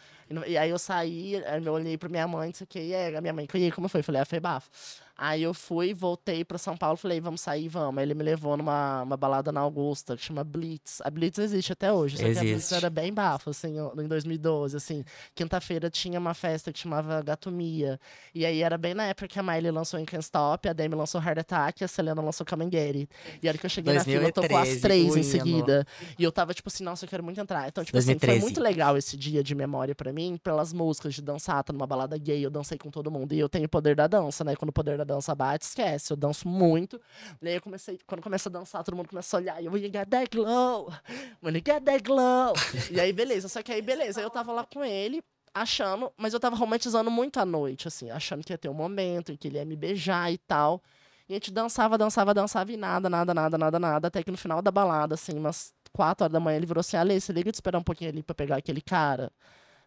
E 0.47 0.58
aí 0.58 0.69
eu 0.69 0.80
saí, 0.80 1.43
aí 1.45 1.65
eu 1.65 1.73
olhei 1.73 1.97
pra 1.97 2.08
minha 2.08 2.28
mãe, 2.28 2.47
não 2.47 2.56
sei 2.56 2.63
o 2.63 2.67
que, 2.67 2.80
e 2.80 2.95
aí 2.95 3.15
a 3.15 3.21
minha 3.21 3.34
mãe, 3.34 3.47
e 3.54 3.63
aí, 3.63 3.71
como 3.71 3.89
foi? 3.89 4.00
Eu 4.00 4.04
falei: 4.04 4.21
Ah, 4.21 4.26
foi 4.26 4.39
bafo. 4.39 4.69
Aí 5.17 5.41
eu 5.41 5.53
fui, 5.53 5.93
voltei 5.93 6.45
pra 6.45 6.58
São 6.58 6.77
Paulo, 6.77 6.95
falei: 6.95 7.19
Vamos 7.19 7.41
sair, 7.41 7.67
vamos. 7.67 7.97
Aí 7.97 8.06
ele 8.06 8.13
me 8.13 8.23
levou 8.23 8.56
numa 8.56 9.01
uma 9.01 9.17
balada 9.17 9.51
na 9.51 9.62
Augusta, 9.62 10.15
que 10.15 10.23
chama 10.23 10.43
Blitz. 10.43 11.01
A 11.03 11.10
Blitz 11.10 11.39
existe 11.39 11.73
até 11.73 11.91
hoje, 11.91 12.17
só 12.17 12.23
que 12.23 12.30
a 12.30 12.41
Blitz 12.41 12.56
Existe. 12.56 12.75
era 12.75 12.89
bem 12.89 13.12
bafo, 13.12 13.49
assim, 13.49 13.75
em 13.97 14.08
2012, 14.08 14.77
assim. 14.77 15.03
Quinta-feira 15.34 15.89
tinha 15.89 16.19
uma 16.19 16.34
festa 16.34 16.71
que 16.71 16.80
chamava 16.80 17.21
Gatomia. 17.23 17.99
E 18.36 18.45
aí 18.45 18.62
era 18.62 18.77
bem 18.77 18.93
na 18.93 19.06
época 19.06 19.27
que 19.27 19.39
a 19.39 19.43
Miley 19.43 19.71
lançou 19.71 19.99
em 19.99 20.06
Can't 20.06 20.23
Stop, 20.23 20.69
a 20.69 20.73
Demi 20.73 20.95
lançou 20.95 21.21
Heart 21.21 21.39
Attack 21.39 21.84
a 21.84 21.88
Selena 21.88 22.21
lançou 22.21 22.45
It. 22.45 23.10
E 23.41 23.47
a 23.47 23.51
hora 23.51 23.58
que 23.58 23.65
eu 23.65 23.69
cheguei 23.69 23.93
na 23.93 24.03
fila, 24.03 24.32
tocou 24.32 24.58
as 24.58 24.69
2013, 24.69 24.82
três 24.82 25.15
em 25.15 25.23
seguida. 25.23 25.86
E 26.17 26.23
eu 26.23 26.32
tava 26.32 26.53
tipo 26.53 26.69
assim, 26.69 26.84
nossa, 26.84 27.06
eu 27.06 27.10
quero 27.10 27.23
muito 27.23 27.39
entrar. 27.39 27.67
Então, 27.67 27.84
tipo 27.84 27.97
assim, 27.97 28.17
foi 28.19 28.27
2013. 28.27 28.41
muito 28.41 28.62
legal 28.62 28.97
esse 28.97 29.17
dia 29.17 29.43
de 29.43 29.56
memória 29.56 29.95
pra 29.95 30.13
mim, 30.13 30.38
pelas 30.43 30.73
músicas 30.73 31.15
de 31.15 31.21
dançar, 31.21 31.63
tô 31.63 31.73
numa 31.73 31.88
balada 31.88 32.17
gay, 32.17 32.45
eu 32.45 32.49
dancei 32.49 32.77
com 32.77 32.91
todo 32.91 33.10
mundo. 33.10 33.34
E 33.34 33.39
eu 33.39 33.49
tenho 33.49 33.65
o 33.65 33.69
poder 33.69 33.95
da 33.95 34.06
dança, 34.06 34.43
né? 34.43 34.56
Quando 34.56 34.69
o 34.69 34.73
poder 34.73 34.97
da 34.97 35.03
dança 35.08 35.34
bate, 35.34 35.65
esquece. 35.65 36.12
Eu 36.12 36.17
danço 36.17 36.48
muito. 36.48 37.02
E 37.41 37.48
aí 37.48 37.56
eu 37.56 37.62
comecei, 37.62 38.00
quando 38.06 38.22
começa 38.22 38.50
a 38.50 38.52
dançar, 38.52 38.84
todo 38.84 38.96
mundo 38.96 39.10
começa 39.10 39.36
a 39.36 39.39
olhar. 39.39 39.62
E 39.62 39.65
eu, 39.65 39.78
you 39.78 39.91
got 39.91 40.08
that 40.10 40.30
glow, 40.30 40.93
when 41.41 41.56
you 41.56 41.63
got 41.63 41.84
that 41.84 42.04
glow. 42.04 42.54
e 42.91 43.00
aí, 43.00 43.12
beleza. 43.12 43.48
Só 43.48 43.63
que 43.63 43.72
aí, 43.72 43.82
beleza. 43.82 44.20
Aí 44.20 44.26
eu 44.26 44.30
tava 44.30 44.52
lá 44.52 44.65
com 44.65 44.84
ele, 44.84 45.24
achando, 45.54 46.12
mas 46.17 46.34
eu 46.34 46.39
tava 46.39 46.56
romantizando 46.56 47.10
muito 47.10 47.39
a 47.39 47.46
noite, 47.46 47.88
assim, 47.88 48.10
achando 48.12 48.43
que 48.43 48.54
ia 48.54 48.58
ter 48.58 48.70
um 48.70 48.74
momento 48.74 49.32
em 49.32 49.38
que 49.38 49.48
ele 49.48 49.58
ia 49.58 49.65
me 49.65 49.76
beijar 49.76 50.32
e 50.32 50.38
tal. 50.38 50.82
E 51.30 51.34
a 51.34 51.36
gente 51.36 51.52
dançava, 51.52 51.98
dançava, 51.98 52.34
dançava 52.34 52.72
e 52.72 52.78
nada, 52.78 53.10
nada, 53.10 53.34
nada, 53.34 53.58
nada, 53.58 53.80
nada. 53.80 54.08
Até 54.08 54.24
que 54.24 54.32
no 54.32 54.38
final 54.38 54.62
da 54.62 54.72
balada, 54.72 55.15
assim, 55.15 55.34
umas 55.38 55.74
quatro 55.91 56.24
horas 56.24 56.32
da 56.32 56.39
manhã, 56.39 56.58
ele 56.58 56.65
virou 56.65 56.80
assim: 56.80 56.96
Alê, 56.96 57.20
você 57.20 57.34
liga 57.34 57.52
de 57.52 57.58
esperar 57.58 57.80
um 57.80 57.84
pouquinho 57.84 58.10
ali 58.10 58.24
pra 58.24 58.34
pegar 58.34 58.58
aquele 58.58 58.82
cara. 58.82 59.32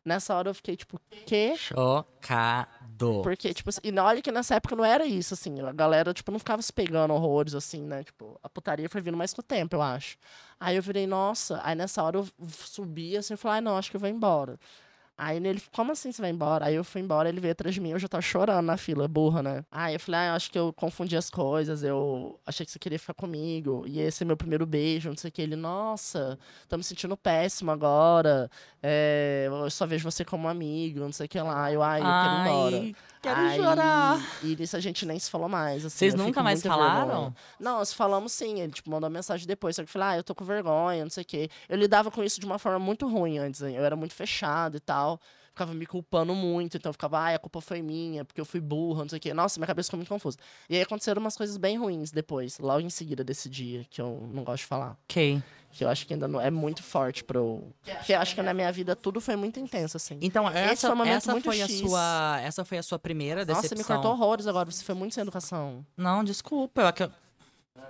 Nessa 0.04 0.34
hora 0.34 0.50
eu 0.50 0.54
fiquei 0.54 0.76
tipo, 0.76 1.00
quê? 1.26 1.54
Chocado. 1.56 3.20
Porque, 3.22 3.52
tipo 3.54 3.70
e 3.82 3.98
olha 3.98 4.20
que 4.20 4.30
nessa 4.30 4.56
época 4.56 4.76
não 4.76 4.84
era 4.84 5.06
isso, 5.06 5.34
assim. 5.34 5.60
A 5.60 5.72
galera, 5.72 6.12
tipo, 6.12 6.30
não 6.30 6.38
ficava 6.38 6.60
se 6.62 6.72
pegando 6.72 7.14
horrores, 7.14 7.54
assim, 7.54 7.82
né? 7.82 8.04
Tipo, 8.04 8.38
a 8.42 8.48
putaria 8.48 8.88
foi 8.88 9.00
vindo 9.00 9.16
mais 9.16 9.32
com 9.32 9.40
o 9.40 9.44
tempo, 9.44 9.76
eu 9.76 9.82
acho. 9.82 10.16
Aí 10.58 10.76
eu 10.76 10.82
virei, 10.82 11.06
nossa. 11.06 11.60
Aí 11.62 11.74
nessa 11.74 12.02
hora 12.02 12.18
eu 12.18 12.28
subi, 12.48 13.16
assim, 13.16 13.34
e 13.34 13.36
falei, 13.36 13.56
ai, 13.56 13.60
não, 13.60 13.76
acho 13.76 13.90
que 13.90 13.96
eu 13.96 14.00
vou 14.00 14.08
embora. 14.08 14.58
Aí 15.22 15.36
ele, 15.36 15.62
como 15.70 15.92
assim 15.92 16.10
você 16.10 16.22
vai 16.22 16.30
embora? 16.30 16.64
Aí 16.64 16.74
eu 16.74 16.82
fui 16.82 17.02
embora, 17.02 17.28
ele 17.28 17.40
veio 17.40 17.52
atrás 17.52 17.74
de 17.74 17.80
mim, 17.80 17.90
eu 17.90 17.98
já 17.98 18.08
tava 18.08 18.22
chorando 18.22 18.64
na 18.64 18.78
fila, 18.78 19.06
burra, 19.06 19.42
né? 19.42 19.64
Aí 19.70 19.92
eu 19.94 20.00
falei, 20.00 20.20
ah, 20.20 20.26
eu 20.28 20.32
acho 20.32 20.50
que 20.50 20.58
eu 20.58 20.72
confundi 20.72 21.14
as 21.14 21.28
coisas, 21.28 21.82
eu 21.82 22.40
achei 22.46 22.64
que 22.64 22.72
você 22.72 22.78
queria 22.78 22.98
ficar 22.98 23.12
comigo, 23.12 23.84
e 23.86 24.00
esse 24.00 24.22
é 24.22 24.26
meu 24.26 24.34
primeiro 24.34 24.64
beijo, 24.64 25.10
não 25.10 25.16
sei 25.18 25.28
o 25.28 25.32
que. 25.32 25.42
Ele, 25.42 25.56
nossa, 25.56 26.38
tô 26.70 26.78
me 26.78 26.82
sentindo 26.82 27.18
péssimo 27.18 27.70
agora, 27.70 28.50
é, 28.82 29.44
eu 29.46 29.68
só 29.68 29.86
vejo 29.86 30.10
você 30.10 30.24
como 30.24 30.48
amigo, 30.48 31.00
não 31.00 31.12
sei 31.12 31.26
o 31.26 31.28
que 31.28 31.38
lá. 31.38 31.70
Eu, 31.70 31.82
ai, 31.82 32.00
eu 32.00 32.04
quero 32.04 32.34
ir 32.34 32.40
embora. 32.40 32.76
Quero 33.22 33.38
Aí, 33.38 33.58
chorar. 33.58 34.18
E 34.42 34.56
nisso 34.56 34.76
a 34.76 34.80
gente 34.80 35.04
nem 35.04 35.18
se 35.18 35.30
falou 35.30 35.48
mais. 35.48 35.84
Assim, 35.84 35.98
Vocês 35.98 36.14
nunca 36.14 36.42
mais 36.42 36.62
falaram? 36.62 37.06
vergonha. 37.06 37.34
Não, 37.58 37.78
nós 37.78 37.92
falamos 37.92 38.32
sim. 38.32 38.60
Ele 38.60 38.72
tipo, 38.72 38.90
mandou 38.90 39.08
uma 39.08 39.14
mensagem 39.18 39.46
depois. 39.46 39.76
Só 39.76 39.82
que 39.82 39.88
eu 39.88 39.92
falei, 39.92 40.08
ah, 40.08 40.16
eu 40.16 40.24
tô 40.24 40.34
com 40.34 40.44
vergonha, 40.44 41.02
não 41.04 41.10
sei 41.10 41.22
o 41.22 41.26
quê. 41.26 41.50
Eu 41.68 41.76
lidava 41.76 42.10
com 42.10 42.24
isso 42.24 42.40
de 42.40 42.46
uma 42.46 42.58
forma 42.58 42.78
muito 42.78 43.06
ruim 43.06 43.38
antes. 43.38 43.60
hein, 43.62 43.76
Eu 43.76 43.84
era 43.84 43.94
muito 43.94 44.14
fechado 44.14 44.76
e 44.78 44.80
tal. 44.80 45.20
Ficava 45.52 45.74
me 45.74 45.84
culpando 45.84 46.34
muito. 46.34 46.76
Então 46.78 46.88
eu 46.88 46.94
ficava, 46.94 47.18
ai, 47.18 47.34
a 47.34 47.38
culpa 47.38 47.60
foi 47.60 47.82
minha, 47.82 48.24
porque 48.24 48.40
eu 48.40 48.44
fui 48.46 48.60
burra, 48.60 49.02
não 49.02 49.08
sei 49.10 49.18
o 49.18 49.20
quê. 49.20 49.34
Nossa, 49.34 49.60
minha 49.60 49.66
cabeça 49.66 49.88
ficou 49.88 49.98
muito 49.98 50.08
confusa. 50.08 50.38
E 50.70 50.76
aí 50.76 50.82
aconteceram 50.82 51.20
umas 51.20 51.36
coisas 51.36 51.58
bem 51.58 51.76
ruins 51.78 52.10
depois, 52.10 52.58
logo 52.58 52.80
em 52.80 52.88
seguida 52.90 53.22
desse 53.22 53.50
dia, 53.50 53.84
que 53.90 54.00
eu 54.00 54.30
não 54.32 54.44
gosto 54.44 54.62
de 54.62 54.66
falar. 54.66 54.96
Ok. 55.04 55.42
Que 55.72 55.84
eu 55.84 55.88
acho 55.88 56.04
que 56.06 56.12
ainda 56.14 56.26
não 56.26 56.40
é 56.40 56.50
muito 56.50 56.82
forte 56.82 57.22
pro. 57.22 57.62
Porque 57.84 58.12
eu 58.12 58.18
acho 58.20 58.34
que 58.34 58.42
na 58.42 58.52
minha 58.52 58.72
vida 58.72 58.96
tudo 58.96 59.20
foi 59.20 59.36
muito 59.36 59.60
intenso, 59.60 59.96
assim. 59.96 60.18
Então, 60.20 60.48
essa, 60.48 60.88
foi 60.88 60.94
um 60.94 60.98
momento 60.98 61.16
essa 61.16 61.32
muito 61.32 61.44
foi 61.44 61.62
a 61.62 61.66
X. 61.68 61.78
sua, 61.80 62.40
essa 62.42 62.64
foi 62.64 62.78
a 62.78 62.82
sua 62.82 62.98
primeira 62.98 63.44
Nossa, 63.44 63.62
decepção. 63.62 63.76
você 63.84 63.92
me 63.92 63.96
cortou 63.96 64.10
horrores 64.12 64.46
agora. 64.48 64.70
Você 64.70 64.82
foi 64.82 64.94
muito 64.94 65.14
sem 65.14 65.22
educação. 65.22 65.86
Não, 65.96 66.24
desculpa. 66.24 66.92
Eu, 66.98 67.10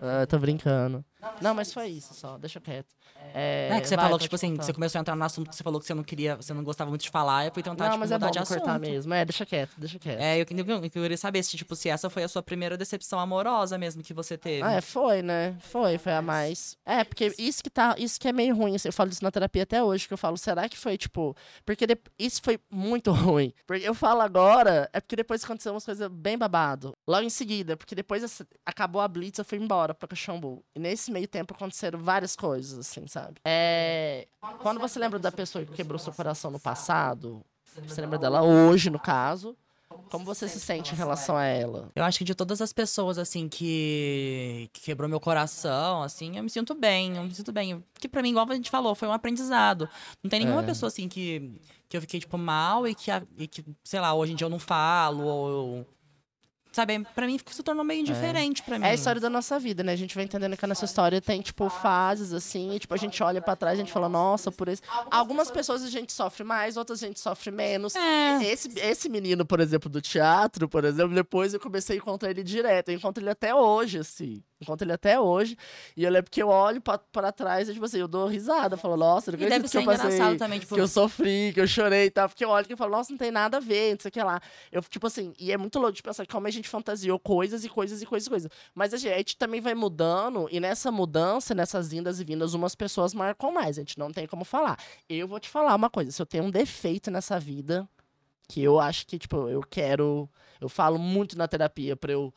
Ah, 0.03 0.27
tô 0.27 0.39
brincando. 0.39 1.05
Não, 1.41 1.55
mas 1.55 1.73
foi 1.73 1.89
isso 1.89 2.15
só, 2.15 2.37
deixa 2.39 2.61
quieto. 2.61 2.95
É, 3.35 3.69
É, 3.73 3.81
que 3.81 3.89
você 3.89 3.97
vai, 3.97 4.05
falou 4.07 4.19
que, 4.19 4.25
tipo 4.25 4.35
assim, 4.35 4.57
você 4.57 4.73
começou 4.73 4.99
a 4.99 5.01
entrar 5.01 5.15
no 5.17 5.25
assunto 5.25 5.49
que 5.51 5.57
você 5.57 5.63
falou 5.63 5.81
que 5.81 5.87
você 5.87 5.95
não 5.95 6.03
queria, 6.03 6.37
você 6.37 6.53
não 6.53 6.65
gostava 6.65 6.91
muito 6.91 7.03
de 7.03 7.11
falar, 7.11 7.47
eu 7.47 7.53
fui 7.53 7.63
tentar, 7.63 7.85
Não, 7.85 7.91
tipo, 7.93 8.01
mas 8.01 8.11
é 8.11 8.15
mudar 8.15 8.27
bom 8.27 8.33
de 8.33 8.39
assunto. 8.39 8.57
cortar 8.59 8.79
mesmo. 8.81 9.15
É, 9.15 9.25
deixa 9.25 9.47
quieto, 9.47 9.73
deixa 9.79 9.99
quieto. 9.99 10.21
É, 10.21 10.41
eu 10.41 10.47
queria, 10.47 10.65
eu 10.75 10.91
queria 10.91 11.17
saber 11.17 11.43
se, 11.43 11.57
tipo, 11.57 11.75
se 11.77 11.89
essa 11.89 12.11
foi 12.11 12.23
a 12.25 12.29
sua 12.29 12.43
primeira 12.43 12.77
decepção 12.77 13.19
amorosa 13.21 13.79
mesmo 13.79 14.03
que 14.03 14.13
você 14.13 14.37
teve. 14.37 14.63
Ah, 14.63 14.73
é, 14.73 14.81
foi, 14.81 15.23
né? 15.23 15.57
Foi, 15.61 15.97
foi 15.99 16.13
a 16.13 16.21
mais. 16.23 16.77
É, 16.85 17.05
porque 17.05 17.33
isso 17.39 17.63
que 17.63 17.71
tá, 17.71 17.95
isso 17.99 18.19
que 18.19 18.27
é 18.29 18.33
meio 18.33 18.55
ruim, 18.57 18.75
assim, 18.75 18.89
eu 18.89 18.93
falo 18.93 19.11
isso 19.11 19.23
na 19.23 19.31
terapia 19.31 19.63
até 19.63 19.83
hoje, 19.83 20.09
que 20.09 20.15
eu 20.15 20.19
falo, 20.19 20.37
será 20.37 20.69
que 20.69 20.77
foi, 20.77 20.97
tipo, 20.99 21.37
porque 21.65 21.87
de- 21.87 21.99
isso 22.19 22.41
foi 22.43 22.59
muito 22.71 23.13
ruim. 23.13 23.53
Porque 23.67 23.87
eu 23.89 23.95
falo 23.95 24.21
agora, 24.21 24.89
é 24.93 25.01
porque 25.01 25.17
depois 25.17 25.45
aconteceu 25.45 25.73
umas 25.73 25.85
coisas 25.85 26.09
bem 26.11 26.37
babado. 26.37 26.93
Logo 27.07 27.23
em 27.25 27.31
seguida, 27.31 27.77
porque 27.77 27.95
depois 27.95 28.23
essa- 28.23 28.47
acabou 28.67 29.01
a 29.01 29.09
Blitz, 29.09 29.39
eu 29.39 29.45
fui 29.45 29.59
embora 29.59 29.95
pra 29.95 30.09
Caxambu. 30.09 30.65
E 30.75 30.81
nesse 30.81 31.10
meio 31.11 31.29
tempo 31.29 31.55
aconteceram 31.55 31.99
várias 31.99 32.35
coisas, 32.37 32.79
assim, 32.79 33.07
sabe? 33.07 33.41
É, 33.45 34.27
quando 34.59 34.81
você 34.81 34.99
lembra 34.99 35.19
da 35.19 35.31
pessoa 35.33 35.65
que 35.65 35.73
quebrou 35.73 35.99
seu 35.99 36.13
coração 36.13 36.51
no 36.51 36.61
passado, 36.61 37.45
você 37.87 38.01
lembra 38.01 38.19
dela 38.19 38.43
hoje, 38.43 38.91
no 38.91 38.99
caso, 38.99 39.57
como 40.11 40.25
você 40.25 40.49
se 40.49 40.59
sente 40.61 40.93
em 40.93 40.97
relação 40.97 41.37
a 41.37 41.45
ela? 41.45 41.89
Eu 41.95 42.03
acho 42.05 42.19
que 42.19 42.25
de 42.25 42.35
todas 42.35 42.61
as 42.61 42.73
pessoas, 42.73 43.17
assim, 43.19 43.49
que, 43.49 44.69
que 44.73 44.81
quebrou 44.83 45.09
meu 45.09 45.21
coração, 45.21 46.03
assim, 46.03 46.37
eu 46.37 46.43
me 46.43 46.51
sinto 46.51 46.75
bem, 46.75 47.17
eu 47.17 47.23
me 47.25 47.35
sinto 47.35 47.53
bem. 47.53 47.83
Que 47.99 48.09
pra 48.09 48.21
mim, 48.23 48.31
igual 48.31 48.47
a 48.51 48.55
gente 48.55 48.71
falou, 48.71 48.95
foi 48.95 49.07
um 49.09 49.13
aprendizado. 49.13 49.89
Não 50.23 50.29
tem 50.29 50.41
nenhuma 50.41 50.63
É. 50.63 50.67
pessoa, 50.67 50.89
assim, 50.89 51.09
que, 51.09 51.53
que 51.89 51.97
eu 51.97 52.01
fiquei, 52.01 52.19
tipo, 52.21 52.37
mal 52.37 52.87
e 52.89 52.95
que, 52.95 53.11
e 53.39 53.47
que, 53.47 53.65
sei 53.85 54.01
lá, 54.01 54.13
hoje 54.15 54.33
em 54.33 54.37
dia 54.37 54.45
eu 54.47 54.51
não 54.51 54.59
falo, 54.59 55.25
ou... 55.25 55.49
eu- 55.79 55.87
Sabe, 56.73 57.05
pra 57.15 57.27
mim 57.27 57.39
se 57.45 57.63
tornou 57.63 57.85
meio 57.85 58.01
indiferente 58.01 58.63
pra 58.63 58.79
mim. 58.79 58.87
É 58.87 58.91
a 58.91 58.95
história 58.95 59.21
da 59.21 59.29
nossa 59.29 59.59
vida, 59.59 59.83
né? 59.83 59.93
A 59.93 59.97
gente 59.97 60.15
vai 60.15 60.25
entendendo 60.25 60.57
que 60.57 60.65
a 60.65 60.69
nossa 60.69 60.85
história 60.85 61.21
tem, 61.21 61.41
tipo, 61.41 61.69
fases, 61.69 62.33
assim, 62.33 62.75
e, 62.75 62.79
tipo, 62.79 62.95
a 62.95 62.97
gente 62.97 63.21
olha 63.23 63.43
pra 63.43 63.57
trás 63.57 63.77
e 63.77 63.83
a 63.83 63.85
gente 63.85 63.93
fala, 63.93 64.09
nossa, 64.09 64.53
por 64.53 64.69
isso. 64.69 64.83
Algumas 65.11 65.51
pessoas 65.51 65.83
a 65.83 65.91
gente 65.91 66.13
sofre 66.13 66.45
mais, 66.45 66.77
outras 66.77 67.03
a 67.03 67.07
gente 67.07 67.19
sofre 67.19 67.51
menos. 67.51 67.97
É. 67.97 68.45
Esse, 68.45 68.69
esse 68.79 69.09
menino, 69.09 69.45
por 69.45 69.59
exemplo, 69.59 69.91
do 69.91 70.01
teatro, 70.01 70.69
por 70.69 70.85
exemplo, 70.85 71.15
depois 71.15 71.53
eu 71.53 71.61
comecei 71.61 71.97
a 71.97 71.99
encontrar 71.99 72.31
ele 72.31 72.45
direto. 72.45 72.91
Eu 72.91 72.95
encontro 72.95 73.23
ele 73.23 73.31
até 73.31 73.53
hoje, 73.55 73.99
assim. 73.99 74.43
Encontro 74.61 74.85
ele 74.85 74.93
até 74.93 75.19
hoje. 75.19 75.57
E 75.97 76.05
eu 76.05 76.11
lembro 76.11 76.31
que 76.31 76.43
eu 76.43 76.49
olho 76.49 76.81
pra, 76.81 76.99
pra 76.99 77.33
trás 77.33 77.69
e, 77.69 77.73
tipo 77.73 77.85
assim, 77.85 77.99
eu 77.99 78.09
dou 78.09 78.27
risada. 78.27 78.75
Eu 78.75 78.79
falo, 78.79 78.97
nossa, 78.97 79.31
não 79.33 79.39
E 79.39 79.45
acredito 79.45 79.63
deve 79.63 79.71
que 79.71 79.77
eu 79.77 79.81
ser 79.81 79.87
passei 79.87 80.11
engraçado 80.17 80.39
também, 80.39 80.61
tipo... 80.61 80.75
que 80.75 80.81
eu 80.81 80.89
sofri, 80.89 81.53
que 81.55 81.61
eu 81.61 81.67
chorei 81.67 82.07
e 82.07 82.11
tal. 82.11 82.29
Porque 82.29 82.45
eu 82.45 82.51
olho 82.51 82.67
e 82.69 82.77
falo, 82.77 82.91
nossa, 82.91 83.11
não 83.11 83.19
tem 83.19 83.31
nada 83.31 83.57
a 83.57 83.61
ver, 83.61 83.93
não 83.93 84.01
sei 84.01 84.09
o 84.09 84.13
que 84.13 84.23
lá. 84.23 84.41
Eu, 84.71 84.83
tipo 84.83 85.07
assim, 85.07 85.33
e 85.39 85.51
é 85.51 85.57
muito 85.57 85.79
louco 85.79 85.95
de 85.95 86.03
pensar 86.03 86.27
como 86.27 86.47
a 86.47 86.51
gente 86.51 86.69
fantasiou 86.69 87.19
coisas 87.19 87.65
e 87.65 87.69
coisas 87.69 88.03
e 88.03 88.07
coisas 88.07 88.27
e 88.27 88.31
coisas. 88.31 88.51
Mas 88.75 88.93
a 88.93 88.97
gente 88.97 89.37
também 89.37 89.61
vai 89.61 89.75
mudando, 89.75 90.49
e 90.51 90.61
nessa 90.61 90.91
mudança, 90.93 91.55
nessas 91.55 91.93
indas 91.93 92.21
e 92.21 92.25
vindas, 92.25 92.55
umas 92.55 92.75
pessoas 92.75 93.15
marcam 93.15 93.53
mais. 93.53 93.79
A 93.79 93.81
gente 93.81 93.99
não 93.99 94.11
tem 94.11 94.27
como 94.27 94.45
falar. 94.45 94.79
Eu 95.09 95.27
vou 95.27 95.41
te 95.41 95.49
falar 95.49 95.75
uma 95.75 95.89
coisa: 95.91 96.11
se 96.11 96.21
eu 96.21 96.27
tenho 96.27 96.45
um 96.45 96.51
defeito 96.51 97.11
nessa 97.11 97.39
vida, 97.41 97.89
que 98.49 98.63
eu 98.63 98.81
acho 98.81 99.07
que, 99.07 99.19
tipo, 99.19 99.49
eu 99.49 99.63
quero. 99.63 100.29
Eu 100.61 100.69
falo 100.69 100.99
muito 100.99 101.39
na 101.39 101.49
terapia 101.49 101.97
pra 101.97 102.13
eu. 102.13 102.35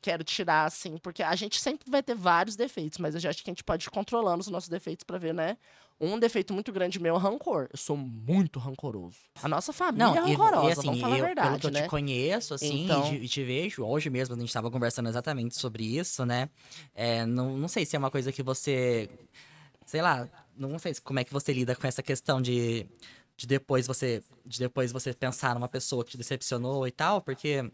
Quero 0.00 0.22
tirar, 0.22 0.66
assim, 0.66 0.96
porque 0.98 1.22
a 1.22 1.34
gente 1.34 1.58
sempre 1.60 1.90
vai 1.90 2.02
ter 2.02 2.14
vários 2.14 2.54
defeitos, 2.56 2.98
mas 2.98 3.14
eu 3.14 3.20
já 3.20 3.30
acho 3.30 3.42
que 3.42 3.50
a 3.50 3.52
gente 3.52 3.64
pode 3.64 3.86
ir 3.86 3.90
controlando 3.90 4.40
os 4.40 4.48
nossos 4.48 4.68
defeitos 4.68 5.04
pra 5.04 5.18
ver, 5.18 5.34
né? 5.34 5.56
Um 6.02 6.18
defeito 6.18 6.54
muito 6.54 6.72
grande 6.72 6.98
meu 6.98 7.16
é 7.16 7.18
rancor. 7.18 7.68
Eu 7.70 7.76
sou 7.76 7.94
muito 7.96 8.58
rancoroso. 8.58 9.16
A 9.42 9.48
nossa 9.48 9.70
família 9.72 10.06
Não, 10.06 10.16
é 10.16 10.30
e, 10.30 10.32
rancorosa, 10.32 10.66
e 10.68 10.72
assim, 10.72 10.86
vamos 10.86 11.00
falar 11.00 11.18
eu, 11.18 11.24
a 11.24 11.26
verdade, 11.26 11.48
pelo 11.48 11.60
que 11.60 11.66
eu 11.66 11.70
né? 11.72 11.82
te 11.82 11.88
conheço, 11.88 12.54
assim, 12.54 12.84
Então- 12.84 13.14
e, 13.14 13.28
te, 13.28 13.40
e 13.40 13.44
vejo, 13.44 13.84
hoje 13.84 14.08
mesmo 14.08 14.34
a 14.34 14.38
gente 14.38 14.48
estava 14.48 14.70
conversando 14.70 15.08
exatamente 15.10 15.56
sobre 15.56 15.84
isso, 15.84 16.24
né? 16.24 16.48
É, 16.94 17.26
não, 17.26 17.56
não 17.58 17.68
sei 17.68 17.84
se 17.84 17.96
é 17.96 17.98
uma 17.98 18.10
coisa 18.10 18.32
que 18.32 18.42
você, 18.42 19.10
sei 19.84 20.00
lá, 20.00 20.26
não 20.56 20.78
sei 20.78 20.94
se- 20.94 21.02
como 21.02 21.18
é 21.20 21.24
que 21.24 21.32
você 21.32 21.52
lida 21.52 21.76
com 21.76 21.86
essa 21.86 22.02
questão 22.02 22.40
de, 22.40 22.86
de 23.36 23.46
depois 23.46 23.86
você, 23.86 24.22
de 24.46 24.58
depois 24.58 24.92
você 24.92 25.12
pensar 25.12 25.54
numa 25.54 25.68
pessoa 25.68 26.02
que 26.02 26.12
te 26.12 26.16
decepcionou 26.16 26.86
e 26.86 26.90
tal, 26.90 27.20
porque 27.20 27.70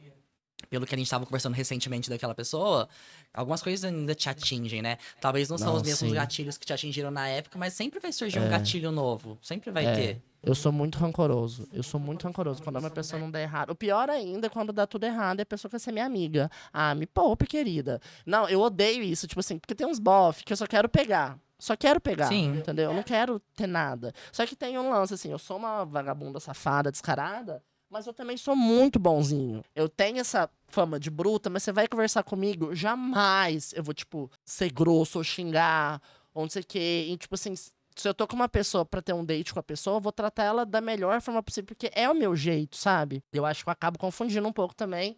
pelo 0.69 0.87
que 0.87 0.95
a 0.95 0.99
gente 0.99 1.07
estava 1.07 1.25
conversando 1.25 1.55
recentemente 1.55 2.09
daquela 2.11 2.35
pessoa, 2.35 2.89
algumas 3.33 3.63
coisas 3.63 3.85
ainda 3.85 4.15
te 4.15 4.29
atingem, 4.29 4.83
né? 4.83 4.99
Talvez 5.21 5.49
não 5.49 5.59
são 5.59 5.69
Não, 5.69 5.77
os 5.77 5.83
mesmos 5.83 6.09
sim. 6.11 6.15
gatilhos 6.15 6.59
que 6.59 6.67
te 6.67 6.73
atingiram 6.73 7.11
na 7.11 7.29
época, 7.29 7.59
mas 7.59 7.73
sempre 7.73 8.01
vai 8.01 8.13
surgir 8.13 8.39
um 8.39 8.47
É. 8.47 8.49
gatilho 8.49 8.91
novo, 8.91 9.39
sempre 9.43 9.71
vai 9.71 9.87
É. 9.87 9.95
ter. 9.95 10.23
Eu 10.43 10.55
sou 10.55 10.71
muito 10.71 10.97
rancoroso. 10.99 11.69
Eu 11.73 11.83
sou 11.83 11.99
muito 11.99 12.23
rancoroso. 12.25 12.63
Quando 12.63 12.77
uma 12.79 12.91
pessoa 12.91 13.19
não 13.19 13.29
dá 13.29 13.41
errado. 13.41 13.71
O 13.71 13.75
pior 13.75 14.09
ainda 14.09 14.47
é 14.47 14.51
quando 14.51 14.73
dá 14.73 14.87
tudo 14.87 15.03
errado 15.05 15.41
e 15.41 15.43
a 15.43 15.47
pessoa 15.47 15.69
quer 15.69 15.81
ser 15.81 15.91
minha 15.91 16.05
amiga. 16.07 16.49
Ah, 16.73 16.95
me 16.95 17.05
poupe, 17.05 17.47
querida. 17.47 18.01
Não, 18.25 18.49
eu 18.49 18.61
odeio 18.61 19.03
isso. 19.03 19.27
Tipo 19.27 19.41
assim, 19.41 19.59
porque 19.59 19.75
tem 19.75 19.85
uns 19.87 19.99
bof 19.99 20.45
que 20.45 20.53
eu 20.53 20.57
só 20.57 20.65
quero 20.67 20.89
pegar. 20.89 21.37
Só 21.59 21.75
quero 21.77 22.01
pegar. 22.01 22.29
Sim. 22.29 22.59
Entendeu? 22.59 22.91
Eu 22.91 22.95
não 22.95 23.03
quero 23.03 23.41
ter 23.57 23.67
nada. 23.67 24.13
Só 24.31 24.47
que 24.47 24.55
tem 24.55 24.79
um 24.79 24.89
lance 24.91 25.15
assim, 25.15 25.33
eu 25.33 25.39
sou 25.39 25.57
uma 25.57 25.85
vagabunda 25.85 26.39
safada, 26.39 26.93
descarada. 26.93 27.61
Mas 27.91 28.07
eu 28.07 28.13
também 28.13 28.37
sou 28.37 28.57
muito 28.57 28.99
bonzinho. 28.99 29.65
Eu 29.75 29.89
tenho 29.89 30.19
essa 30.19 30.51
fama 30.69 30.99
de 30.99 31.11
bruta, 31.11 31.49
mas 31.49 31.63
você 31.63 31.73
vai 31.73 31.87
conversar 31.87 32.23
comigo, 32.23 32.75
jamais 32.75 33.73
eu 33.75 33.83
vou, 33.83 33.95
tipo, 33.95 34.31
ser 34.45 34.73
grosso 34.73 35.19
ou 35.19 35.25
xingar, 35.25 36.01
ou 36.35 36.43
não 36.43 36.51
sei 36.51 36.63
o 36.63 36.67
quê. 36.67 37.07
E, 37.09 37.17
tipo 37.17 37.35
assim, 37.35 37.55
se 37.55 37.71
eu 38.05 38.13
tô 38.13 38.27
com 38.27 38.37
uma 38.37 38.49
pessoa 38.49 38.85
pra 38.85 39.01
ter 39.01 39.13
um 39.13 39.25
date 39.25 39.55
com 39.55 39.61
a 39.61 39.63
pessoa, 39.63 39.97
eu 39.97 40.01
vou 40.01 40.13
tratar 40.13 40.45
ela 40.45 40.67
da 40.67 40.81
melhor 40.81 41.21
forma 41.21 41.43
possível, 41.43 41.67
porque 41.67 41.91
é 41.95 42.11
o 42.11 42.15
meu 42.15 42.35
jeito, 42.37 42.77
sabe? 42.77 43.23
Eu 43.33 43.47
acho 43.47 43.63
que 43.65 43.69
eu 43.69 43.73
acabo 43.73 43.99
confundindo 43.99 44.47
um 44.47 44.53
pouco 44.53 44.75
também. 44.75 45.17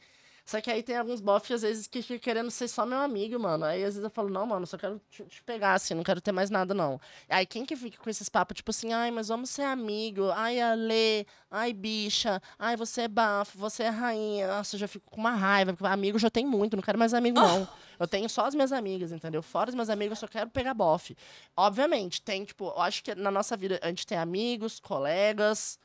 Só 0.49 0.63
que 0.63 0.71
aí 0.71 0.83
tem 0.83 0.97
alguns 0.97 1.21
bofs, 1.21 1.57
às 1.57 1.61
vezes, 1.61 1.87
que 1.87 2.01
ficam 2.01 2.19
querendo 2.19 2.51
ser 2.51 2.69
só 2.69 2.87
meu 2.87 2.97
amigo, 3.01 3.39
mano. 3.39 3.67
Aí, 3.67 3.85
às 3.85 3.97
vezes, 3.97 4.03
eu 4.03 4.09
falo, 4.09 4.31
não, 4.31 4.47
mano, 4.47 4.67
só 4.67 4.79
quero 4.79 4.99
te, 5.11 5.23
te 5.25 5.43
pegar, 5.43 5.75
assim, 5.75 5.93
não 5.93 6.03
quero 6.03 6.23
ter 6.23 6.33
mais 6.33 6.49
nada, 6.49 6.73
não. 6.73 6.99
Aí, 7.29 7.45
quem 7.45 7.67
que 7.67 7.77
fica 7.77 7.99
com 8.03 8.09
esses 8.09 8.31
papos, 8.31 8.57
tipo 8.57 8.71
assim, 8.71 8.95
ai, 8.95 9.11
mas 9.11 9.29
vamos 9.29 9.51
ser 9.51 9.65
amigo, 9.65 10.31
ai, 10.31 10.59
Ale, 10.59 11.27
ai, 11.51 11.75
bicha, 11.75 12.41
ai, 12.59 12.79
você 12.79 13.03
é 13.03 13.09
bafo, 13.09 13.59
você 13.59 13.83
é 13.83 13.89
rainha. 13.91 14.47
Nossa, 14.47 14.75
eu 14.77 14.81
já 14.81 14.89
fico 14.89 15.11
com 15.11 15.21
uma 15.21 15.33
raiva, 15.33 15.75
porque 15.75 15.87
amigo 15.87 16.19
já 16.19 16.31
tem 16.31 16.47
muito, 16.47 16.77
não 16.77 16.83
quero 16.83 16.99
mais 16.99 17.13
amigo, 17.13 17.39
não. 17.39 17.69
Eu 18.01 18.07
tenho 18.07 18.29
só 18.31 18.47
as 18.47 18.55
minhas 18.55 18.71
amigas, 18.71 19.11
entendeu? 19.11 19.43
Fora 19.43 19.71
as 19.71 19.75
minhas 19.75 19.91
amigas, 19.91 20.19
eu 20.19 20.21
só 20.21 20.29
quero 20.29 20.49
pegar 20.49 20.73
bofe. 20.73 21.17
Obviamente, 21.57 22.23
tem, 22.23 22.45
tipo, 22.45 22.67
eu 22.67 22.81
acho 22.81 23.03
que 23.03 23.13
na 23.13 23.29
nossa 23.29 23.57
vida 23.57 23.81
a 23.83 23.89
gente 23.89 24.07
tem 24.07 24.17
amigos, 24.17 24.79
colegas, 24.79 25.81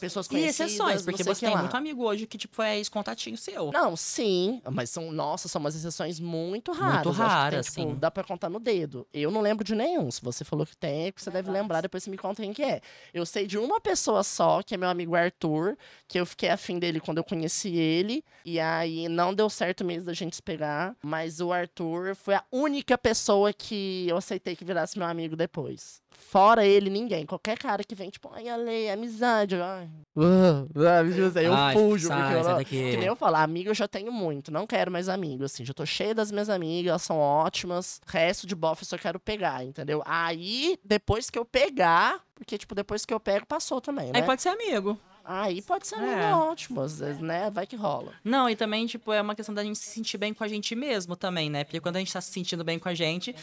pessoas 0.00 0.26
E 0.26 0.28
conhecidas. 0.28 0.70
exceções, 0.72 0.96
não 0.96 1.04
porque 1.04 1.24
você 1.24 1.46
tem 1.46 1.54
lá. 1.54 1.60
muito 1.62 1.76
amigo 1.76 2.04
hoje 2.04 2.26
que, 2.26 2.38
tipo, 2.38 2.62
é 2.62 2.76
ex-contatinho 2.78 3.36
seu. 3.36 3.70
Não, 3.72 3.96
sim, 3.96 4.60
mas 4.70 4.90
são, 4.90 5.10
nossa, 5.10 5.48
são 5.48 5.60
umas 5.60 5.74
exceções 5.74 6.20
muito 6.20 6.72
raras. 6.72 7.04
Muito 7.04 7.10
raras, 7.18 7.66
tipo, 7.66 7.80
sim. 7.80 7.94
Dá 7.96 8.10
pra 8.10 8.22
contar 8.24 8.48
no 8.48 8.60
dedo. 8.60 9.06
Eu 9.12 9.30
não 9.30 9.40
lembro 9.40 9.64
de 9.64 9.74
nenhum. 9.74 10.10
Se 10.10 10.22
você 10.22 10.44
falou 10.44 10.64
que 10.64 10.76
tem, 10.76 11.08
é 11.08 11.12
você 11.14 11.30
deve 11.30 11.50
lembrar, 11.50 11.80
depois 11.80 12.02
você 12.04 12.10
me 12.10 12.16
conta 12.18 12.42
quem 12.42 12.52
que 12.52 12.62
é. 12.62 12.80
Eu 13.12 13.26
sei 13.26 13.46
de 13.46 13.58
uma 13.58 13.80
pessoa 13.80 14.22
só, 14.22 14.62
que 14.62 14.74
é 14.74 14.76
meu 14.76 14.88
amigo 14.88 15.14
Arthur, 15.14 15.76
que 16.06 16.18
eu 16.20 16.26
fiquei 16.26 16.48
afim 16.50 16.78
dele 16.78 17.00
quando 17.00 17.18
eu 17.18 17.24
conheci 17.24 17.74
ele. 17.76 18.24
E 18.44 18.60
aí 18.60 19.08
não 19.08 19.34
deu 19.34 19.50
certo 19.50 19.84
mesmo 19.84 20.06
da 20.06 20.12
gente 20.12 20.36
se 20.36 20.42
pegar. 20.42 20.94
Mas 21.02 21.40
o 21.40 21.52
Arthur 21.52 22.14
foi 22.14 22.34
a 22.34 22.44
única 22.52 22.96
pessoa 22.96 23.52
que 23.52 24.06
eu 24.08 24.16
aceitei 24.16 24.54
que 24.54 24.64
virasse 24.64 24.98
meu 24.98 25.06
amigo 25.08 25.34
depois. 25.36 26.00
Fora 26.16 26.64
ele, 26.66 26.90
ninguém. 26.90 27.26
Qualquer 27.26 27.58
cara 27.58 27.84
que 27.84 27.94
vem, 27.94 28.10
tipo, 28.10 28.30
ai, 28.32 28.48
Ale, 28.48 28.90
amizade. 28.90 29.54
Ai. 29.56 29.88
Uh, 30.16 30.68
uh, 30.74 31.38
eu 31.40 31.52
Ai, 31.54 31.74
fujo, 31.74 32.08
sai, 32.08 32.20
porque 32.22 32.34
eu 32.38 32.42
sai 32.44 32.52
não, 32.52 32.58
daqui. 32.58 32.90
que 32.90 32.96
nem 32.96 33.06
eu 33.06 33.16
falo, 33.16 33.36
amigo 33.36 33.70
eu 33.70 33.74
já 33.74 33.88
tenho 33.88 34.12
muito, 34.12 34.52
não 34.52 34.64
quero 34.64 34.90
mais 34.90 35.08
amigo, 35.08 35.42
assim, 35.44 35.64
já 35.64 35.74
tô 35.74 35.84
cheia 35.84 36.14
das 36.14 36.30
minhas 36.30 36.48
amigas, 36.48 36.90
elas 36.90 37.02
são 37.02 37.18
ótimas, 37.18 38.00
resto 38.06 38.46
de 38.46 38.54
bofe 38.54 38.82
eu 38.84 38.86
só 38.86 38.96
quero 38.96 39.18
pegar, 39.18 39.64
entendeu? 39.64 40.02
Aí, 40.06 40.78
depois 40.84 41.30
que 41.30 41.38
eu 41.38 41.44
pegar, 41.44 42.20
porque, 42.34 42.56
tipo, 42.56 42.74
depois 42.76 43.04
que 43.04 43.12
eu 43.12 43.18
pego, 43.18 43.44
passou 43.44 43.80
também, 43.80 44.06
né? 44.06 44.20
Aí 44.20 44.22
pode 44.22 44.40
ser 44.40 44.50
amigo. 44.50 44.96
Aí 45.26 45.62
pode 45.62 45.86
ser 45.86 45.94
amigo 45.94 46.12
É. 46.20 46.34
ótimo, 46.34 46.82
às 46.82 46.98
vezes, 47.00 47.18
né? 47.18 47.50
Vai 47.50 47.66
que 47.66 47.76
rola. 47.76 48.12
Não, 48.22 48.48
e 48.48 48.54
também, 48.54 48.84
tipo, 48.86 49.10
é 49.10 49.22
uma 49.22 49.34
questão 49.34 49.54
da 49.54 49.64
gente 49.64 49.78
se 49.78 49.88
sentir 49.90 50.18
bem 50.18 50.34
com 50.34 50.44
a 50.44 50.48
gente 50.48 50.74
mesmo 50.76 51.16
também, 51.16 51.48
né? 51.48 51.64
Porque 51.64 51.80
quando 51.80 51.96
a 51.96 51.98
gente 51.98 52.12
tá 52.12 52.20
se 52.20 52.30
sentindo 52.30 52.62
bem 52.62 52.78
com 52.78 52.90
a 52.90 52.94
gente, 52.94 53.34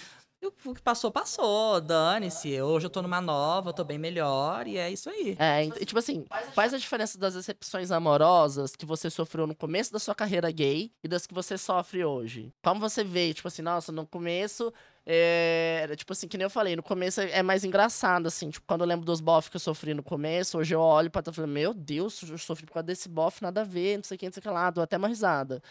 o 0.48 0.74
que 0.74 0.82
passou, 0.82 1.12
passou. 1.12 1.80
Dane-se. 1.80 2.60
Hoje 2.62 2.88
eu 2.88 2.90
tô 2.90 3.02
numa 3.02 3.22
nova, 3.22 3.72
tô 3.74 3.84
bem 3.84 3.98
melhor, 3.98 4.68
e 4.68 4.78
é 4.78 4.90
isso 4.90 5.10
aí. 5.10 5.36
É, 5.40 5.66
e, 5.66 5.86
tipo 5.86 6.00
assim, 6.00 6.26
quais 6.54 6.74
a 6.74 6.78
diferença 6.78 7.18
das 7.18 7.36
decepções 7.36 7.92
amorosas 7.92 8.76
que 8.76 8.86
você 8.86 9.10
sofreu 9.10 9.46
no 9.46 9.56
começo 9.56 9.94
da 9.94 10.00
sua 10.00 10.16
carreira 10.16 10.50
gay 10.50 10.92
e 11.04 11.08
das 11.08 11.28
que 11.28 11.34
você 11.34 11.58
sofre 11.58 12.04
hoje? 12.04 12.52
Como 12.64 12.80
você 12.80 13.04
vê, 13.04 13.34
tipo 13.34 13.48
assim, 13.48 13.62
nossa, 13.62 13.92
no 13.92 14.06
começo, 14.06 14.74
é, 15.06 15.94
tipo 15.96 16.14
assim, 16.14 16.28
que 16.28 16.38
nem 16.38 16.46
eu 16.46 16.50
falei, 16.50 16.76
no 16.76 16.84
começo 16.84 17.22
é 17.22 17.44
mais 17.44 17.64
engraçado, 17.64 18.28
assim, 18.28 18.50
tipo, 18.50 18.66
quando 18.68 18.82
eu 18.82 18.88
lembro 18.88 19.06
dos 19.06 19.22
bofs 19.22 19.50
que 19.50 19.58
eu 19.58 19.60
sofri 19.60 19.94
no 19.94 20.04
começo, 20.04 20.58
hoje 20.58 20.74
eu 20.74 20.82
olho 20.82 21.10
pra 21.10 21.22
trás 21.22 21.36
e 21.36 21.42
falo, 21.42 21.48
meu 21.48 21.74
Deus, 21.74 22.22
eu 22.24 22.38
sofri 22.38 22.66
por 22.66 22.74
causa 22.74 22.88
desse 22.88 23.10
bof, 23.10 23.42
nada 23.42 23.62
a 23.62 23.64
ver, 23.64 23.98
não 23.98 24.04
sei 24.04 24.16
o 24.16 24.20
que, 24.20 24.26
não 24.26 24.34
sei 24.34 24.40
o 24.40 24.44
que 24.44 24.50
lá, 24.50 24.70
dou 24.70 24.84
até 24.84 24.98
uma 24.98 25.08
risada. 25.08 25.62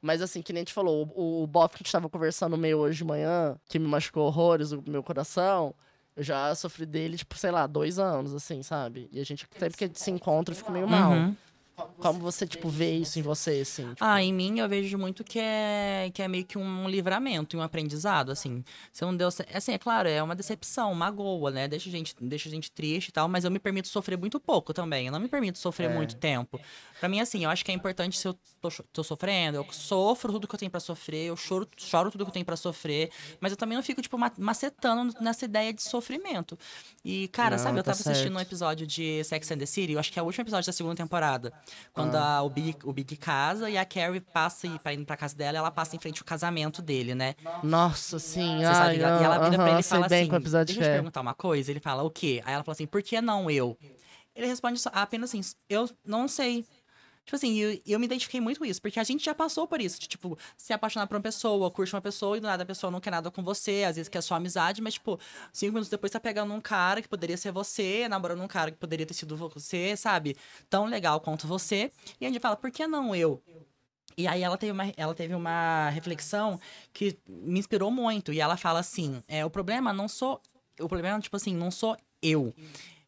Mas 0.00 0.22
assim, 0.22 0.40
que 0.42 0.52
nem 0.52 0.60
a 0.60 0.62
gente 0.62 0.72
falou, 0.72 1.10
o, 1.14 1.42
o 1.42 1.46
bof 1.46 1.74
que 1.74 1.82
a 1.82 1.84
gente 1.84 1.92
tava 1.92 2.08
conversando 2.08 2.56
meio 2.56 2.78
hoje 2.78 2.98
de 2.98 3.04
manhã, 3.04 3.56
que 3.68 3.78
me 3.78 3.86
machucou 3.88 4.26
horrores 4.26 4.72
o 4.72 4.82
meu 4.86 5.02
coração, 5.02 5.74
eu 6.14 6.22
já 6.22 6.54
sofri 6.54 6.84
dele, 6.86 7.16
tipo, 7.16 7.36
sei 7.36 7.50
lá, 7.50 7.66
dois 7.66 7.98
anos, 7.98 8.34
assim, 8.34 8.62
sabe? 8.62 9.08
E 9.12 9.20
a 9.20 9.24
gente, 9.24 9.46
sempre 9.58 9.76
que 9.76 9.84
a 9.84 9.86
gente 9.86 10.00
se 10.00 10.10
encontra, 10.10 10.54
fica 10.54 10.70
meio 10.70 10.88
mal. 10.88 11.12
Uhum. 11.12 11.36
Como 11.98 12.18
você, 12.20 12.46
tipo, 12.46 12.68
vê 12.68 12.96
isso 12.96 13.18
em 13.18 13.22
você, 13.22 13.60
assim? 13.62 13.88
Tipo... 13.88 14.04
Ah, 14.04 14.22
em 14.22 14.32
mim 14.32 14.58
eu 14.58 14.68
vejo 14.68 14.96
muito 14.98 15.24
que 15.24 15.38
é, 15.38 16.10
que 16.12 16.22
é 16.22 16.28
meio 16.28 16.44
que 16.44 16.58
um 16.58 16.88
livramento 16.88 17.56
e 17.56 17.58
um 17.58 17.62
aprendizado, 17.62 18.30
assim. 18.30 18.64
Se 18.92 19.02
não 19.04 19.16
deu 19.16 19.28
Assim, 19.28 19.72
é 19.72 19.78
claro, 19.78 20.08
é 20.08 20.22
uma 20.22 20.34
decepção, 20.34 20.90
uma 20.92 21.10
goa, 21.10 21.50
né? 21.50 21.68
Deixa 21.68 21.88
a 21.88 21.92
gente, 21.92 22.14
deixa 22.20 22.48
a 22.48 22.52
gente 22.52 22.70
triste 22.70 23.08
e 23.08 23.12
tal, 23.12 23.28
mas 23.28 23.44
eu 23.44 23.50
me 23.50 23.58
permito 23.58 23.88
sofrer 23.88 24.18
muito 24.18 24.40
pouco 24.40 24.72
também. 24.72 25.06
Eu 25.06 25.12
não 25.12 25.20
me 25.20 25.28
permito 25.28 25.58
sofrer 25.58 25.90
é. 25.90 25.94
muito 25.94 26.16
tempo. 26.16 26.60
Pra 26.98 27.08
mim, 27.08 27.20
assim, 27.20 27.44
eu 27.44 27.50
acho 27.50 27.64
que 27.64 27.70
é 27.70 27.74
importante 27.74 28.18
se 28.18 28.26
eu 28.26 28.36
tô, 28.60 28.68
tô 28.92 29.04
sofrendo, 29.04 29.58
eu 29.58 29.66
sofro 29.70 30.32
tudo 30.32 30.48
que 30.48 30.54
eu 30.54 30.58
tenho 30.58 30.70
para 30.70 30.80
sofrer, 30.80 31.28
eu 31.28 31.36
choro, 31.36 31.68
choro 31.76 32.10
tudo 32.10 32.24
que 32.24 32.30
eu 32.30 32.34
tenho 32.34 32.44
para 32.44 32.56
sofrer, 32.56 33.10
mas 33.40 33.52
eu 33.52 33.56
também 33.56 33.76
não 33.76 33.82
fico, 33.82 34.02
tipo, 34.02 34.16
macetando 34.38 35.14
nessa 35.20 35.44
ideia 35.44 35.72
de 35.72 35.82
sofrimento. 35.82 36.58
E, 37.04 37.28
cara, 37.28 37.56
não, 37.56 37.62
sabe, 37.62 37.78
eu 37.78 37.82
tá 37.82 37.92
tava 37.92 38.02
certo. 38.02 38.16
assistindo 38.16 38.36
um 38.36 38.40
episódio 38.40 38.86
de 38.86 39.22
Sex 39.24 39.50
and 39.50 39.58
the 39.58 39.66
City, 39.66 39.92
eu 39.92 40.00
acho 40.00 40.12
que 40.12 40.18
é 40.18 40.22
o 40.22 40.24
último 40.24 40.42
episódio 40.42 40.66
da 40.66 40.72
segunda 40.72 40.96
temporada, 40.96 41.52
quando 41.92 42.14
ah. 42.16 42.38
a, 42.38 42.42
o, 42.42 42.50
Big, 42.50 42.76
o 42.84 42.92
Big 42.92 43.16
casa 43.16 43.68
e 43.70 43.76
a 43.76 43.84
Carrie 43.84 44.20
passa 44.20 44.66
e 44.66 44.78
pra 44.78 44.92
ir 44.92 45.04
pra 45.04 45.16
casa 45.16 45.36
dela, 45.36 45.58
ela 45.58 45.70
passa 45.70 45.96
em 45.96 45.98
frente 45.98 46.20
ao 46.20 46.26
casamento 46.26 46.80
dele, 46.82 47.14
né? 47.14 47.34
Nossa, 47.62 48.18
sim. 48.18 48.64
Ai, 48.64 48.74
sabe? 48.74 48.96
e 48.96 49.00
ela 49.00 49.38
vira 49.38 49.38
uh 49.38 49.50
-huh, 49.50 49.56
pra 49.56 49.70
ele 49.70 49.80
e 49.80 49.82
fala 49.82 50.06
assim, 50.06 50.28
deixa 50.28 50.58
eu 50.60 50.64
te 50.64 50.82
é. 50.82 50.94
perguntar 50.94 51.20
uma 51.20 51.34
coisa. 51.34 51.70
Ele 51.70 51.80
fala, 51.80 52.02
o 52.02 52.10
quê? 52.10 52.42
Aí 52.44 52.54
ela 52.54 52.64
fala 52.64 52.72
assim, 52.72 52.86
por 52.86 53.02
que 53.02 53.20
não 53.20 53.50
eu? 53.50 53.76
Ele 54.34 54.46
responde 54.46 54.80
apenas 54.92 55.30
assim, 55.30 55.40
eu 55.68 55.90
não 56.04 56.28
sei. 56.28 56.64
Tipo 57.28 57.36
assim, 57.36 57.58
eu, 57.58 57.78
eu 57.86 58.00
me 58.00 58.06
identifiquei 58.06 58.40
muito 58.40 58.58
com 58.58 58.64
isso, 58.64 58.80
porque 58.80 58.98
a 58.98 59.04
gente 59.04 59.22
já 59.22 59.34
passou 59.34 59.66
por 59.66 59.82
isso, 59.82 60.00
de, 60.00 60.08
tipo, 60.08 60.38
se 60.56 60.72
apaixonar 60.72 61.06
por 61.06 61.14
uma 61.14 61.20
pessoa, 61.20 61.70
curte 61.70 61.94
uma 61.94 62.00
pessoa 62.00 62.38
e 62.38 62.40
do 62.40 62.46
nada 62.46 62.62
a 62.62 62.66
pessoa 62.66 62.90
não 62.90 63.00
quer 63.00 63.10
nada 63.10 63.30
com 63.30 63.42
você, 63.42 63.84
às 63.86 63.96
vezes 63.96 64.08
quer 64.08 64.22
só 64.22 64.34
amizade, 64.34 64.80
mas, 64.80 64.94
tipo, 64.94 65.20
cinco 65.52 65.72
minutos 65.72 65.90
depois 65.90 66.10
tá 66.10 66.18
pegando 66.18 66.54
um 66.54 66.60
cara 66.60 67.02
que 67.02 67.08
poderia 67.08 67.36
ser 67.36 67.52
você, 67.52 68.08
namorando 68.08 68.42
um 68.42 68.48
cara 68.48 68.70
que 68.70 68.78
poderia 68.78 69.04
ter 69.04 69.12
sido 69.12 69.36
você, 69.36 69.94
sabe? 69.94 70.38
Tão 70.70 70.86
legal 70.86 71.20
quanto 71.20 71.46
você. 71.46 71.92
E 72.18 72.24
a 72.24 72.30
gente 72.30 72.40
fala, 72.40 72.56
por 72.56 72.70
que 72.70 72.86
não 72.86 73.14
eu? 73.14 73.42
E 74.16 74.26
aí 74.26 74.42
ela 74.42 74.56
teve, 74.56 74.72
uma, 74.72 74.90
ela 74.96 75.14
teve 75.14 75.34
uma 75.34 75.90
reflexão 75.90 76.58
que 76.94 77.18
me 77.28 77.58
inspirou 77.58 77.90
muito. 77.90 78.32
E 78.32 78.40
ela 78.40 78.56
fala 78.56 78.80
assim: 78.80 79.22
é, 79.28 79.44
o 79.44 79.50
problema 79.50 79.92
não 79.92 80.08
sou. 80.08 80.40
O 80.80 80.88
problema, 80.88 81.20
tipo 81.20 81.36
assim, 81.36 81.54
não 81.54 81.70
sou 81.70 81.94
eu. 82.22 82.54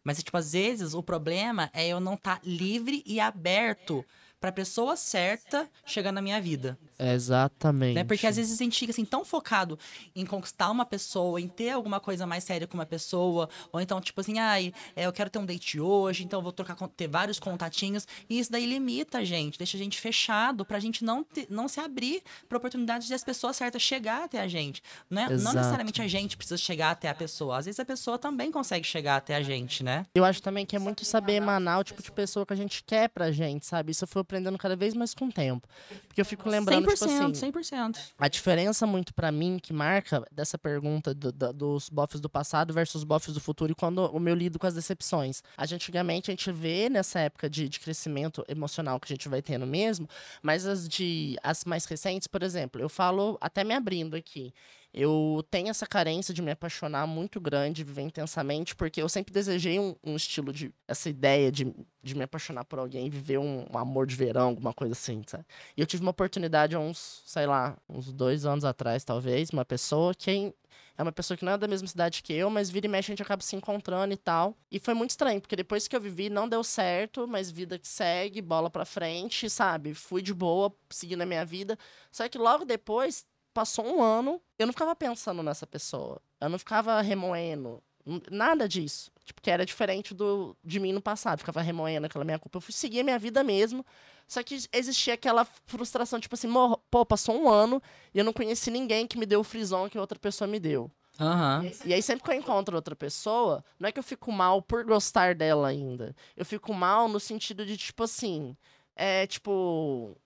Mas, 0.03 0.23
tipo, 0.23 0.37
às 0.37 0.53
vezes 0.53 0.95
o 0.95 1.03
problema 1.03 1.71
é 1.73 1.87
eu 1.89 2.01
não 2.01 2.15
estar 2.15 2.37
tá 2.37 2.43
livre 2.45 3.03
e 3.07 3.21
aberto 3.21 4.05
para 4.41 4.51
a 4.51 4.53
pessoa 4.53 4.97
certa 4.97 5.69
chegar 5.85 6.13
na 6.13 6.23
minha 6.23 6.41
vida. 6.41 6.79
Exatamente. 7.01 7.95
Né? 7.95 8.05
Porque 8.05 8.27
às 8.27 8.37
vezes 8.37 8.61
a 8.61 8.63
gente 8.63 8.79
fica 8.79 8.93
assim 8.93 9.05
tão 9.05 9.25
focado 9.25 9.79
em 10.15 10.27
conquistar 10.27 10.71
uma 10.71 10.85
pessoa, 10.85 11.41
em 11.41 11.49
ter 11.49 11.71
alguma 11.71 11.99
coisa 11.99 12.27
mais 12.27 12.45
séria 12.45 12.67
com 12.67 12.75
uma 12.75 12.87
pessoa, 12.87 13.49
ou 13.73 13.81
então 13.81 14.01
tipo 14.01 14.21
assim, 14.21 14.39
ai, 14.39 14.73
é, 14.95 15.07
eu 15.07 15.13
quero 15.13 15.31
ter 15.31 15.39
um 15.39 15.47
date 15.47 15.81
hoje, 15.81 16.25
então 16.25 16.43
vou 16.43 16.53
trocar 16.53 16.77
ter 16.89 17.09
vários 17.09 17.39
contatinhos, 17.39 18.07
e 18.29 18.39
isso 18.39 18.53
daí 18.53 18.67
limita 18.67 19.19
a 19.19 19.25
gente, 19.25 19.57
deixa 19.57 19.77
a 19.77 19.81
gente 19.81 19.99
fechado 20.01 20.65
pra 20.65 20.79
gente 20.79 21.05
não 21.05 21.25
te, 21.25 21.47
não 21.49 21.69
se 21.69 21.81
abrir 21.81 22.23
para 22.49 22.59
oportunidade 22.59 23.07
de 23.07 23.15
as 23.15 23.25
pessoas 23.25 23.57
certas 23.57 23.81
chegar 23.81 24.25
até 24.25 24.41
a 24.41 24.49
gente, 24.49 24.83
né? 25.09 25.29
Não 25.29 25.53
necessariamente 25.53 26.03
a 26.03 26.09
gente 26.09 26.37
precisa 26.37 26.59
chegar 26.59 26.91
até 26.91 27.09
a 27.09 27.15
pessoa, 27.15 27.59
às 27.59 27.65
vezes 27.65 27.81
a 27.81 27.85
pessoa 27.85 28.19
também 28.19 28.51
consegue 28.51 28.87
chegar 28.87 29.17
até 29.17 29.37
a 29.37 29.43
gente, 29.43 29.83
né? 29.83 30.05
Eu 30.15 30.25
acho 30.25 30.43
também 30.43 30.67
que 30.67 30.77
é 30.77 30.79
muito 30.79 31.05
saber 31.05 31.35
emanar 31.35 31.81
o 31.81 31.85
tipo 31.85 32.03
de 32.03 32.13
pessoa 32.13 32.45
que 32.45 32.53
a 32.53 32.57
gente 32.57 32.83
quer 32.85 33.09
pra 33.09 33.31
gente, 33.31 33.67
sabe? 33.67 33.93
Isso 33.93 34.07
foi 34.07 34.23
aprendendo 34.23 34.59
cada 34.59 34.77
vez 34.77 34.95
mais 34.95 35.15
com 35.15 35.27
o 35.27 35.33
tempo. 35.33 35.67
Porque 36.07 36.21
eu 36.21 36.25
fico 36.25 36.49
lembrando, 36.49 36.89
100%, 36.89 36.90
tipo 36.95 37.05
assim... 37.05 37.51
100%. 37.51 37.99
A 38.19 38.29
diferença 38.29 38.87
muito 38.87 39.13
para 39.13 39.31
mim, 39.31 39.59
que 39.63 39.73
marca 39.73 40.25
dessa 40.31 40.57
pergunta 40.57 41.15
do, 41.15 41.31
do, 41.33 41.53
dos 41.53 41.89
bofs 41.89 42.21
do 42.21 42.29
passado 42.29 42.73
versus 42.73 43.05
bofs 43.05 43.35
do 43.35 43.41
futuro, 43.41 43.73
e 43.73 43.75
quando 43.75 44.07
o 44.07 44.19
meu 44.19 44.35
lido 44.35 44.59
com 44.59 44.67
as 44.67 44.75
decepções. 44.75 45.43
A 45.57 45.67
gente, 45.67 45.91
antigamente, 45.91 46.31
a 46.31 46.33
gente 46.33 46.51
vê 46.53 46.89
nessa 46.89 47.21
época 47.21 47.51
de, 47.51 47.69
de 47.69 47.81
crescimento 47.81 48.45
emocional 48.49 48.99
que 49.01 49.13
a 49.13 49.15
gente 49.15 49.29
vai 49.29 49.43
tendo 49.43 49.67
mesmo, 49.67 50.09
mas 50.43 50.67
as 50.67 50.89
de 50.89 51.37
as 51.43 51.65
mais 51.65 51.85
recentes, 51.85 52.29
por 52.29 52.43
exemplo, 52.43 52.81
eu 52.81 52.89
falo 52.89 53.37
até 53.41 53.65
me 53.65 53.75
abrindo 53.75 54.15
aqui 54.15 54.53
eu 54.93 55.45
tenho 55.51 55.69
essa 55.69 55.87
carência 55.87 56.35
de 56.35 56.43
me 56.43 56.51
apaixonar 56.51 57.07
muito 57.07 57.41
grande, 57.41 57.85
viver 57.85 58.03
intensamente, 58.03 58.75
porque 58.75 59.01
eu 59.01 59.09
sempre 59.09 59.33
desejei 59.33 59.79
um, 59.79 59.95
um 60.05 60.17
estilo 60.17 60.53
de. 60.53 60.73
essa 60.89 61.09
ideia 61.09 61.53
de, 61.53 61.73
de 62.03 62.15
me 62.15 62.25
apaixonar 62.25 62.65
por 62.65 62.79
alguém, 62.79 63.09
viver 63.09 63.39
um, 63.39 63.67
um, 63.73 63.79
amor 63.79 64.07
de 64.07 64.17
verão, 64.17 64.49
alguma 64.49 64.73
coisa 64.73 64.93
assim, 64.93 65.23
sabe? 65.27 65.45
E 65.77 65.81
eu 65.81 65.87
tive 65.87 66.03
uma 66.03 66.11
oportunidade 66.11 66.75
há 66.75 66.81
uns, 66.81 67.23
sei 67.25 67.47
lá, 67.47 67.77
uns 67.89 68.13
dois 68.13 68.45
anos 68.45 68.65
atrás, 68.65 69.05
talvez, 69.05 69.51
uma 69.51 69.65
pessoa 69.65 70.15
que 70.15 70.53
é 71.01 71.03
uma 71.03 71.13
pessoa 71.13 71.35
que 71.35 71.45
não 71.47 71.53
é 71.53 71.59
da 71.59 71.67
mesma 71.67 71.89
cidade 71.89 72.23
que 72.23 72.31
eu, 72.33 72.51
mas 72.51 72.69
vira 72.69 72.87
e 72.87 72.89
mexe 72.89 73.11
a 73.11 73.13
gente 73.13 73.23
acaba 73.23 73.43
se 73.43 73.57
encontrando 73.57 74.13
e 74.13 74.19
tal. 74.19 74.55
E 74.71 74.79
foi 74.79 74.93
muito 74.93 75.11
estranho, 75.11 75.41
porque 75.41 75.57
depois 75.57 75.89
que 75.89 75.97
eu 75.97 76.01
vivi, 76.01 76.29
não 76.29 76.47
deu 76.47 76.63
certo, 76.63 77.27
mas 77.27 77.51
vida 77.51 77.79
que 77.79 77.89
segue, 77.89 78.43
bola 78.43 78.69
pra 78.69 78.85
frente, 78.85 79.49
sabe? 79.49 79.95
Fui 79.95 80.21
de 80.21 80.35
boa, 80.35 80.71
seguindo 80.91 81.23
a 81.23 81.27
minha 81.27 81.45
vida. 81.45 81.79
Só 82.13 82.29
que 82.29 82.37
logo 82.37 82.67
depois 82.67 83.25
passou 83.53 83.87
um 83.87 84.03
ano, 84.03 84.41
eu 84.59 84.67
não 84.67 84.73
ficava 84.73 84.95
pensando 84.95 85.43
nessa 85.43 85.67
pessoa. 85.67 86.21
Eu 86.41 86.49
não 86.49 86.59
ficava 86.59 87.01
remoendo. 87.01 87.83
Nada 88.31 88.69
disso. 88.69 89.13
Tipo, 89.25 89.43
que 89.43 89.51
era 89.51 89.65
diferente 89.65 90.15
do, 90.15 90.57
de 90.65 90.81
mim 90.81 90.93
no 90.93 91.01
passado. 91.03 91.39
Ficava 91.39 91.61
remoendo 91.61 92.07
aquela 92.07 92.25
minha 92.25 92.39
culpa. 92.39 92.59
Eu 92.59 92.63
fui 92.63 92.73
seguir 92.73 93.01
a 93.01 93.05
minha 93.05 93.19
vida 93.19 93.45
mesmo. 93.45 93.85
Só 94.27 94.43
que 94.43 94.59
existia 94.73 95.15
aquela 95.15 95.45
frustração, 95.67 96.21
tipo 96.21 96.35
assim, 96.35 96.49
pô, 96.91 97.05
passou 97.05 97.35
um 97.35 97.49
ano 97.49 97.83
e 98.15 98.19
eu 98.19 98.25
não 98.25 98.33
conheci 98.33 98.71
ninguém 98.71 99.07
que 99.07 99.19
me 99.19 99.27
deu 99.27 99.41
o 99.41 99.45
frison 99.45 99.89
que 99.89 99.99
outra 99.99 100.19
pessoa 100.19 100.47
me 100.47 100.61
deu. 100.61 100.91
Uhum. 101.19 101.71
E 101.85 101.93
aí, 101.93 102.01
sempre 102.01 102.25
que 102.25 102.31
eu 102.31 102.35
encontro 102.35 102.77
outra 102.77 102.97
pessoa, 102.97 103.63
não 103.79 103.89
é 103.89 103.93
que 103.93 103.99
eu 103.99 104.05
fico 104.05 104.31
mal 104.33 104.63
por 104.63 104.85
gostar 104.85 105.35
dela 105.35 105.69
ainda. 105.69 106.15
Eu 106.37 106.47
fico 106.47 106.73
mal 106.73 107.09
no 107.09 107.21
sentido 107.21 107.67
de, 107.67 107.77
tipo 107.77 108.05
assim, 108.05 108.57
é 108.97 109.27
tipo. 109.27 110.17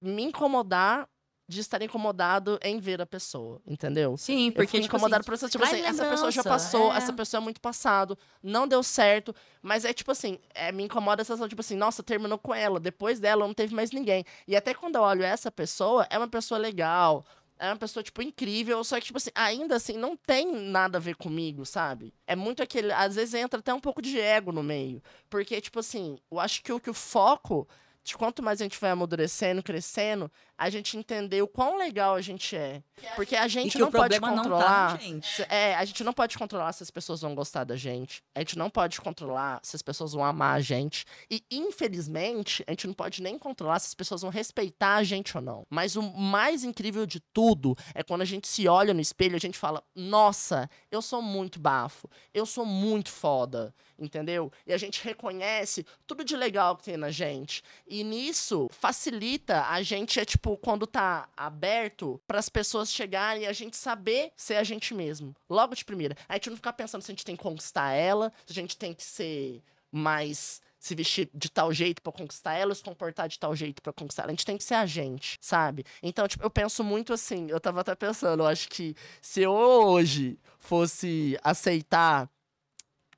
Me 0.00 0.22
incomodar 0.24 1.08
de 1.48 1.60
estar 1.60 1.80
incomodado 1.80 2.58
em 2.62 2.78
ver 2.78 3.00
a 3.00 3.06
pessoa, 3.06 3.58
entendeu? 3.66 4.18
Sim, 4.18 4.50
porque 4.50 4.76
eu 4.76 4.82
tipo 4.82 4.94
incomodado 4.94 5.22
assim, 5.22 5.26
por 5.26 5.34
isso, 5.34 5.48
tipo 5.48 5.64
assim, 5.64 5.80
essa 5.80 6.04
pessoa 6.04 6.30
já 6.30 6.44
passou, 6.44 6.92
é. 6.92 6.98
essa 6.98 7.12
pessoa 7.12 7.40
é 7.40 7.42
muito 7.42 7.58
passado, 7.58 8.18
não 8.42 8.68
deu 8.68 8.82
certo, 8.82 9.34
mas 9.62 9.86
é 9.86 9.94
tipo 9.94 10.10
assim, 10.10 10.38
é, 10.54 10.70
me 10.70 10.84
incomoda 10.84 11.22
essa 11.22 11.48
tipo 11.48 11.62
assim, 11.62 11.74
nossa, 11.74 12.02
terminou 12.02 12.36
com 12.36 12.54
ela, 12.54 12.78
depois 12.78 13.18
dela 13.18 13.46
não 13.46 13.54
teve 13.54 13.74
mais 13.74 13.90
ninguém. 13.92 14.24
E 14.46 14.54
até 14.54 14.74
quando 14.74 14.96
eu 14.96 15.02
olho 15.02 15.22
essa 15.22 15.50
pessoa, 15.50 16.06
é 16.10 16.18
uma 16.18 16.28
pessoa 16.28 16.58
legal, 16.58 17.24
é 17.58 17.68
uma 17.68 17.76
pessoa, 17.76 18.02
tipo, 18.02 18.20
incrível, 18.22 18.84
só 18.84 19.00
que, 19.00 19.06
tipo 19.06 19.16
assim, 19.16 19.30
ainda 19.34 19.76
assim, 19.76 19.96
não 19.96 20.16
tem 20.16 20.52
nada 20.52 20.98
a 20.98 21.00
ver 21.00 21.16
comigo, 21.16 21.64
sabe? 21.64 22.14
É 22.26 22.36
muito 22.36 22.62
aquele. 22.62 22.92
Às 22.92 23.16
vezes 23.16 23.34
entra 23.34 23.58
até 23.58 23.74
um 23.74 23.80
pouco 23.80 24.00
de 24.00 24.20
ego 24.20 24.52
no 24.52 24.62
meio. 24.62 25.02
Porque, 25.28 25.60
tipo 25.60 25.80
assim, 25.80 26.18
eu 26.30 26.38
acho 26.38 26.62
que 26.62 26.72
o, 26.72 26.78
que 26.78 26.88
o 26.88 26.94
foco 26.94 27.66
de 28.08 28.16
quanto 28.16 28.42
mais 28.42 28.60
a 28.60 28.64
gente 28.64 28.80
vai 28.80 28.90
amadurecendo, 28.90 29.62
crescendo, 29.62 30.30
a 30.58 30.68
gente 30.68 30.96
entender 30.96 31.40
o 31.40 31.46
quão 31.46 31.78
legal 31.78 32.16
a 32.16 32.20
gente 32.20 32.56
é. 32.56 32.82
Porque 33.14 33.36
a 33.36 33.46
gente 33.46 33.78
não 33.78 33.92
pode 33.92 34.18
controlar. 34.18 34.90
Não 34.90 34.96
tá, 34.98 35.02
gente. 35.02 35.42
É, 35.48 35.76
a 35.76 35.84
gente 35.84 36.02
não 36.02 36.12
pode 36.12 36.36
controlar 36.36 36.72
se 36.72 36.82
as 36.82 36.90
pessoas 36.90 37.20
vão 37.20 37.32
gostar 37.32 37.62
da 37.62 37.76
gente. 37.76 38.22
A 38.34 38.40
gente 38.40 38.58
não 38.58 38.68
pode 38.68 39.00
controlar 39.00 39.60
se 39.62 39.76
as 39.76 39.82
pessoas 39.82 40.12
vão 40.12 40.24
amar 40.24 40.56
a 40.56 40.60
gente. 40.60 41.04
E, 41.30 41.44
infelizmente, 41.50 42.64
a 42.66 42.72
gente 42.72 42.88
não 42.88 42.94
pode 42.94 43.22
nem 43.22 43.38
controlar 43.38 43.78
se 43.78 43.86
as 43.86 43.94
pessoas 43.94 44.22
vão 44.22 44.30
respeitar 44.30 44.96
a 44.96 45.04
gente 45.04 45.36
ou 45.36 45.42
não. 45.42 45.64
Mas 45.70 45.94
o 45.94 46.02
mais 46.02 46.64
incrível 46.64 47.06
de 47.06 47.20
tudo 47.20 47.76
é 47.94 48.02
quando 48.02 48.22
a 48.22 48.26
gente 48.26 48.48
se 48.48 48.66
olha 48.66 48.92
no 48.92 49.00
espelho 49.00 49.34
e 49.34 49.36
a 49.36 49.40
gente 49.40 49.58
fala: 49.58 49.82
Nossa, 49.94 50.68
eu 50.90 51.00
sou 51.00 51.22
muito 51.22 51.60
bafo. 51.60 52.10
Eu 52.34 52.44
sou 52.44 52.66
muito 52.66 53.10
foda. 53.10 53.72
Entendeu? 53.98 54.52
E 54.64 54.72
a 54.72 54.78
gente 54.78 55.02
reconhece 55.02 55.84
tudo 56.06 56.24
de 56.24 56.36
legal 56.36 56.76
que 56.76 56.84
tem 56.84 56.96
na 56.96 57.10
gente. 57.10 57.62
E 57.86 58.04
nisso 58.04 58.68
facilita 58.70 59.66
a 59.66 59.82
gente, 59.82 60.20
é 60.20 60.24
tipo, 60.24 60.47
quando 60.56 60.86
tá 60.86 61.28
aberto 61.36 62.20
para 62.26 62.38
as 62.38 62.48
pessoas 62.48 62.92
chegarem 62.92 63.42
e 63.42 63.46
a 63.46 63.52
gente 63.52 63.76
saber 63.76 64.32
ser 64.36 64.56
a 64.56 64.64
gente 64.64 64.94
mesmo. 64.94 65.34
Logo 65.48 65.74
de 65.74 65.84
primeira. 65.84 66.16
A 66.28 66.34
gente 66.34 66.50
não 66.50 66.56
ficar 66.56 66.72
pensando 66.72 67.02
se 67.02 67.10
a 67.10 67.14
gente 67.14 67.24
tem 67.24 67.36
que 67.36 67.42
conquistar 67.42 67.92
ela, 67.92 68.32
se 68.46 68.52
a 68.52 68.54
gente 68.54 68.76
tem 68.76 68.94
que 68.94 69.02
ser 69.02 69.62
mais 69.90 70.60
se 70.78 70.94
vestir 70.94 71.28
de 71.34 71.50
tal 71.50 71.72
jeito 71.72 72.00
para 72.00 72.12
conquistar 72.12 72.54
ela, 72.54 72.74
se 72.74 72.82
comportar 72.82 73.28
de 73.28 73.38
tal 73.38 73.54
jeito 73.54 73.82
para 73.82 73.92
conquistar 73.92 74.22
ela. 74.22 74.30
A 74.30 74.34
gente 74.34 74.46
tem 74.46 74.56
que 74.56 74.64
ser 74.64 74.74
a 74.74 74.86
gente, 74.86 75.36
sabe? 75.40 75.84
Então, 76.02 76.28
tipo, 76.28 76.44
eu 76.44 76.50
penso 76.50 76.84
muito 76.84 77.12
assim, 77.12 77.50
eu 77.50 77.58
tava 77.58 77.80
até 77.80 77.94
pensando, 77.94 78.42
eu 78.42 78.46
acho 78.46 78.68
que 78.68 78.94
se 79.20 79.42
eu 79.42 79.52
hoje 79.52 80.38
fosse 80.58 81.38
aceitar 81.42 82.30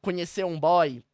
conhecer 0.00 0.44
um 0.44 0.58
boy 0.58 1.04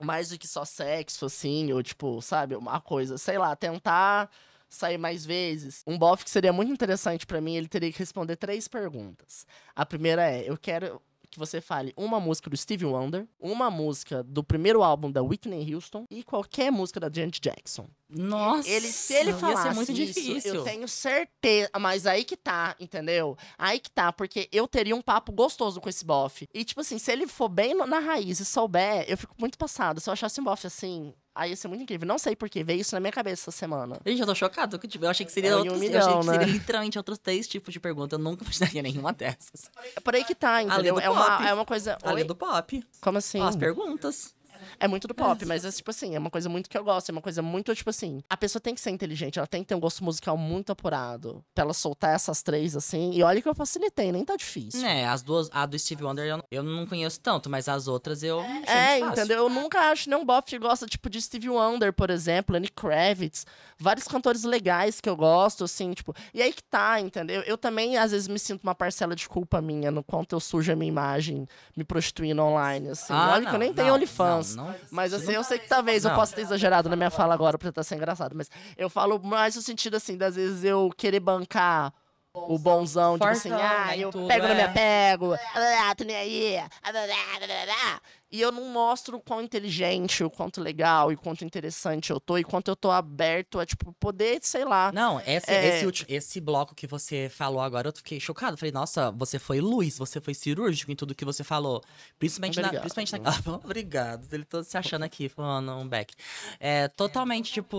mais 0.00 0.30
do 0.30 0.38
que 0.38 0.48
só 0.48 0.64
sexo, 0.64 1.26
assim, 1.26 1.72
ou 1.72 1.82
tipo, 1.82 2.20
sabe, 2.22 2.56
uma 2.56 2.80
coisa, 2.80 3.18
sei 3.18 3.38
lá, 3.38 3.54
tentar 3.54 4.30
sair 4.74 4.98
mais 4.98 5.24
vezes. 5.24 5.82
Um 5.86 5.98
bofe 5.98 6.24
que 6.24 6.30
seria 6.30 6.52
muito 6.52 6.72
interessante 6.72 7.26
para 7.26 7.40
mim, 7.40 7.56
ele 7.56 7.68
teria 7.68 7.92
que 7.92 7.98
responder 7.98 8.36
três 8.36 8.68
perguntas. 8.68 9.46
A 9.74 9.84
primeira 9.86 10.30
é: 10.30 10.48
eu 10.48 10.56
quero 10.56 11.00
que 11.34 11.38
você 11.38 11.60
fale 11.60 11.92
uma 11.96 12.20
música 12.20 12.48
do 12.48 12.56
Stevie 12.56 12.84
Wonder, 12.86 13.26
uma 13.40 13.68
música 13.68 14.22
do 14.22 14.44
primeiro 14.44 14.84
álbum 14.84 15.10
da 15.10 15.20
Whitney 15.20 15.74
Houston 15.74 16.04
e 16.08 16.22
qualquer 16.22 16.70
música 16.70 17.00
da 17.00 17.10
Janet 17.12 17.40
Jackson. 17.40 17.88
Nossa, 18.08 18.68
ele, 18.68 18.86
se 18.86 19.12
ele 19.14 19.32
falasse 19.32 19.74
muito 19.74 19.90
isso, 19.90 20.20
difícil. 20.20 20.54
eu 20.54 20.62
tenho 20.62 20.86
certeza, 20.86 21.70
mas 21.80 22.06
aí 22.06 22.24
que 22.24 22.36
tá, 22.36 22.76
entendeu? 22.78 23.36
Aí 23.58 23.80
que 23.80 23.90
tá, 23.90 24.12
porque 24.12 24.48
eu 24.52 24.68
teria 24.68 24.94
um 24.94 25.02
papo 25.02 25.32
gostoso 25.32 25.80
com 25.80 25.88
esse 25.88 26.04
bofe. 26.04 26.48
E 26.54 26.64
tipo 26.64 26.80
assim, 26.80 26.98
se 26.98 27.10
ele 27.10 27.26
for 27.26 27.48
bem 27.48 27.74
na 27.74 27.98
raiz 27.98 28.38
e 28.38 28.44
souber, 28.44 29.04
eu 29.08 29.18
fico 29.18 29.34
muito 29.36 29.58
passada. 29.58 29.98
Se 29.98 30.08
eu 30.08 30.12
achasse 30.12 30.40
um 30.40 30.44
bofe 30.44 30.68
assim, 30.68 31.12
Aí 31.34 31.50
ia 31.50 31.56
ser 31.56 31.66
muito 31.66 31.82
incrível. 31.82 32.06
Não 32.06 32.16
sei 32.16 32.36
porquê, 32.36 32.62
veio 32.62 32.80
isso 32.80 32.94
na 32.94 33.00
minha 33.00 33.10
cabeça 33.12 33.50
essa 33.50 33.50
semana. 33.50 33.96
Gente, 34.06 34.20
eu 34.20 34.26
tô 34.26 34.34
chocado. 34.34 34.78
que, 34.78 34.86
tipo, 34.86 35.04
Eu 35.04 35.10
achei 35.10 35.26
que 35.26 35.32
seria 35.32 35.50
É 35.50 35.54
um 35.56 35.58
outros. 35.58 35.74
eu 35.74 35.80
milhão, 35.80 36.00
achei 36.00 36.18
que 36.20 36.24
seria 36.26 36.46
né? 36.46 36.52
literalmente 36.52 36.96
outros 36.98 37.18
três 37.18 37.48
tipos 37.48 37.72
de 37.72 37.80
pergunta. 37.80 38.14
Eu 38.14 38.20
nunca 38.20 38.44
imaginaria 38.44 38.82
nenhuma 38.82 39.12
dessas. 39.12 39.68
É 39.96 40.00
por 40.00 40.14
aí 40.14 40.24
que 40.24 40.34
tá, 40.34 40.62
entendeu? 40.62 40.94
do 40.94 41.00
É 41.00 41.10
uma, 41.10 41.48
é 41.48 41.52
uma 41.54 41.64
coisa. 41.64 41.98
Além 42.04 42.24
do 42.24 42.36
pop. 42.36 42.84
Como 43.00 43.18
assim? 43.18 43.40
Ó, 43.40 43.48
as 43.48 43.56
perguntas. 43.56 44.32
É 44.78 44.88
muito 44.88 45.06
do 45.06 45.14
pop, 45.14 45.44
mas 45.46 45.64
é 45.64 45.70
tipo 45.70 45.90
assim, 45.90 46.14
é 46.14 46.18
uma 46.18 46.30
coisa 46.30 46.48
muito 46.48 46.68
que 46.68 46.76
eu 46.76 46.84
gosto, 46.84 47.10
é 47.10 47.12
uma 47.12 47.22
coisa 47.22 47.42
muito, 47.42 47.74
tipo 47.74 47.90
assim, 47.90 48.22
a 48.28 48.36
pessoa 48.36 48.60
tem 48.60 48.74
que 48.74 48.80
ser 48.80 48.90
inteligente, 48.90 49.38
ela 49.38 49.46
tem 49.46 49.62
que 49.62 49.68
ter 49.68 49.74
um 49.74 49.80
gosto 49.80 50.04
musical 50.04 50.36
muito 50.36 50.72
apurado. 50.72 51.44
Pra 51.54 51.64
ela 51.64 51.74
soltar 51.74 52.14
essas 52.14 52.42
três, 52.42 52.76
assim. 52.76 53.12
E 53.12 53.22
olha 53.22 53.40
que 53.40 53.48
eu 53.48 53.54
facilitei, 53.54 54.12
nem 54.12 54.24
tá 54.24 54.36
difícil. 54.36 54.84
É, 54.84 55.06
as 55.06 55.22
duas. 55.22 55.48
A 55.52 55.66
do 55.66 55.78
Steve 55.78 56.04
Wonder 56.04 56.26
eu 56.26 56.36
não, 56.36 56.44
eu 56.50 56.62
não 56.62 56.86
conheço 56.86 57.20
tanto, 57.20 57.48
mas 57.48 57.68
as 57.68 57.88
outras 57.88 58.22
eu. 58.22 58.40
É, 58.40 59.00
fácil. 59.00 59.08
entendeu? 59.08 59.38
Eu 59.38 59.48
nunca 59.48 59.90
acho 59.90 60.08
nenhum 60.08 60.24
bofe 60.24 60.50
que 60.50 60.58
gosta, 60.58 60.86
tipo, 60.86 61.08
de 61.08 61.20
Stevie 61.20 61.50
Wonder, 61.50 61.92
por 61.92 62.10
exemplo, 62.10 62.54
Lenny 62.54 62.68
Kravitz, 62.68 63.46
vários 63.78 64.06
cantores 64.06 64.44
legais 64.44 65.00
que 65.00 65.08
eu 65.08 65.16
gosto, 65.16 65.64
assim, 65.64 65.92
tipo. 65.92 66.14
E 66.32 66.42
aí 66.42 66.52
que 66.52 66.62
tá, 66.62 67.00
entendeu? 67.00 67.42
Eu 67.42 67.56
também, 67.58 67.96
às 67.96 68.12
vezes, 68.12 68.28
me 68.28 68.38
sinto 68.38 68.62
uma 68.62 68.74
parcela 68.74 69.14
de 69.14 69.28
culpa 69.28 69.60
minha 69.60 69.90
no 69.90 70.02
quanto 70.02 70.34
eu 70.34 70.40
sujo 70.40 70.72
a 70.72 70.76
minha 70.76 70.88
imagem 70.88 71.46
me 71.76 71.84
prostituindo 71.84 72.42
online, 72.42 72.90
assim. 72.90 73.12
Ah, 73.12 73.32
olha 73.32 73.42
que 73.42 73.48
eu 73.48 73.52
não, 73.52 73.58
nem 73.58 73.72
tenho 73.72 73.88
não, 73.88 73.94
OnlyFans. 73.94 74.53
Não, 74.56 74.68
não. 74.68 74.74
Mas 74.90 75.12
assim, 75.12 75.32
eu 75.32 75.44
sei 75.44 75.58
que 75.58 75.68
talvez 75.68 76.04
eu 76.04 76.14
possa 76.14 76.34
ter 76.34 76.42
exagerado 76.42 76.88
na 76.88 76.96
minha 76.96 77.10
fala 77.10 77.34
agora 77.34 77.58
pra 77.58 77.68
tentar 77.68 77.82
ser 77.82 77.96
engraçado. 77.96 78.34
Mas 78.34 78.50
eu 78.76 78.88
falo 78.90 79.20
mais 79.22 79.56
no 79.56 79.62
sentido, 79.62 79.96
assim, 79.96 80.16
das 80.16 80.36
vezes 80.36 80.64
eu 80.64 80.90
querer 80.96 81.20
bancar 81.20 81.92
o 82.34 82.58
bonzão, 82.58 83.14
tipo 83.14 83.26
assim, 83.26 83.48
Fortão, 83.48 83.66
ah, 83.66 83.86
né, 83.86 83.98
eu 83.98 84.10
tudo, 84.10 84.26
pego 84.26 84.46
na 84.46 84.52
é. 84.52 84.54
minha 84.54 84.72
pego, 84.72 85.34
ah, 85.34 85.94
tu 85.96 86.04
nem 86.04 86.16
aí, 86.16 86.58
ah, 86.58 86.68
blá, 86.90 87.06
blá, 87.06 87.16
blá, 87.38 87.46
blá, 87.46 87.64
blá. 87.64 88.00
E 88.34 88.40
eu 88.40 88.50
não 88.50 88.68
mostro 88.68 89.18
o 89.18 89.20
quão 89.20 89.40
inteligente, 89.40 90.24
o 90.24 90.28
quanto 90.28 90.60
legal 90.60 91.12
e 91.12 91.14
o 91.14 91.18
quanto 91.18 91.44
interessante 91.44 92.10
eu 92.10 92.18
tô, 92.18 92.36
e 92.36 92.42
quanto 92.42 92.66
eu 92.68 92.74
tô 92.74 92.90
aberto 92.90 93.60
a, 93.60 93.64
tipo, 93.64 93.92
poder, 93.92 94.40
sei 94.42 94.64
lá. 94.64 94.90
Não, 94.92 95.20
esse, 95.20 95.48
É. 95.48 95.68
esse, 95.76 95.86
último, 95.86 96.06
esse 96.10 96.40
bloco 96.40 96.74
que 96.74 96.84
você 96.88 97.28
falou 97.28 97.60
agora, 97.60 97.86
eu 97.88 97.92
fiquei 97.94 98.18
chocado. 98.18 98.56
Falei, 98.56 98.72
nossa, 98.72 99.12
você 99.12 99.38
foi 99.38 99.60
luz, 99.60 99.96
você 99.96 100.20
foi 100.20 100.34
cirúrgico 100.34 100.90
em 100.90 100.96
tudo 100.96 101.14
que 101.14 101.24
você 101.24 101.44
falou. 101.44 101.80
Principalmente 102.18 102.56
na. 102.60 102.66
Obrigado. 102.66 102.82
Principalmente 102.82 103.12
na 103.12 103.30
ah, 103.30 103.60
obrigado. 103.64 104.26
Ele 104.32 104.44
todo 104.44 104.64
se 104.64 104.76
achando 104.76 105.04
aqui, 105.04 105.28
falando 105.28 105.70
um 105.76 105.86
back. 105.86 106.12
É, 106.58 106.88
totalmente, 106.88 107.52
tipo, 107.52 107.78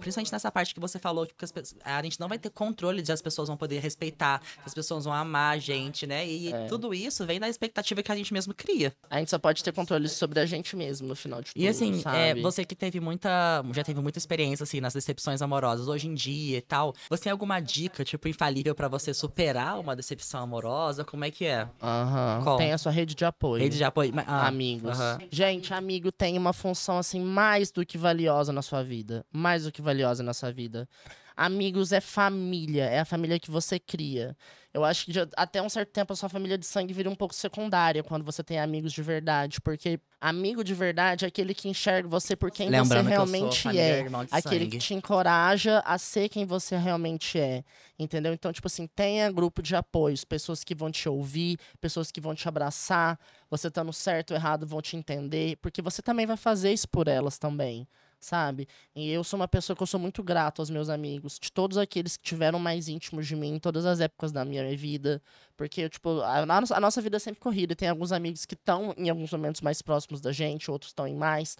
principalmente 0.00 0.32
nessa 0.32 0.52
parte 0.52 0.74
que 0.74 0.80
você 0.80 0.98
falou, 0.98 1.24
tipo, 1.24 1.38
que 1.38 1.46
as 1.46 1.50
pessoas- 1.52 1.80
a 1.82 2.02
gente 2.02 2.20
não 2.20 2.28
vai 2.28 2.38
ter 2.38 2.50
controle 2.50 3.00
de 3.00 3.10
as 3.10 3.22
pessoas 3.22 3.48
vão 3.48 3.56
poder 3.56 3.78
respeitar, 3.78 4.40
que 4.40 4.66
as 4.66 4.74
pessoas 4.74 5.06
vão 5.06 5.14
amar 5.14 5.54
a 5.54 5.58
gente, 5.58 6.06
né? 6.06 6.26
E 6.28 6.52
É. 6.52 6.66
tudo 6.66 6.92
isso 6.92 7.24
vem 7.24 7.40
da 7.40 7.48
expectativa 7.48 8.02
que 8.02 8.12
a 8.12 8.16
gente 8.16 8.34
mesmo 8.34 8.52
cria. 8.52 8.94
A 9.08 9.18
gente 9.18 9.30
só 9.30 9.38
pode 9.38 9.64
ter 9.64 9.72
controle 9.72 9.93
sobre 10.08 10.40
a 10.40 10.46
gente 10.46 10.76
mesmo, 10.76 11.06
no 11.08 11.14
final 11.16 11.40
de 11.40 11.52
tudo, 11.52 11.62
E 11.62 11.68
assim, 11.68 12.02
é, 12.14 12.34
você 12.34 12.64
que 12.64 12.74
teve 12.74 13.00
muita. 13.00 13.62
Já 13.72 13.82
teve 13.82 14.00
muita 14.00 14.18
experiência, 14.18 14.62
assim, 14.64 14.80
nas 14.80 14.94
decepções 14.94 15.42
amorosas 15.42 15.88
hoje 15.88 16.08
em 16.08 16.14
dia 16.14 16.58
e 16.58 16.62
tal. 16.62 16.94
Você 17.08 17.24
tem 17.24 17.32
alguma 17.32 17.60
dica, 17.60 18.04
tipo, 18.04 18.28
infalível 18.28 18.74
pra 18.74 18.88
você 18.88 19.12
superar 19.14 19.78
uma 19.78 19.94
decepção 19.96 20.42
amorosa? 20.42 21.04
Como 21.04 21.24
é 21.24 21.30
que 21.30 21.44
é? 21.44 21.68
Aham. 21.82 22.40
Qual? 22.42 22.56
Tem 22.56 22.72
a 22.72 22.78
sua 22.78 22.92
rede 22.92 23.14
de 23.14 23.24
apoio. 23.24 23.62
Rede 23.62 23.76
de 23.76 23.84
apoio. 23.84 24.12
ah, 24.26 24.46
amigos. 24.46 24.90
aham. 24.98 25.18
Gente, 25.30 25.72
amigo 25.72 26.10
tem 26.12 26.36
uma 26.36 26.52
função 26.52 26.98
assim 26.98 27.20
mais 27.20 27.70
do 27.70 27.84
que 27.84 27.98
valiosa 27.98 28.52
na 28.52 28.62
sua 28.62 28.82
vida, 28.82 29.24
mais 29.32 29.64
do 29.64 29.72
que 29.72 29.82
valiosa 29.82 30.22
na 30.22 30.34
sua 30.34 30.52
vida. 30.52 30.88
Amigos 31.36 31.90
é 31.92 32.00
família, 32.00 32.84
é 32.84 33.00
a 33.00 33.04
família 33.04 33.38
que 33.40 33.50
você 33.50 33.78
cria. 33.78 34.36
Eu 34.72 34.84
acho 34.84 35.04
que 35.06 35.12
de- 35.12 35.28
até 35.36 35.60
um 35.62 35.68
certo 35.68 35.90
tempo 35.90 36.12
a 36.12 36.16
sua 36.16 36.28
família 36.28 36.58
de 36.58 36.66
sangue 36.66 36.92
vira 36.92 37.08
um 37.08 37.14
pouco 37.14 37.34
secundária 37.34 38.02
quando 38.02 38.24
você 38.24 38.42
tem 38.42 38.58
amigos 38.58 38.92
de 38.92 39.02
verdade, 39.02 39.60
porque 39.60 40.00
amigo 40.20 40.64
de 40.64 40.74
verdade 40.74 41.24
é 41.24 41.28
aquele 41.28 41.54
que 41.54 41.68
enxerga 41.68 42.08
você 42.08 42.34
por 42.34 42.50
quem 42.50 42.68
Lembrando 42.68 43.04
você 43.04 43.04
que 43.04 43.08
realmente 43.10 43.68
é. 43.78 43.98
irmão 44.00 44.24
de 44.24 44.30
Aquele 44.34 44.64
sangue. 44.64 44.78
que 44.78 44.84
te 44.84 44.94
encoraja 44.94 45.80
a 45.84 45.96
ser 45.98 46.28
quem 46.28 46.44
você 46.44 46.76
realmente 46.76 47.38
é. 47.38 47.62
Entendeu? 47.98 48.32
Então, 48.32 48.52
tipo 48.52 48.66
assim, 48.66 48.86
tenha 48.88 49.30
grupo 49.30 49.62
de 49.62 49.76
apoios, 49.76 50.24
pessoas 50.24 50.64
que 50.64 50.74
vão 50.74 50.90
te 50.90 51.08
ouvir, 51.08 51.56
pessoas 51.80 52.10
que 52.10 52.20
vão 52.20 52.34
te 52.34 52.48
abraçar, 52.48 53.18
você 53.48 53.70
tá 53.70 53.84
no 53.84 53.92
certo 53.92 54.32
ou 54.32 54.36
errado, 54.36 54.66
vão 54.66 54.82
te 54.82 54.96
entender, 54.96 55.56
porque 55.58 55.80
você 55.80 56.02
também 56.02 56.26
vai 56.26 56.36
fazer 56.36 56.72
isso 56.72 56.88
por 56.88 57.06
elas 57.06 57.38
também, 57.38 57.86
sabe? 58.24 58.66
E 58.94 59.10
eu 59.10 59.22
sou 59.22 59.38
uma 59.38 59.46
pessoa 59.48 59.76
que 59.76 59.82
eu 59.82 59.86
sou 59.86 60.00
muito 60.00 60.22
grato 60.22 60.60
aos 60.62 60.70
meus 60.70 60.88
amigos, 60.88 61.38
de 61.40 61.52
todos 61.52 61.76
aqueles 61.78 62.16
que 62.16 62.22
tiveram 62.24 62.58
mais 62.58 62.88
íntimos 62.88 63.26
de 63.26 63.36
mim 63.36 63.54
em 63.54 63.58
todas 63.58 63.84
as 63.86 64.00
épocas 64.00 64.32
da 64.32 64.44
minha 64.44 64.76
vida, 64.76 65.22
porque, 65.56 65.88
tipo, 65.88 66.20
a, 66.22 66.44
nossa- 66.46 66.76
a 66.76 66.80
nossa 66.80 67.00
vida 67.02 67.16
é 67.16 67.20
sempre 67.20 67.40
corrida, 67.40 67.72
e 67.72 67.76
tem 67.76 67.88
alguns 67.88 68.12
amigos 68.12 68.44
que 68.46 68.54
estão 68.54 68.94
em 68.96 69.08
alguns 69.10 69.30
momentos 69.32 69.60
mais 69.60 69.82
próximos 69.82 70.20
da 70.20 70.32
gente, 70.32 70.70
outros 70.70 70.90
estão 70.90 71.06
em 71.06 71.14
mais, 71.14 71.56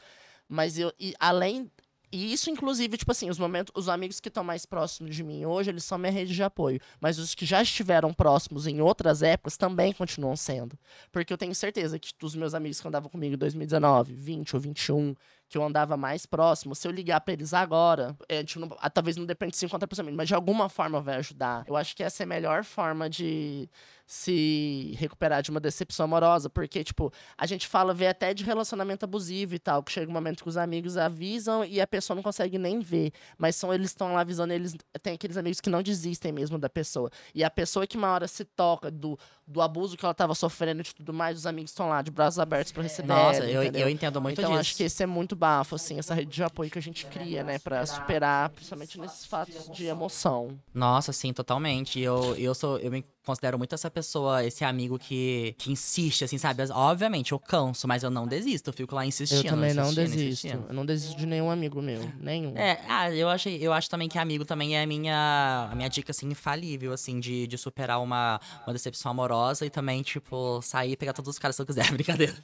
mas 0.49 0.79
eu, 0.79 0.93
e 0.99 1.15
além 1.21 1.71
e 2.15 2.33
isso, 2.33 2.49
inclusive, 2.49 2.97
tipo 2.97 3.11
assim, 3.11 3.29
os 3.29 3.41
momentos, 3.41 3.73
os 3.77 3.89
amigos 3.89 4.21
que 4.21 4.29
estão 4.29 4.45
mais 4.45 4.65
próximos 4.65 5.17
de 5.17 5.25
mim 5.25 5.45
hoje, 5.47 5.71
eles 5.71 5.83
são 5.83 5.99
minha 5.99 6.13
rede 6.13 6.33
de 6.33 6.45
apoio. 6.45 6.81
Mas 7.01 7.19
os 7.19 7.35
que 7.35 7.45
já 7.45 7.61
estiveram 7.61 8.15
próximos 8.15 8.69
em 8.69 8.81
outras 8.81 9.21
épocas 9.21 9.57
também 9.57 9.93
continuam 9.93 10.37
sendo. 10.37 10.79
Porque 11.11 11.33
eu 11.33 11.37
tenho 11.37 11.53
certeza 11.57 11.99
que 11.99 12.13
os 12.23 12.37
meus 12.37 12.55
amigos 12.55 12.81
que 12.81 12.87
andavam 12.87 13.11
comigo 13.11 13.35
em 13.35 13.39
2019, 13.39 14.15
20 14.15 14.55
ou 14.55 14.61
21, 14.61 15.13
que 15.55 15.59
eu 15.59 15.63
andava 15.65 15.97
mais 15.97 16.27
próximo, 16.27 16.75
se 16.75 16.89
eu 16.89 16.91
ligar 16.91 17.21
pra 17.21 17.33
eles 17.33 17.55
agora, 17.55 18.17
é, 18.29 18.39
a 18.39 18.41
gente 18.41 18.59
não- 18.59 18.77
ah, 18.81 18.91
talvez 18.91 19.17
não 19.17 19.25
depende 19.25 19.53
de 19.53 19.59
50%, 19.59 20.11
mas 20.13 20.27
de 20.27 20.35
alguma 20.35 20.69
forma 20.69 21.01
vai 21.01 21.15
ajudar. 21.19 21.63
Eu 21.69 21.77
acho 21.77 21.95
que 21.95 22.03
essa 22.03 22.23
é 22.23 22.25
a 22.25 22.27
melhor 22.27 22.65
forma 22.65 23.09
de 23.09 23.69
se 24.07 24.95
recuperar 24.99 25.43
de 25.43 25.51
uma 25.51 25.61
decepção 25.61 26.05
amorosa, 26.05 26.51
porque, 26.51 26.85
tipo, 26.85 27.13
a 27.39 27.47
gente 27.47 27.67
fala, 27.67 27.95
vê 27.95 28.07
até 28.07 28.35
de 28.35 28.45
relacionamento 28.45 29.05
abusivo 29.05 29.55
e 29.55 29.59
tal, 29.59 29.83
que 29.83 29.91
chega 29.91 30.11
um 30.11 30.13
momento 30.13 30.43
que 30.43 30.49
os 30.49 30.57
amigos 30.57 30.97
avisam 30.97 31.65
e 31.65 31.81
a 31.81 31.87
pessoa 31.87 32.15
não 32.15 32.23
consegue 32.23 32.59
nem 32.59 32.81
ver, 32.81 33.13
mas 33.39 33.57
são 33.57 33.73
eles 33.73 33.91
estão 33.91 34.13
lá 34.15 34.21
avisando, 34.21 34.53
eles 34.53 34.75
tem 35.03 35.15
aqueles 35.15 35.37
amigos 35.37 35.61
que 35.61 35.71
não 35.71 35.83
desistem 35.83 36.33
mesmo 36.33 36.59
da 36.59 36.69
pessoa. 36.69 37.11
E 37.35 37.43
a 37.43 37.51
pessoa 37.51 37.87
que 37.87 37.97
uma 37.97 38.13
hora 38.13 38.29
se 38.29 38.45
toca 38.45 38.91
do, 38.91 39.19
do 39.47 39.63
abuso 39.63 39.97
que 39.97 40.05
ela 40.05 40.15
tava 40.15 40.35
sofrendo 40.35 40.81
e 40.81 40.85
de 40.85 40.95
tudo 40.95 41.13
mais, 41.13 41.39
os 41.39 41.47
amigos 41.47 41.71
estão 41.71 41.89
lá 41.89 42.03
de 42.03 42.11
braços 42.11 42.39
abertos 42.39 42.73
pra 42.73 42.83
receber. 42.83 43.09
Nossa, 43.09 43.39
ela, 43.39 43.51
eu, 43.51 43.63
eu 43.63 43.89
entendo 43.89 44.21
muito 44.21 44.39
então 44.39 44.51
disso. 44.51 44.61
acho 44.61 44.77
que 44.77 44.83
esse 44.83 45.03
é 45.03 45.07
muito 45.07 45.35
bafo, 45.35 45.75
assim, 45.77 45.99
essa 45.99 46.15
rede 46.15 46.31
de 46.31 46.43
apoio 46.43 46.71
que 46.71 46.79
a 46.79 46.83
gente 46.83 47.07
cria, 47.07 47.43
né, 47.43 47.59
Pra 47.59 47.87
superar, 47.87 48.51
principalmente 48.51 49.01
nesses 49.01 49.25
fatos 49.25 49.71
de 49.71 49.87
emoção. 49.87 50.59
Nossa, 50.73 51.13
sim, 51.13 51.33
totalmente. 51.33 51.99
Eu, 52.01 52.37
eu 52.37 52.55
sou, 52.55 52.79
eu 52.79 52.91
me 52.91 53.05
considero 53.25 53.57
muito 53.57 53.75
essa 53.75 53.91
pessoa, 53.95 54.45
esse 54.45 54.65
amigo 54.65 54.99
que, 54.99 55.55
que 55.57 55.71
insiste, 55.71 56.25
assim, 56.25 56.37
sabe? 56.37 56.63
Obviamente, 56.73 57.33
eu 57.33 57.39
canso, 57.39 57.87
mas 57.87 58.03
eu 58.03 58.11
não 58.11 58.27
desisto, 58.27 58.71
eu 58.71 58.75
fico 58.75 58.95
lá 58.95 59.07
insistindo. 59.07 59.47
Eu 59.47 59.51
também 59.51 59.73
não 59.73 59.95
desisto. 59.95 60.21
insistindo. 60.21 60.67
Eu 60.69 60.75
não 60.75 60.85
desisto 60.85 61.17
de 61.17 61.27
nenhum 61.27 61.51
amigo 61.51 61.81
meu, 61.81 62.01
nenhum. 62.21 62.57
É, 62.57 62.81
ah, 62.89 63.11
eu 63.11 63.29
achei, 63.29 63.59
eu 63.61 63.73
acho 63.73 63.89
também 63.89 64.09
que 64.09 64.19
amigo 64.19 64.45
também 64.45 64.77
é 64.77 64.83
a 64.83 64.87
minha, 64.87 65.69
a 65.71 65.75
minha 65.75 65.89
dica, 65.89 66.11
assim, 66.11 66.27
infalível, 66.29 66.93
assim, 66.93 67.21
de, 67.21 67.47
de 67.47 67.57
superar 67.57 68.01
uma, 68.03 68.41
uma 68.67 68.73
decepção 68.73 69.11
amorosa 69.11 69.65
e 69.65 69.71
também, 69.71 70.03
tipo, 70.03 70.61
sair 70.63 70.93
e 70.93 70.97
pegar 70.97 71.13
todos 71.13 71.31
os 71.31 71.39
caras 71.39 71.55
se 71.57 71.63
eu 71.63 71.67
quiser. 71.67 71.91
Brincadeira. 71.95 72.35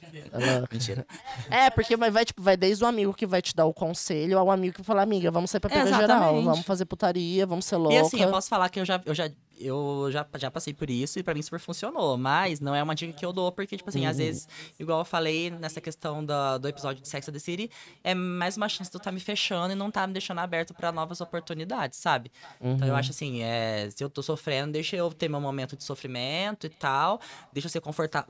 Mentira. 0.71 1.05
É, 1.49 1.69
porque 1.69 1.97
vai, 1.97 2.25
tipo, 2.25 2.41
vai 2.41 2.55
desde 2.55 2.83
o 2.83 2.87
amigo 2.87 3.13
que 3.13 3.25
vai 3.25 3.41
te 3.41 3.55
dar 3.55 3.65
o 3.65 3.73
conselho 3.73 4.37
ao 4.37 4.49
amigo 4.49 4.75
que 4.75 4.83
fala, 4.83 5.01
amiga, 5.01 5.29
vamos 5.29 5.51
sair 5.51 5.59
pra 5.59 5.69
pegar 5.69 5.85
geral, 5.85 6.03
Exatamente. 6.03 6.45
vamos 6.45 6.65
fazer 6.65 6.85
putaria, 6.85 7.45
vamos 7.45 7.65
ser 7.65 7.77
louca. 7.77 7.95
E 7.95 7.97
assim, 7.97 8.21
eu 8.21 8.29
posso 8.29 8.49
falar 8.49 8.69
que 8.69 8.79
eu 8.79 8.85
já, 8.85 9.01
eu 9.05 9.13
já, 9.13 9.29
eu 9.65 10.09
já, 10.11 10.25
já 10.37 10.49
passei 10.51 10.73
por 10.73 10.89
isso 10.89 11.19
e 11.19 11.23
pra 11.23 11.33
mim 11.33 11.41
super 11.41 11.59
funcionou. 11.59 12.17
Mas 12.17 12.59
não 12.59 12.73
é 12.75 12.81
uma 12.83 12.95
dica 12.95 13.13
que 13.13 13.25
eu 13.25 13.31
dou, 13.33 13.51
porque, 13.51 13.77
tipo 13.77 13.89
assim, 13.89 14.05
às 14.05 14.17
Uhum. 14.17 14.23
vezes, 14.25 14.47
igual 14.79 14.99
eu 14.99 15.05
falei 15.05 15.49
nessa 15.51 15.79
questão 15.79 16.23
da, 16.23 16.57
do 16.57 16.67
episódio 16.67 17.01
de 17.01 17.07
Sex 17.07 17.27
and 17.29 17.33
the 17.33 17.39
City, 17.39 17.69
é 18.03 18.13
mais 18.13 18.57
uma 18.57 18.67
chance 18.69 18.89
de 18.89 18.95
eu 18.97 19.01
tá 19.01 19.11
me 19.11 19.19
fechando 19.19 19.73
e 19.73 19.75
não 19.75 19.89
tá 19.91 20.05
me 20.07 20.13
deixando 20.13 20.39
aberto 20.39 20.73
pra 20.73 20.91
novas 20.91 21.21
oportunidades, 21.21 21.97
sabe? 21.99 22.31
Então 22.61 22.87
Uhum. 22.87 22.93
eu 22.93 22.95
acho 22.95 23.11
assim, 23.11 23.41
é, 23.43 23.89
se 23.89 24.03
eu 24.03 24.09
tô 24.09 24.21
sofrendo, 24.21 24.73
deixa 24.73 24.95
eu 24.95 25.11
ter 25.11 25.29
meu 25.29 25.39
momento 25.41 25.75
de 25.77 25.83
sofrimento 25.83 26.65
e 26.65 26.69
tal. 26.69 27.19
Deixa 27.53 27.67
eu 27.67 27.71
ser 27.71 27.81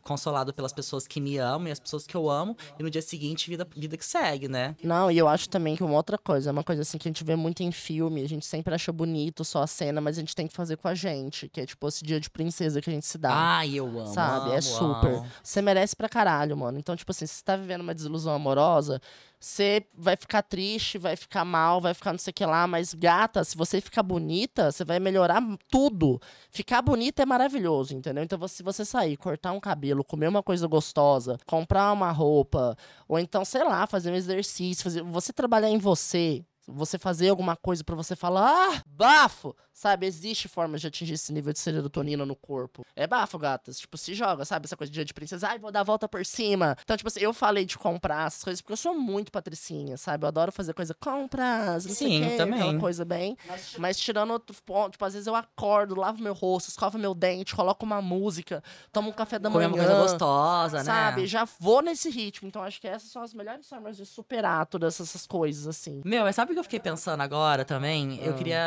consolado 0.01 0.53
pelas 0.53 0.73
pessoas 0.73 1.07
que 1.07 1.19
me 1.19 1.37
amam 1.37 1.67
e 1.67 1.71
as 1.71 1.79
pessoas 1.79 2.05
que 2.05 2.15
eu 2.15 2.29
amo. 2.29 2.55
E 2.79 2.83
no 2.83 2.89
dia 2.89 3.01
seguinte, 3.01 3.49
vida, 3.49 3.67
vida 3.75 3.97
que 3.97 4.05
segue, 4.05 4.47
né? 4.47 4.75
Não, 4.83 5.11
e 5.11 5.17
eu 5.17 5.27
acho 5.27 5.49
também 5.49 5.75
que 5.75 5.83
uma 5.83 5.93
outra 5.95 6.17
coisa, 6.17 6.49
é 6.49 6.51
uma 6.51 6.63
coisa 6.63 6.81
assim 6.81 6.97
que 6.97 7.07
a 7.07 7.11
gente 7.11 7.23
vê 7.23 7.35
muito 7.35 7.61
em 7.61 7.71
filme, 7.71 8.23
a 8.23 8.27
gente 8.29 8.45
sempre 8.45 8.73
acha 8.73 8.91
bonito 8.91 9.43
só 9.43 9.61
a 9.63 9.67
cena, 9.67 9.99
mas 10.01 10.17
a 10.17 10.21
gente 10.21 10.35
tem 10.35 10.47
que 10.47 10.53
fazer 10.53 10.77
com 10.77 10.87
a 10.87 10.95
gente, 10.95 11.11
que 11.29 11.61
é 11.61 11.65
tipo 11.65 11.87
esse 11.87 12.03
dia 12.03 12.19
de 12.19 12.29
princesa 12.29 12.81
que 12.81 12.89
a 12.89 12.93
gente 12.93 13.05
se 13.05 13.17
dá. 13.17 13.31
Ai, 13.33 13.75
eu 13.75 13.87
amo. 13.87 14.07
Sabe? 14.07 14.49
é 14.51 14.53
amo, 14.53 14.61
super. 14.61 15.13
amo. 15.15 15.27
Você 15.43 15.61
merece 15.61 15.95
pra 15.95 16.09
caralho, 16.09 16.57
mano. 16.57 16.79
Então, 16.79 16.95
tipo 16.95 17.11
assim, 17.11 17.25
se 17.25 17.35
você 17.35 17.43
tá 17.43 17.55
vivendo 17.55 17.81
uma 17.81 17.93
desilusão 17.93 18.33
amorosa, 18.33 19.01
você 19.39 19.85
vai 19.97 20.15
ficar 20.15 20.43
triste, 20.43 20.99
vai 20.99 21.15
ficar 21.15 21.43
mal, 21.43 21.81
vai 21.81 21.95
ficar 21.95 22.11
não 22.11 22.19
sei 22.19 22.29
o 22.29 22.33
que 22.33 22.45
lá, 22.45 22.67
mas 22.67 22.93
gata, 22.93 23.43
se 23.43 23.57
você 23.57 23.81
ficar 23.81 24.03
bonita, 24.03 24.71
você 24.71 24.85
vai 24.85 24.99
melhorar 24.99 25.41
tudo. 25.67 26.21
Ficar 26.51 26.81
bonita 26.83 27.23
é 27.23 27.25
maravilhoso, 27.25 27.95
entendeu? 27.95 28.23
Então, 28.23 28.47
se 28.47 28.61
você 28.61 28.85
sair, 28.85 29.17
cortar 29.17 29.51
um 29.51 29.59
cabelo, 29.59 30.03
comer 30.03 30.27
uma 30.27 30.43
coisa 30.43 30.67
gostosa, 30.67 31.39
comprar 31.47 31.91
uma 31.91 32.11
roupa, 32.11 32.77
ou 33.07 33.17
então, 33.17 33.43
sei 33.43 33.63
lá, 33.63 33.87
fazer 33.87 34.11
um 34.11 34.15
exercício, 34.15 34.83
fazer... 34.83 35.01
você 35.01 35.33
trabalhar 35.33 35.69
em 35.69 35.79
você 35.79 36.45
Você 36.67 36.99
fazer 36.99 37.29
alguma 37.29 37.55
coisa 37.55 37.83
pra 37.83 37.95
você 37.95 38.15
falar, 38.15 38.47
ah, 38.47 38.83
bafo! 38.85 39.55
Sabe, 39.81 40.05
existe 40.05 40.47
formas 40.47 40.79
de 40.79 40.85
atingir 40.85 41.15
esse 41.15 41.33
nível 41.33 41.51
de 41.51 41.57
serotonina 41.57 42.23
no 42.23 42.35
corpo. 42.35 42.85
É 42.95 43.07
bafo, 43.07 43.39
gatas. 43.39 43.79
Tipo, 43.79 43.97
se 43.97 44.13
joga, 44.13 44.45
sabe? 44.45 44.67
Essa 44.67 44.77
coisa 44.77 44.91
de 44.91 44.93
dia 44.93 45.03
de 45.03 45.11
princesa. 45.11 45.47
Ai, 45.47 45.57
vou 45.57 45.71
dar 45.71 45.79
a 45.79 45.83
volta 45.83 46.07
por 46.07 46.23
cima. 46.23 46.77
Então, 46.83 46.95
tipo 46.95 47.07
assim, 47.07 47.21
eu 47.21 47.33
falei 47.33 47.65
de 47.65 47.79
comprar 47.79 48.27
essas 48.27 48.43
coisas 48.43 48.61
porque 48.61 48.73
eu 48.73 48.77
sou 48.77 48.93
muito 48.93 49.31
patricinha, 49.31 49.97
sabe? 49.97 50.23
Eu 50.23 50.27
adoro 50.27 50.51
fazer 50.51 50.75
coisa, 50.75 50.93
compras, 50.93 51.87
não 51.87 51.95
sei 51.95 52.07
Sim, 52.09 52.23
o 52.23 52.29
quê, 52.29 52.37
também. 52.37 52.59
aquela 52.61 52.79
coisa 52.79 53.03
bem. 53.03 53.35
Mas 53.79 53.97
tirando 53.99 54.29
outro 54.29 54.55
ponto, 54.63 54.91
tipo, 54.91 55.03
às 55.03 55.13
vezes 55.13 55.25
eu 55.25 55.33
acordo, 55.35 55.95
lavo 55.95 56.21
meu 56.21 56.35
rosto, 56.35 56.69
escovo 56.69 56.99
meu 56.99 57.15
dente, 57.15 57.55
coloco 57.55 57.83
uma 57.83 58.03
música, 58.03 58.63
tomo 58.91 59.09
um 59.09 59.13
café 59.13 59.39
da 59.39 59.49
Comer 59.49 59.67
manhã. 59.67 59.81
uma 59.81 59.87
coisa 59.87 59.99
gostosa, 60.03 60.83
Sabe? 60.83 61.21
né? 61.21 61.27
Já 61.27 61.43
vou 61.59 61.81
nesse 61.81 62.07
ritmo. 62.11 62.47
Então, 62.47 62.61
acho 62.63 62.79
que 62.79 62.87
essas 62.87 63.09
são 63.09 63.23
as 63.23 63.33
melhores 63.33 63.67
formas 63.67 63.97
de 63.97 64.05
superar 64.05 64.67
todas 64.67 64.99
essas 65.01 65.25
coisas, 65.25 65.65
assim. 65.65 66.03
Meu, 66.05 66.23
mas 66.23 66.35
sabe 66.35 66.51
o 66.51 66.53
que 66.53 66.59
eu 66.59 66.63
fiquei 66.63 66.79
pensando 66.79 67.21
agora 67.21 67.65
também? 67.65 68.19
Ah. 68.21 68.25
Eu 68.27 68.35
queria. 68.35 68.61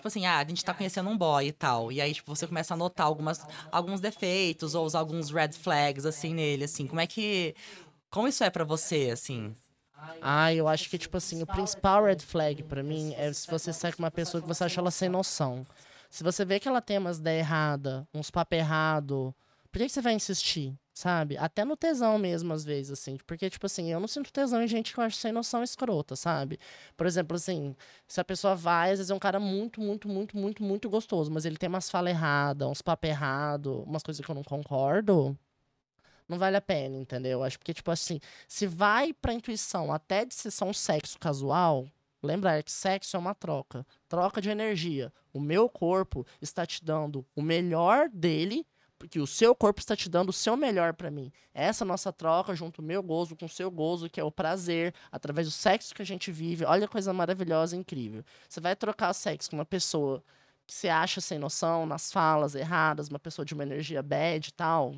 Tipo 0.00 0.08
assim, 0.08 0.24
ah, 0.24 0.38
a 0.38 0.44
gente 0.44 0.64
tá 0.64 0.72
conhecendo 0.72 1.10
um 1.10 1.16
boy 1.16 1.48
e 1.48 1.52
tal. 1.52 1.92
E 1.92 2.00
aí, 2.00 2.14
tipo, 2.14 2.34
você 2.34 2.46
começa 2.46 2.72
a 2.72 2.76
notar 2.76 3.06
algumas, 3.06 3.46
alguns 3.70 4.00
defeitos 4.00 4.74
ou 4.74 4.86
usar 4.86 5.00
alguns 5.00 5.30
red 5.30 5.52
flags, 5.52 6.06
assim, 6.06 6.32
nele, 6.32 6.64
assim. 6.64 6.86
Como 6.86 7.02
é 7.02 7.06
que. 7.06 7.54
Como 8.10 8.26
isso 8.26 8.42
é 8.42 8.48
pra 8.48 8.64
você, 8.64 9.10
assim? 9.12 9.54
Ah, 10.22 10.54
eu 10.54 10.66
acho 10.66 10.88
que, 10.88 10.96
tipo 10.96 11.18
assim, 11.18 11.42
o 11.42 11.46
principal 11.46 12.02
red 12.02 12.20
flag 12.20 12.62
pra 12.62 12.82
mim 12.82 13.12
é 13.14 13.30
se 13.30 13.46
você 13.46 13.74
sai 13.74 13.92
com 13.92 14.02
uma 14.02 14.10
pessoa 14.10 14.40
que 14.40 14.48
você 14.48 14.64
acha 14.64 14.80
ela 14.80 14.90
sem 14.90 15.10
noção. 15.10 15.66
Se 16.08 16.24
você 16.24 16.46
vê 16.46 16.58
que 16.58 16.66
ela 16.66 16.80
tem 16.80 16.96
umas 16.96 17.18
ideias 17.18 17.46
erradas, 17.46 18.02
uns 18.14 18.30
papos 18.30 18.56
errados, 18.56 19.34
por 19.70 19.78
que, 19.78 19.84
que 19.84 19.92
você 19.92 20.00
vai 20.00 20.14
insistir? 20.14 20.74
Sabe? 21.00 21.38
Até 21.38 21.64
no 21.64 21.78
tesão 21.78 22.18
mesmo, 22.18 22.52
às 22.52 22.62
vezes, 22.62 22.92
assim. 22.92 23.16
Porque, 23.26 23.48
tipo 23.48 23.64
assim, 23.64 23.90
eu 23.90 23.98
não 23.98 24.06
sinto 24.06 24.30
tesão 24.30 24.62
em 24.62 24.68
gente 24.68 24.92
que 24.92 25.00
eu 25.00 25.04
acho 25.04 25.16
sem 25.16 25.32
noção 25.32 25.62
escrota, 25.62 26.14
sabe? 26.14 26.60
Por 26.94 27.06
exemplo, 27.06 27.36
assim, 27.36 27.74
se 28.06 28.20
a 28.20 28.24
pessoa 28.24 28.54
vai, 28.54 28.90
às 28.90 28.98
vezes 28.98 29.10
é 29.10 29.14
um 29.14 29.18
cara 29.18 29.40
muito, 29.40 29.80
muito, 29.80 30.06
muito, 30.06 30.36
muito, 30.36 30.62
muito 30.62 30.90
gostoso, 30.90 31.30
mas 31.30 31.46
ele 31.46 31.56
tem 31.56 31.70
umas 31.70 31.88
falas 31.88 32.12
erradas, 32.12 32.68
uns 32.68 32.82
papos 32.82 33.08
errados, 33.08 33.82
umas 33.86 34.02
coisas 34.02 34.22
que 34.22 34.30
eu 34.30 34.34
não 34.34 34.44
concordo 34.44 35.34
não 36.28 36.38
vale 36.38 36.56
a 36.56 36.60
pena, 36.60 36.96
entendeu? 36.96 37.42
Acho 37.42 37.58
porque, 37.58 37.74
tipo 37.74 37.90
assim, 37.90 38.20
se 38.46 38.66
vai 38.66 39.12
pra 39.12 39.32
intuição 39.32 39.92
até 39.92 40.24
de 40.26 40.34
só 40.34 40.66
um 40.66 40.72
sexo 40.72 41.18
casual, 41.18 41.88
lembrar 42.22 42.62
que 42.62 42.70
sexo 42.70 43.16
é 43.16 43.18
uma 43.18 43.34
troca. 43.34 43.86
Troca 44.08 44.40
de 44.40 44.50
energia. 44.50 45.12
O 45.32 45.40
meu 45.40 45.68
corpo 45.68 46.26
está 46.42 46.64
te 46.66 46.84
dando 46.84 47.26
o 47.34 47.42
melhor 47.42 48.08
dele, 48.08 48.66
porque 49.00 49.18
o 49.18 49.26
seu 49.26 49.54
corpo 49.54 49.80
está 49.80 49.96
te 49.96 50.10
dando 50.10 50.28
o 50.28 50.32
seu 50.32 50.58
melhor 50.58 50.92
pra 50.92 51.10
mim. 51.10 51.32
Essa 51.54 51.86
nossa 51.86 52.12
troca, 52.12 52.54
junto 52.54 52.82
o 52.82 52.84
meu 52.84 53.02
gozo 53.02 53.34
com 53.34 53.46
o 53.46 53.48
seu 53.48 53.70
gozo, 53.70 54.10
que 54.10 54.20
é 54.20 54.24
o 54.24 54.30
prazer, 54.30 54.94
através 55.10 55.46
do 55.46 55.50
sexo 55.50 55.94
que 55.94 56.02
a 56.02 56.04
gente 56.04 56.30
vive. 56.30 56.66
Olha 56.66 56.86
que 56.86 56.92
coisa 56.92 57.10
maravilhosa, 57.10 57.74
incrível. 57.74 58.22
Você 58.46 58.60
vai 58.60 58.76
trocar 58.76 59.14
sexo 59.14 59.48
com 59.48 59.56
uma 59.56 59.64
pessoa 59.64 60.22
que 60.66 60.74
você 60.74 60.90
acha 60.90 61.18
sem 61.18 61.38
noção, 61.38 61.86
nas 61.86 62.12
falas 62.12 62.54
erradas, 62.54 63.08
uma 63.08 63.18
pessoa 63.18 63.44
de 63.44 63.54
uma 63.54 63.62
energia 63.62 64.02
bad 64.02 64.46
e 64.46 64.52
tal, 64.52 64.94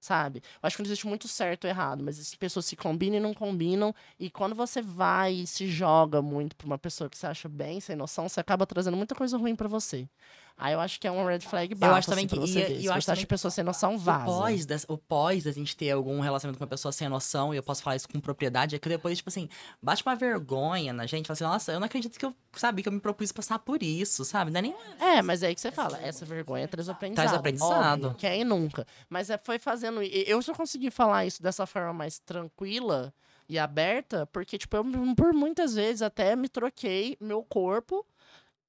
sabe? 0.00 0.38
Eu 0.62 0.66
acho 0.66 0.76
que 0.76 0.82
não 0.82 0.86
existe 0.86 1.06
muito 1.06 1.28
certo 1.28 1.64
ou 1.64 1.70
errado, 1.70 2.02
mas 2.02 2.18
as 2.18 2.34
pessoas 2.34 2.64
se 2.64 2.76
combinam 2.76 3.18
e 3.18 3.20
não 3.20 3.34
combinam. 3.34 3.94
E 4.18 4.30
quando 4.30 4.54
você 4.54 4.80
vai 4.80 5.34
e 5.34 5.46
se 5.46 5.68
joga 5.68 6.22
muito 6.22 6.56
pra 6.56 6.66
uma 6.66 6.78
pessoa 6.78 7.10
que 7.10 7.18
você 7.18 7.26
acha 7.26 7.46
bem, 7.46 7.78
sem 7.78 7.94
noção, 7.94 8.26
você 8.26 8.40
acaba 8.40 8.66
trazendo 8.66 8.96
muita 8.96 9.14
coisa 9.14 9.36
ruim 9.36 9.54
pra 9.54 9.68
você. 9.68 10.08
Aí 10.56 10.72
eu 10.72 10.78
acho 10.78 11.00
que 11.00 11.06
é 11.08 11.10
um 11.10 11.26
red 11.26 11.40
flag 11.40 11.74
baixo, 11.74 11.94
acho 11.96 12.08
também 12.10 12.26
assim, 12.26 12.34
que- 12.36 12.40
você 12.40 12.60
e- 12.60 12.62
ver. 12.62 12.76
eu 12.76 12.82
você 12.82 12.88
acho 12.90 12.92
acha 12.98 13.06
também 13.06 13.26
pessoa 13.26 13.50
sem 13.50 13.64
noção, 13.64 13.98
vaza. 13.98 14.30
O 14.30 14.38
pós, 14.38 14.64
das- 14.66 14.86
o 14.88 14.96
pós 14.96 15.42
da 15.44 15.50
gente 15.50 15.76
ter 15.76 15.90
algum 15.90 16.20
relacionamento 16.20 16.58
com 16.58 16.64
uma 16.64 16.68
pessoa 16.70 16.92
sem 16.92 17.08
noção, 17.08 17.52
e 17.52 17.56
eu 17.56 17.62
posso 17.62 17.82
falar 17.82 17.96
isso 17.96 18.08
com 18.08 18.20
propriedade, 18.20 18.76
é 18.76 18.78
que 18.78 18.88
depois, 18.88 19.18
tipo 19.18 19.28
assim, 19.30 19.48
bate 19.82 20.04
uma 20.06 20.14
vergonha 20.14 20.92
na 20.92 21.06
gente, 21.06 21.26
fala 21.26 21.34
assim, 21.34 21.44
nossa, 21.44 21.72
eu 21.72 21.80
não 21.80 21.86
acredito 21.86 22.16
que 22.16 22.24
eu, 22.24 22.32
sabe, 22.52 22.82
que 22.84 22.88
eu 22.88 22.92
me 22.92 23.00
propus 23.00 23.32
passar 23.32 23.58
por 23.58 23.82
isso, 23.82 24.24
sabe? 24.24 24.52
Não 24.52 24.58
é 24.60 24.62
nem. 24.62 24.74
É, 25.00 25.20
mas 25.22 25.42
é 25.42 25.48
aí 25.48 25.54
que 25.56 25.60
você 25.60 25.72
fala, 25.72 25.98
essa 26.00 26.24
vergonha 26.24 26.68
traz 26.68 26.88
aprendizado. 26.88 27.34
aprendizado. 27.34 28.04
Óbvio, 28.06 28.14
quem 28.16 28.44
nunca. 28.44 28.86
Mas 29.08 29.30
é, 29.30 29.36
foi 29.38 29.58
fazendo. 29.58 30.00
Eu 30.02 30.40
só 30.40 30.54
consegui 30.54 30.88
falar 30.90 31.26
isso 31.26 31.42
dessa 31.42 31.66
forma 31.66 31.92
mais 31.92 32.20
tranquila 32.20 33.12
e 33.48 33.58
aberta, 33.58 34.24
porque, 34.32 34.56
tipo, 34.56 34.76
eu 34.76 34.84
por 35.16 35.32
muitas 35.34 35.74
vezes 35.74 36.00
até 36.00 36.34
me 36.36 36.48
troquei 36.48 37.16
meu 37.20 37.42
corpo 37.42 38.06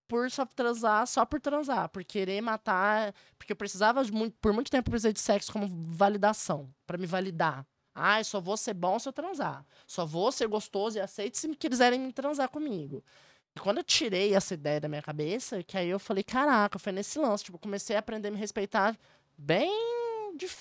por 0.08 0.30
só 0.32 0.46
transar, 0.46 1.06
só 1.08 1.26
por 1.26 1.40
transar, 1.40 1.90
por 1.90 2.04
querer 2.04 2.42
matar. 2.42 3.14
Porque 3.38 3.54
eu 3.54 3.56
precisava 3.56 4.04
de 4.04 4.12
muito. 4.12 4.36
Por 4.42 4.54
muito 4.54 4.72
tempo 4.72 4.90
eu 4.90 4.92
precisei 4.92 5.14
de 5.14 5.20
sexo 5.20 5.52
como 5.52 5.68
validação, 5.68 6.70
pra 6.86 6.98
me 6.98 7.06
validar. 7.06 7.66
Ah, 7.94 8.22
só 8.24 8.42
vou 8.42 8.58
ser 8.58 8.74
bom 8.74 9.00
se 9.00 9.08
eu 9.08 9.14
transar. 9.14 9.66
Só 9.88 10.06
vou 10.06 10.32
ser 10.32 10.48
gostoso 10.48 10.98
e 10.98 11.02
aceito 11.02 11.38
se 11.38 11.48
quiserem 11.56 12.00
me 12.00 12.12
transar 12.14 12.50
comigo. 12.50 13.04
E 13.56 13.60
quando 13.60 13.78
eu 13.78 13.84
tirei 13.84 14.36
essa 14.36 14.54
ideia 14.54 14.82
da 14.82 14.90
minha 14.90 15.02
cabeça, 15.02 15.64
que 15.64 15.78
aí 15.78 15.88
eu 15.88 16.00
falei, 16.00 16.24
caraca, 16.24 16.78
foi 16.78 16.92
nesse 16.92 17.18
lance. 17.18 17.46
Tipo, 17.46 17.58
comecei 17.58 17.96
a 17.96 18.00
aprender 18.00 18.28
a 18.28 18.32
me 18.32 18.38
respeitar 18.38 18.98
bem. 19.38 20.05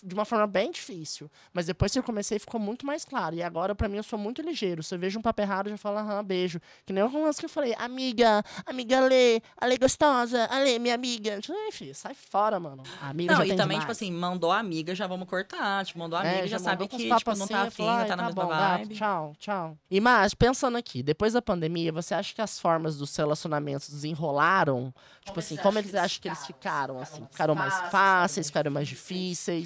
De 0.02 0.14
uma 0.14 0.24
forma 0.24 0.46
bem 0.46 0.70
difícil. 0.70 1.30
Mas 1.52 1.66
depois 1.66 1.92
que 1.92 1.98
eu 1.98 2.02
comecei, 2.02 2.38
ficou 2.38 2.60
muito 2.60 2.86
mais 2.86 3.04
claro. 3.04 3.34
E 3.34 3.42
agora, 3.42 3.74
pra 3.74 3.88
mim, 3.88 3.96
eu 3.96 4.02
sou 4.02 4.18
muito 4.18 4.40
ligeiro. 4.42 4.82
Se 4.82 4.94
eu 4.94 4.98
vejo 4.98 5.18
um 5.18 5.22
papo 5.22 5.40
errado, 5.42 5.66
eu 5.66 5.72
já 5.72 5.76
falo, 5.78 5.98
aham, 5.98 6.22
beijo. 6.24 6.60
Que 6.86 6.92
nem 6.92 7.02
o 7.02 7.22
lance 7.24 7.38
que 7.40 7.46
eu 7.46 7.50
falei, 7.50 7.74
amiga, 7.78 8.42
amiga 8.66 9.00
Lê, 9.00 9.40
a 9.60 9.66
Lê 9.66 9.76
gostosa, 9.76 10.44
a 10.46 10.58
Lê, 10.58 10.78
minha 10.78 10.94
amiga. 10.94 11.40
Enfim, 11.68 11.92
sai 11.92 12.14
fora, 12.14 12.58
mano. 12.60 12.82
A 13.02 13.08
amiga 13.10 13.32
Não, 13.32 13.38
já 13.40 13.44
e 13.44 13.48
tem 13.48 13.56
também, 13.56 13.78
demais. 13.78 13.82
tipo 13.82 13.92
assim, 13.92 14.12
mandou 14.12 14.52
a 14.52 14.58
amiga, 14.58 14.94
já 14.94 15.06
vamos 15.06 15.28
cortar. 15.28 15.84
Tipo, 15.84 15.98
mandou 15.98 16.18
a 16.18 16.22
amiga, 16.22 16.36
É, 16.36 16.42
já, 16.42 16.58
já 16.58 16.58
sabe 16.60 16.86
que, 16.88 16.96
tipo, 16.96 17.08
papos 17.08 17.38
não 17.38 17.44
assim, 17.44 17.54
tá 17.54 17.60
eu 17.62 17.68
afim, 17.68 17.82
não 17.86 17.90
"Ai, 17.90 18.06
tá 18.06 18.16
na 18.16 18.22
mesma 18.24 18.42
bom, 18.44 18.48
gato, 18.50 18.78
vibe. 18.82 18.94
tchau, 18.94 19.32
tchau. 19.38 19.78
E 19.90 20.00
mas, 20.00 20.34
pensando 20.34 20.76
aqui, 20.76 21.02
depois 21.02 21.32
da 21.32 21.42
pandemia, 21.42 21.90
você 21.92 22.14
acha 22.14 22.34
que 22.34 22.40
as 22.42 22.58
formas 22.58 22.96
dos 22.96 23.14
relacionamentos 23.16 23.88
desenrolaram? 23.88 24.92
Tipo 25.24 25.38
assim, 25.38 25.56
como 25.56 25.78
eles 25.78 25.94
acham 25.94 26.20
que 26.20 26.28
eles 26.28 26.44
ficaram, 26.46 26.98
assim? 27.00 27.26
Ficaram 27.30 27.54
mais 27.54 27.74
fáceis, 27.90 28.46
ficaram 28.48 28.70
mais 28.70 28.86
difíceis? 28.88 29.63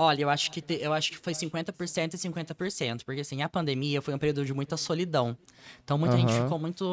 Olha, 0.00 0.22
eu 0.22 0.30
acho 0.30 0.48
que 0.52 0.62
te- 0.62 0.78
eu 0.80 0.92
acho 0.92 1.10
que 1.10 1.18
foi 1.18 1.34
50% 1.34 2.14
e 2.14 2.18
50%, 2.18 3.04
porque 3.04 3.20
assim, 3.22 3.42
a 3.42 3.48
pandemia 3.48 4.00
foi 4.00 4.14
um 4.14 4.18
período 4.18 4.44
de 4.46 4.54
muita 4.54 4.76
solidão. 4.76 5.36
Então 5.82 5.98
muita 5.98 6.16
gente 6.16 6.32
Aham. 6.34 6.44
ficou 6.44 6.56
muito, 6.56 6.84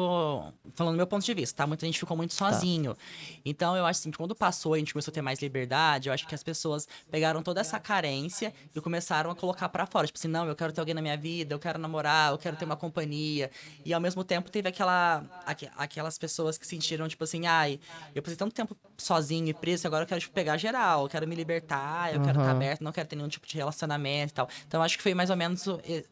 falando 0.74 0.94
do 0.94 0.96
meu 0.96 1.06
ponto 1.06 1.24
de 1.24 1.32
vista, 1.32 1.58
tá? 1.58 1.66
Muita 1.68 1.86
gente 1.86 2.00
ficou 2.00 2.16
muito 2.16 2.34
sozinho. 2.34 2.96
Então 3.44 3.76
eu 3.76 3.86
acho 3.86 4.00
assim, 4.00 4.10
que 4.10 4.16
quando 4.18 4.34
passou, 4.34 4.74
a 4.74 4.78
gente 4.78 4.92
começou 4.92 5.12
a 5.12 5.14
ter 5.14 5.22
mais 5.22 5.40
liberdade, 5.40 6.08
eu 6.08 6.12
acho 6.12 6.26
que 6.26 6.34
as 6.34 6.42
pessoas 6.42 6.88
pegaram 7.08 7.42
toda 7.44 7.60
essa 7.60 7.78
carência 7.78 8.52
e 8.74 8.80
começaram 8.80 9.30
a 9.30 9.36
colocar 9.36 9.68
pra 9.68 9.86
fora, 9.86 10.06
tipo 10.08 10.18
assim, 10.18 10.26
não, 10.28 10.44
eu 10.48 10.56
quero 10.56 10.72
ter 10.72 10.80
alguém 10.80 10.94
na 10.94 11.00
minha 11.00 11.16
vida, 11.16 11.54
eu 11.54 11.60
quero 11.60 11.78
namorar, 11.78 12.32
eu 12.32 12.38
quero 12.38 12.56
ter 12.56 12.64
uma 12.64 12.76
companhia. 12.76 13.50
E 13.84 13.94
ao 13.94 14.00
mesmo 14.00 14.24
tempo 14.24 14.50
teve 14.50 14.68
aquela 14.68 15.24
aque- 15.44 15.70
aquelas 15.76 16.18
pessoas 16.18 16.58
que 16.58 16.66
sentiram 16.66 17.06
tipo 17.06 17.22
assim, 17.22 17.46
ai, 17.46 17.78
eu 18.14 18.22
passei 18.22 18.36
tanto 18.36 18.52
tempo 18.54 18.76
sozinho 18.98 19.48
e 19.48 19.54
preso, 19.54 19.86
agora 19.86 20.02
eu 20.04 20.08
quero 20.08 20.20
tipo, 20.20 20.32
pegar 20.34 20.56
geral, 20.56 21.04
eu 21.04 21.08
quero 21.08 21.26
me 21.28 21.34
libertar, 21.36 22.12
eu 22.12 22.20
quero 22.20 22.36
estar 22.38 22.50
Aham. 22.50 22.50
aberto, 22.50 22.82
não 22.82 22.92
quero 22.96 23.08
ter 23.08 23.16
nenhum 23.16 23.28
tipo 23.28 23.46
de 23.46 23.56
relacionamento 23.56 24.32
e 24.32 24.34
tal. 24.34 24.48
Então 24.66 24.82
acho 24.82 24.96
que 24.96 25.02
foi 25.02 25.14
mais 25.14 25.30
ou 25.30 25.36
menos 25.36 25.64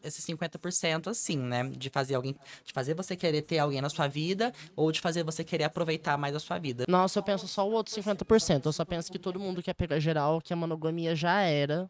esse 0.03 0.21
50% 0.21 1.07
assim, 1.07 1.37
né, 1.37 1.63
de 1.69 1.89
fazer 1.89 2.15
alguém, 2.15 2.35
de 2.63 2.71
fazer 2.71 2.93
você 2.93 3.15
querer 3.15 3.41
ter 3.41 3.59
alguém 3.59 3.81
na 3.81 3.89
sua 3.89 4.07
vida 4.07 4.53
ou 4.75 4.91
de 4.91 5.01
fazer 5.01 5.23
você 5.23 5.43
querer 5.43 5.65
aproveitar 5.65 6.17
mais 6.17 6.35
a 6.35 6.39
sua 6.39 6.57
vida. 6.57 6.85
Nossa, 6.87 7.19
eu 7.19 7.23
penso 7.23 7.47
só 7.47 7.67
o 7.67 7.71
outro 7.71 7.93
50%. 7.93 8.65
Eu 8.65 8.73
só 8.73 8.85
penso 8.85 9.11
que 9.11 9.19
todo 9.19 9.39
mundo 9.39 9.61
quer 9.61 9.73
pegar 9.73 9.99
geral, 9.99 10.39
que 10.41 10.53
a 10.53 10.55
monogamia 10.55 11.15
já 11.15 11.41
era. 11.41 11.89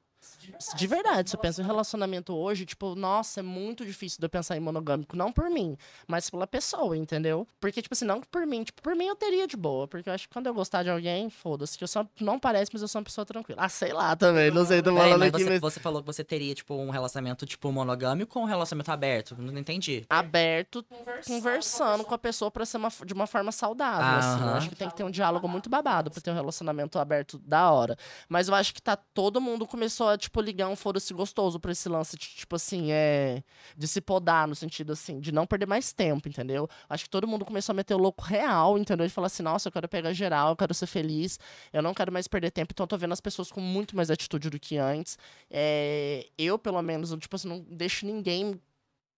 De 0.76 0.88
verdade, 0.88 1.30
se 1.30 1.36
eu 1.36 1.40
penso 1.40 1.62
em 1.62 1.66
relacionamento 1.66 2.34
hoje, 2.34 2.66
tipo, 2.66 2.96
nossa, 2.96 3.40
é 3.40 3.44
muito 3.44 3.86
difícil 3.86 4.20
de 4.20 4.26
eu 4.26 4.30
pensar 4.30 4.56
em 4.56 4.60
monogâmico. 4.60 5.16
Não 5.16 5.32
por 5.32 5.50
mim, 5.50 5.78
mas 6.08 6.30
pela 6.30 6.46
pessoa, 6.48 6.96
entendeu? 6.96 7.48
Porque, 7.60 7.82
tipo 7.82 7.94
assim, 7.94 8.06
não 8.06 8.22
por 8.22 8.46
mim. 8.46 8.64
Tipo, 8.64 8.82
por 8.82 8.96
mim 8.96 9.06
eu 9.08 9.16
teria 9.16 9.48
de 9.48 9.58
boa. 9.58 9.88
Porque 9.88 10.10
eu 10.10 10.14
acho 10.14 10.28
que 10.28 10.34
quando 10.34 10.48
eu 10.48 10.54
gostar 10.54 10.84
de 10.84 10.90
alguém, 10.90 11.30
foda-se. 11.30 11.78
Que 11.78 11.84
eu 11.84 11.88
só. 11.88 12.06
Não 12.20 12.40
parece, 12.40 12.72
mas 12.74 12.82
eu 12.82 12.88
sou 12.88 13.00
uma 13.00 13.06
pessoa 13.06 13.26
tranquila. 13.26 13.62
Ah, 13.62 13.70
sei 13.70 13.92
lá 13.94 14.16
também. 14.16 14.52
Não 14.52 14.66
sei, 14.66 14.82
tô 14.82 14.94
falando 14.94 15.20
mas 15.20 15.34
aqui, 15.34 15.44
você, 15.44 15.50
mas. 15.50 15.62
você 15.62 15.80
falou 15.80 16.02
que 16.02 16.08
você 16.08 16.24
teria, 16.24 16.54
tipo, 16.54 16.74
um 16.76 16.90
relacionamento, 16.90 17.46
tipo, 17.46 17.72
monogâmico 17.72 18.38
ou 18.40 18.46
um 18.46 18.48
relacionamento 18.48 18.92
aberto? 18.92 19.36
Não 19.38 19.58
entendi. 19.58 20.06
aberto, 20.10 20.86
conversando 21.28 22.04
com 22.04 22.14
a 22.14 22.18
pessoa 22.18 22.50
pra 22.52 22.66
ser 22.66 22.78
uma, 22.78 22.90
de 23.06 23.14
uma 23.14 23.28
forma 23.28 23.52
saudável. 23.52 24.20
assim. 24.20 24.42
Eu 24.42 24.48
Aham. 24.50 24.58
acho 24.58 24.70
que 24.70 24.76
tem 24.76 24.90
que 24.90 24.96
ter 24.96 25.04
um 25.04 25.12
diálogo 25.12 25.48
muito 25.48 25.70
babado 25.70 26.12
pra 26.12 26.22
ter 26.22 26.32
um 26.32 26.36
relacionamento 26.36 27.00
aberto 27.00 27.38
da 27.40 27.72
hora. 27.72 27.98
Mas 28.30 28.48
eu 28.48 28.56
acho 28.56 28.74
que 28.74 28.82
tá 28.82 28.96
todo 28.96 29.40
mundo 29.42 29.66
começou 29.68 30.10
a, 30.10 30.15
tipo, 30.18 30.42
ligar 30.42 30.68
um 30.68 30.76
foda-se 30.76 31.14
gostoso 31.14 31.60
pra 31.60 31.72
esse 31.72 31.88
lance 31.90 32.18
de, 32.18 32.28
tipo 32.28 32.56
assim, 32.56 32.92
é. 32.92 33.44
De 33.78 33.88
se 33.88 34.02
podar, 34.02 34.48
no 34.48 34.56
sentido 34.56 34.94
assim, 34.94 35.20
de 35.20 35.32
não 35.32 35.46
perder 35.46 35.66
mais 35.66 35.94
tempo, 35.94 36.28
entendeu? 36.28 36.68
Acho 36.90 37.06
que 37.06 37.10
todo 37.10 37.28
mundo 37.28 37.46
começou 37.46 37.74
a 37.74 37.76
meter 37.76 37.94
o 37.94 37.98
louco 37.98 38.24
real, 38.24 38.78
entendeu? 38.78 39.06
De 39.08 39.14
falar 39.14 39.28
assim, 39.28 39.44
nossa, 39.44 39.68
eu 39.68 39.72
quero 39.72 39.88
pegar 39.88 40.14
geral, 40.14 40.50
eu 40.50 40.56
quero 40.56 40.74
ser 40.74 40.88
feliz, 40.88 41.40
eu 41.74 41.82
não 41.82 41.94
quero 41.94 42.12
mais 42.12 42.28
perder 42.28 42.52
tempo, 42.52 42.72
então 42.74 42.84
eu 42.84 42.88
tô 42.88 42.98
vendo 42.98 43.14
as 43.14 43.22
pessoas 43.22 43.52
com 43.52 43.62
muito 43.62 43.96
mais 43.96 44.10
atitude 44.12 44.50
do 44.50 44.60
que 44.60 44.78
antes. 44.78 45.18
É, 45.50 46.28
eu, 46.38 46.58
pelo 46.58 46.82
menos, 46.82 47.10
tipo 47.20 47.36
assim, 47.36 47.48
não 47.48 47.60
deixo 47.70 48.06
ninguém 48.06 48.60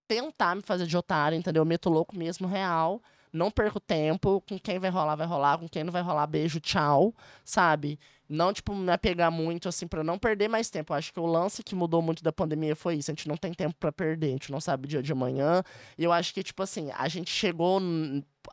tentar 0.08 0.56
me 0.56 0.62
fazer 0.62 0.86
de 0.88 0.96
otário, 0.98 1.38
entendeu? 1.38 1.62
Eu 1.62 1.66
meto 1.66 1.90
louco 1.90 2.18
mesmo, 2.18 2.48
real. 2.48 3.02
Não 3.32 3.52
perco 3.52 3.80
tempo. 3.80 4.42
Com 4.48 4.60
quem 4.60 4.80
vai 4.80 4.90
rolar, 4.90 5.16
vai 5.16 5.28
rolar. 5.28 5.58
Com 5.58 5.68
quem 5.68 5.84
não 5.84 5.92
vai 5.92 6.02
rolar, 6.02 6.28
beijo, 6.28 6.60
tchau. 6.60 7.14
Sabe? 7.44 8.00
Não, 8.30 8.52
tipo, 8.52 8.76
me 8.76 8.92
apegar 8.92 9.32
muito, 9.32 9.70
assim, 9.70 9.88
pra 9.88 10.04
não 10.04 10.18
perder 10.18 10.48
mais 10.48 10.70
tempo. 10.70 10.94
Eu 10.94 10.98
acho 10.98 11.14
que 11.14 11.20
o 11.20 11.26
lance 11.26 11.64
que 11.64 11.76
mudou 11.76 12.02
muito 12.02 12.24
da 12.24 12.32
pandemia 12.32 12.76
foi 12.76 12.96
isso. 12.96 13.12
A 13.12 13.14
gente 13.14 13.28
não 13.28 13.38
tem 13.38 13.54
tempo 13.54 13.76
para 13.80 13.92
perder, 13.92 14.28
a 14.28 14.32
gente 14.32 14.52
não 14.52 14.60
sabe 14.60 14.86
o 14.86 14.90
dia 14.90 15.02
de 15.02 15.12
amanhã. 15.12 15.64
E 15.98 16.04
eu 16.04 16.12
acho 16.12 16.34
que, 16.34 16.44
tipo 16.44 16.62
assim, 16.62 16.92
a 16.98 17.08
gente 17.08 17.32
chegou 17.32 17.80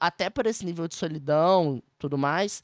até 0.01 0.31
por 0.31 0.47
esse 0.47 0.65
nível 0.65 0.89
de 0.89 0.95
solidão 0.95 1.83
tudo 1.99 2.19
mais 2.19 2.63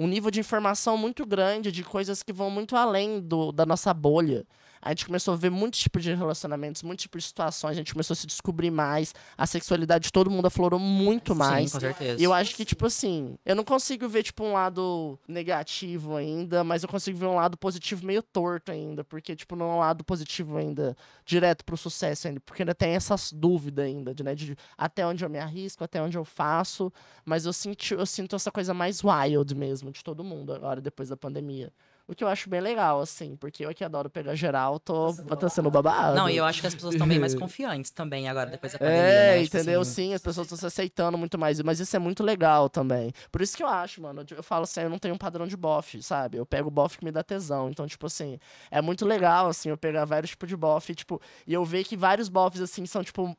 um 0.00 0.06
nível 0.06 0.30
de 0.30 0.40
informação 0.40 0.96
muito 0.96 1.26
grande, 1.26 1.70
de 1.70 1.84
coisas 1.84 2.22
que 2.22 2.32
vão 2.32 2.50
muito 2.50 2.74
além 2.74 3.20
do, 3.20 3.52
da 3.52 3.66
nossa 3.66 3.92
bolha 3.92 4.46
a 4.82 4.90
gente 4.90 5.06
começou 5.06 5.34
a 5.34 5.36
ver 5.36 5.50
muitos 5.50 5.80
tipos 5.80 6.02
de 6.02 6.14
relacionamentos, 6.14 6.82
muitos 6.82 7.02
tipos 7.02 7.22
de 7.22 7.28
situações, 7.28 7.72
a 7.72 7.74
gente 7.74 7.92
começou 7.92 8.14
a 8.14 8.16
se 8.16 8.26
descobrir 8.26 8.70
mais, 8.70 9.14
a 9.36 9.46
sexualidade 9.46 10.04
de 10.04 10.12
todo 10.12 10.30
mundo 10.30 10.46
aflorou 10.46 10.80
muito 10.80 11.34
mais. 11.34 11.70
Sim, 11.70 11.76
com 11.76 11.80
certeza. 11.80 12.20
E 12.20 12.24
eu 12.24 12.32
acho 12.32 12.54
que, 12.54 12.64
tipo 12.64 12.86
assim, 12.86 13.36
eu 13.44 13.54
não 13.54 13.64
consigo 13.64 14.08
ver, 14.08 14.22
tipo, 14.22 14.42
um 14.44 14.52
lado 14.52 15.18
negativo 15.28 16.16
ainda, 16.16 16.64
mas 16.64 16.82
eu 16.82 16.88
consigo 16.88 17.18
ver 17.18 17.26
um 17.26 17.36
lado 17.36 17.56
positivo 17.56 18.06
meio 18.06 18.22
torto 18.22 18.72
ainda, 18.72 19.04
porque, 19.04 19.36
tipo, 19.36 19.54
não 19.54 19.70
é 19.70 19.74
um 19.74 19.78
lado 19.78 20.04
positivo 20.04 20.56
ainda, 20.56 20.96
direto 21.24 21.64
pro 21.64 21.76
sucesso 21.76 22.28
ainda, 22.28 22.40
porque 22.40 22.62
ainda 22.62 22.74
tem 22.74 22.92
essas 22.92 23.32
dúvidas 23.32 23.84
ainda, 23.84 24.14
de, 24.14 24.22
né, 24.22 24.34
de 24.34 24.56
até 24.76 25.06
onde 25.06 25.24
eu 25.24 25.30
me 25.30 25.38
arrisco, 25.38 25.84
até 25.84 26.00
onde 26.02 26.16
eu 26.16 26.24
faço, 26.24 26.92
mas 27.24 27.44
eu, 27.44 27.52
senti, 27.52 27.94
eu 27.94 28.06
sinto 28.06 28.34
essa 28.34 28.50
coisa 28.50 28.72
mais 28.72 29.02
wild 29.04 29.54
mesmo, 29.54 29.90
de 29.90 30.02
todo 30.02 30.24
mundo 30.24 30.52
agora, 30.52 30.80
depois 30.80 31.08
da 31.08 31.16
pandemia. 31.16 31.72
O 32.10 32.14
que 32.14 32.24
eu 32.24 32.28
acho 32.28 32.50
bem 32.50 32.60
legal, 32.60 33.00
assim, 33.00 33.36
porque 33.36 33.64
eu 33.64 33.72
que 33.72 33.84
adoro 33.84 34.10
pegar 34.10 34.34
geral, 34.34 34.80
tô, 34.80 35.14
tô 35.14 35.48
sendo 35.48 35.70
babado. 35.70 36.16
Não, 36.16 36.28
e 36.28 36.36
eu 36.36 36.44
acho 36.44 36.60
que 36.60 36.66
as 36.66 36.74
pessoas 36.74 36.94
estão 36.94 37.06
bem 37.06 37.20
mais 37.20 37.34
confiantes 37.38 37.92
também 37.92 38.28
agora, 38.28 38.50
depois 38.50 38.72
da 38.72 38.80
pandemia, 38.80 39.00
É, 39.00 39.36
né? 39.36 39.44
tipo 39.44 39.56
entendeu? 39.56 39.80
Assim... 39.82 40.08
Sim, 40.08 40.14
as 40.14 40.20
pessoas 40.20 40.46
estão 40.46 40.58
se 40.58 40.66
aceitando 40.66 41.16
muito 41.16 41.38
mais. 41.38 41.62
Mas 41.62 41.78
isso 41.78 41.94
é 41.94 42.00
muito 42.00 42.24
legal 42.24 42.68
também. 42.68 43.12
Por 43.30 43.40
isso 43.40 43.56
que 43.56 43.62
eu 43.62 43.68
acho, 43.68 44.02
mano. 44.02 44.24
Eu 44.28 44.42
falo 44.42 44.64
assim, 44.64 44.80
eu 44.80 44.90
não 44.90 44.98
tenho 44.98 45.14
um 45.14 45.18
padrão 45.18 45.46
de 45.46 45.56
bofe, 45.56 46.02
sabe? 46.02 46.36
Eu 46.36 46.44
pego 46.44 46.66
o 46.66 46.70
bofe 46.72 46.98
que 46.98 47.04
me 47.04 47.12
dá 47.12 47.22
tesão. 47.22 47.70
Então, 47.70 47.86
tipo 47.86 48.06
assim, 48.06 48.40
é 48.72 48.82
muito 48.82 49.06
legal, 49.06 49.46
assim, 49.46 49.68
eu 49.68 49.76
pegar 49.78 50.04
vários 50.04 50.30
tipos 50.30 50.48
de 50.48 50.56
bofe, 50.56 50.96
tipo, 50.96 51.20
e 51.46 51.54
eu 51.54 51.64
ver 51.64 51.84
que 51.84 51.96
vários 51.96 52.28
bofs, 52.28 52.60
assim, 52.60 52.86
são, 52.86 53.04
tipo, 53.04 53.36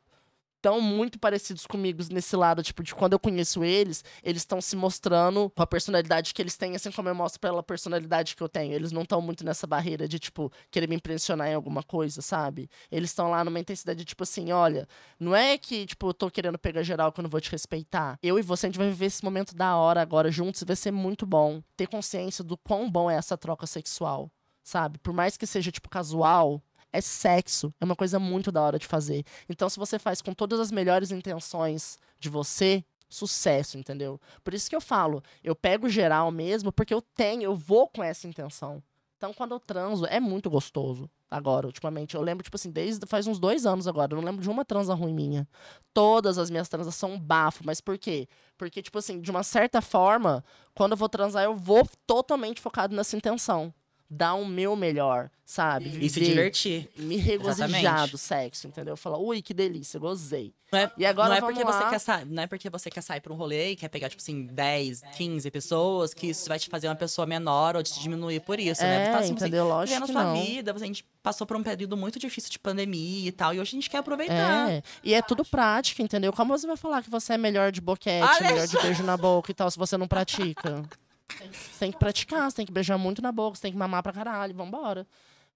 tão 0.62 0.80
muito 0.80 1.18
parecidos 1.18 1.66
comigo 1.66 2.01
nesse 2.12 2.36
lado, 2.36 2.62
tipo, 2.62 2.84
de 2.84 2.93
quando 2.93 3.14
eu 3.14 3.20
conheço 3.20 3.64
eles, 3.64 4.03
eles 4.24 4.41
estão 4.41 4.62
se 4.62 4.76
mostrando 4.76 5.49
com 5.49 5.64
a 5.64 5.68
personalidade 5.68 6.34
que 6.34 6.41
eles 6.41 6.55
têm, 6.55 6.76
assim 6.76 6.91
como 6.91 7.09
eu 7.09 7.16
mostro 7.16 7.39
pela 7.39 7.64
personalidade 7.64 8.36
que 8.36 8.43
eu 8.43 8.49
tenho. 8.49 8.74
Eles 8.74 8.91
não 8.91 9.01
estão 9.01 9.22
muito 9.22 9.43
nessa 9.43 9.66
barreira 9.66 10.07
de, 10.07 10.20
tipo, 10.20 10.51
querer 10.70 10.88
me 10.88 10.95
impressionar 10.95 11.47
em 11.47 11.55
alguma 11.55 11.82
coisa, 11.82 12.22
sabe? 12.22 12.70
Eles 12.91 13.09
estão 13.09 13.32
lá 13.32 13.43
numa 13.43 13.59
intensidade 13.59 13.99
de, 13.99 14.05
tipo 14.05 14.24
assim, 14.24 14.51
olha, 14.51 14.88
não 15.20 15.36
é 15.36 15.57
que, 15.57 15.86
tipo, 15.86 16.07
eu 16.09 16.14
tô 16.14 16.30
querendo 16.30 16.59
pegar 16.59 16.84
geral 16.84 17.12
que 17.12 17.20
eu 17.20 17.24
não 17.24 17.30
vou 17.30 17.41
te 17.41 17.51
respeitar. 17.51 18.18
Eu 18.22 18.38
e 18.38 18.41
você, 18.41 18.68
a 18.68 18.70
gente 18.70 18.78
vai 18.78 18.88
viver 18.88 19.05
esse 19.05 19.24
momento 19.24 19.55
da 19.55 19.76
hora 19.76 20.01
agora 20.01 20.32
juntos 20.32 20.62
e 20.62 20.66
vai 20.66 20.76
ser 20.76 20.91
muito 20.91 21.26
bom. 21.26 21.62
Ter 21.76 21.88
consciência 21.88 22.43
do 22.43 22.57
quão 22.57 22.89
bom 22.89 23.09
é 23.09 23.16
essa 23.16 23.38
troca 23.38 23.66
sexual, 23.66 24.32
sabe? 24.64 24.99
Por 24.99 25.14
mais 25.14 25.38
que 25.38 25.47
seja, 25.47 25.72
tipo, 25.72 25.89
casual, 25.89 26.62
é 26.91 27.01
sexo. 27.01 27.73
É 27.79 27.85
uma 27.85 27.95
coisa 27.95 28.19
muito 28.19 28.51
da 28.51 28.61
hora 28.61 28.79
de 28.79 28.87
fazer. 28.87 29.23
Então, 29.49 29.69
se 29.69 29.77
você 29.77 29.97
faz 29.97 30.21
com 30.21 30.33
todas 30.33 30.59
as 30.59 30.71
melhores 30.71 31.11
intenções 31.11 31.97
de 32.19 32.29
você, 32.29 32.83
sucesso, 33.09 33.77
entendeu? 33.77 34.19
Por 34.43 34.53
isso 34.53 34.69
que 34.69 34.75
eu 34.75 34.81
falo, 34.81 35.21
eu 35.43 35.55
pego 35.55 35.89
geral 35.89 36.31
mesmo, 36.31 36.71
porque 36.71 36.93
eu 36.93 37.01
tenho, 37.01 37.43
eu 37.43 37.55
vou 37.55 37.87
com 37.87 38.03
essa 38.03 38.27
intenção. 38.27 38.81
Então, 39.17 39.33
quando 39.33 39.51
eu 39.51 39.59
transo, 39.59 40.05
é 40.07 40.19
muito 40.19 40.49
gostoso. 40.49 41.07
Agora, 41.29 41.67
ultimamente. 41.67 42.15
Eu 42.15 42.21
lembro, 42.21 42.43
tipo 42.43 42.55
assim, 42.55 42.71
desde 42.71 43.05
faz 43.05 43.27
uns 43.27 43.39
dois 43.39 43.67
anos 43.67 43.87
agora. 43.87 44.11
Eu 44.11 44.17
não 44.17 44.25
lembro 44.25 44.41
de 44.41 44.49
uma 44.49 44.65
transa 44.65 44.95
ruim 44.95 45.13
minha. 45.13 45.47
Todas 45.93 46.39
as 46.39 46.49
minhas 46.49 46.67
transas 46.67 46.95
são 46.95 47.19
bafo. 47.19 47.63
Mas 47.63 47.79
por 47.79 47.99
quê? 47.99 48.27
Porque, 48.57 48.81
tipo 48.81 48.97
assim, 48.97 49.21
de 49.21 49.29
uma 49.29 49.43
certa 49.43 49.79
forma, 49.79 50.43
quando 50.73 50.93
eu 50.93 50.97
vou 50.97 51.07
transar, 51.07 51.43
eu 51.43 51.55
vou 51.55 51.87
totalmente 52.07 52.59
focado 52.59 52.95
nessa 52.95 53.15
intenção 53.15 53.71
dar 54.14 54.34
o 54.34 54.45
meu 54.45 54.76
melhor, 54.76 55.30
sabe? 55.45 55.89
E 56.01 56.09
se 56.09 56.20
divertir. 56.20 56.89
Me 56.97 57.16
regozijar 57.16 58.09
do 58.09 58.18
sexo, 58.18 58.68
entendeu? 58.68 58.97
Falar, 58.97 59.18
ui, 59.18 59.41
que 59.41 59.53
delícia, 59.53 59.97
gozei. 59.97 60.53
Não 60.70 60.80
é, 60.80 60.91
e 60.97 61.05
agora 61.05 61.30
não 61.30 61.36
é 61.38 61.41
porque 61.41 61.64
lá. 61.64 61.72
você 61.72 61.89
quer 61.89 61.99
sair, 61.99 62.26
não 62.26 62.43
é 62.43 62.47
porque 62.47 62.70
você 62.70 62.89
quer 62.89 63.01
sair 63.01 63.22
pra 63.22 63.32
um 63.32 63.38
rolê 63.38 63.72
e 63.72 63.76
quer 63.78 63.88
pegar, 63.88 64.09
tipo 64.09 64.22
assim, 64.22 64.47
10, 64.47 65.01
15 65.16 65.49
pessoas, 65.49 66.14
que 66.14 66.28
isso 66.28 66.49
vai 66.49 66.59
te 66.59 66.68
fazer 66.68 66.89
uma 66.89 66.95
pessoa 66.95 67.26
menor 67.26 67.78
ou 67.78 67.84
te 67.84 67.97
diminuir 68.01 68.41
por 68.41 68.59
isso, 68.59 68.84
é, 68.84 68.86
né? 68.86 69.12
Tá, 69.14 69.20
assim, 69.20 69.32
entendeu? 69.32 69.64
Assim, 69.64 69.72
Lógico 69.72 70.05
que 70.07 70.12
sua 70.12 70.24
não. 70.26 70.43
vida, 70.43 70.74
a 70.74 70.78
gente 70.80 71.05
passou 71.24 71.47
por 71.47 71.55
um 71.55 71.64
período 71.64 71.95
muito 71.95 72.20
difícil 72.20 72.51
de 72.51 72.59
pandemia 72.59 73.30
e 73.30 73.32
tal, 73.32 73.53
e 73.53 73.62
hoje 73.62 73.70
a 73.70 73.78
gente 73.78 73.89
quer 73.89 73.99
aproveitar. 73.99 74.70
É, 74.70 74.84
e 75.01 75.14
é 75.14 75.22
tudo 75.22 75.45
prática, 75.45 76.03
entendeu? 76.03 76.34
Como 76.34 76.57
você 76.57 76.68
vai 76.68 76.78
falar 76.78 77.01
que 77.01 77.09
você 77.09 77.34
é 77.34 77.38
melhor 77.38 77.72
de 77.72 77.80
boquete, 77.80 78.28
Olha 78.28 78.51
melhor 78.51 78.68
de 78.68 78.78
beijo 78.82 79.03
na 79.03 79.16
boca 79.16 79.51
e 79.51 79.53
tal, 79.53 79.72
se 79.72 79.78
você 79.78 79.95
não 79.95 80.07
pratica? 80.07 80.84
Você 81.51 81.79
tem 81.79 81.91
que 81.91 81.97
praticar, 81.97 82.49
você 82.49 82.57
tem 82.57 82.65
que 82.65 82.71
beijar 82.71 82.97
muito 82.97 83.21
na 83.21 83.32
boca, 83.32 83.55
você 83.55 83.63
tem 83.63 83.71
que 83.71 83.77
mamar 83.77 84.03
pra 84.03 84.13
caralho, 84.13 84.53
vambora. 84.53 85.05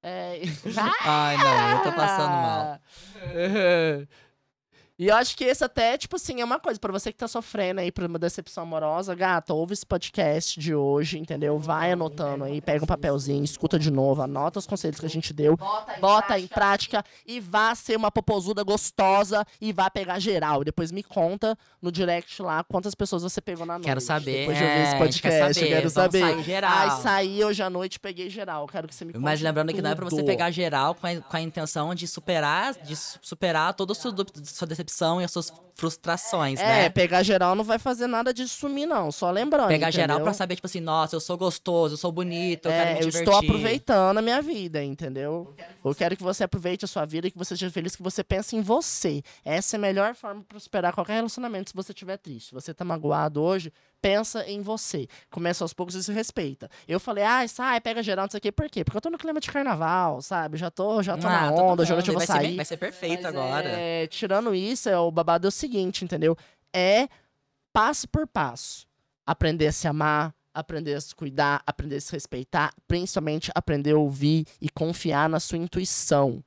É... 0.01 0.41
Ai, 1.01 1.37
não, 1.37 1.71
eu 1.71 1.83
tô 1.83 1.91
passando 1.93 2.29
mal. 2.29 2.79
E 4.97 5.07
eu 5.07 5.15
acho 5.15 5.35
que 5.35 5.43
esse 5.43 5.61
até, 5.61 5.97
tipo 5.97 6.15
assim, 6.15 6.39
é 6.39 6.45
uma 6.45 6.57
coisa, 6.57 6.79
pra 6.79 6.89
você 6.89 7.11
que 7.11 7.17
tá 7.17 7.27
sofrendo 7.27 7.81
aí 7.81 7.91
por 7.91 8.05
uma 8.05 8.17
decepção 8.17 8.63
amorosa, 8.63 9.13
gata, 9.13 9.53
ouve 9.53 9.73
esse 9.73 9.85
podcast 9.85 10.57
de 10.57 10.73
hoje, 10.73 11.19
entendeu? 11.19 11.59
Vai 11.59 11.91
anotando 11.91 12.45
aí, 12.45 12.61
pega 12.61 12.81
um 12.81 12.87
papelzinho, 12.87 13.43
escuta 13.43 13.77
de 13.77 13.91
novo, 13.91 14.21
anota 14.21 14.57
os 14.57 14.65
conselhos 14.65 14.97
que 14.97 15.05
a 15.05 15.09
gente 15.09 15.33
deu, 15.33 15.57
bota 15.57 15.97
em, 15.97 15.99
bota 15.99 16.27
prática. 16.27 16.39
em 16.39 16.47
prática 16.47 17.05
e 17.25 17.39
vá 17.41 17.75
ser 17.75 17.97
uma 17.97 18.09
popozuda 18.09 18.63
gostosa 18.63 19.45
e 19.59 19.73
vá 19.73 19.89
pegar 19.89 20.17
geral. 20.17 20.61
E 20.61 20.65
depois 20.65 20.93
me 20.93 21.03
conta 21.03 21.57
no 21.81 21.91
direct 21.91 22.41
lá 22.41 22.63
quantas 22.63 22.95
pessoas 22.95 23.21
você 23.21 23.41
pegou 23.41 23.65
na 23.65 23.73
noite. 23.73 23.87
Quero 23.87 23.99
saber. 23.99 24.39
Depois 24.39 24.57
de 24.57 24.63
ouvir 24.63 24.81
esse 24.81 24.95
é, 24.95 24.97
podcast, 24.97 25.53
saber. 25.55 25.67
quero 25.67 25.89
saber. 25.89 26.19
Sair 26.21 26.43
geral. 26.43 26.71
Ai, 26.73 27.01
saí 27.01 27.43
hoje 27.43 27.61
à 27.61 27.69
noite, 27.69 27.99
peguei 27.99 28.29
geral. 28.29 28.65
Quero 28.65 28.87
que 28.87 28.95
você 28.95 29.03
me 29.03 29.11
conte 29.11 29.21
Mas 29.21 29.41
lembrando 29.41 29.73
que 29.73 29.81
não 29.81 29.89
é 29.89 29.95
pra 29.95 30.05
você 30.05 30.23
pegar 30.23 30.51
geral 30.51 30.95
com 30.95 31.05
a, 31.05 31.15
com 31.17 31.35
a 31.35 31.41
intenção 31.41 31.93
de 31.93 32.07
superar, 32.07 32.73
de 32.75 32.95
superar 32.95 33.73
toda 33.73 33.91
a 33.91 33.95
sua, 33.95 34.15
sua 34.45 34.65
decepção 34.65 34.84
e 35.21 35.23
as 35.23 35.31
suas 35.31 35.51
frustrações, 35.77 36.59
É, 36.59 36.63
né? 36.83 36.89
pegar 36.89 37.21
geral 37.21 37.53
não 37.53 37.63
vai 37.63 37.77
fazer 37.77 38.07
nada 38.07 38.33
de 38.33 38.47
sumir, 38.47 38.85
não. 38.85 39.11
Só 39.11 39.29
lembrando. 39.29 39.67
Pegar 39.67 39.91
geral 39.91 40.15
entendeu? 40.17 40.23
pra 40.23 40.33
saber, 40.33 40.55
tipo 40.55 40.65
assim, 40.67 40.79
nossa, 40.79 41.15
eu 41.15 41.19
sou 41.19 41.37
gostoso, 41.37 41.93
eu 41.93 41.97
sou 41.97 42.11
bonito, 42.11 42.67
eu 42.67 42.71
É, 42.71 42.77
quero 42.77 42.89
me 42.91 42.95
eu 42.95 42.99
divertir. 43.09 43.21
estou 43.21 43.35
aproveitando 43.37 44.17
a 44.17 44.21
minha 44.21 44.41
vida, 44.41 44.83
entendeu? 44.83 45.53
Eu 45.83 45.93
quero 45.93 46.15
que 46.15 46.23
você 46.23 46.43
aproveite 46.45 46.85
a 46.85 46.87
sua 46.87 47.05
vida 47.05 47.27
e 47.27 47.31
que 47.31 47.37
você 47.37 47.57
seja 47.57 47.69
feliz, 47.71 47.95
que 47.95 48.01
você 48.03 48.23
pense 48.23 48.55
em 48.55 48.61
você. 48.61 49.21
Essa 49.43 49.75
é 49.75 49.77
a 49.77 49.81
melhor 49.81 50.15
forma 50.15 50.43
para 50.47 50.59
superar 50.59 50.93
qualquer 50.93 51.13
relacionamento 51.15 51.69
se 51.71 51.75
você 51.75 51.91
estiver 51.91 52.17
triste. 52.17 52.47
Se 52.47 52.53
você 52.53 52.73
tá 52.73 52.85
magoado 52.85 53.41
hoje, 53.41 53.71
pensa 54.05 54.47
em 54.47 54.61
você. 54.61 55.07
Começa 55.31 55.63
aos 55.63 55.73
poucos 55.73 55.95
e 55.95 56.03
se 56.03 56.11
respeita. 56.11 56.69
Eu 56.87 56.99
falei, 56.99 57.23
ah, 57.23 57.47
sai, 57.47 57.81
pega 57.81 58.03
geral, 58.03 58.25
não 58.25 58.29
sei 58.29 58.37
o 58.37 58.41
quê. 58.41 58.51
Por 58.51 58.69
quê? 58.69 58.83
Porque 58.83 58.95
eu 58.97 59.01
tô 59.01 59.09
no 59.09 59.17
clima 59.17 59.39
de 59.39 59.51
carnaval, 59.51 60.21
sabe? 60.21 60.57
Já 60.57 60.69
tô, 60.69 61.01
já 61.01 61.17
tô 61.17 61.25
Ah, 61.25 61.31
na 61.31 61.51
onda, 61.51 61.83
noite 61.83 62.07
eu 62.07 62.13
vou 62.13 62.17
vai 62.19 62.27
sair. 62.27 62.49
Ser, 62.51 62.55
vai 62.55 62.65
ser 62.65 62.77
perfeito 62.77 63.23
Mas, 63.23 63.25
agora. 63.25 63.67
é, 63.67 64.05
tirando 64.05 64.53
isso, 64.53 64.87
é, 64.87 64.95
o 64.95 65.09
babado 65.09 65.47
é 65.47 65.49
o 65.49 65.51
seguinte, 65.51 66.05
entendeu? 66.05 66.37
É 66.71 67.07
passo 67.73 68.07
por 68.07 68.27
passo. 68.27 68.85
Aprender 69.25 69.65
a 69.65 69.71
se 69.71 69.87
amar, 69.87 70.35
aprender 70.53 70.93
a 70.93 71.01
se 71.01 71.15
cuidar, 71.15 71.63
aprender 71.65 71.95
a 71.95 72.01
se 72.01 72.11
respeitar, 72.11 72.75
principalmente 72.87 73.49
aprender 73.55 73.93
a 73.93 73.97
ouvir 73.97 74.45
e 74.61 74.69
confiar 74.69 75.27
na 75.27 75.39
sua 75.39 75.57
intuição. 75.57 76.43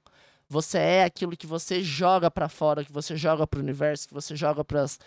Você 0.48 0.78
é 0.78 1.02
aquilo 1.04 1.36
que 1.36 1.46
você 1.46 1.82
joga 1.82 2.30
pra 2.30 2.48
fora, 2.48 2.84
que 2.84 2.92
você 2.92 3.16
joga 3.16 3.48
pro 3.48 3.58
universo, 3.58 4.06
que 4.06 4.14
você 4.14 4.36
joga 4.36 4.64
pras, 4.64 4.98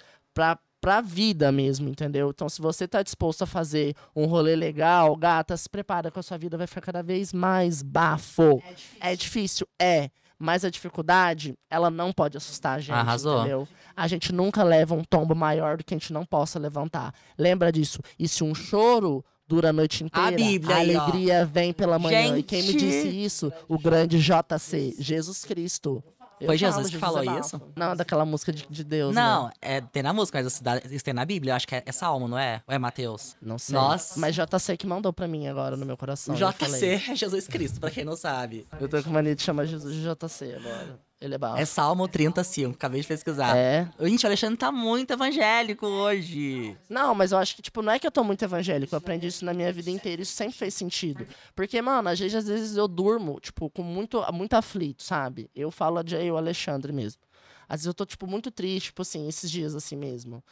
pra, 0.81 0.99
vida 0.99 1.51
mesmo, 1.51 1.87
entendeu? 1.87 2.31
Então, 2.31 2.49
se 2.49 2.59
você 2.61 2.87
tá 2.87 3.03
disposto 3.03 3.43
a 3.43 3.45
fazer 3.45 3.95
um 4.15 4.25
rolê 4.25 4.55
legal, 4.55 5.15
gata, 5.15 5.55
se 5.55 5.69
prepara 5.69 6.09
que 6.11 6.19
a 6.19 6.23
sua 6.23 6.37
vida 6.37 6.57
vai 6.57 6.65
ficar 6.67 6.81
cada 6.81 7.03
vez 7.03 7.31
mais 7.31 7.81
bafo. 7.83 8.61
É 8.99 9.15
difícil, 9.15 9.67
é. 9.79 10.09
Mas 10.43 10.65
a 10.65 10.71
dificuldade, 10.71 11.53
ela 11.69 11.91
não 11.91 12.11
pode 12.11 12.35
assustar 12.35 12.77
a 12.77 12.79
gente, 12.79 12.91
Arrasou. 12.95 13.39
entendeu? 13.41 13.67
A 13.95 14.07
gente 14.07 14.33
nunca 14.33 14.63
leva 14.63 14.95
um 14.95 15.03
tombo 15.03 15.35
maior 15.35 15.77
do 15.77 15.83
que 15.83 15.93
a 15.93 15.97
gente 15.97 16.11
não 16.11 16.25
possa 16.25 16.57
levantar. 16.57 17.13
Lembra 17.37 17.71
disso. 17.71 17.99
E 18.17 18.27
se 18.27 18.43
um 18.43 18.55
choro 18.55 19.23
dura 19.47 19.69
a 19.69 19.73
noite 19.73 20.03
inteira, 20.03 20.31
Bíblia 20.35 20.75
a 20.75 20.79
aí, 20.79 20.95
ó. 20.95 21.01
alegria 21.01 21.45
vem 21.45 21.71
pela 21.71 21.99
manhã. 21.99 22.35
E 22.37 22.41
quem 22.41 22.61
me 22.63 22.71
Gente! 22.71 22.79
disse 22.79 23.07
isso? 23.07 23.53
O 23.67 23.77
grande 23.77 24.17
JC, 24.19 24.95
Jesus 24.97 25.45
Cristo. 25.45 26.03
Foi 26.45 26.57
falo, 26.57 26.71
Jesus 26.71 26.89
que 26.89 26.97
falou 26.97 27.23
é 27.23 27.39
isso? 27.39 27.61
Não, 27.75 27.95
daquela 27.95 28.25
música 28.25 28.51
de, 28.51 28.65
de 28.69 28.83
Deus, 28.83 29.15
né? 29.15 29.21
Não, 29.21 29.51
é, 29.61 29.81
tem 29.81 30.03
na 30.03 30.13
música, 30.13 30.41
mas 30.41 30.61
isso 30.91 31.03
tem 31.03 31.13
na 31.13 31.25
Bíblia. 31.25 31.51
Eu 31.51 31.55
acho 31.55 31.67
que 31.67 31.75
é, 31.75 31.83
é 31.85 31.91
Salmo, 31.91 32.27
não 32.27 32.37
é? 32.37 32.61
Ou 32.67 32.73
é 32.73 32.77
Mateus? 32.77 33.35
Não 33.41 33.57
sei. 33.57 33.75
Nossa. 33.75 34.19
Mas 34.19 34.35
JC 34.35 34.77
que 34.77 34.87
mandou 34.87 35.13
pra 35.13 35.27
mim 35.27 35.47
agora 35.47 35.77
no 35.77 35.85
meu 35.85 35.97
coração. 35.97 36.35
JC 36.35 37.01
é 37.11 37.15
Jesus 37.15 37.47
Cristo, 37.47 37.79
pra 37.79 37.91
quem 37.91 38.03
não 38.03 38.15
sabe. 38.15 38.65
Eu 38.79 38.87
tô 38.87 39.01
com 39.03 39.09
mania 39.09 39.35
de 39.35 39.41
chamar 39.41 39.65
Jesus 39.65 39.93
de 39.93 40.01
JC 40.01 40.55
agora. 40.55 40.99
Ele 41.21 41.35
é 41.35 41.37
bafo. 41.37 41.61
É 41.61 41.65
Salmo 41.65 42.07
35, 42.07 42.73
acabei 42.73 42.99
de 42.99 43.07
pesquisar. 43.07 43.55
É. 43.55 43.87
Gente, 44.01 44.25
o 44.25 44.27
Alexandre 44.27 44.57
tá 44.57 44.71
muito 44.71 45.11
evangélico 45.11 45.85
hoje. 45.85 46.75
Não, 46.89 47.13
mas 47.13 47.31
eu 47.31 47.37
acho 47.37 47.55
que, 47.55 47.61
tipo, 47.61 47.83
não 47.83 47.93
é 47.93 47.99
que 47.99 48.07
eu 48.07 48.11
tô 48.11 48.23
muito 48.23 48.43
evangélico. 48.43 48.95
Eu 48.95 48.97
aprendi 48.97 49.27
isso 49.27 49.45
na 49.45 49.53
minha 49.53 49.71
vida 49.71 49.91
inteira. 49.91 50.23
Isso 50.23 50.33
sempre 50.33 50.57
fez 50.57 50.73
sentido. 50.73 51.27
Porque, 51.55 51.79
mano, 51.79 52.09
às 52.09 52.19
vezes, 52.19 52.33
às 52.35 52.47
vezes 52.47 52.75
eu 52.75 52.87
durmo, 52.87 53.39
tipo, 53.39 53.69
com 53.69 53.83
muito, 53.83 54.19
muito 54.33 54.55
aflito, 54.55 55.03
sabe? 55.03 55.47
Eu 55.55 55.69
falo 55.69 56.01
de 56.01 56.15
eu, 56.15 56.35
Alexandre 56.37 56.91
mesmo. 56.91 57.21
Às 57.69 57.81
vezes 57.81 57.85
eu 57.85 57.93
tô, 57.93 58.03
tipo, 58.03 58.25
muito 58.25 58.49
triste, 58.49 58.87
tipo 58.87 59.03
assim, 59.03 59.27
esses 59.27 59.49
dias 59.51 59.75
assim 59.75 59.95
mesmo. 59.95 60.43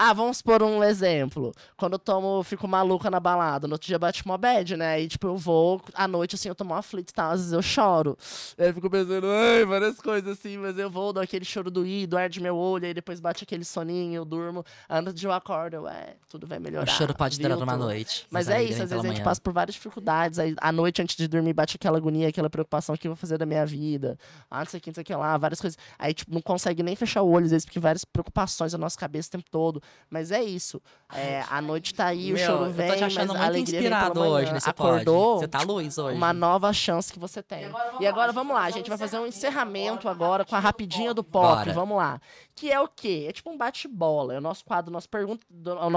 Ah, 0.00 0.12
vamos 0.12 0.40
por 0.40 0.62
um 0.62 0.84
exemplo. 0.84 1.52
Quando 1.76 1.94
eu 1.94 1.98
tomo, 1.98 2.40
fico 2.44 2.68
maluca 2.68 3.10
na 3.10 3.18
balada, 3.18 3.66
no 3.66 3.74
outro 3.74 3.88
dia 3.88 3.98
bate 3.98 4.24
uma 4.24 4.38
bad, 4.38 4.76
né? 4.76 4.92
Aí, 4.92 5.08
tipo, 5.08 5.26
eu 5.26 5.36
vou, 5.36 5.82
à 5.92 6.06
noite, 6.06 6.36
assim, 6.36 6.48
eu 6.48 6.54
tomo 6.54 6.72
uma 6.72 6.78
aflito 6.78 7.10
e 7.10 7.12
tal, 7.12 7.32
às 7.32 7.40
vezes 7.40 7.52
eu 7.52 7.60
choro. 7.60 8.16
Aí 8.56 8.68
eu 8.68 8.74
fico 8.74 8.88
pensando, 8.88 9.26
ai, 9.26 9.64
várias 9.64 10.00
coisas 10.00 10.38
assim, 10.38 10.56
mas 10.56 10.78
eu 10.78 10.88
vou, 10.88 11.12
dou 11.12 11.20
aquele 11.20 11.44
choro 11.44 11.68
doído, 11.68 12.16
arde 12.16 12.40
meu 12.40 12.56
olho, 12.56 12.86
aí 12.86 12.94
depois 12.94 13.18
bate 13.18 13.42
aquele 13.42 13.64
soninho, 13.64 14.14
eu 14.14 14.24
durmo. 14.24 14.64
Antes 14.88 15.14
de 15.14 15.26
eu 15.26 15.32
acordo, 15.32 15.74
eu, 15.74 15.88
é, 15.88 16.14
tudo 16.28 16.46
vai 16.46 16.60
melhorar. 16.60 16.84
O 16.86 16.94
choro 16.94 17.12
pode 17.12 17.40
durar 17.40 17.58
uma 17.58 17.76
noite. 17.76 18.24
Mas 18.30 18.48
é 18.48 18.62
isso, 18.62 18.80
às 18.80 18.90
vezes 18.90 19.04
a 19.04 19.08
gente 19.08 19.24
passa 19.24 19.40
por 19.40 19.52
várias 19.52 19.74
dificuldades. 19.74 20.38
Aí, 20.38 20.54
à 20.60 20.70
noite, 20.70 21.02
antes 21.02 21.16
de 21.16 21.26
dormir, 21.26 21.54
bate 21.54 21.74
aquela 21.74 21.98
agonia, 21.98 22.28
aquela 22.28 22.48
preocupação: 22.48 22.94
o 22.94 22.98
que 22.98 23.08
eu 23.08 23.10
vou 23.10 23.16
fazer 23.16 23.36
da 23.36 23.44
minha 23.44 23.66
vida? 23.66 24.16
Ah, 24.48 24.60
não 24.60 24.66
sei 24.66 24.78
o 24.78 24.80
que, 24.80 24.90
não 24.90 24.94
sei 24.94 25.02
o 25.02 25.04
que 25.04 25.14
lá, 25.16 25.36
várias 25.36 25.60
coisas. 25.60 25.76
Aí, 25.98 26.14
tipo, 26.14 26.32
não 26.32 26.40
consegue 26.40 26.84
nem 26.84 26.94
fechar 26.94 27.22
o 27.22 27.28
olho, 27.28 27.46
às 27.46 27.50
vezes, 27.50 27.64
porque 27.64 27.80
várias 27.80 28.04
preocupações 28.04 28.72
na 28.74 28.78
nossa 28.78 28.96
cabeça 28.96 29.26
o 29.26 29.32
tempo 29.32 29.50
todo. 29.50 29.82
Mas 30.10 30.32
é 30.32 30.42
isso. 30.42 30.80
É, 31.14 31.44
a 31.50 31.60
noite 31.60 31.92
tá 31.94 32.06
aí, 32.06 32.32
o 32.32 32.34
Meu, 32.36 32.46
choro 32.46 32.64
eu 32.64 32.72
vem, 32.72 32.88
tô 32.90 32.96
te 32.96 33.04
achando 33.04 33.32
mas 33.34 33.42
a 33.42 33.44
alegria 33.44 33.78
inspirado 33.78 34.20
hoje 34.20 34.52
nesse 34.52 34.70
Acordou? 34.70 35.32
pod. 35.34 35.40
Você 35.40 35.48
tá 35.48 35.60
luz 35.62 35.98
hoje. 35.98 36.16
Uma 36.16 36.32
nova 36.32 36.72
chance 36.72 37.12
que 37.12 37.18
você 37.18 37.42
tem. 37.42 37.70
E 38.00 38.06
agora 38.06 38.32
vamos 38.32 38.54
lá, 38.54 38.62
a 38.64 38.70
gente 38.70 38.88
vai 38.88 38.96
fazer 38.96 39.18
um 39.18 39.26
encerramento 39.26 40.08
agora 40.08 40.44
com 40.46 40.56
a 40.56 40.58
rapidinha 40.58 41.12
do 41.12 41.22
pop. 41.22 41.56
Bora. 41.58 41.72
Vamos 41.74 41.96
lá. 41.98 42.20
Que 42.54 42.72
é 42.72 42.80
o 42.80 42.88
quê? 42.88 43.26
É 43.28 43.32
tipo 43.32 43.50
um 43.50 43.56
bate-bola. 43.58 44.32
É 44.34 44.38
o 44.38 44.40
nosso 44.40 44.64
quadro, 44.64 44.90
nosso 44.90 45.08
pergunta. 45.10 45.46
do- 45.50 45.74
o 45.76 45.90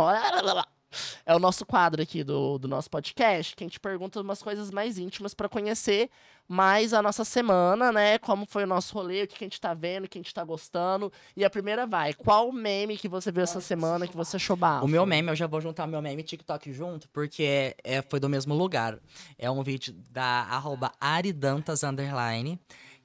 É 1.25 1.35
o 1.35 1.39
nosso 1.39 1.65
quadro 1.65 2.01
aqui 2.01 2.23
do, 2.23 2.57
do 2.57 2.67
nosso 2.67 2.89
podcast, 2.89 3.55
que 3.55 3.63
a 3.63 3.67
gente 3.67 3.79
pergunta 3.79 4.19
umas 4.21 4.41
coisas 4.41 4.71
mais 4.71 4.97
íntimas 4.97 5.33
pra 5.33 5.47
conhecer 5.49 6.09
mais 6.47 6.93
a 6.93 7.01
nossa 7.01 7.23
semana, 7.23 7.93
né? 7.93 8.17
Como 8.17 8.45
foi 8.45 8.63
o 8.65 8.67
nosso 8.67 8.93
rolê, 8.93 9.23
o 9.23 9.27
que 9.27 9.37
que 9.37 9.43
a 9.43 9.47
gente 9.47 9.61
tá 9.61 9.73
vendo, 9.73 10.03
o 10.03 10.09
que 10.09 10.17
a 10.17 10.21
gente 10.21 10.33
tá 10.33 10.43
gostando. 10.43 11.11
E 11.35 11.45
a 11.45 11.49
primeira 11.49 11.87
vai. 11.87 12.13
Qual 12.13 12.51
meme 12.51 12.97
que 12.97 13.07
você 13.07 13.31
viu 13.31 13.43
essa 13.43 13.61
semana 13.61 14.05
que 14.05 14.17
você 14.17 14.35
achou 14.35 14.57
bafo? 14.57 14.83
O 14.85 14.87
meu 14.87 15.05
meme, 15.05 15.29
eu 15.29 15.35
já 15.35 15.47
vou 15.47 15.61
juntar 15.61 15.87
meu 15.87 16.01
meme 16.01 16.21
e 16.21 16.25
TikTok 16.25 16.73
junto, 16.73 17.07
porque 17.09 17.43
é, 17.43 17.75
é- 17.83 18.01
foi 18.01 18.19
do 18.19 18.27
mesmo 18.27 18.53
lugar. 18.53 18.99
É 19.37 19.49
um 19.49 19.63
vídeo 19.63 19.95
da 20.09 20.23
arroba 20.49 20.91
Aridantas 20.99 21.83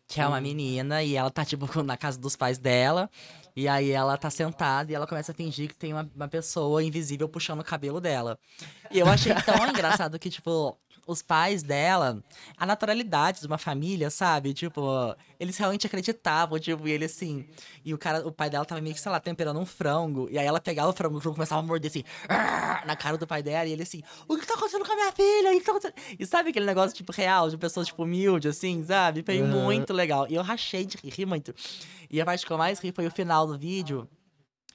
que 0.09 0.21
é 0.21 0.27
uma 0.27 0.41
menina, 0.41 1.03
e 1.03 1.17
ela 1.17 1.31
tá, 1.31 1.45
tipo, 1.45 1.67
na 1.83 1.97
casa 1.97 2.19
dos 2.19 2.37
pais 2.37 2.59
dela. 2.59 3.11
E 3.55 3.67
aí 3.67 3.91
ela 3.91 4.19
tá 4.19 4.29
sentada 4.29 4.93
e 4.93 4.95
ela 4.95 5.07
começa 5.07 5.33
a 5.33 5.35
fingir 5.35 5.69
que 5.69 5.75
tem 5.75 5.93
uma, 5.93 6.09
uma 6.15 6.29
pessoa 6.29 6.85
invisível 6.85 7.27
puxando 7.27 7.61
o 7.61 7.65
cabelo 7.65 8.01
dela. 8.03 8.39
E 8.91 8.99
eu 8.99 9.09
achei 9.09 9.35
tão 9.35 9.57
engraçado 9.67 10.19
que, 10.19 10.29
tipo, 10.29 10.79
os 11.07 11.23
pais 11.23 11.63
dela, 11.63 12.23
a 12.57 12.67
naturalidade 12.67 13.41
de 13.41 13.47
uma 13.47 13.59
família, 13.59 14.11
sabe? 14.11 14.53
Tipo, 14.53 15.15
eles 15.39 15.57
realmente 15.57 15.87
acreditavam, 15.87 16.59
tipo, 16.59 16.87
e 16.89 16.91
ele 16.91 17.05
assim. 17.05 17.47
E 17.85 17.95
o 17.95 17.99
cara, 17.99 18.27
o 18.27 18.33
pai 18.33 18.51
dela 18.51 18.65
tava 18.65 18.81
meio 18.81 18.95
que, 18.95 19.01
sei 19.01 19.13
lá, 19.13 19.21
temperando 19.21 19.61
um 19.61 19.65
frango. 19.67 20.29
E 20.31 20.39
aí 20.39 20.45
ela 20.47 20.61
pegava 20.61 20.89
o 20.89 20.93
frango, 20.93 21.19
o 21.19 21.21
frango 21.21 21.37
começava 21.37 21.61
a 21.61 21.65
morder 21.65 21.91
assim, 21.91 22.03
"Arr!" 22.29 22.85
na 22.87 22.97
cara 22.97 23.17
do 23.17 23.27
pai 23.27 23.43
dela, 23.43 23.67
e 23.69 23.73
ele 23.73 23.83
assim, 23.85 24.03
o 24.27 24.37
que 24.37 24.47
tá 24.47 24.55
acontecendo 24.55 24.85
com 24.85 24.93
a 24.93 24.97
minha 24.97 25.13
filha? 25.13 25.51
O 25.53 25.59
que 25.59 25.65
tá 25.65 25.73
acontecendo? 25.73 25.95
E 26.19 26.27
sabe 26.27 26.51
aquele 26.51 26.67
negócio, 26.67 26.97
tipo, 26.97 27.13
real, 27.13 27.49
de 27.49 27.57
pessoas, 27.57 27.87
tipo, 27.87 28.03
humilde, 28.03 28.49
assim, 28.49 28.85
sabe? 28.85 29.23
Foi 29.23 29.41
Uhum. 29.41 29.47
muito 29.47 29.93
legal. 29.93 30.27
E 30.29 30.35
eu 30.35 30.43
rachei 30.43 30.85
de 30.85 30.97
rir, 30.97 31.11
ri 31.11 31.25
muito. 31.27 31.55
E 32.11 32.21
a 32.21 32.25
parte 32.25 32.45
que 32.45 32.53
eu 32.53 32.59
mais 32.59 32.79
ri 32.81 32.91
foi 32.93 33.07
o 33.07 33.11
final 33.11 33.47
do 33.47 33.57
vídeo. 33.57 34.09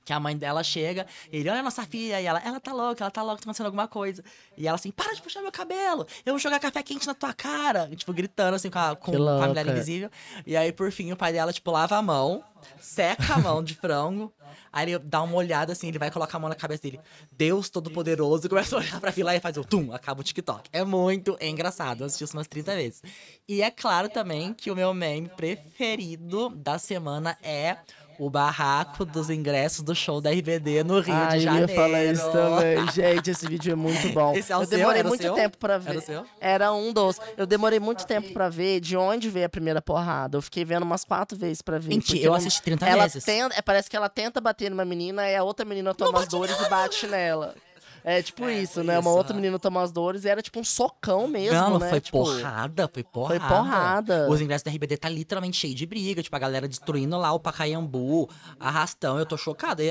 Que 0.04 0.14
a 0.14 0.20
mãe 0.20 0.36
dela 0.36 0.64
chega, 0.64 1.06
e 1.32 1.38
ele, 1.38 1.49
olha 1.49 1.60
a 1.60 1.64
nossa 1.64 1.86
filha, 1.86 2.20
e 2.20 2.26
ela, 2.26 2.41
ela 2.43 2.60
tá 2.60 2.74
louca, 2.74 3.04
ela 3.04 3.12
tá 3.12 3.22
louca, 3.22 3.38
tá 3.38 3.43
acontecendo 3.43 3.68
alguma 3.68 3.88
coisa. 3.88 4.24
E 4.58 4.68
ela 4.68 4.76
assim, 4.76 4.91
para 4.91 5.14
de 5.14 5.22
puxar 5.22 5.41
meu 5.41 5.52
cabelo, 5.52 6.08
eu 6.26 6.34
vou 6.34 6.39
jogar 6.39 6.60
café 6.60 6.82
quente 6.82 7.06
na 7.08 7.14
tua 7.14 7.34
cara. 7.34 7.88
E, 7.91 7.95
tipo, 7.95 8.12
gritando 8.14 8.56
assim 8.56 8.70
com 8.70 8.80
a, 8.80 8.95
com, 8.95 9.12
a 9.12 9.47
mulher 9.47 9.68
invisível. 9.68 10.10
E 10.45 10.58
aí, 10.58 10.72
por 10.72 10.91
fim, 10.91 11.12
o 11.12 11.18
pai 11.18 11.32
dela, 11.34 11.54
tipo, 11.54 11.70
lava 11.72 11.97
a 11.97 12.02
mão, 12.02 12.43
seca 12.80 13.36
a 13.36 13.39
mão 13.39 13.64
de 13.64 13.76
frango. 13.76 14.34
Aí 14.74 14.89
ele 14.89 14.99
dá 14.99 15.22
uma 15.22 15.36
olhada 15.36 15.74
assim, 15.74 15.89
ele 15.89 15.99
vai 15.99 16.10
colocar 16.10 16.38
a 16.38 16.39
mão 16.39 16.49
na 16.49 16.56
cabeça 16.56 16.84
dele. 16.84 16.99
Deus 17.32 17.70
Todo-Poderoso, 17.70 18.45
e 18.45 18.49
começa 18.49 18.76
a 18.76 18.80
olhar 18.80 18.99
pra 18.99 19.12
fila 19.12 19.36
e 19.36 19.39
faz 19.39 19.58
o 19.58 19.66
tum, 19.66 19.93
acaba 19.93 20.22
o 20.22 20.24
TikTok. 20.24 20.70
É 20.72 20.84
muito 20.84 21.38
engraçado, 21.41 22.02
eu 22.02 22.06
assisti 22.06 22.24
isso 22.24 22.38
umas 22.38 22.47
30 22.47 22.76
vezes. 22.76 23.04
E 23.47 23.62
é 23.62 23.70
claro 23.70 24.08
também 24.08 24.54
que 24.54 24.72
o 24.72 24.76
meu 24.76 24.93
meme 24.93 25.30
preferido 25.30 26.49
da 26.49 26.80
semana 26.80 27.38
é 27.43 27.78
o 28.24 28.30
barraco 28.30 29.04
dos 29.04 29.32
ingressos 29.32 29.82
do 29.84 29.96
show 29.96 30.22
da 30.22 30.30
RBD 30.30 30.84
no 30.84 31.00
Rio 31.00 31.16
Ah, 31.16 31.30
de 31.30 31.38
eu 31.38 31.42
Janeiro. 31.42 31.72
ia 31.72 31.76
falar 31.76 32.04
isso 32.06 32.32
também. 32.32 32.88
Gente, 32.94 33.32
esse 33.32 33.48
vídeo 33.48 33.72
é 33.72 33.76
muito 33.76 34.10
bom. 34.14 34.36
Esse 34.36 34.54
é 34.54 34.58
o 34.58 34.62
eu 34.62 34.68
seu? 34.68 34.78
demorei 34.78 35.00
Era 35.00 35.10
muito 35.10 35.22
seu? 35.24 35.34
tempo 35.34 35.58
pra 35.58 35.74
Era 35.74 35.80
ver. 35.84 35.98
o 35.98 36.02
seu? 36.02 36.26
Era 36.40 36.72
um 36.72 36.94
dos. 36.94 37.18
Eu 37.36 37.48
demorei 37.48 37.80
muito 37.80 38.06
tempo 38.06 38.32
pra 38.32 38.48
ver 38.48 38.80
de 38.80 38.96
onde 38.96 39.28
veio 39.28 39.48
a 39.48 39.50
primeira 39.50 39.82
porrada. 39.82 40.38
Eu 40.38 40.42
fiquei 40.44 40.64
vendo 40.64 40.84
umas 40.84 41.04
quatro 41.04 41.36
vezes 41.36 41.64
pra 41.64 41.80
ver. 41.80 41.90
Mentira, 41.90 42.14
porque 42.14 42.28
eu 42.28 42.34
assisti 42.36 42.62
30 42.62 42.86
ela 42.88 43.04
vezes. 43.08 43.24
Tenta, 43.24 43.56
é, 43.58 43.62
parece 43.64 43.90
que 43.90 43.96
ela 43.98 44.08
tenta 44.08 44.40
bater 44.40 44.70
numa 44.70 44.86
menina 44.86 45.28
e 45.28 45.36
a 45.36 45.44
outra 45.44 45.66
menina 45.66 45.92
toma 45.96 46.20
as 46.20 46.28
dores 46.28 46.56
e 46.60 46.70
bate 46.70 47.08
nela. 47.08 47.56
É 48.04 48.22
tipo 48.22 48.45
É, 48.45 48.60
isso, 48.62 48.84
né? 48.84 48.97
Uma 48.97 49.10
isso, 49.10 49.18
outra 49.18 49.34
né? 49.34 49.41
menina 49.41 49.60
toma 49.60 49.82
as 49.82 49.91
dores 49.91 50.26
e 50.26 50.30
era 50.30 50.41
tipo 50.41 50.60
um 50.60 50.64
socão 50.64 51.28
mesmo, 51.28 51.56
Não, 51.56 51.80
né? 51.80 51.89
foi 51.89 52.02
tipo, 52.02 52.18
porrada, 52.24 52.89
foi 52.91 53.04
porrada. 53.04 53.39
Foi 53.39 53.47
porrada. 53.47 54.30
Os 54.30 54.41
ingressos 54.41 54.64
da 54.64 54.72
RBD 54.72 54.97
tá 54.97 55.10
literalmente 55.10 55.58
cheio 55.58 55.76
de 55.76 55.86
briga, 55.86 56.22
tipo, 56.24 56.36
a 56.36 56.39
galera 56.39 56.68
destruindo 56.68 57.18
lá 57.18 57.32
o 57.34 57.39
Pacaiambu, 57.39 58.30
arrastão, 58.60 59.20
eu 59.20 59.26
tô 59.26 59.38
chocada. 59.38 59.84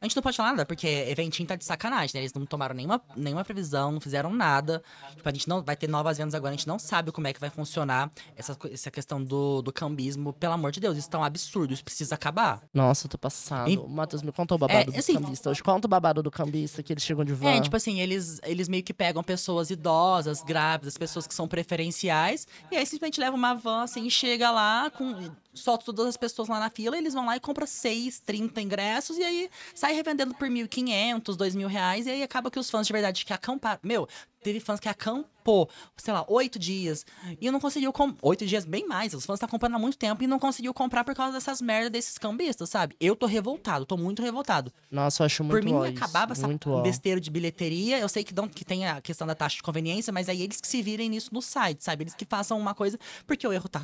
A 0.00 0.04
gente 0.04 0.14
não 0.16 0.22
pode 0.22 0.36
falar 0.36 0.50
nada, 0.50 0.66
porque 0.66 0.86
eventinho 0.86 1.46
tá 1.48 1.56
de 1.56 1.64
sacanagem, 1.64 2.12
né? 2.14 2.20
Eles 2.20 2.34
não 2.34 2.44
tomaram 2.46 2.74
nenhuma, 2.74 3.00
nenhuma 3.16 3.44
previsão, 3.44 3.90
não 3.92 4.00
fizeram 4.00 4.32
nada. 4.32 4.82
Tipo, 5.16 5.28
a 5.28 5.32
gente 5.32 5.48
não 5.48 5.62
vai 5.62 5.76
ter 5.76 5.88
novas 5.88 6.18
vendas 6.18 6.34
agora, 6.34 6.52
a 6.54 6.56
gente 6.56 6.66
não 6.68 6.78
sabe 6.78 7.10
como 7.12 7.26
é 7.26 7.32
que 7.32 7.40
vai 7.40 7.50
funcionar 7.50 8.10
essa, 8.36 8.56
essa 8.70 8.90
questão 8.90 9.22
do, 9.22 9.62
do 9.62 9.72
cambismo. 9.72 10.32
Pelo 10.32 10.52
amor 10.54 10.72
de 10.72 10.80
Deus, 10.80 10.96
isso 10.98 11.08
tá 11.10 11.18
um 11.18 11.24
absurdo, 11.24 11.72
isso 11.72 11.84
precisa 11.84 12.14
acabar. 12.14 12.60
Nossa, 12.72 13.06
eu 13.06 13.10
tô 13.10 13.18
passado. 13.18 13.70
E- 13.70 13.76
Matheus 13.88 14.22
me 14.22 14.32
contou 14.32 14.56
o 14.56 14.58
babado 14.58 14.90
É, 14.90 14.92
do 14.92 14.98
assim- 14.98 15.14
cambista. 15.14 15.50
Hoje 15.50 15.62
conta 15.62 15.86
o 15.86 15.88
babado 15.88 16.22
do 16.22 16.30
cambista, 16.30 16.82
que 16.82 16.92
eles 16.92 17.02
chegam 17.04 17.24
de 17.24 17.32
van. 17.32 17.50
É, 17.50 17.60
tipo 17.60 17.76
assim, 17.76 18.00
eles, 18.00 18.40
eles 18.44 18.68
meio 18.68 18.82
que 18.82 18.92
pegam 18.94 19.22
pessoas 19.22 19.70
idosas, 19.70 20.42
grávidas, 20.42 20.96
pessoas 20.98 21.26
que 21.26 21.34
são 21.34 21.48
preferenciais, 21.48 22.46
e 22.70 22.76
aí 22.76 22.84
simplesmente 22.86 23.20
leva 23.20 23.36
uma 23.36 23.54
van, 23.54 23.82
assim, 23.82 24.08
chega 24.10 24.50
lá, 24.50 24.90
com, 24.90 25.30
solta 25.54 25.84
todas 25.86 26.06
as 26.06 26.16
pessoas 26.16 26.48
lá 26.48 26.58
na 26.60 26.70
fila, 26.70 26.96
eles 26.98 27.14
vão 27.14 27.26
lá 27.26 27.36
e 27.36 27.40
compram 27.40 27.66
6, 27.66 28.20
30 28.20 28.60
ingressos, 28.60 29.16
e 29.18 29.22
aí 29.22 29.50
sai 29.74 29.94
revendendo 29.94 30.34
por 30.34 30.48
1.500, 30.48 31.22
2.000 31.36 31.66
reais, 31.66 32.06
e 32.06 32.10
aí 32.10 32.22
acaba 32.22 32.50
que 32.50 32.58
os 32.58 32.70
fãs 32.70 32.86
de 32.86 32.92
verdade 32.92 33.24
que 33.24 33.32
acamparam. 33.32 33.80
Meu, 33.82 34.08
teve 34.42 34.60
fãs 34.60 34.78
que 34.78 34.88
acampou, 34.88 35.68
sei 35.96 36.14
lá, 36.14 36.24
oito 36.28 36.58
dias, 36.58 37.04
e 37.40 37.50
não 37.50 37.58
conseguiu. 37.58 37.92
Oito 38.22 38.46
dias, 38.46 38.64
bem 38.64 38.86
mais. 38.86 39.12
Os 39.12 39.26
fãs 39.26 39.36
estão 39.36 39.48
comprando 39.48 39.74
há 39.74 39.78
muito 39.78 39.98
tempo 39.98 40.22
e 40.22 40.26
não 40.26 40.38
conseguiu 40.38 40.72
comprar 40.72 41.02
por 41.02 41.14
causa 41.14 41.32
dessas 41.32 41.60
merdas 41.60 41.90
desses 41.90 42.16
cambistas, 42.18 42.68
sabe? 42.68 42.94
Eu 43.00 43.16
tô 43.16 43.26
revoltado, 43.26 43.84
tô 43.84 43.96
muito 43.96 44.22
revoltado. 44.22 44.72
Nossa, 44.90 45.22
eu 45.22 45.26
acho 45.26 45.42
muito 45.42 45.56
Por 45.56 45.64
mim, 45.64 45.74
ó 45.74 45.84
isso, 45.84 45.96
acabava 45.96 46.32
essa 46.32 46.46
muito 46.46 46.70
ó. 46.70 46.80
besteira 46.80 47.20
de 47.20 47.30
bilheteria. 47.30 47.98
Eu 47.98 48.08
sei 48.08 48.22
que, 48.22 48.32
dão, 48.32 48.48
que 48.48 48.64
tem 48.64 48.86
a 48.86 49.00
questão 49.00 49.26
da 49.26 49.34
taxa 49.34 49.56
de 49.56 49.62
conveniência, 49.62 50.12
mas 50.12 50.28
aí 50.28 50.42
eles 50.42 50.60
que 50.60 50.68
se 50.68 50.80
virem 50.80 51.08
nisso 51.08 51.30
no 51.32 51.42
site, 51.42 51.82
sabe? 51.82 52.04
Eles 52.04 52.14
que 52.14 52.24
façam 52.24 52.58
uma 52.58 52.74
coisa, 52.74 52.98
porque 53.26 53.46
o 53.46 53.52
erro 53.52 53.68
tá, 53.68 53.82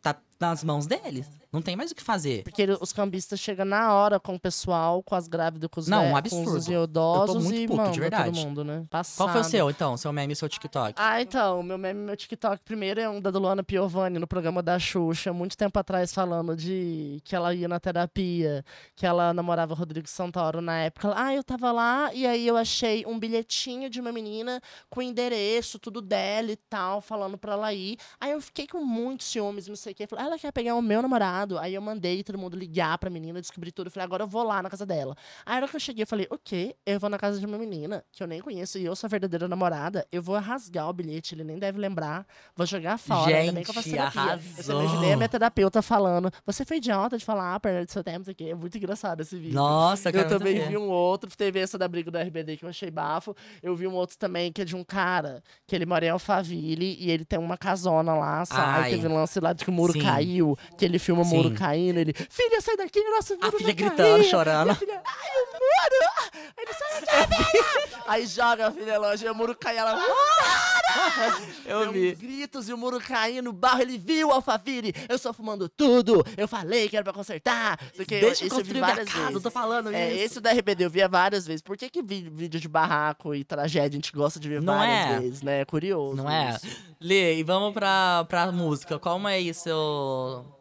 tá 0.00 0.16
nas 0.40 0.62
mãos 0.62 0.86
deles. 0.86 1.26
Não 1.50 1.62
tem 1.62 1.74
mais 1.74 1.90
o 1.90 1.94
que 1.94 2.02
fazer. 2.02 2.42
Porque 2.42 2.60
ele- 2.60 2.76
os 2.78 2.92
cambistas 2.92 3.40
chegam 3.40 3.64
na 3.64 3.94
hora 3.94 4.20
com 4.20 4.34
o 4.34 4.38
pessoal, 4.38 5.02
com 5.02 5.14
as 5.14 5.26
grávidas, 5.26 5.66
com 5.72 5.80
os, 5.80 5.88
Não, 5.88 6.08
um 6.08 6.10
com 6.10 6.16
absurdo. 6.18 6.58
os 6.58 6.68
Eu 6.68 6.84
idosos 6.84 7.36
tô 7.36 7.40
muito 7.40 7.58
e 7.58 7.66
puto, 7.66 7.90
de 7.90 8.00
verdade. 8.00 8.24
todo 8.30 8.46
mundo, 8.46 8.62
né? 8.62 8.84
Qual 8.90 9.02
foi 9.04 9.24
o 9.24 9.28
Passado. 9.28 9.44
seu, 9.50 9.70
então? 9.70 9.96
Seu 9.96 10.12
meme 10.12 10.34
e 10.34 10.36
seu 10.36 10.46
TikTok? 10.46 10.92
Ah, 10.96 11.22
então, 11.22 11.62
meu 11.62 11.78
meme, 11.78 12.00
meu 12.00 12.14
TikTok 12.14 12.62
primeiro 12.62 13.00
é 13.00 13.08
um 13.08 13.18
da 13.18 13.30
Luana 13.30 13.62
Piovani 13.64 14.18
no 14.18 14.26
programa 14.26 14.62
da 14.62 14.78
Xuxa, 14.78 15.32
muito 15.32 15.56
tempo 15.56 15.78
atrás, 15.78 16.12
falando 16.12 16.54
de 16.54 17.18
que 17.24 17.34
ela 17.34 17.54
ia 17.54 17.66
na 17.66 17.80
terapia, 17.80 18.62
que 18.94 19.06
ela 19.06 19.32
namorava 19.32 19.74
Rodrigo 19.74 20.06
Santoro 20.06 20.60
na 20.60 20.76
época. 20.80 21.14
Ah, 21.16 21.34
eu 21.34 21.42
tava 21.42 21.72
lá 21.72 22.12
e 22.12 22.26
aí 22.26 22.46
eu 22.46 22.58
achei 22.58 23.06
um 23.06 23.18
bilhetinho 23.18 23.88
de 23.88 24.02
uma 24.02 24.12
menina 24.12 24.60
com 24.90 25.00
o 25.00 25.02
endereço, 25.02 25.78
tudo 25.78 26.02
dela 26.02 26.52
e 26.52 26.56
tal, 26.56 27.00
falando 27.00 27.38
pra 27.38 27.54
ela 27.54 27.72
ir. 27.72 27.96
Aí 28.20 28.32
eu 28.32 28.40
fiquei 28.42 28.66
com 28.66 28.84
muitos 28.84 29.28
ciúmes, 29.28 29.66
não 29.66 29.74
sei 29.76 29.92
o 29.92 29.96
quê. 29.96 30.06
Falei, 30.06 30.26
ah, 30.26 30.27
ela 30.28 30.38
quer 30.38 30.52
pegar 30.52 30.74
o 30.74 30.82
meu 30.82 31.02
namorado. 31.02 31.58
Aí 31.58 31.74
eu 31.74 31.82
mandei 31.82 32.22
todo 32.22 32.38
mundo 32.38 32.56
ligar 32.56 32.96
pra 32.98 33.10
menina, 33.10 33.40
descobri 33.40 33.72
tudo. 33.72 33.90
Falei, 33.90 34.04
agora 34.04 34.22
eu 34.24 34.28
vou 34.28 34.42
lá 34.42 34.62
na 34.62 34.70
casa 34.70 34.86
dela. 34.86 35.16
Aí 35.44 35.54
na 35.54 35.62
hora 35.62 35.68
que 35.68 35.76
eu 35.76 35.80
cheguei, 35.80 36.02
eu 36.02 36.06
falei, 36.06 36.26
o 36.30 36.38
quê? 36.38 36.76
Eu 36.86 37.00
vou 37.00 37.10
na 37.10 37.18
casa 37.18 37.38
de 37.38 37.46
uma 37.46 37.58
menina 37.58 38.04
que 38.12 38.22
eu 38.22 38.26
nem 38.26 38.40
conheço 38.40 38.78
e 38.78 38.84
eu 38.84 38.94
sou 38.94 39.06
a 39.08 39.10
verdadeira 39.10 39.48
namorada. 39.48 40.06
Eu 40.12 40.22
vou 40.22 40.38
rasgar 40.38 40.88
o 40.88 40.92
bilhete, 40.92 41.34
ele 41.34 41.44
nem 41.44 41.58
deve 41.58 41.78
lembrar. 41.78 42.26
Vou 42.56 42.66
jogar 42.66 42.98
fora. 42.98 43.34
ainda 43.36 43.52
bem 43.52 43.64
que 43.64 43.70
eu 43.70 43.74
faço 43.74 43.88
Gente, 43.88 43.98
terapia. 43.98 44.22
Eu 44.22 44.62
só 44.62 44.72
arrasou. 44.72 44.82
imaginei 44.82 45.12
a 45.12 45.16
minha 45.16 45.28
terapeuta 45.28 45.82
falando, 45.82 46.30
você 46.46 46.64
foi 46.64 46.76
idiota 46.78 47.16
de 47.18 47.24
falar, 47.24 47.54
ah, 47.54 47.60
perda 47.60 47.84
do 47.84 47.90
seu 47.90 48.04
tempo, 48.04 48.30
aqui. 48.30 48.50
É 48.50 48.54
muito 48.54 48.76
engraçado 48.76 49.20
esse 49.20 49.36
vídeo. 49.36 49.54
Nossa, 49.54 50.08
Eu 50.08 50.12
quero 50.12 50.28
muito 50.28 50.38
também 50.38 50.68
vi 50.68 50.76
um 50.76 50.88
outro, 50.88 51.30
teve 51.36 51.58
essa 51.58 51.78
da 51.78 51.88
briga 51.88 52.10
do 52.10 52.18
RBD 52.18 52.56
que 52.56 52.64
eu 52.64 52.68
achei 52.68 52.90
bafo. 52.90 53.34
Eu 53.62 53.74
vi 53.74 53.86
um 53.86 53.94
outro 53.94 54.16
também 54.18 54.52
que 54.52 54.62
é 54.62 54.64
de 54.64 54.76
um 54.76 54.84
cara 54.84 55.42
que 55.66 55.74
ele 55.74 55.86
mora 55.86 56.04
em 56.04 56.08
Alphaville 56.10 56.96
e 56.98 57.10
ele 57.10 57.24
tem 57.24 57.38
uma 57.38 57.56
casona 57.56 58.14
lá, 58.14 58.44
sabe? 58.44 58.82
Ai. 58.84 58.90
Teve 58.90 59.08
um 59.08 59.14
lance 59.14 59.38
lá 59.40 59.52
de 59.52 59.64
que 59.64 59.70
o 59.70 59.72
muro 59.72 59.92
Sim. 59.92 60.00
caiu, 60.02 60.17
que 60.76 60.84
ele 60.84 60.98
filma 60.98 61.22
o 61.22 61.24
muro 61.26 61.50
caindo. 61.54 61.98
Ele, 61.98 62.12
filha, 62.12 62.60
sai 62.60 62.76
daqui, 62.76 63.02
nosso 63.10 63.34
muro 63.36 63.48
A 63.48 63.52
filha 63.52 63.72
gritando, 63.72 63.96
cair." 64.18 64.24
chorando. 64.30 64.74
Filha, 64.74 65.02
ai, 65.04 65.30
o 65.36 65.46
muro! 65.52 66.52
Ele 66.58 66.72
sai 66.72 67.28
daqui! 67.28 67.98
Aí 68.06 68.26
joga 68.26 68.68
a 68.68 68.70
filha 68.72 68.98
longe, 68.98 69.24
e 69.24 69.28
o 69.28 69.34
muro 69.34 69.54
cai, 69.56 69.76
ela. 69.76 69.94
"Muro!" 69.94 70.08
Eu 71.66 71.80
Deu 71.80 71.92
vi. 71.92 72.14
gritos 72.14 72.68
e 72.68 72.72
o 72.72 72.78
muro 72.78 72.98
caindo, 72.98 73.52
barro, 73.52 73.82
ele 73.82 73.98
viu 73.98 74.28
o 74.28 74.32
Alphaville. 74.32 74.94
Eu 75.08 75.18
só 75.18 75.32
fumando 75.34 75.68
tudo. 75.68 76.24
Eu 76.36 76.48
falei 76.48 76.88
que 76.88 76.96
era 76.96 77.04
pra 77.04 77.12
consertar. 77.12 77.78
Isso, 77.92 78.02
aqui, 78.02 78.18
Deixa 78.20 78.44
eu 78.44 78.48
isso 78.48 78.60
eu 78.60 78.64
vi 78.64 78.80
várias 78.80 79.06
casa, 79.08 79.18
eu 79.20 79.26
vezes. 79.28 79.42
tô 79.42 79.50
falando 79.50 79.92
É, 79.92 80.14
isso. 80.14 80.24
esse 80.24 80.40
da 80.40 80.50
RBD 80.52 80.86
eu 80.86 80.90
via 80.90 81.06
várias 81.06 81.46
vezes. 81.46 81.60
Por 81.60 81.76
que, 81.76 81.90
que 81.90 82.02
vídeo 82.02 82.58
de 82.58 82.68
barraco 82.68 83.34
e 83.34 83.44
tragédia 83.44 83.88
a 83.98 84.00
gente 84.00 84.12
gosta 84.12 84.40
de 84.40 84.48
ver 84.48 84.62
Não 84.62 84.74
várias 84.78 85.06
é? 85.16 85.20
vezes, 85.20 85.42
né? 85.42 85.60
É 85.60 85.64
curioso. 85.66 86.16
Não 86.16 86.30
é? 86.30 86.50
isso. 86.56 86.66
Lê, 87.00 87.36
e 87.38 87.42
vamos 87.42 87.72
pra, 87.74 88.24
pra 88.28 88.50
música. 88.50 88.98
Como 88.98 89.28
é 89.28 89.34
aí 89.34 89.52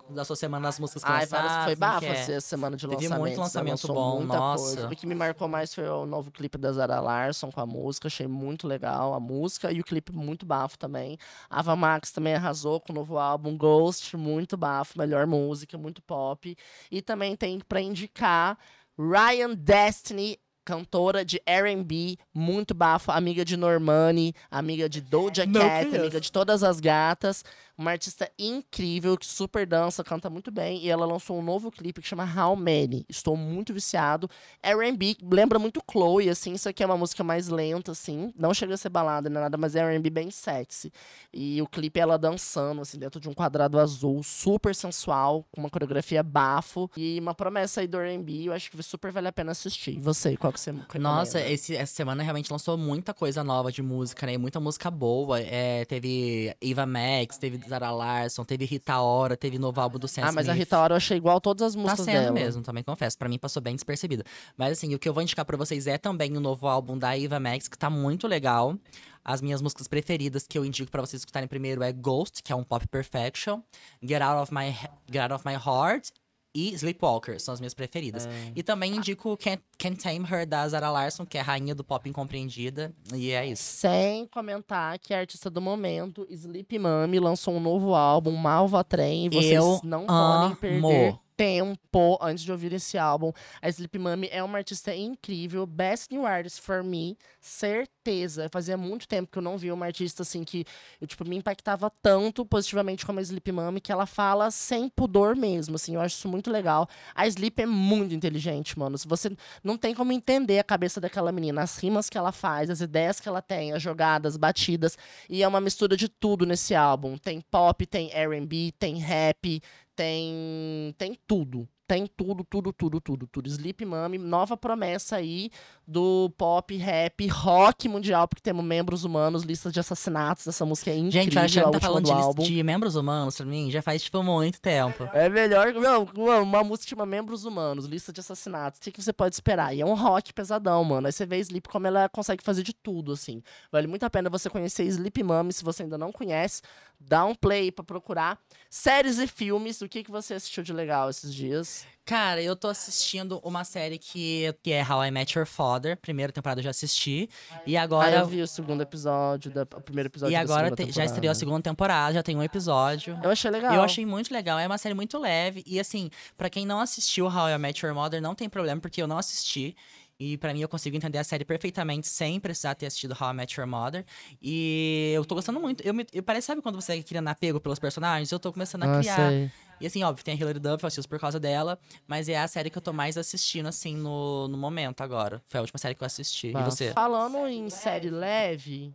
da 0.09 0.23
sua 0.23 0.35
semana 0.35 0.67
das 0.67 0.79
músicas 0.79 1.03
que 1.03 1.11
Ai, 1.11 1.21
lançaram? 1.21 1.43
várias, 1.47 1.65
foi 1.65 1.75
Como 1.75 1.91
bafo 1.91 2.05
é? 2.05 2.09
essa 2.09 2.41
semana 2.41 2.77
de 2.77 2.87
Teve 2.87 2.95
lançamento. 2.95 3.19
muito 3.19 3.39
lançamento 3.39 3.87
bom, 3.87 4.17
muita 4.19 4.37
nossa. 4.37 4.63
Coisa. 4.75 4.87
O 4.87 4.95
que 4.95 5.05
me 5.05 5.13
marcou 5.15 5.47
mais 5.47 5.73
foi 5.73 5.87
o 5.87 6.05
novo 6.05 6.31
clipe 6.31 6.57
da 6.57 6.71
Zara 6.71 6.99
Larson 7.01 7.51
com 7.51 7.59
a 7.59 7.65
música. 7.65 8.07
Achei 8.07 8.25
muito 8.27 8.67
legal 8.67 9.13
a 9.13 9.19
música 9.19 9.71
e 9.71 9.79
o 9.81 9.83
clipe 9.83 10.13
muito 10.13 10.45
bafo 10.45 10.77
também. 10.79 11.17
Ava 11.49 11.75
Max 11.75 12.11
também 12.11 12.35
arrasou 12.35 12.79
com 12.79 12.93
o 12.93 12.95
novo 12.95 13.17
álbum 13.17 13.57
Ghost, 13.57 14.15
muito 14.15 14.55
bafo, 14.55 14.97
melhor 14.97 15.27
música, 15.27 15.77
muito 15.77 16.01
pop. 16.01 16.55
E 16.89 17.01
também 17.01 17.35
tem 17.35 17.59
pra 17.59 17.81
indicar 17.81 18.57
Ryan 18.97 19.53
Destiny. 19.55 20.39
Cantora 20.65 21.23
de 21.23 21.41
R&B, 21.45 22.17
muito 22.33 22.73
bafo, 22.73 23.09
amiga 23.13 23.45
de 23.45 23.55
Normani, 23.55 24.33
amiga 24.51 24.89
de 24.89 24.99
Doja 24.99 25.47
Cat, 25.47 25.95
amiga 25.95 26.19
de 26.19 26.29
todas 26.29 26.61
as 26.61 26.81
gatas. 26.81 27.45
Uma 27.77 27.91
artista 27.91 28.27
incrível, 28.39 29.15
que 29.15 29.25
super 29.25 29.67
dança, 29.67 30.03
canta 30.03 30.31
muito 30.31 30.49
bem. 30.49 30.83
E 30.83 30.89
ela 30.89 31.05
lançou 31.05 31.37
um 31.37 31.43
novo 31.43 31.69
clipe 31.69 32.01
que 32.01 32.07
chama 32.07 32.23
How 32.25 32.55
Many. 32.55 33.05
Estou 33.07 33.37
muito 33.37 33.71
viciado. 33.71 34.27
R&B, 34.63 35.17
lembra 35.21 35.59
muito 35.59 35.79
Chloe, 35.89 36.27
assim. 36.27 36.53
Isso 36.53 36.67
aqui 36.67 36.81
é 36.81 36.85
uma 36.87 36.97
música 36.97 37.23
mais 37.23 37.49
lenta, 37.49 37.91
assim. 37.91 38.33
Não 38.35 38.51
chega 38.51 38.73
a 38.73 38.77
ser 38.77 38.89
balada, 38.89 39.29
nem 39.29 39.39
nada, 39.39 39.57
mas 39.57 39.75
é 39.75 39.81
R&B 39.81 40.09
bem 40.09 40.31
sexy. 40.31 40.91
E 41.31 41.61
o 41.61 41.67
clipe 41.67 41.99
é 41.99 42.03
ela 42.03 42.17
dançando, 42.17 42.81
assim, 42.81 42.97
dentro 42.97 43.19
de 43.19 43.29
um 43.29 43.33
quadrado 43.33 43.77
azul, 43.77 44.23
super 44.23 44.73
sensual, 44.73 45.45
com 45.51 45.61
uma 45.61 45.69
coreografia 45.69 46.23
bafo. 46.23 46.89
E 46.97 47.19
uma 47.19 47.35
promessa 47.35 47.81
aí 47.81 47.87
do 47.87 47.99
R&B, 47.99 48.45
eu 48.47 48.53
acho 48.53 48.71
que 48.71 48.81
super 48.81 49.11
vale 49.11 49.27
a 49.27 49.31
pena 49.31 49.51
assistir. 49.51 49.97
E 49.97 49.99
você, 49.99 50.35
qual 50.35 50.51
que 50.51 50.59
você 50.59 50.71
recomenda? 50.71 51.09
Nossa, 51.09 51.39
esse, 51.41 51.75
essa 51.75 51.93
semana 51.93 52.23
realmente 52.23 52.51
lançou 52.51 52.75
muita 52.75 53.13
coisa 53.13 53.43
nova 53.43 53.71
de 53.71 53.83
música, 53.83 54.25
né? 54.25 54.35
Muita 54.35 54.59
música 54.59 54.89
boa. 54.89 55.39
É, 55.39 55.85
teve 55.85 56.55
Eva 56.59 56.87
Max, 56.87 57.37
teve 57.37 57.66
Zara 57.67 57.91
Larson, 57.91 58.43
teve 58.43 58.65
Rita 58.65 58.99
Ora, 58.99 59.35
teve 59.37 59.57
novo 59.59 59.79
álbum 59.79 59.99
do 59.99 60.07
Sam 60.07 60.23
Ah, 60.25 60.31
mas 60.31 60.49
a. 60.49 60.53
Rita 60.53 60.77
Ora 60.79 60.93
eu 60.93 60.97
achei 60.97 61.17
igual 61.17 61.39
todas 61.41 61.61
as 61.67 61.73
Tá 61.75 61.79
músicas 61.81 62.05
sendo 62.05 62.19
dela. 62.21 62.31
mesmo, 62.31 62.61
também 62.63 62.83
confesso. 62.83 63.17
Pra 63.17 63.29
mim 63.29 63.37
passou 63.37 63.61
bem 63.61 63.75
despercebida. 63.75 64.23
Mas 64.57 64.71
assim, 64.73 64.93
o 64.95 64.99
que 64.99 65.07
eu 65.07 65.13
vou 65.13 65.21
indicar 65.21 65.45
pra 65.45 65.57
vocês 65.57 65.87
é 65.87 65.97
também 65.97 66.35
o 66.35 66.39
novo 66.39 66.67
álbum 66.67 66.97
da 66.97 67.17
Eva 67.17 67.39
Max, 67.39 67.67
que 67.67 67.77
tá 67.77 67.89
muito 67.89 68.27
legal. 68.27 68.75
As 69.23 69.41
minhas 69.41 69.61
músicas 69.61 69.87
preferidas 69.87 70.45
que 70.47 70.57
eu 70.57 70.63
indico 70.63 70.89
pra 70.89 71.01
vocês 71.01 71.21
escutarem 71.21 71.47
primeiro 71.49 71.83
é 71.83 71.91
Ghost, 71.91 72.41
que 72.41 72.51
é 72.53 72.55
um 72.55 72.63
pop 72.63 72.87
perfection, 72.87 73.61
Get 74.01 74.21
Out 74.21 74.41
of 74.43 74.53
My, 74.53 74.73
Get 75.11 75.21
Out 75.29 75.33
of 75.33 75.43
My 75.45 75.55
Heart 75.55 76.11
e 76.57 76.73
Sleepwalker, 76.73 77.39
são 77.39 77.53
as 77.53 77.59
minhas 77.59 77.75
preferidas. 77.75 78.25
É. 78.25 78.51
E 78.55 78.63
também 78.63 78.95
indico 78.95 79.37
Can't, 79.37 79.61
Can't 79.77 80.01
Tame 80.01 80.25
Her 80.25 80.47
da 80.47 80.67
Zara 80.67 80.89
Larson, 80.89 81.23
que 81.23 81.37
é 81.37 81.41
a 81.41 81.43
rainha 81.43 81.75
do 81.75 81.83
pop 81.83 82.09
incompreendida. 82.09 82.91
E 83.13 83.29
é 83.31 83.45
isso. 83.45 83.61
Sem 83.63 84.25
comentar 84.27 84.97
que 84.97 85.13
a 85.13 85.19
artista 85.19 85.49
do 85.51 85.61
momento, 85.61 86.25
Sleep 86.29 86.79
Mami, 86.79 87.19
lançou 87.19 87.53
um 87.53 87.59
novo 87.59 87.93
álbum, 87.93 88.31
Malva 88.35 88.83
Trem. 88.83 89.27
E 89.27 89.29
vocês 89.29 89.53
Eu 89.53 89.79
não 89.83 90.05
podem 90.07 90.47
amo. 90.47 90.55
perder 90.55 91.19
tempo 91.37 92.17
antes 92.19 92.43
de 92.43 92.51
ouvir 92.51 92.73
esse 92.73 92.97
álbum. 92.97 93.31
A 93.61 93.69
Sleep 93.69 93.97
Mami 93.99 94.27
é 94.31 94.43
uma 94.43 94.57
artista 94.57 94.93
incrível. 94.93 95.65
Best 95.67 96.11
New 96.11 96.25
Artist 96.25 96.59
for 96.61 96.83
me, 96.83 97.15
certeza. 97.39 98.49
Fazia 98.51 98.75
muito 98.75 99.07
tempo 99.07 99.31
que 99.31 99.37
eu 99.37 99.41
não 99.41 99.57
via 99.57 99.73
uma 99.73 99.85
artista 99.85 100.23
assim 100.23 100.43
que 100.43 100.65
eu, 100.99 101.07
tipo, 101.07 101.23
me 101.23 101.37
impactava 101.37 101.91
tanto 102.01 102.43
positivamente 102.45 103.05
como 103.05 103.19
a 103.19 103.21
Sleep 103.21 103.51
Mami, 103.51 103.79
que 103.79 103.91
ela 103.91 104.07
fala 104.07 104.49
sem 104.49 104.89
pudor 104.89 105.35
mesmo, 105.35 105.75
assim. 105.75 105.93
Eu 105.93 106.01
acho 106.01 106.15
isso 106.15 106.27
muito 106.27 106.49
legal. 106.49 106.89
A 107.13 107.27
Sleep 107.27 107.61
é 107.61 107.65
muito 107.67 108.15
inteligente, 108.15 108.77
mano. 108.77 108.97
Você 109.05 109.29
não 109.63 109.77
tem 109.77 109.93
como 109.93 110.11
entender 110.11 110.57
a 110.57 110.63
cabeça 110.63 110.99
daquela 110.99 111.31
menina, 111.31 111.61
as 111.61 111.77
rimas 111.77 112.09
que 112.09 112.17
ela 112.17 112.31
faz, 112.31 112.69
as 112.69 112.81
ideias 112.81 113.19
que 113.19 113.29
ela 113.29 113.41
tem, 113.41 113.73
as 113.73 113.81
jogadas, 113.81 114.35
batidas, 114.37 114.97
e 115.29 115.43
é 115.43 115.47
uma 115.47 115.61
mistura 115.61 115.95
de 115.95 116.09
tudo 116.09 116.45
nesse 116.45 116.73
álbum. 116.73 117.15
Tem 117.17 117.39
pop, 117.41 117.85
tem 117.85 118.11
R&B, 118.11 118.73
tem 118.79 118.97
rap, 118.97 119.61
tem 119.97 120.95
tem 120.97 121.17
tudo. 121.27 121.67
Tem 121.87 122.05
tudo, 122.05 122.43
tudo, 122.43 122.73
tudo, 122.73 122.99
tudo, 122.99 123.27
tudo. 123.27 123.47
Sleep 123.47 123.85
Mami, 123.85 124.17
nova 124.17 124.57
promessa 124.57 125.15
aí 125.15 125.49
do 125.87 126.29
pop, 126.37 126.75
rap, 126.75 127.25
rock 127.27 127.87
mundial, 127.87 128.27
porque 128.27 128.41
temos 128.41 128.63
membros 128.65 129.05
humanos, 129.05 129.43
listas 129.43 129.71
de 129.71 129.79
assassinatos. 129.79 130.45
Essa 130.47 130.65
música 130.65 130.91
é 130.91 130.97
incrível, 130.97 131.23
Gente, 131.23 131.37
a 131.37 131.41
Alexandre 131.43 131.71
tá 131.71 131.79
falando 131.79 132.33
do 132.33 132.43
de, 132.43 132.55
de 132.55 132.61
membros 132.61 132.97
humanos 132.97 133.37
pra 133.37 133.45
mim 133.45 133.71
já 133.71 133.81
faz, 133.81 134.03
tipo, 134.03 134.21
muito 134.21 134.59
tempo. 134.59 135.05
É 135.13 135.29
melhor. 135.29 135.73
Não, 135.73 136.03
uma 136.43 136.61
música 136.61 136.89
chama 136.89 137.05
Membros 137.05 137.45
Humanos, 137.45 137.85
lista 137.85 138.11
de 138.11 138.19
assassinatos. 138.19 138.79
O 138.79 138.81
que, 138.81 138.91
que 138.91 139.01
você 139.01 139.13
pode 139.13 139.35
esperar? 139.35 139.73
E 139.73 139.79
é 139.79 139.85
um 139.85 139.93
rock 139.93 140.33
pesadão, 140.33 140.83
mano. 140.83 141.07
Aí 141.07 141.13
você 141.13 141.25
vê 141.25 141.39
Sleep 141.39 141.69
como 141.69 141.87
ela 141.87 142.09
consegue 142.09 142.43
fazer 142.43 142.63
de 142.63 142.73
tudo, 142.73 143.13
assim. 143.13 143.41
Vale 143.71 143.87
muito 143.87 144.03
a 144.03 144.09
pena 144.09 144.29
você 144.29 144.49
conhecer 144.49 144.83
Sleep 144.83 145.23
Mami. 145.23 145.53
Se 145.53 145.63
você 145.63 145.83
ainda 145.83 145.97
não 145.97 146.11
conhece, 146.11 146.61
dá 146.99 147.25
um 147.25 147.35
play 147.35 147.71
pra 147.71 147.83
procurar. 147.83 148.39
Séries 148.69 149.17
e 149.19 149.27
filmes, 149.27 149.81
o 149.81 149.87
que, 149.87 150.03
que 150.03 150.11
você 150.11 150.33
assistiu 150.33 150.63
de 150.63 150.73
legal 150.73 151.09
esses 151.09 151.33
dias? 151.33 151.85
Cara, 152.05 152.41
eu 152.41 152.55
tô 152.55 152.69
assistindo 152.69 153.37
uma 153.43 153.65
série 153.65 153.97
que, 153.97 154.53
que 154.63 154.71
é 154.71 154.81
How 154.81 155.03
I 155.05 155.11
Met 155.11 155.37
Your 155.37 155.45
Father. 155.45 155.97
Primeira 155.97 156.31
temporada 156.31 156.59
eu 156.61 156.63
já 156.63 156.69
assisti. 156.69 157.29
E 157.65 157.75
Agora. 157.75 158.19
Ah, 158.19 158.19
eu 158.21 158.25
vi 158.27 158.41
o 158.41 158.47
segundo 158.47 158.81
episódio, 158.81 159.51
da, 159.51 159.63
o 159.63 159.81
primeiro 159.81 160.07
episódio 160.07 160.31
e 160.31 160.35
agora 160.35 160.73
te- 160.73 160.89
já 160.89 161.03
estreou 161.03 161.31
a 161.31 161.35
segunda 161.35 161.61
temporada, 161.61 162.13
já 162.13 162.23
tem 162.23 162.35
um 162.35 162.43
episódio. 162.43 163.19
Eu 163.21 163.29
achei 163.29 163.51
legal. 163.51 163.73
Eu 163.75 163.81
achei 163.81 164.05
muito 164.05 164.33
legal. 164.33 164.57
É 164.57 164.65
uma 164.65 164.77
série 164.77 164.95
muito 164.95 165.17
leve. 165.19 165.63
E 165.67 165.79
assim, 165.81 166.09
pra 166.37 166.49
quem 166.49 166.65
não 166.65 166.79
assistiu 166.79 167.25
How 167.25 167.49
I 167.49 167.57
Met 167.57 167.85
Your 167.85 167.93
Mother, 167.93 168.21
não 168.21 168.33
tem 168.33 168.47
problema, 168.47 168.79
porque 168.79 169.01
eu 169.01 169.07
não 169.07 169.17
assisti. 169.17 169.75
E 170.19 170.37
pra 170.37 170.53
mim 170.53 170.61
eu 170.61 170.69
consigo 170.69 170.95
entender 170.95 171.17
a 171.19 171.23
série 171.23 171.45
perfeitamente 171.45 172.07
sem 172.07 172.39
precisar 172.39 172.73
ter 172.75 172.87
assistido 172.87 173.15
How 173.19 173.31
I 173.31 173.33
Met 173.33 173.59
Your 173.59 173.67
Mother. 173.67 174.03
E 174.41 175.13
eu 175.15 175.23
tô 175.23 175.35
gostando 175.35 175.59
muito. 175.59 175.85
Eu, 175.85 175.93
me, 175.93 176.05
eu 176.11 176.23
parece, 176.23 176.47
sabe 176.47 176.61
quando 176.61 176.75
você 176.75 177.01
cria 177.03 177.21
apego 177.21 177.59
pelos 177.59 177.77
personagens? 177.77 178.31
Eu 178.31 178.39
tô 178.39 178.51
começando 178.51 178.83
a 178.83 178.95
Ah, 178.95 178.99
criar. 178.99 179.29
sei. 179.29 179.51
E 179.79 179.85
assim, 179.85 180.03
óbvio, 180.03 180.25
tem 180.25 180.33
a 180.33 180.37
Hilary 180.37 180.59
Duff, 180.59 180.83
eu 180.83 180.87
assisto 180.87 181.07
por 181.07 181.19
causa 181.19 181.39
dela. 181.39 181.79
Mas 182.07 182.27
é 182.27 182.37
a 182.37 182.47
série 182.47 182.69
que 182.71 182.77
eu 182.77 182.81
tô 182.81 182.91
mais 182.91 183.15
assistindo, 183.15 183.67
assim, 183.67 183.95
no, 183.95 184.47
no 184.47 184.57
momento 184.57 185.01
agora. 185.01 185.41
Foi 185.47 185.59
a 185.59 185.61
última 185.61 185.77
série 185.77 185.93
que 185.93 186.01
eu 186.01 186.07
assisti. 186.07 186.47
E 186.47 186.53
Massa. 186.53 186.71
você? 186.71 186.93
Falando 186.93 187.45
em 187.47 187.69
série 187.69 188.09
leve, 188.09 188.91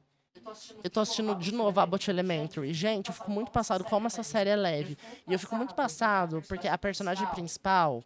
eu 0.83 0.91
tô 0.91 0.99
assistindo 1.01 1.37
de 1.37 1.53
novo 1.53 1.79
Abbott 1.79 2.11
Elementary. 2.11 2.75
Gente, 2.75 3.11
eu 3.11 3.15
fico 3.15 3.31
muito 3.31 3.53
passado 3.53 3.85
como 3.85 4.09
essa 4.09 4.25
série 4.25 4.51
é 4.51 4.57
leve. 4.57 4.99
E 5.29 5.33
eu 5.33 5.39
fico 5.39 5.55
muito 5.55 5.73
passado 5.75 6.43
porque 6.49 6.67
a 6.67 6.77
personagem 6.77 7.27
principal, 7.29 8.03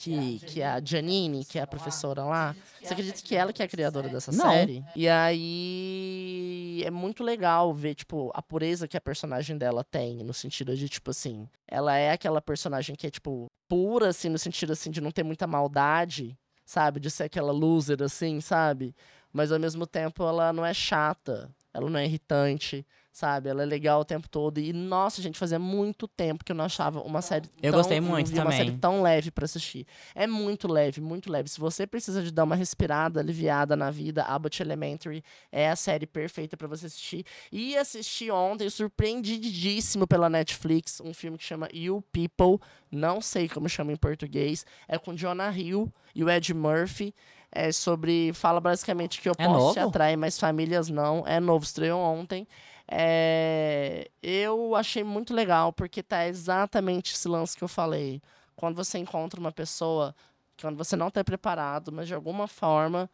que, 0.00 0.40
que 0.46 0.62
é 0.62 0.66
a 0.66 0.80
Janine, 0.82 1.44
que 1.44 1.58
é 1.58 1.62
a 1.62 1.66
professora 1.66 2.24
lá, 2.24 2.56
você 2.82 2.94
acredita 2.94 3.20
que 3.22 3.36
ela 3.36 3.52
que 3.52 3.62
é 3.62 3.66
a 3.66 3.68
criadora 3.68 4.08
dessa 4.08 4.32
Não. 4.32 4.50
série? 4.50 4.82
E 4.96 5.06
aí 5.08 6.82
é 6.84 6.90
muito 6.90 7.22
legal 7.22 7.74
ver, 7.74 7.94
tipo, 7.94 8.30
a 8.34 8.40
pureza 8.40 8.88
que 8.88 8.96
a 8.96 9.00
personagem 9.00 9.58
dela 9.58 9.84
tem, 9.84 10.24
no 10.24 10.32
sentido 10.32 10.74
de, 10.74 10.88
tipo 10.88 11.10
assim, 11.10 11.46
ela 11.68 11.96
é 11.96 12.12
aquela 12.12 12.40
personagem 12.40 12.96
que 12.96 13.06
é, 13.06 13.10
tipo, 13.10 13.46
pura, 13.68 14.08
assim, 14.08 14.28
no 14.30 14.38
sentido, 14.38 14.72
assim, 14.72 14.90
de 14.90 15.00
não 15.00 15.10
ter 15.10 15.22
muita 15.22 15.46
maldade, 15.46 16.36
sabe? 16.64 16.98
De 16.98 17.10
ser 17.10 17.24
aquela 17.24 17.52
loser, 17.52 18.02
assim, 18.02 18.40
sabe? 18.40 18.94
Mas 19.32 19.52
ao 19.52 19.60
mesmo 19.60 19.86
tempo 19.86 20.24
ela 20.24 20.52
não 20.52 20.64
é 20.64 20.72
chata, 20.72 21.50
ela 21.74 21.88
não 21.90 22.00
é 22.00 22.04
irritante, 22.04 22.86
sabe? 23.12 23.48
Ela 23.48 23.62
é 23.62 23.66
legal 23.66 24.00
o 24.00 24.04
tempo 24.04 24.28
todo. 24.28 24.58
E, 24.58 24.72
nossa, 24.72 25.20
gente, 25.20 25.38
fazia 25.38 25.58
muito 25.58 26.06
tempo 26.08 26.44
que 26.44 26.52
eu 26.52 26.56
não 26.56 26.64
achava 26.64 27.00
uma 27.00 27.20
série 27.20 27.48
Eu 27.62 27.72
tão, 27.72 27.80
gostei 27.80 28.00
muito 28.00 28.30
via 28.30 28.42
uma 28.42 28.52
série 28.52 28.64
também. 28.66 28.78
tão 28.78 29.02
leve 29.02 29.30
pra 29.30 29.44
assistir. 29.44 29.86
É 30.14 30.26
muito 30.26 30.68
leve, 30.68 31.00
muito 31.00 31.30
leve. 31.30 31.48
Se 31.48 31.58
você 31.60 31.86
precisa 31.86 32.22
de 32.22 32.30
dar 32.30 32.44
uma 32.44 32.54
respirada, 32.54 33.20
aliviada 33.20 33.74
na 33.76 33.90
vida, 33.90 34.22
Abbott 34.24 34.62
Elementary 34.62 35.22
é 35.50 35.68
a 35.68 35.76
série 35.76 36.06
perfeita 36.06 36.56
pra 36.56 36.68
você 36.68 36.86
assistir. 36.86 37.24
E 37.50 37.76
assisti 37.76 38.30
ontem, 38.30 38.68
surpreendidíssimo 38.70 40.06
pela 40.06 40.28
Netflix, 40.30 41.00
um 41.04 41.12
filme 41.12 41.36
que 41.38 41.44
chama 41.44 41.68
You 41.72 42.02
People, 42.12 42.58
não 42.90 43.20
sei 43.20 43.48
como 43.48 43.68
chama 43.68 43.92
em 43.92 43.96
português, 43.96 44.64
é 44.88 44.98
com 44.98 45.14
Jonah 45.14 45.50
Hill 45.56 45.92
e 46.14 46.24
o 46.24 46.30
Ed 46.30 46.52
Murphy. 46.54 47.14
É 47.52 47.72
sobre. 47.72 48.32
Fala 48.32 48.60
basicamente 48.60 49.20
que 49.20 49.28
eu 49.28 49.34
É 49.36 49.44
posso 49.44 49.74
te 49.74 49.80
novo? 49.80 49.88
atrair, 49.88 50.16
mas 50.16 50.38
famílias 50.38 50.88
não. 50.88 51.26
É 51.26 51.40
novo, 51.40 51.64
estreou 51.64 51.98
ontem. 52.00 52.46
É, 52.92 54.10
eu 54.22 54.74
achei 54.74 55.04
muito 55.04 55.32
legal, 55.32 55.72
porque 55.72 56.02
tá 56.02 56.26
exatamente 56.26 57.14
esse 57.14 57.28
lance 57.28 57.56
que 57.56 57.62
eu 57.62 57.68
falei. 57.68 58.20
Quando 58.56 58.74
você 58.76 58.98
encontra 58.98 59.38
uma 59.40 59.52
pessoa, 59.52 60.14
quando 60.60 60.76
você 60.76 60.96
não 60.96 61.10
tá 61.10 61.22
preparado, 61.24 61.92
mas 61.92 62.08
de 62.08 62.14
alguma 62.14 62.48
forma. 62.48 63.08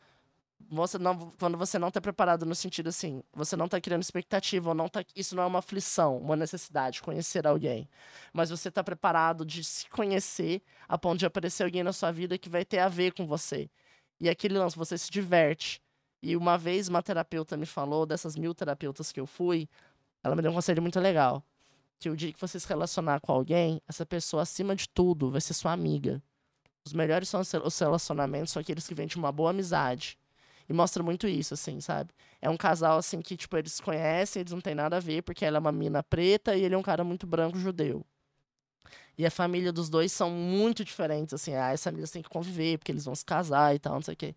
Você 0.71 0.99
não, 0.99 1.31
quando 1.39 1.59
você 1.59 1.79
não 1.79 1.91
tá 1.91 2.01
preparado 2.01 2.47
no 2.47 2.55
sentido 2.55 2.89
assim, 2.89 3.23
você 3.33 3.57
não 3.57 3.69
tá 3.69 3.81
criando 3.81 4.03
expectativa, 4.03 4.71
ou 4.71 4.75
não 4.75 4.89
tá, 4.89 5.05
isso 5.15 5.37
não 5.37 5.43
é 5.43 5.47
uma 5.47 5.61
aflição, 5.61 6.19
uma 6.19 6.35
necessidade, 6.37 7.03
conhecer 7.03 7.47
alguém. 7.47 7.89
Mas 8.33 8.51
você 8.51 8.71
tá 8.71 8.83
preparado 8.83 9.45
de 9.45 9.63
se 9.63 9.89
conhecer 9.91 10.63
a 10.89 10.99
ponto 10.99 11.19
de 11.19 11.27
aparecer 11.27 11.65
alguém 11.65 11.83
na 11.83 11.93
sua 11.93 12.11
vida 12.13 12.39
que 12.39 12.49
vai 12.49 12.65
ter 12.65 12.79
a 12.81 12.89
ver 12.89 13.13
com 13.13 13.27
você. 13.27 13.71
E 14.21 14.29
aquele 14.31 14.59
lance, 14.59 14.77
você 14.77 14.97
se 14.99 15.11
diverte. 15.11 15.81
E 16.23 16.37
uma 16.37 16.57
vez 16.57 16.89
uma 16.89 17.03
terapeuta 17.03 17.57
me 17.57 17.67
falou, 17.67 18.07
dessas 18.07 18.37
mil 18.37 18.55
terapeutas 18.55 19.13
que 19.13 19.21
eu 19.21 19.27
fui, 19.27 19.69
ela 20.23 20.35
me 20.35 20.43
deu 20.43 20.51
um 20.51 20.55
conselho 20.55 20.83
muito 20.83 20.99
legal. 20.99 21.43
Que 21.99 22.11
o 22.11 22.17
dia 22.17 22.33
que 22.33 22.41
você 22.41 22.59
se 22.59 22.69
relacionar 22.69 23.21
com 23.21 23.33
alguém, 23.33 23.81
essa 23.89 24.05
pessoa, 24.05 24.43
acima 24.43 24.75
de 24.75 24.89
tudo, 24.89 25.31
vai 25.31 25.41
ser 25.41 25.55
sua 25.55 25.73
amiga. 25.73 26.23
Os 26.85 26.93
melhores 26.93 27.29
são 27.29 27.41
os 27.41 27.79
relacionamentos, 27.79 28.53
são 28.53 28.61
aqueles 28.61 28.87
que 28.87 28.95
vêm 28.95 29.07
de 29.07 29.17
uma 29.17 29.33
boa 29.33 29.51
amizade. 29.51 30.19
E 30.69 30.73
mostra 30.73 31.03
muito 31.03 31.29
isso, 31.29 31.55
assim, 31.55 31.81
sabe? 31.81 32.11
É 32.41 32.51
um 32.51 32.57
casal, 32.57 32.99
assim, 32.99 33.21
que, 33.21 33.37
tipo, 33.37 33.57
eles 33.57 33.75
se 33.75 33.83
conhecem, 33.83 34.41
eles 34.41 34.53
não 34.53 34.61
têm 34.61 34.75
nada 34.75 34.97
a 34.97 35.01
ver, 35.01 35.23
porque 35.23 35.45
ela 35.45 35.59
é 35.59 35.61
uma 35.61 35.73
mina 35.73 36.03
preta 36.03 36.57
e 36.57 36.63
ele 36.63 36.75
é 36.75 36.79
um 36.79 36.83
cara 36.83 37.05
muito 37.05 37.27
branco 37.27 37.59
judeu. 37.59 38.05
E 39.17 39.25
a 39.25 39.31
família 39.31 39.73
dos 39.73 39.89
dois 39.89 40.13
são 40.13 40.31
muito 40.31 40.85
diferentes, 40.85 41.33
assim. 41.33 41.55
Ah, 41.55 41.73
essa 41.73 41.91
família 41.91 42.07
tem 42.09 42.23
que 42.23 42.29
conviver, 42.29 42.79
porque 42.79 42.93
eles 42.93 43.05
vão 43.05 43.15
se 43.15 43.25
casar 43.25 43.75
e 43.75 43.79
tal, 43.79 43.95
não 43.95 44.03
sei 44.03 44.15
o 44.15 44.17
quê. 44.17 44.35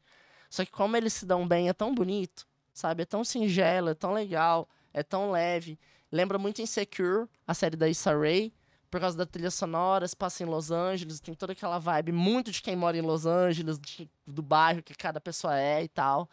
Só 0.49 0.65
que 0.65 0.71
como 0.71 0.97
eles 0.97 1.13
se 1.13 1.25
dão 1.25 1.47
bem, 1.47 1.69
é 1.69 1.73
tão 1.73 1.93
bonito, 1.93 2.47
sabe? 2.73 3.03
É 3.03 3.05
tão 3.05 3.23
singelo, 3.23 3.89
é 3.89 3.93
tão 3.93 4.11
legal, 4.11 4.67
é 4.93 5.03
tão 5.03 5.31
leve. 5.31 5.79
Lembra 6.11 6.39
muito 6.39 6.61
Insecure, 6.61 7.27
a 7.45 7.53
série 7.53 7.77
da 7.77 7.87
Issa 7.87 8.17
Rae, 8.17 8.51
por 8.89 8.99
causa 8.99 9.15
da 9.15 9.25
trilha 9.25 9.51
sonora, 9.51 10.07
se 10.07 10.15
passa 10.15 10.43
em 10.43 10.47
Los 10.47 10.71
Angeles, 10.71 11.19
tem 11.19 11.35
toda 11.35 11.53
aquela 11.53 11.77
vibe 11.77 12.11
muito 12.11 12.51
de 12.51 12.61
quem 12.61 12.75
mora 12.75 12.97
em 12.97 13.01
Los 13.01 13.25
Angeles, 13.25 13.77
de, 13.79 14.09
do 14.25 14.41
bairro 14.41 14.81
que 14.81 14.95
cada 14.95 15.21
pessoa 15.21 15.57
é 15.59 15.83
e 15.83 15.87
tal. 15.87 16.27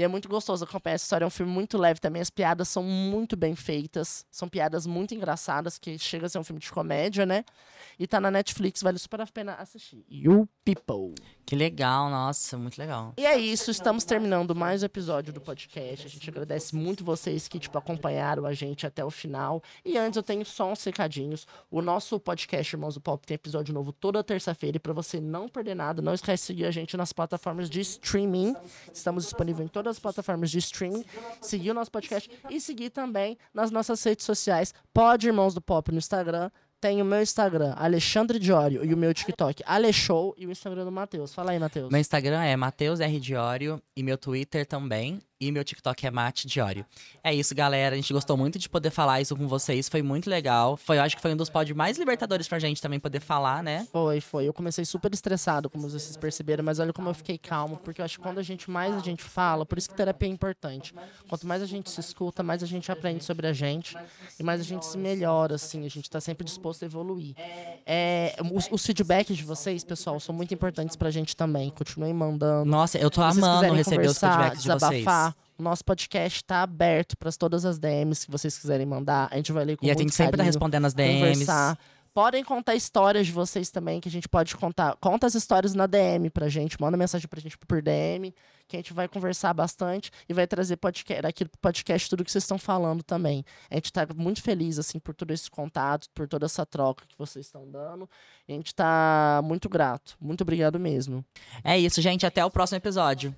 E 0.00 0.02
é 0.02 0.08
muito 0.08 0.30
gostoso 0.30 0.64
acompanhar 0.64 0.94
essa 0.94 1.04
história. 1.04 1.24
É 1.24 1.26
um 1.26 1.30
filme 1.30 1.52
muito 1.52 1.76
leve 1.76 2.00
também. 2.00 2.22
As 2.22 2.30
piadas 2.30 2.70
são 2.70 2.82
muito 2.82 3.36
bem 3.36 3.54
feitas. 3.54 4.24
São 4.30 4.48
piadas 4.48 4.86
muito 4.86 5.14
engraçadas, 5.14 5.76
que 5.76 5.98
chega 5.98 6.24
a 6.24 6.28
ser 6.30 6.38
um 6.38 6.44
filme 6.44 6.58
de 6.58 6.70
comédia, 6.70 7.26
né? 7.26 7.44
E 7.98 8.06
tá 8.06 8.18
na 8.18 8.30
Netflix, 8.30 8.82
vale 8.82 8.98
super 8.98 9.20
a 9.20 9.26
pena 9.26 9.56
assistir. 9.56 10.02
You 10.08 10.48
People. 10.64 11.14
Que 11.44 11.56
legal, 11.56 12.08
nossa, 12.08 12.56
muito 12.56 12.78
legal. 12.78 13.12
E 13.18 13.26
é 13.26 13.36
isso, 13.36 13.70
estamos 13.72 14.04
terminando 14.04 14.54
mais 14.54 14.82
um 14.82 14.86
episódio 14.86 15.32
do 15.32 15.40
podcast. 15.40 16.06
A 16.06 16.08
gente 16.08 16.30
agradece 16.30 16.76
muito 16.76 17.04
vocês 17.04 17.48
que, 17.48 17.58
tipo, 17.58 17.76
acompanharam 17.76 18.46
a 18.46 18.54
gente 18.54 18.86
até 18.86 19.04
o 19.04 19.10
final. 19.10 19.60
E 19.84 19.98
antes 19.98 20.16
eu 20.16 20.22
tenho 20.22 20.46
só 20.46 20.70
uns 20.70 20.84
recadinhos. 20.84 21.46
O 21.70 21.82
nosso 21.82 22.20
podcast 22.20 22.74
Irmãos 22.74 22.94
do 22.94 23.00
Pop 23.00 23.26
tem 23.26 23.34
episódio 23.34 23.74
novo 23.74 23.92
toda 23.92 24.22
terça-feira. 24.22 24.76
E 24.76 24.80
pra 24.80 24.92
você 24.92 25.20
não 25.20 25.48
perder 25.48 25.74
nada, 25.74 26.00
não 26.00 26.14
esquece 26.14 26.42
de 26.42 26.46
seguir 26.46 26.66
a 26.66 26.70
gente 26.70 26.96
nas 26.96 27.12
plataformas 27.12 27.68
de 27.68 27.80
streaming. 27.80 28.54
Estamos 28.94 29.24
disponíveis 29.24 29.66
em 29.66 29.68
todas 29.68 29.89
as 29.90 29.98
plataformas 29.98 30.50
de 30.50 30.58
streaming. 30.58 31.04
Seguir 31.40 31.70
o 31.70 31.74
nosso 31.74 31.90
podcast 31.90 32.30
e 32.48 32.60
seguir 32.60 32.90
também 32.90 33.36
nas 33.52 33.70
nossas 33.70 34.02
redes 34.02 34.24
sociais. 34.24 34.72
Pode 34.92 35.26
Irmãos 35.26 35.54
do 35.54 35.60
Pop 35.60 35.90
no 35.92 35.98
Instagram, 35.98 36.50
tem 36.80 37.02
o 37.02 37.04
meu 37.04 37.20
Instagram, 37.20 37.74
Alexandre 37.76 38.38
Diório, 38.38 38.84
e 38.84 38.94
o 38.94 38.96
meu 38.96 39.12
TikTok, 39.12 39.62
Alexou, 39.66 40.34
e 40.38 40.46
o 40.46 40.50
Instagram 40.50 40.84
do 40.84 40.90
Matheus. 40.90 41.34
Fala 41.34 41.50
aí, 41.52 41.58
Matheus. 41.58 41.90
Meu 41.90 42.00
Instagram 42.00 42.42
é 42.42 42.56
Matheus 42.56 43.00
R. 43.00 43.20
Diório 43.20 43.82
e 43.94 44.02
meu 44.02 44.16
Twitter 44.16 44.64
também. 44.64 45.20
E 45.42 45.50
meu 45.50 45.64
TikTok 45.64 46.06
é 46.06 46.10
Mate 46.10 46.46
Diório. 46.46 46.84
É 47.24 47.34
isso, 47.34 47.54
galera. 47.54 47.94
A 47.94 47.96
gente 47.96 48.12
gostou 48.12 48.36
muito 48.36 48.58
de 48.58 48.68
poder 48.68 48.90
falar 48.90 49.22
isso 49.22 49.34
com 49.34 49.48
vocês. 49.48 49.88
Foi 49.88 50.02
muito 50.02 50.28
legal. 50.28 50.76
Foi, 50.76 50.98
eu 50.98 51.02
acho 51.02 51.16
que 51.16 51.22
foi 51.22 51.32
um 51.32 51.36
dos 51.36 51.48
pods 51.48 51.74
mais 51.74 51.96
libertadores 51.96 52.46
pra 52.46 52.58
gente 52.58 52.82
também 52.82 53.00
poder 53.00 53.20
falar, 53.20 53.62
né? 53.62 53.88
Foi, 53.90 54.20
foi. 54.20 54.46
Eu 54.46 54.52
comecei 54.52 54.84
super 54.84 55.10
estressado, 55.14 55.70
como 55.70 55.88
vocês 55.88 56.14
perceberam, 56.18 56.62
mas 56.62 56.78
olha 56.78 56.92
como 56.92 57.08
eu 57.08 57.14
fiquei 57.14 57.38
calmo, 57.38 57.78
porque 57.78 58.02
eu 58.02 58.04
acho 58.04 58.18
que 58.18 58.22
quando 58.22 58.36
a 58.36 58.42
gente 58.42 58.70
mais 58.70 58.94
a 58.94 58.98
gente 58.98 59.22
fala, 59.24 59.64
por 59.64 59.78
isso 59.78 59.88
que 59.88 59.94
terapia 59.94 60.28
é 60.28 60.30
importante. 60.30 60.94
Quanto 61.26 61.46
mais 61.46 61.62
a 61.62 61.66
gente 61.66 61.90
se 61.90 62.00
escuta, 62.00 62.42
mais 62.42 62.62
a 62.62 62.66
gente 62.66 62.92
aprende 62.92 63.24
sobre 63.24 63.46
a 63.46 63.54
gente 63.54 63.96
e 64.38 64.42
mais 64.42 64.60
a 64.60 64.64
gente 64.64 64.84
se 64.84 64.98
melhora, 64.98 65.54
assim. 65.54 65.86
A 65.86 65.90
gente 65.90 66.10
tá 66.10 66.20
sempre 66.20 66.44
disposto 66.44 66.82
a 66.82 66.86
evoluir. 66.86 67.34
É, 67.86 68.36
os, 68.52 68.68
os 68.70 68.84
feedbacks 68.84 69.38
de 69.38 69.44
vocês, 69.44 69.84
pessoal, 69.84 70.20
são 70.20 70.34
muito 70.34 70.52
importantes 70.52 70.96
pra 70.96 71.10
gente 71.10 71.34
também. 71.34 71.70
Continuem 71.70 72.12
mandando. 72.12 72.70
Nossa, 72.70 72.98
eu 72.98 73.10
tô 73.10 73.22
amando 73.22 73.72
receber 73.72 74.06
os 74.06 74.18
feedbacks 74.18 74.62
de 74.62 74.68
vocês. 74.68 75.29
O 75.60 75.62
nosso 75.62 75.84
podcast 75.84 76.38
está 76.38 76.62
aberto 76.62 77.16
para 77.16 77.30
todas 77.30 77.64
as 77.64 77.78
DMs 77.78 78.24
que 78.24 78.32
vocês 78.32 78.58
quiserem 78.58 78.86
mandar. 78.86 79.28
A 79.30 79.36
gente 79.36 79.52
vai 79.52 79.64
ler 79.64 79.76
com 79.76 79.86
E 79.86 79.90
a 79.90 79.94
gente 79.94 80.12
sempre 80.14 80.32
tá 80.32 80.38
carinho, 80.38 80.52
respondendo 80.52 80.86
as 80.86 80.94
DMs. 80.94 81.20
conversar. 81.20 81.78
Podem 82.12 82.42
contar 82.42 82.74
histórias 82.74 83.26
de 83.26 83.32
vocês 83.32 83.70
também, 83.70 84.00
que 84.00 84.08
a 84.08 84.10
gente 84.10 84.28
pode 84.28 84.56
contar. 84.56 84.96
Conta 84.96 85.28
as 85.28 85.34
histórias 85.36 85.74
na 85.74 85.86
DM 85.86 86.28
pra 86.28 86.48
gente, 86.48 86.80
manda 86.80 86.96
mensagem 86.96 87.28
pra 87.28 87.38
gente 87.38 87.56
por 87.56 87.80
DM, 87.80 88.34
que 88.66 88.76
a 88.76 88.80
gente 88.80 88.92
vai 88.92 89.06
conversar 89.06 89.54
bastante 89.54 90.10
e 90.28 90.34
vai 90.34 90.44
trazer 90.44 90.76
podcast, 90.76 91.24
aqui 91.24 91.44
pro 91.44 91.58
podcast 91.60 92.10
tudo 92.10 92.24
que 92.24 92.32
vocês 92.32 92.42
estão 92.42 92.58
falando 92.58 93.04
também. 93.04 93.44
A 93.70 93.76
gente 93.76 93.92
tá 93.92 94.08
muito 94.16 94.42
feliz, 94.42 94.76
assim, 94.76 94.98
por 94.98 95.14
todo 95.14 95.30
esse 95.30 95.48
contato, 95.48 96.08
por 96.12 96.26
toda 96.26 96.46
essa 96.46 96.66
troca 96.66 97.04
que 97.06 97.16
vocês 97.16 97.46
estão 97.46 97.70
dando. 97.70 98.10
E 98.48 98.52
a 98.52 98.56
gente 98.56 98.74
tá 98.74 99.40
muito 99.44 99.68
grato. 99.68 100.16
Muito 100.20 100.40
obrigado 100.40 100.80
mesmo. 100.80 101.24
É 101.62 101.78
isso, 101.78 102.02
gente. 102.02 102.26
Até 102.26 102.44
o 102.44 102.50
próximo 102.50 102.78
episódio. 102.78 103.36